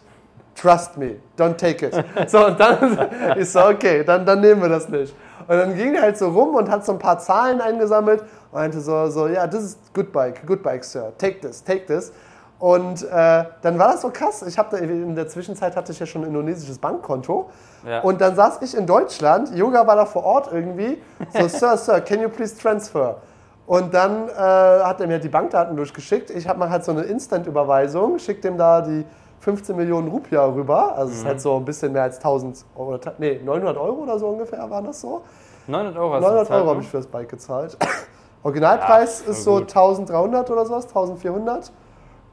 trust 0.56 0.98
me, 0.98 1.18
don't 1.38 1.58
take 1.58 1.84
it. 1.84 1.94
So, 2.30 2.48
und 2.48 2.60
dann 2.60 2.98
ist 3.38 3.54
so, 3.54 3.66
okay, 3.66 4.04
dann, 4.04 4.26
dann 4.26 4.42
nehmen 4.42 4.62
wir 4.62 4.70
das 4.70 4.90
nicht. 4.90 5.14
Und 5.48 5.58
dann 5.58 5.76
ging 5.76 5.96
er 5.96 6.04
halt 6.04 6.18
so 6.18 6.30
rum 6.30 6.56
und 6.56 6.70
hat 6.70 6.86
so 6.86 6.92
ein 6.92 7.00
paar 7.00 7.20
Zahlen 7.20 7.62
eingesammelt 7.62 8.22
und 8.22 8.60
meinte 8.60 8.80
so, 8.82 9.08
so 9.10 9.28
ja, 9.28 9.48
this 9.48 9.62
is 9.62 9.78
good 9.94 10.12
bike, 10.12 10.46
good 10.46 10.62
bike, 10.62 10.84
sir, 10.84 11.12
take 11.18 11.40
this, 11.42 11.64
take 11.64 11.86
this. 11.86 12.12
Und 12.60 13.04
äh, 13.04 13.46
dann 13.62 13.80
war 13.80 13.94
das 13.94 14.02
so 14.02 14.10
krass. 14.10 14.42
Ich 14.42 14.58
habe 14.58 14.78
in 14.78 15.16
der 15.16 15.30
Zwischenzeit 15.30 15.78
hatte 15.78 15.94
ich 15.94 16.00
ja 16.00 16.06
schon 16.06 16.24
ein 16.24 16.28
indonesisches 16.28 16.78
Bankkonto. 16.78 17.50
Ja. 17.88 18.02
Und 18.02 18.20
dann 18.20 18.36
saß 18.36 18.62
ich 18.62 18.76
in 18.76 18.86
Deutschland, 18.86 19.56
Yoga 19.56 19.88
war 19.88 19.96
da 19.96 20.06
vor 20.06 20.26
Ort 20.26 20.50
irgendwie. 20.52 21.02
So, 21.34 21.48
Sir, 21.48 21.78
Sir, 21.78 22.02
can 22.02 22.22
you 22.22 22.28
please 22.28 22.58
transfer? 22.58 23.18
Und 23.66 23.94
dann 23.94 24.28
äh, 24.28 24.32
hat 24.34 25.00
er 25.00 25.08
mir 25.08 25.14
halt 25.14 25.24
die 25.24 25.30
Bankdaten 25.30 25.78
durchgeschickt. 25.78 26.32
Ich 26.32 26.48
habe 26.50 26.60
mal 26.60 26.70
halt 26.70 26.84
so 26.84 26.92
eine 26.92 27.04
Instant-Überweisung, 27.04 28.20
schickt 28.20 28.44
dem 28.44 28.58
da 28.58 28.82
die 28.82 29.06
15 29.40 29.76
Millionen 29.76 30.10
Rupia 30.10 30.44
rüber. 30.44 30.98
Also 30.98 31.14
es 31.14 31.20
ist 31.20 31.26
halt 31.26 31.40
so 31.40 31.56
ein 31.56 31.66
bisschen 31.66 31.94
mehr 31.94 32.04
als 32.04 32.18
1000 32.18 32.66
Euro, 32.76 33.00
nee, 33.20 33.40
900 33.44 33.78
Euro 33.78 34.04
oder 34.04 34.20
so 34.20 34.28
ungefähr 34.28 34.70
waren 34.70 34.86
das 34.86 35.00
so. 35.00 35.22
900 35.68 35.98
Euro 35.98 36.14
hast 36.16 36.22
900 36.22 36.40
du 36.40 36.44
bezahlt, 36.44 36.60
Euro 36.60 36.70
habe 36.70 36.80
ne? 36.80 36.84
ich 36.84 36.90
für 36.90 36.98
das 36.98 37.08
Bike 37.08 37.30
gezahlt. 37.30 37.78
Originalpreis 38.44 39.24
Ja, 39.26 39.32
ist 39.32 39.44
so 39.44 39.60
gut. 39.60 39.70
1300 39.70 40.50
oder 40.50 40.66
sowas, 40.66 40.88
1400. 40.88 41.72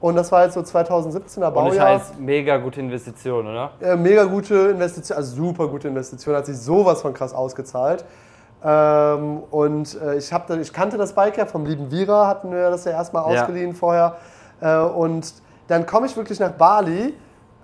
Und 0.01 0.15
das 0.17 0.31
war 0.31 0.45
jetzt 0.45 0.55
so 0.55 0.61
2017er 0.61 1.47
Und 1.49 1.55
Baujahr. 1.55 1.95
das 1.95 2.09
heißt, 2.11 2.21
mega 2.21 2.59
gute 2.59 2.81
Investition, 2.81 3.47
oder? 3.47 3.71
Äh, 3.81 3.97
mega 3.97 4.25
gute 4.25 4.55
Investition, 4.69 5.17
also 5.17 5.37
super 5.37 5.69
gute 5.69 5.89
Investition, 5.89 6.37
hat 6.37 6.47
sich 6.47 6.59
sowas 6.59 7.01
von 7.03 7.15
krass 7.15 7.33
ausgezahlt. 7.33 8.05
Ähm, 8.65 9.43
und 9.51 10.01
äh, 10.01 10.17
ich, 10.17 10.33
hab 10.33 10.51
ich 10.51 10.73
kannte 10.73 10.97
das 10.99 11.13
Bike 11.13 11.37
ja 11.39 11.47
vom 11.47 11.65
lieben 11.65 11.91
Vira, 11.91 12.27
hatten 12.27 12.51
wir 12.51 12.71
das 12.71 12.85
ja 12.85 12.93
erstmal 12.93 13.33
Ja. 13.33 13.41
ausgeliehen 13.43 13.75
vorher. 13.75 14.17
Äh, 14.61 14.79
und 14.79 15.33
dann 15.69 15.87
komme 15.87 16.07
ich 16.07 16.17
wirklich 16.17 16.41
nach 16.41 16.53
Bali 16.53 17.15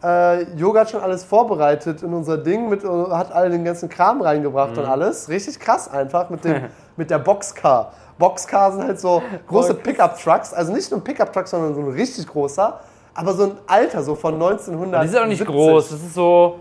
Äh, 0.04 0.54
Yoga 0.56 0.80
hat 0.80 0.90
schon 0.90 1.00
alles 1.00 1.22
vorbereitet 1.22 2.02
in 2.02 2.12
unser 2.12 2.36
Ding, 2.36 2.68
mit, 2.68 2.82
hat 2.82 3.30
all 3.30 3.50
den 3.50 3.64
ganzen 3.64 3.88
Kram 3.88 4.20
reingebracht 4.20 4.72
Mhm. 4.72 4.78
und 4.78 4.84
alles. 4.86 5.28
Richtig 5.28 5.60
krass 5.60 5.88
einfach 5.88 6.28
mit, 6.28 6.44
dem, 6.44 6.64
mit 6.96 7.08
der 7.08 7.18
Boxcar. 7.20 7.92
Boxcar 8.22 8.70
sind 8.70 8.84
halt 8.84 9.00
so 9.00 9.20
große 9.48 9.74
Pickup-Trucks, 9.74 10.54
also 10.54 10.72
nicht 10.72 10.88
nur 10.92 11.00
ein 11.00 11.04
Pickup-Truck, 11.04 11.48
sondern 11.48 11.74
so 11.74 11.80
ein 11.80 11.88
richtig 11.88 12.24
großer, 12.28 12.78
aber 13.14 13.32
so 13.32 13.44
ein 13.44 13.52
alter, 13.66 14.00
so 14.04 14.14
von 14.14 14.34
1900. 14.34 15.02
Die 15.02 15.08
sind 15.08 15.18
auch 15.20 15.26
nicht 15.26 15.44
groß. 15.44 15.90
Das 15.90 16.00
ist 16.00 16.14
so, 16.14 16.60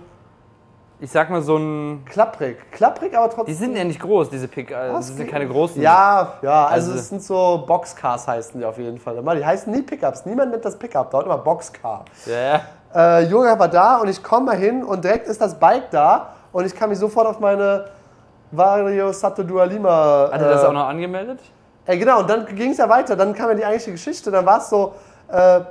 ich 0.99 1.11
sag 1.11 1.29
mal 1.29 1.43
so 1.43 1.57
ein. 1.57 2.03
Klapprig. 2.05 2.57
Klapprig, 2.71 3.15
aber 3.15 3.27
trotzdem. 3.29 3.45
Die 3.45 3.53
sind 3.53 3.75
ja 3.75 3.83
nicht 3.83 3.99
groß, 3.99 4.31
diese 4.31 4.47
Pick. 4.47 4.73
Also, 4.75 4.95
das 4.95 5.07
sind 5.09 5.29
keine 5.29 5.47
großen. 5.47 5.79
Ja, 5.79 6.33
ja, 6.41 6.65
also, 6.65 6.89
Also- 6.91 6.99
es 6.99 7.09
sind 7.09 7.21
so 7.21 7.63
Boxcars 7.67 8.27
heißen 8.27 8.59
die 8.59 8.65
auf 8.65 8.79
jeden 8.79 8.97
Fall 8.97 9.17
immer. 9.17 9.35
Die 9.35 9.45
heißen 9.45 9.71
nie 9.71 9.83
Pickups. 9.83 10.25
Niemand 10.25 10.49
nennt 10.51 10.65
das 10.65 10.79
Pickup, 10.79 11.11
dort 11.11 11.27
immer 11.27 11.37
Boxcar. 11.37 12.05
Ja, 12.25 12.61
ja. 12.93 13.19
Äh, 13.19 13.25
Yoga 13.25 13.57
war 13.59 13.67
da 13.67 13.97
und 13.97 14.07
ich 14.07 14.21
komme 14.23 14.47
mal 14.47 14.57
hin 14.57 14.83
und 14.83 15.03
direkt 15.03 15.27
ist 15.27 15.39
das 15.39 15.53
Bike 15.59 15.91
da 15.91 16.33
und 16.51 16.65
ich 16.65 16.75
kann 16.75 16.89
mich 16.89 16.97
sofort 16.97 17.27
auf 17.27 17.39
meine 17.39 17.85
Vario 18.51 19.11
Sato 19.13 19.43
Dua 19.43 19.63
Lima. 19.63 20.29
Hat 20.31 20.41
er 20.41 20.49
das 20.49 20.63
auch 20.63 20.73
noch 20.73 20.87
angemeldet? 20.87 21.39
Äh, 21.85 21.97
genau, 21.97 22.19
und 22.19 22.29
dann 22.29 22.45
ging 22.45 22.71
es 22.71 22.77
ja 22.77 22.87
weiter. 22.87 23.15
Dann 23.15 23.33
kam 23.33 23.49
ja 23.49 23.55
die 23.55 23.65
eigentliche 23.65 23.91
Geschichte. 23.91 24.31
Dann 24.31 24.45
war 24.45 24.59
es 24.59 24.69
so, 24.69 24.93
äh, 25.31 25.61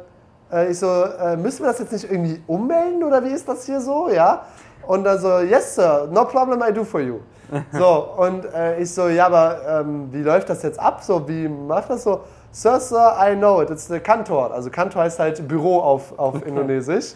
äh, 0.53 0.71
ich 0.71 0.79
so, 0.79 0.87
äh, 0.87 1.37
müssen 1.37 1.63
wir 1.63 1.69
das 1.69 1.79
jetzt 1.79 1.93
nicht 1.93 2.11
irgendwie 2.11 2.43
ummelden 2.47 3.05
oder 3.05 3.23
wie 3.25 3.31
ist 3.31 3.49
das 3.49 3.65
hier 3.67 3.81
so? 3.81 4.09
Ja. 4.09 4.43
Und 4.87 5.05
dann 5.05 5.19
so, 5.19 5.41
yes, 5.41 5.75
sir, 5.75 6.09
no 6.11 6.25
problem, 6.25 6.63
I 6.63 6.73
do 6.73 6.85
for 6.85 7.01
you. 7.01 7.21
So, 7.73 8.15
und 8.17 8.45
äh, 8.55 8.79
ich 8.81 8.95
so, 8.95 9.09
ja, 9.09 9.27
aber 9.27 9.81
ähm, 9.81 10.09
wie 10.13 10.23
läuft 10.23 10.49
das 10.49 10.63
jetzt 10.63 10.79
ab? 10.79 11.03
So, 11.03 11.29
wie 11.29 11.49
macht 11.49 11.91
das 11.91 12.05
so? 12.05 12.21
Sir, 12.53 12.81
sir, 12.81 13.17
I 13.21 13.35
know 13.35 13.61
it. 13.61 13.71
It's 13.71 13.87
the 13.89 14.01
Kantor. 14.01 14.53
Also 14.53 14.71
Kantor 14.71 15.03
heißt 15.03 15.19
halt 15.19 15.47
Büro 15.47 15.81
auf, 15.81 16.19
auf 16.19 16.47
Indonesisch. 16.47 17.15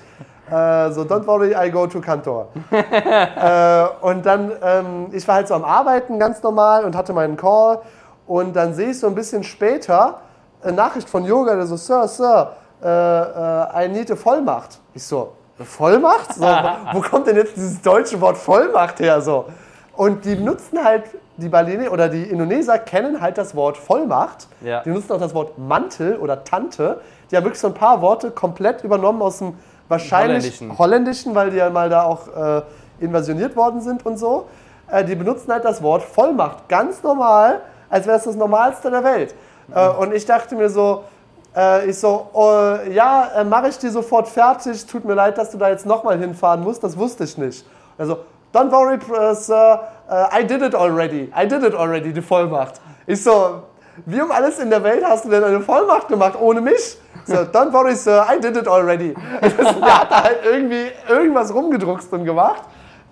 Äh, 0.51 0.93
so, 0.93 1.03
don't 1.03 1.27
worry, 1.27 1.55
I 1.55 1.71
go 1.71 1.87
to 1.87 2.01
Kantor. 2.01 2.49
äh, 2.71 3.87
und 4.03 4.27
dann, 4.27 4.53
ähm, 4.63 5.07
ich 5.13 5.27
war 5.27 5.37
halt 5.37 5.49
so 5.49 5.55
am 5.55 5.65
Arbeiten 5.65 6.19
ganz 6.19 6.43
normal 6.43 6.85
und 6.85 6.95
hatte 6.97 7.13
meinen 7.13 7.37
Call. 7.37 7.81
Und 8.27 8.55
dann 8.55 8.75
sehe 8.75 8.91
ich 8.91 9.01
so 9.01 9.07
ein 9.07 9.15
bisschen 9.15 9.43
später 9.43 10.21
eine 10.63 10.73
Nachricht 10.73 11.09
von 11.09 11.25
Yoga, 11.25 11.55
der 11.55 11.67
so, 11.67 11.77
Sir, 11.77 12.09
Sir, 12.09 12.53
äh, 12.83 12.89
äh, 12.89 13.87
I 13.87 13.89
need 13.89 14.11
a 14.11 14.17
Vollmacht. 14.17 14.81
Ich 14.95 15.03
so, 15.05 15.33
Vollmacht? 15.59 16.35
So, 16.35 16.45
wo, 16.93 17.01
kommt 17.01 17.27
denn 17.27 17.37
jetzt 17.37 17.57
dieses 17.57 17.81
deutsche 17.81 18.21
Wort 18.21 18.37
Vollmacht 18.37 19.01
her? 19.01 19.21
So. 19.21 19.47
Und 19.97 20.25
die 20.25 20.37
nutzen 20.37 20.83
halt, 20.83 21.05
die 21.37 21.49
Baline 21.49 21.91
oder 21.91 22.09
die 22.09 22.23
Indoneser 22.25 22.79
kennen 22.79 23.21
halt 23.21 23.39
das 23.39 23.55
Wort 23.57 23.77
Vollmacht. 23.77 24.49
Ja. 24.61 24.83
Die 24.83 24.91
nutzen 24.91 25.13
auch 25.13 25.21
das 25.21 25.35
Wort 25.35 25.59
Mantel 25.59 26.17
oder 26.17 26.45
Tante. 26.45 27.01
Die 27.31 27.37
haben 27.37 27.45
wirklich 27.45 27.61
so 27.61 27.69
ein 27.69 27.75
paar 27.75 28.03
Worte 28.03 28.31
komplett 28.31 28.85
übernommen 28.85 29.23
aus 29.23 29.39
dem 29.39 29.55
wahrscheinlich 29.89 30.45
Holländischen. 30.45 30.79
Holländischen, 30.79 31.35
weil 31.35 31.51
die 31.51 31.57
ja 31.57 31.71
mal 31.71 31.89
da 31.89 32.05
auch 32.05 32.29
äh, 32.29 32.63
invasioniert 33.01 33.57
worden 33.57 33.81
sind 33.81 34.05
und 34.07 34.17
so. 34.17 34.47
Äh, 34.91 35.05
die 35.05 35.15
benutzen 35.15 35.53
halt 35.53 35.65
das 35.65 35.83
Wort 35.83 36.03
Vollmacht 36.03 36.69
ganz 36.69 37.03
normal, 37.03 37.61
als 37.91 38.07
wäre 38.07 38.19
es 38.19 38.25
das 38.25 38.37
Normalste 38.37 38.91
der 38.91 39.05
Welt. 39.05 39.35
Äh, 39.75 39.89
und 39.89 40.15
ich 40.15 40.27
dachte 40.27 40.55
mir 40.55 40.69
so, 40.69 41.05
äh, 41.57 41.89
ich 41.89 41.99
so, 41.99 42.29
äh, 42.35 42.93
ja, 42.93 43.29
äh, 43.37 43.45
mache 43.45 43.69
ich 43.69 43.79
dir 43.79 43.91
sofort 43.91 44.29
fertig. 44.29 44.85
Tut 44.87 45.05
mir 45.05 45.15
leid, 45.15 45.39
dass 45.39 45.51
du 45.51 45.59
da 45.59 45.69
jetzt 45.69 45.87
nochmal 45.87 46.19
hinfahren 46.19 46.63
musst. 46.63 46.83
Das 46.83 46.99
wusste 46.99 47.25
ich 47.25 47.39
nicht. 47.39 47.65
Also, 47.97 48.19
don't 48.53 48.71
worry, 48.71 48.99
sir. 49.35 49.81
I 50.37 50.45
did 50.45 50.63
it 50.63 50.75
already. 50.75 51.33
I 51.35 51.47
did 51.47 51.63
it 51.63 51.75
already, 51.75 52.13
die 52.13 52.21
Vollmacht. 52.21 52.81
Ich 53.07 53.23
so, 53.23 53.63
wie 54.07 54.21
um 54.21 54.31
alles 54.31 54.59
in 54.59 54.71
der 54.71 54.83
Welt 54.83 55.05
hast 55.05 55.25
du 55.25 55.31
denn 55.31 55.45
eine 55.45 55.61
Vollmacht 55.61 56.09
gemacht 56.09 56.35
ohne 56.41 56.61
mich? 56.61 56.99
So, 57.27 57.35
don't 57.37 57.73
worry, 57.73 57.95
sir. 57.95 58.27
I 58.31 58.41
did 58.41 58.57
it 58.57 58.69
already. 58.69 59.15
Das, 59.41 59.79
der 59.81 60.01
hat 60.01 60.11
da 60.11 60.23
halt 60.25 60.41
irgendwie 60.45 60.91
irgendwas 61.09 61.55
rumgedruckst 61.55 62.13
und 62.13 62.25
gemacht. 62.25 62.63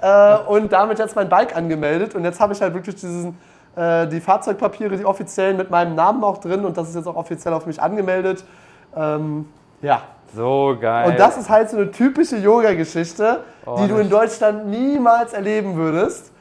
Äh, 0.00 0.36
und 0.48 0.72
damit 0.72 0.98
jetzt 0.98 1.14
mein 1.16 1.28
Bike 1.28 1.56
angemeldet. 1.56 2.14
Und 2.14 2.24
jetzt 2.24 2.40
habe 2.40 2.52
ich 2.52 2.60
halt 2.60 2.74
wirklich 2.74 2.96
diesen, 2.96 3.38
äh, 3.76 4.06
die 4.08 4.20
Fahrzeugpapiere, 4.20 4.96
die 4.96 5.04
offiziellen 5.04 5.56
mit 5.56 5.70
meinem 5.70 5.94
Namen 5.94 6.22
auch 6.24 6.38
drin. 6.38 6.64
Und 6.64 6.76
das 6.76 6.88
ist 6.88 6.96
jetzt 6.96 7.06
auch 7.06 7.16
offiziell 7.16 7.54
auf 7.54 7.64
mich 7.66 7.80
angemeldet. 7.80 8.44
Ähm, 8.96 9.48
ja. 9.80 10.02
So 10.34 10.76
geil. 10.80 11.10
Und 11.10 11.18
das 11.20 11.36
ist 11.36 11.48
halt 11.48 11.70
so 11.70 11.76
eine 11.76 11.90
typische 11.90 12.36
Yoga-Geschichte, 12.36 13.40
Oh, 13.66 13.76
die 13.78 13.88
du 13.88 13.96
in. 13.98 14.10
Deutschland 14.10 14.66
niemals 14.66 15.32
erleben 15.34 15.76
würdest. 15.76 16.31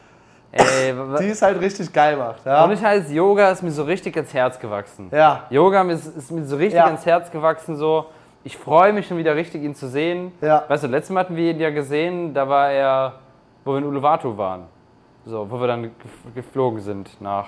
Ey, 0.52 0.94
Die 1.20 1.30
es 1.30 1.42
halt 1.42 1.60
richtig 1.62 1.92
geil 1.94 2.18
macht. 2.18 2.46
Ja. 2.46 2.66
und 2.66 2.72
ich 2.72 2.84
heißt, 2.84 3.10
Yoga 3.12 3.52
ist 3.52 3.64
mir 3.64 3.72
so 3.72 3.84
richtig 3.84 4.18
ins 4.18 4.34
Herz 4.34 4.60
gewachsen. 4.60 5.10
ja. 5.12 5.44
Yoga 5.50 5.82
ist, 5.84 6.06
ist 6.18 6.32
mir 6.32 6.44
so 6.44 6.58
richtig 6.58 6.78
Ja. 6.80 6.88
ins 6.90 7.06
Herz 7.06 7.32
gewachsen. 7.32 7.76
So. 7.76 8.08
Ich 8.44 8.58
freue 8.58 8.92
mich 8.92 9.08
schon 9.08 9.18
wieder 9.18 9.36
richtig, 9.36 9.62
ihn 9.64 9.76
zu 9.76 9.88
sehen. 9.88 10.32
Ja. 10.42 10.64
Weißt 10.68 10.84
du, 10.84 10.88
letztes 10.88 11.14
Mal 11.14 11.22
hatten 11.22 11.36
wir 11.36 11.52
ihn 11.52 11.60
ja 11.60 11.70
gesehen, 11.70 12.34
da 12.34 12.50
war 12.50 12.70
er, 12.72 13.14
wo 13.64 13.72
wir 13.74 13.78
in 13.78 13.86
Uluwatu 13.86 14.36
waren. 14.38 14.64
So, 15.26 15.50
wo 15.50 15.60
wir 15.60 15.68
dann 15.68 15.86
gef- 15.86 16.34
geflogen 16.34 16.80
sind 16.82 17.22
nach 17.22 17.48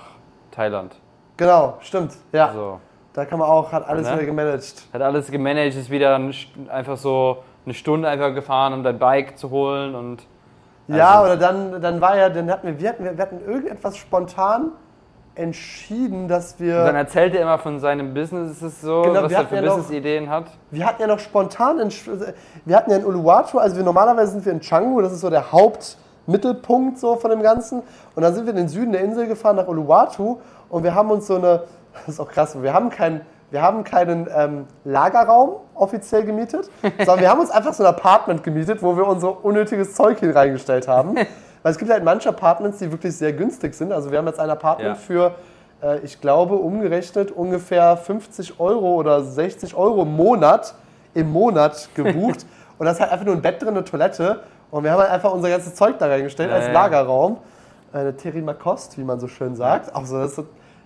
Thailand. 0.51 0.95
Genau, 1.35 1.77
stimmt. 1.81 2.13
Ja. 2.31 2.53
So. 2.53 2.79
Da 3.13 3.25
kann 3.25 3.39
man 3.39 3.49
auch, 3.49 3.71
hat 3.71 3.87
alles 3.87 4.07
Ne? 4.07 4.13
wieder 4.17 4.25
gemanagt. 4.25 4.83
Hat 4.93 5.01
alles 5.01 5.29
gemanagt, 5.31 5.75
ist 5.75 5.89
wieder 5.89 6.19
einfach 6.69 6.97
so 6.97 7.43
eine 7.65 7.73
Stunde 7.73 8.07
einfach 8.07 8.33
gefahren, 8.33 8.73
um 8.73 8.83
dein 8.83 8.99
Bike 8.99 9.37
zu 9.37 9.49
holen 9.49 9.95
und 9.95 10.23
Ja, 10.87 11.19
Also- 11.21 11.25
oder 11.25 11.37
dann, 11.37 11.81
dann 11.81 12.01
war 12.01 12.17
ja, 12.17 12.29
dann 12.29 12.49
hatten 12.51 12.67
wir, 12.67 12.79
wir 12.79 12.89
hatten, 12.89 13.03
wir 13.05 13.17
hatten 13.21 13.39
irgendetwas 13.45 13.97
spontan 13.97 14.71
entschieden, 15.35 16.27
dass 16.27 16.57
dann 16.57 16.67
wir, 16.67 16.75
erzählt 16.75 17.33
er 17.35 17.41
immer 17.41 17.57
von 17.57 17.79
seinem 17.79 18.13
Business 18.13 18.59
so, 18.81 19.01
Genau, 19.01 19.23
was 19.23 19.31
er 19.31 19.45
für 19.47 19.55
ja 19.55 19.61
Business-Ideen 19.61 20.29
hat. 20.29 20.45
wir 20.69 20.85
hatten 20.85 21.01
ja 21.01 21.07
noch 21.07 21.17
spontan, 21.19 21.79
entsch- 21.79 22.07
wir 22.65 22.75
hatten 22.77 22.91
ja 22.91 22.97
in 22.97 23.05
Uluwatu, 23.05 23.57
also 23.57 23.75
wir 23.75 23.83
normalerweise 23.83 24.33
sind 24.33 24.45
wir 24.45 24.51
in 24.53 24.59
Canggu, 24.61 25.01
das 25.01 25.11
ist 25.11 25.21
so 25.21 25.29
der 25.31 25.51
Hauptmittelpunkt 25.51 26.99
so 26.99 27.15
von 27.15 27.31
dem 27.31 27.41
Ganzen. 27.41 27.81
Und 28.15 28.21
dann 28.21 28.33
sind 28.35 28.45
wir 28.45 28.51
in 28.51 28.57
den 28.57 28.67
Süden 28.67 28.91
der 28.91 29.01
Insel 29.01 29.27
gefahren 29.27 29.55
nach 29.55 29.67
Uluwatu 29.67 30.37
und 30.69 30.83
wir 30.83 30.93
haben 30.93 31.09
uns 31.09 31.25
so 31.27 31.35
eine, 31.37 31.63
das 32.05 32.09
ist 32.15 32.19
auch 32.19 32.29
krass, 32.29 32.61
wir 32.61 32.73
haben 32.73 32.89
keinen, 32.91 33.21
wir 33.53 33.61
haben 33.61 33.83
keinen 33.83 34.27
ähm, 34.35 34.65
Lagerraum 34.83 35.57
offiziell 35.75 36.23
gemietet, 36.25 36.71
sondern 36.97 37.19
wir 37.19 37.29
haben 37.29 37.39
uns 37.39 37.51
einfach 37.51 37.71
so 37.75 37.83
ein 37.83 37.87
Apartment 37.89 38.43
gemietet, 38.43 38.81
wo 38.81 38.97
wir 38.97 39.05
unser 39.05 39.45
unnötiges 39.45 39.93
Zeug 39.93 40.17
hin 40.19 40.31
reingestellt 40.31 40.87
haben. 40.87 41.15
Weil 41.61 41.71
es 41.71 41.77
gibt 41.77 41.91
halt 41.91 42.03
manche 42.03 42.29
Apartments, 42.29 42.79
die 42.79 42.91
wirklich 42.91 43.15
sehr 43.15 43.31
günstig 43.31 43.75
sind. 43.75 43.93
Also 43.93 44.09
wir 44.09 44.17
haben 44.17 44.25
jetzt 44.25 44.39
ein 44.39 44.49
Apartment 44.49 44.89
Ja. 44.89 44.95
für, 44.95 45.35
äh, 45.83 45.99
ich 45.99 46.19
glaube, 46.19 46.55
umgerechnet 46.55 47.29
ungefähr 47.29 47.95
50 47.95 48.59
Euro 48.59 48.95
oder 48.95 49.21
60 49.23 49.75
Euro 49.75 50.01
im 50.01 50.15
Monat, 50.15 50.73
im 51.13 51.31
Monat 51.31 51.89
gebucht. 51.93 52.47
und 52.79 52.85
das 52.87 52.95
ist 52.95 53.01
halt 53.01 53.11
einfach 53.11 53.25
nur 53.27 53.35
ein 53.35 53.43
Bett 53.43 53.61
drin, 53.61 53.69
eine 53.69 53.83
Toilette. 53.83 54.39
Und 54.71 54.83
wir 54.83 54.91
haben 54.91 54.99
halt 54.99 55.11
einfach 55.11 55.31
unser 55.31 55.49
ganzes 55.49 55.75
Zeug 55.75 55.99
da 55.99 56.07
reingestellt 56.07 56.49
Ja, 56.49 56.55
als. 56.55 56.71
Lagerraum. 56.73 57.37
Eine 57.93 58.17
Terima-Kost, 58.17 58.97
wie 58.97 59.03
man 59.03 59.19
so 59.19 59.27
schön 59.27 59.55
sagt. 59.55 59.95
Auch 59.95 60.07
so, 60.07 60.17
das 60.17 60.31
ist 60.31 60.35
so 60.37 60.45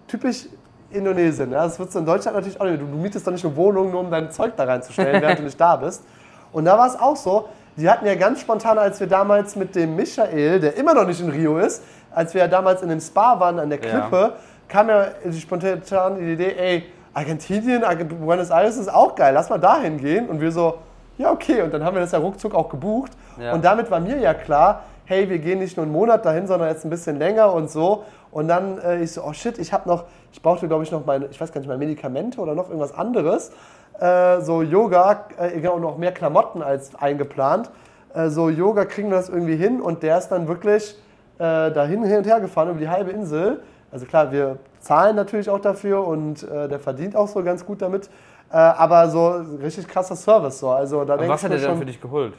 typisch 0.09 0.47
Indonesien. 0.91 1.51
Ja? 1.51 1.63
Das 1.63 1.77
wird 1.79 1.93
in 1.95 2.05
Deutschland 2.05 2.35
natürlich 2.37 2.59
auch 2.59 2.65
nicht. 2.65 2.81
Du, 2.81 2.85
du 2.85 2.97
mietest 2.97 3.25
doch 3.27 3.31
nicht 3.31 3.45
eine 3.45 3.55
Wohnung, 3.55 3.91
nur 3.91 4.01
um 4.01 4.11
dein 4.11 4.31
Zeug 4.31 4.53
da 4.55 4.63
reinzustellen, 4.63 5.21
während 5.21 5.39
du 5.39 5.43
nicht 5.43 5.59
da 5.59 5.75
bist. 5.75 6.03
Und 6.51 6.65
da 6.65 6.77
war 6.77 6.87
es 6.87 6.99
auch 6.99 7.15
so, 7.15 7.49
die 7.75 7.89
hatten 7.89 8.05
ja 8.05 8.15
ganz 8.15 8.41
spontan, 8.41 8.77
als 8.77 8.99
wir 8.99 9.07
damals 9.07 9.55
mit 9.55 9.75
dem 9.75 9.95
Michael, 9.95 10.59
der 10.59 10.75
immer 10.77 10.93
noch 10.93 11.05
nicht 11.05 11.19
in 11.21 11.29
Rio 11.29 11.57
ist, 11.57 11.83
als 12.13 12.33
wir 12.33 12.41
ja 12.41 12.47
damals 12.47 12.81
in 12.81 12.89
dem 12.89 12.99
Spa 12.99 13.39
waren 13.39 13.59
an 13.59 13.69
der 13.69 13.79
Ja. 13.83 13.89
Klippe, 14.07 14.33
kam 14.67 14.89
ja 14.89 15.07
die 15.23 15.39
spontane 15.39 16.19
Idee, 16.19 16.55
ey, 16.57 16.83
Argentinien, 17.13 17.83
Arge- 17.83 18.05
Buenos 18.05 18.49
Aires 18.49 18.77
ist 18.77 18.91
auch 18.93 19.15
geil, 19.15 19.33
lass 19.33 19.49
mal 19.49 19.57
dahin 19.59 19.97
gehen. 19.97 20.27
Und 20.27 20.39
wir 20.41 20.51
so, 20.51 20.75
ja 21.17 21.31
okay. 21.31 21.61
Und 21.63 21.73
dann 21.73 21.83
haben 21.83 21.95
wir 21.95 22.01
das 22.01 22.11
ja 22.11 22.19
ruckzuck 22.19 22.55
auch 22.55 22.69
gebucht. 22.69 23.11
Ja. 23.39 23.53
Und 23.53 23.63
damit 23.65 23.91
war 23.91 23.99
mir 23.99 24.17
ja 24.17 24.33
klar, 24.33 24.83
hey, 25.05 25.29
wir 25.29 25.39
gehen 25.39 25.59
nicht 25.59 25.77
nur 25.77 25.83
einen 25.85 25.93
Monat 25.93 26.25
dahin, 26.25 26.47
sondern 26.47 26.69
jetzt 26.69 26.83
ein 26.85 26.89
bisschen 26.89 27.17
länger 27.17 27.53
und 27.53 27.69
so. 27.71 28.03
Und 28.37 28.47
dann 28.49 28.77
äh, 28.77 29.01
ich 29.01 29.13
so, 29.13 29.23
oh 29.23 29.33
shit, 29.33 29.57
ich 29.57 29.73
habe 29.73 29.89
noch, 29.89 30.03
ich 30.31 30.43
brauchte 30.43 30.67
glaube 30.67 30.83
ich 30.83 30.91
noch 30.91 31.07
meine, 31.07 31.25
ich 31.25 31.41
weiß 31.41 31.51
gar 31.51 31.59
nicht, 31.59 31.67
meine 31.67 31.79
Medikamente 31.79 32.39
oder 32.39 32.53
noch 32.53 32.67
irgendwas 32.67 32.93
anderes. 32.93 33.51
Äh, 33.99 34.41
so 34.41 34.61
Yoga, 34.61 35.25
äh, 35.39 35.59
genau, 35.59 35.73
und 35.73 35.81
noch 35.81 35.97
mehr 35.97 36.11
Klamotten 36.11 36.61
als 36.61 36.93
eingeplant. 36.93 37.71
Äh, 38.13 38.29
so 38.29 38.49
Yoga 38.49 38.85
kriegen 38.85 39.09
wir 39.09 39.17
das 39.17 39.29
irgendwie 39.29 39.55
hin 39.55 39.81
und 39.81 40.03
der 40.03 40.19
ist 40.19 40.27
dann 40.27 40.47
wirklich 40.47 40.99
äh, 41.39 41.71
dahin 41.71 42.03
hin 42.03 42.17
und 42.19 42.27
her 42.27 42.39
gefahren 42.39 42.69
über 42.69 42.79
die 42.79 42.89
halbe 42.89 43.09
Insel. 43.09 43.61
Also 43.91 44.05
klar, 44.05 44.31
wir 44.31 44.59
zahlen 44.81 45.15
natürlich 45.15 45.49
auch 45.49 45.59
dafür 45.59 46.05
und 46.05 46.43
äh, 46.43 46.69
der 46.69 46.79
verdient 46.79 47.15
auch 47.15 47.27
so 47.27 47.41
ganz 47.41 47.65
gut 47.65 47.81
damit. 47.81 48.07
Äh, 48.51 48.57
aber 48.57 49.09
so 49.09 49.29
richtig 49.63 49.87
krasser 49.87 50.15
Service 50.15 50.59
so. 50.59 50.69
Also 50.69 51.05
da 51.05 51.17
was 51.27 51.43
hat 51.43 51.49
er 51.53 51.57
denn 51.57 51.77
für 51.79 51.85
dich 51.85 51.99
geholt? 51.99 52.33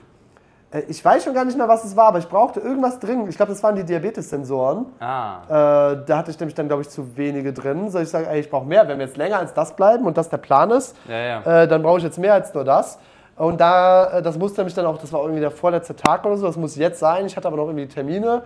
Äh, 0.70 0.80
ich 0.88 1.04
weiß 1.04 1.24
schon 1.24 1.34
gar 1.34 1.44
nicht 1.44 1.56
mehr, 1.56 1.68
was 1.68 1.84
es 1.84 1.96
war, 1.96 2.06
aber 2.08 2.18
ich 2.18 2.28
brauchte 2.28 2.60
irgendwas 2.60 2.98
dringend. 2.98 3.28
Ich 3.28 3.36
glaube, 3.36 3.52
das 3.52 3.62
waren 3.62 3.76
die 3.76 3.84
Diabetes-Sensoren. 3.84 4.86
Ah. 5.00 5.92
Äh, 5.92 6.04
da 6.06 6.18
hatte 6.18 6.30
ich 6.30 6.38
nämlich 6.38 6.54
dann, 6.54 6.68
glaube 6.68 6.82
ich, 6.82 6.88
zu 6.88 7.16
wenige 7.16 7.52
drin. 7.52 7.90
Soll 7.90 8.02
ich 8.02 8.10
sagen, 8.10 8.26
ey, 8.26 8.40
ich 8.40 8.50
brauche 8.50 8.66
mehr, 8.66 8.86
wenn 8.88 8.98
wir 8.98 9.06
jetzt 9.06 9.16
länger 9.16 9.38
als 9.38 9.54
das 9.54 9.74
bleiben 9.76 10.06
und 10.06 10.16
das 10.16 10.28
der 10.28 10.38
Plan 10.38 10.70
ist, 10.70 10.96
Ja, 11.08 11.16
ja. 11.16 11.62
äh, 11.62 11.68
dann 11.68 11.82
brauche 11.82 11.98
ich 11.98 12.04
jetzt 12.04 12.18
mehr 12.18 12.34
als 12.34 12.52
nur 12.54 12.64
das. 12.64 12.98
Und 13.36 13.60
da, 13.60 14.18
äh, 14.18 14.22
das 14.22 14.36
musste 14.36 14.60
nämlich 14.60 14.74
dann 14.74 14.86
auch, 14.86 14.98
das 14.98 15.12
war 15.12 15.20
irgendwie 15.20 15.40
der 15.40 15.50
vorletzte 15.52 15.94
Tag 15.94 16.24
oder 16.24 16.36
so, 16.36 16.46
das 16.46 16.56
muss 16.56 16.76
jetzt 16.76 16.98
sein. 16.98 17.26
Ich 17.26 17.36
hatte 17.36 17.46
aber 17.46 17.56
noch 17.56 17.66
irgendwie 17.66 17.86
Termine 17.86 18.42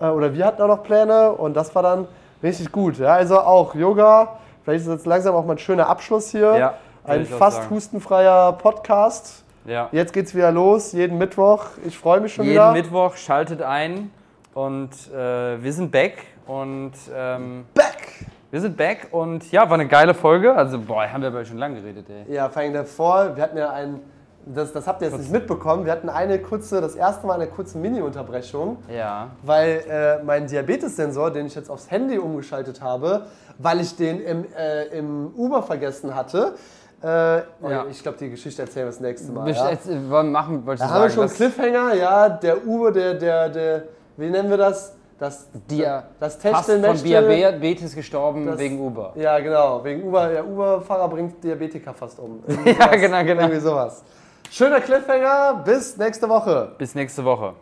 äh, 0.00 0.06
oder 0.06 0.32
wir 0.32 0.46
hatten 0.46 0.62
auch 0.62 0.68
noch 0.68 0.82
Pläne 0.84 1.32
und 1.32 1.54
das 1.54 1.74
war 1.74 1.82
dann 1.82 2.06
richtig 2.42 2.70
gut. 2.70 2.98
Ja, 2.98 3.14
also 3.14 3.40
auch 3.40 3.74
Yoga, 3.74 4.38
vielleicht 4.62 4.84
ist 4.86 4.90
jetzt 4.90 5.06
langsam 5.06 5.34
auch 5.34 5.44
mal 5.44 5.54
ein 5.54 5.58
schöner 5.58 5.88
Abschluss 5.88 6.30
hier. 6.30 6.56
Ja, 6.56 6.74
ein 7.04 7.24
fast 7.26 7.68
hustenfreier 7.70 8.52
Podcast. 8.52 9.44
Ja. 9.68 9.88
Jetzt 9.92 10.14
geht's 10.14 10.34
wieder 10.34 10.50
los, 10.50 10.92
jeden 10.92 11.18
Mittwoch. 11.18 11.66
Ich 11.86 11.98
freue 11.98 12.20
mich 12.20 12.32
schon 12.32 12.46
Jeden 12.46 12.54
wieder. 12.56 12.72
Mittwoch 12.72 13.16
schaltet 13.16 13.60
ein 13.60 14.10
und 14.54 14.88
äh, 15.14 15.62
wir 15.62 15.72
sind 15.74 15.90
back 15.92 16.24
und 16.46 16.92
ähm, 17.14 17.66
Back! 17.74 18.24
wir 18.50 18.60
sind 18.62 18.78
back 18.78 19.08
und 19.10 19.52
ja, 19.52 19.68
war 19.68 19.74
eine 19.74 19.86
geile 19.86 20.14
Folge. 20.14 20.54
Also, 20.54 20.80
boah, 20.80 21.06
haben 21.12 21.20
wir 21.20 21.28
aber 21.28 21.44
schon 21.44 21.58
lange 21.58 21.82
geredet, 21.82 22.06
ey. 22.08 22.34
Ja, 22.34 22.48
vor 22.48 22.62
allem 22.62 22.72
davor, 22.72 23.36
wir 23.36 23.42
hatten 23.42 23.58
ja 23.58 23.70
ein, 23.70 24.00
das, 24.46 24.72
das 24.72 24.86
habt 24.86 25.02
ihr 25.02 25.08
jetzt 25.08 25.18
nicht 25.18 25.30
mitbekommen, 25.30 25.84
wir 25.84 25.92
hatten 25.92 26.08
eine 26.08 26.38
kurze, 26.38 26.80
das 26.80 26.94
erste 26.94 27.26
Mal 27.26 27.34
eine 27.34 27.48
kurze 27.48 27.76
Mini-Unterbrechung, 27.76 28.78
Ja. 28.90 29.28
weil 29.42 29.84
äh, 29.86 30.24
mein 30.24 30.46
Diabetessensor, 30.46 31.30
den 31.30 31.44
ich 31.44 31.54
jetzt 31.54 31.68
aufs 31.70 31.90
Handy 31.90 32.16
umgeschaltet 32.16 32.80
habe, 32.80 33.26
weil 33.58 33.80
ich 33.80 33.96
den 33.96 34.18
im, 34.22 34.46
äh, 34.56 34.84
im 34.98 35.30
Uber 35.36 35.62
vergessen 35.62 36.14
hatte. 36.14 36.54
Äh, 37.02 37.06
Ja. 37.06 37.86
Ich 37.90 38.02
glaube, 38.02 38.18
die 38.18 38.30
Geschichte 38.30 38.62
erzählen 38.62 38.86
wir 38.86 38.90
das 38.90 39.00
nächste 39.00 39.30
Mal. 39.32 39.44
Best- 39.44 39.60
Ja. 39.60 39.70
jetzt, 39.70 39.86
äh, 39.88 40.10
wollen 40.10 40.26
wir 40.26 40.32
machen, 40.32 40.62
Da 40.66 40.72
haben 40.72 40.78
wir 40.78 40.86
sagen. 41.10 41.10
schon 41.12 41.22
einen 41.24 41.32
Cliffhanger, 41.32 41.94
ja, 41.94 42.28
der 42.28 42.66
Uber, 42.66 42.90
der, 42.90 43.14
der, 43.14 43.48
der, 43.48 43.82
wie 44.16 44.28
nennen 44.30 44.50
wir 44.50 44.56
das? 44.56 44.94
Das, 45.18 45.48
Dia 45.68 46.04
das 46.20 46.38
Techtelmechtel. 46.38 46.96
von 47.20 47.28
Diabetes 47.28 47.94
gestorben 47.94 48.46
Das- 48.46 48.58
wegen 48.58 48.78
Uber. 48.80 49.12
Ja, 49.16 49.38
genau, 49.40 49.82
wegen 49.82 50.04
Uber. 50.04 50.28
Der 50.28 50.46
Uber-Fahrer 50.46 51.08
bringt 51.08 51.42
Diabetiker 51.42 51.92
fast 51.92 52.18
um. 52.20 52.42
Ja, 52.64 52.86
genau, 52.94 53.24
genau. 53.24 53.42
Irgendwie 53.42 53.60
sowas. 53.60 54.04
Schöner 54.50 54.80
Cliffhanger, 54.80 55.60
bis 55.64 55.96
nächste 55.96 56.28
Woche. 56.28 56.72
Bis 56.78 56.94
nächste 56.94 57.24
Woche. 57.24 57.52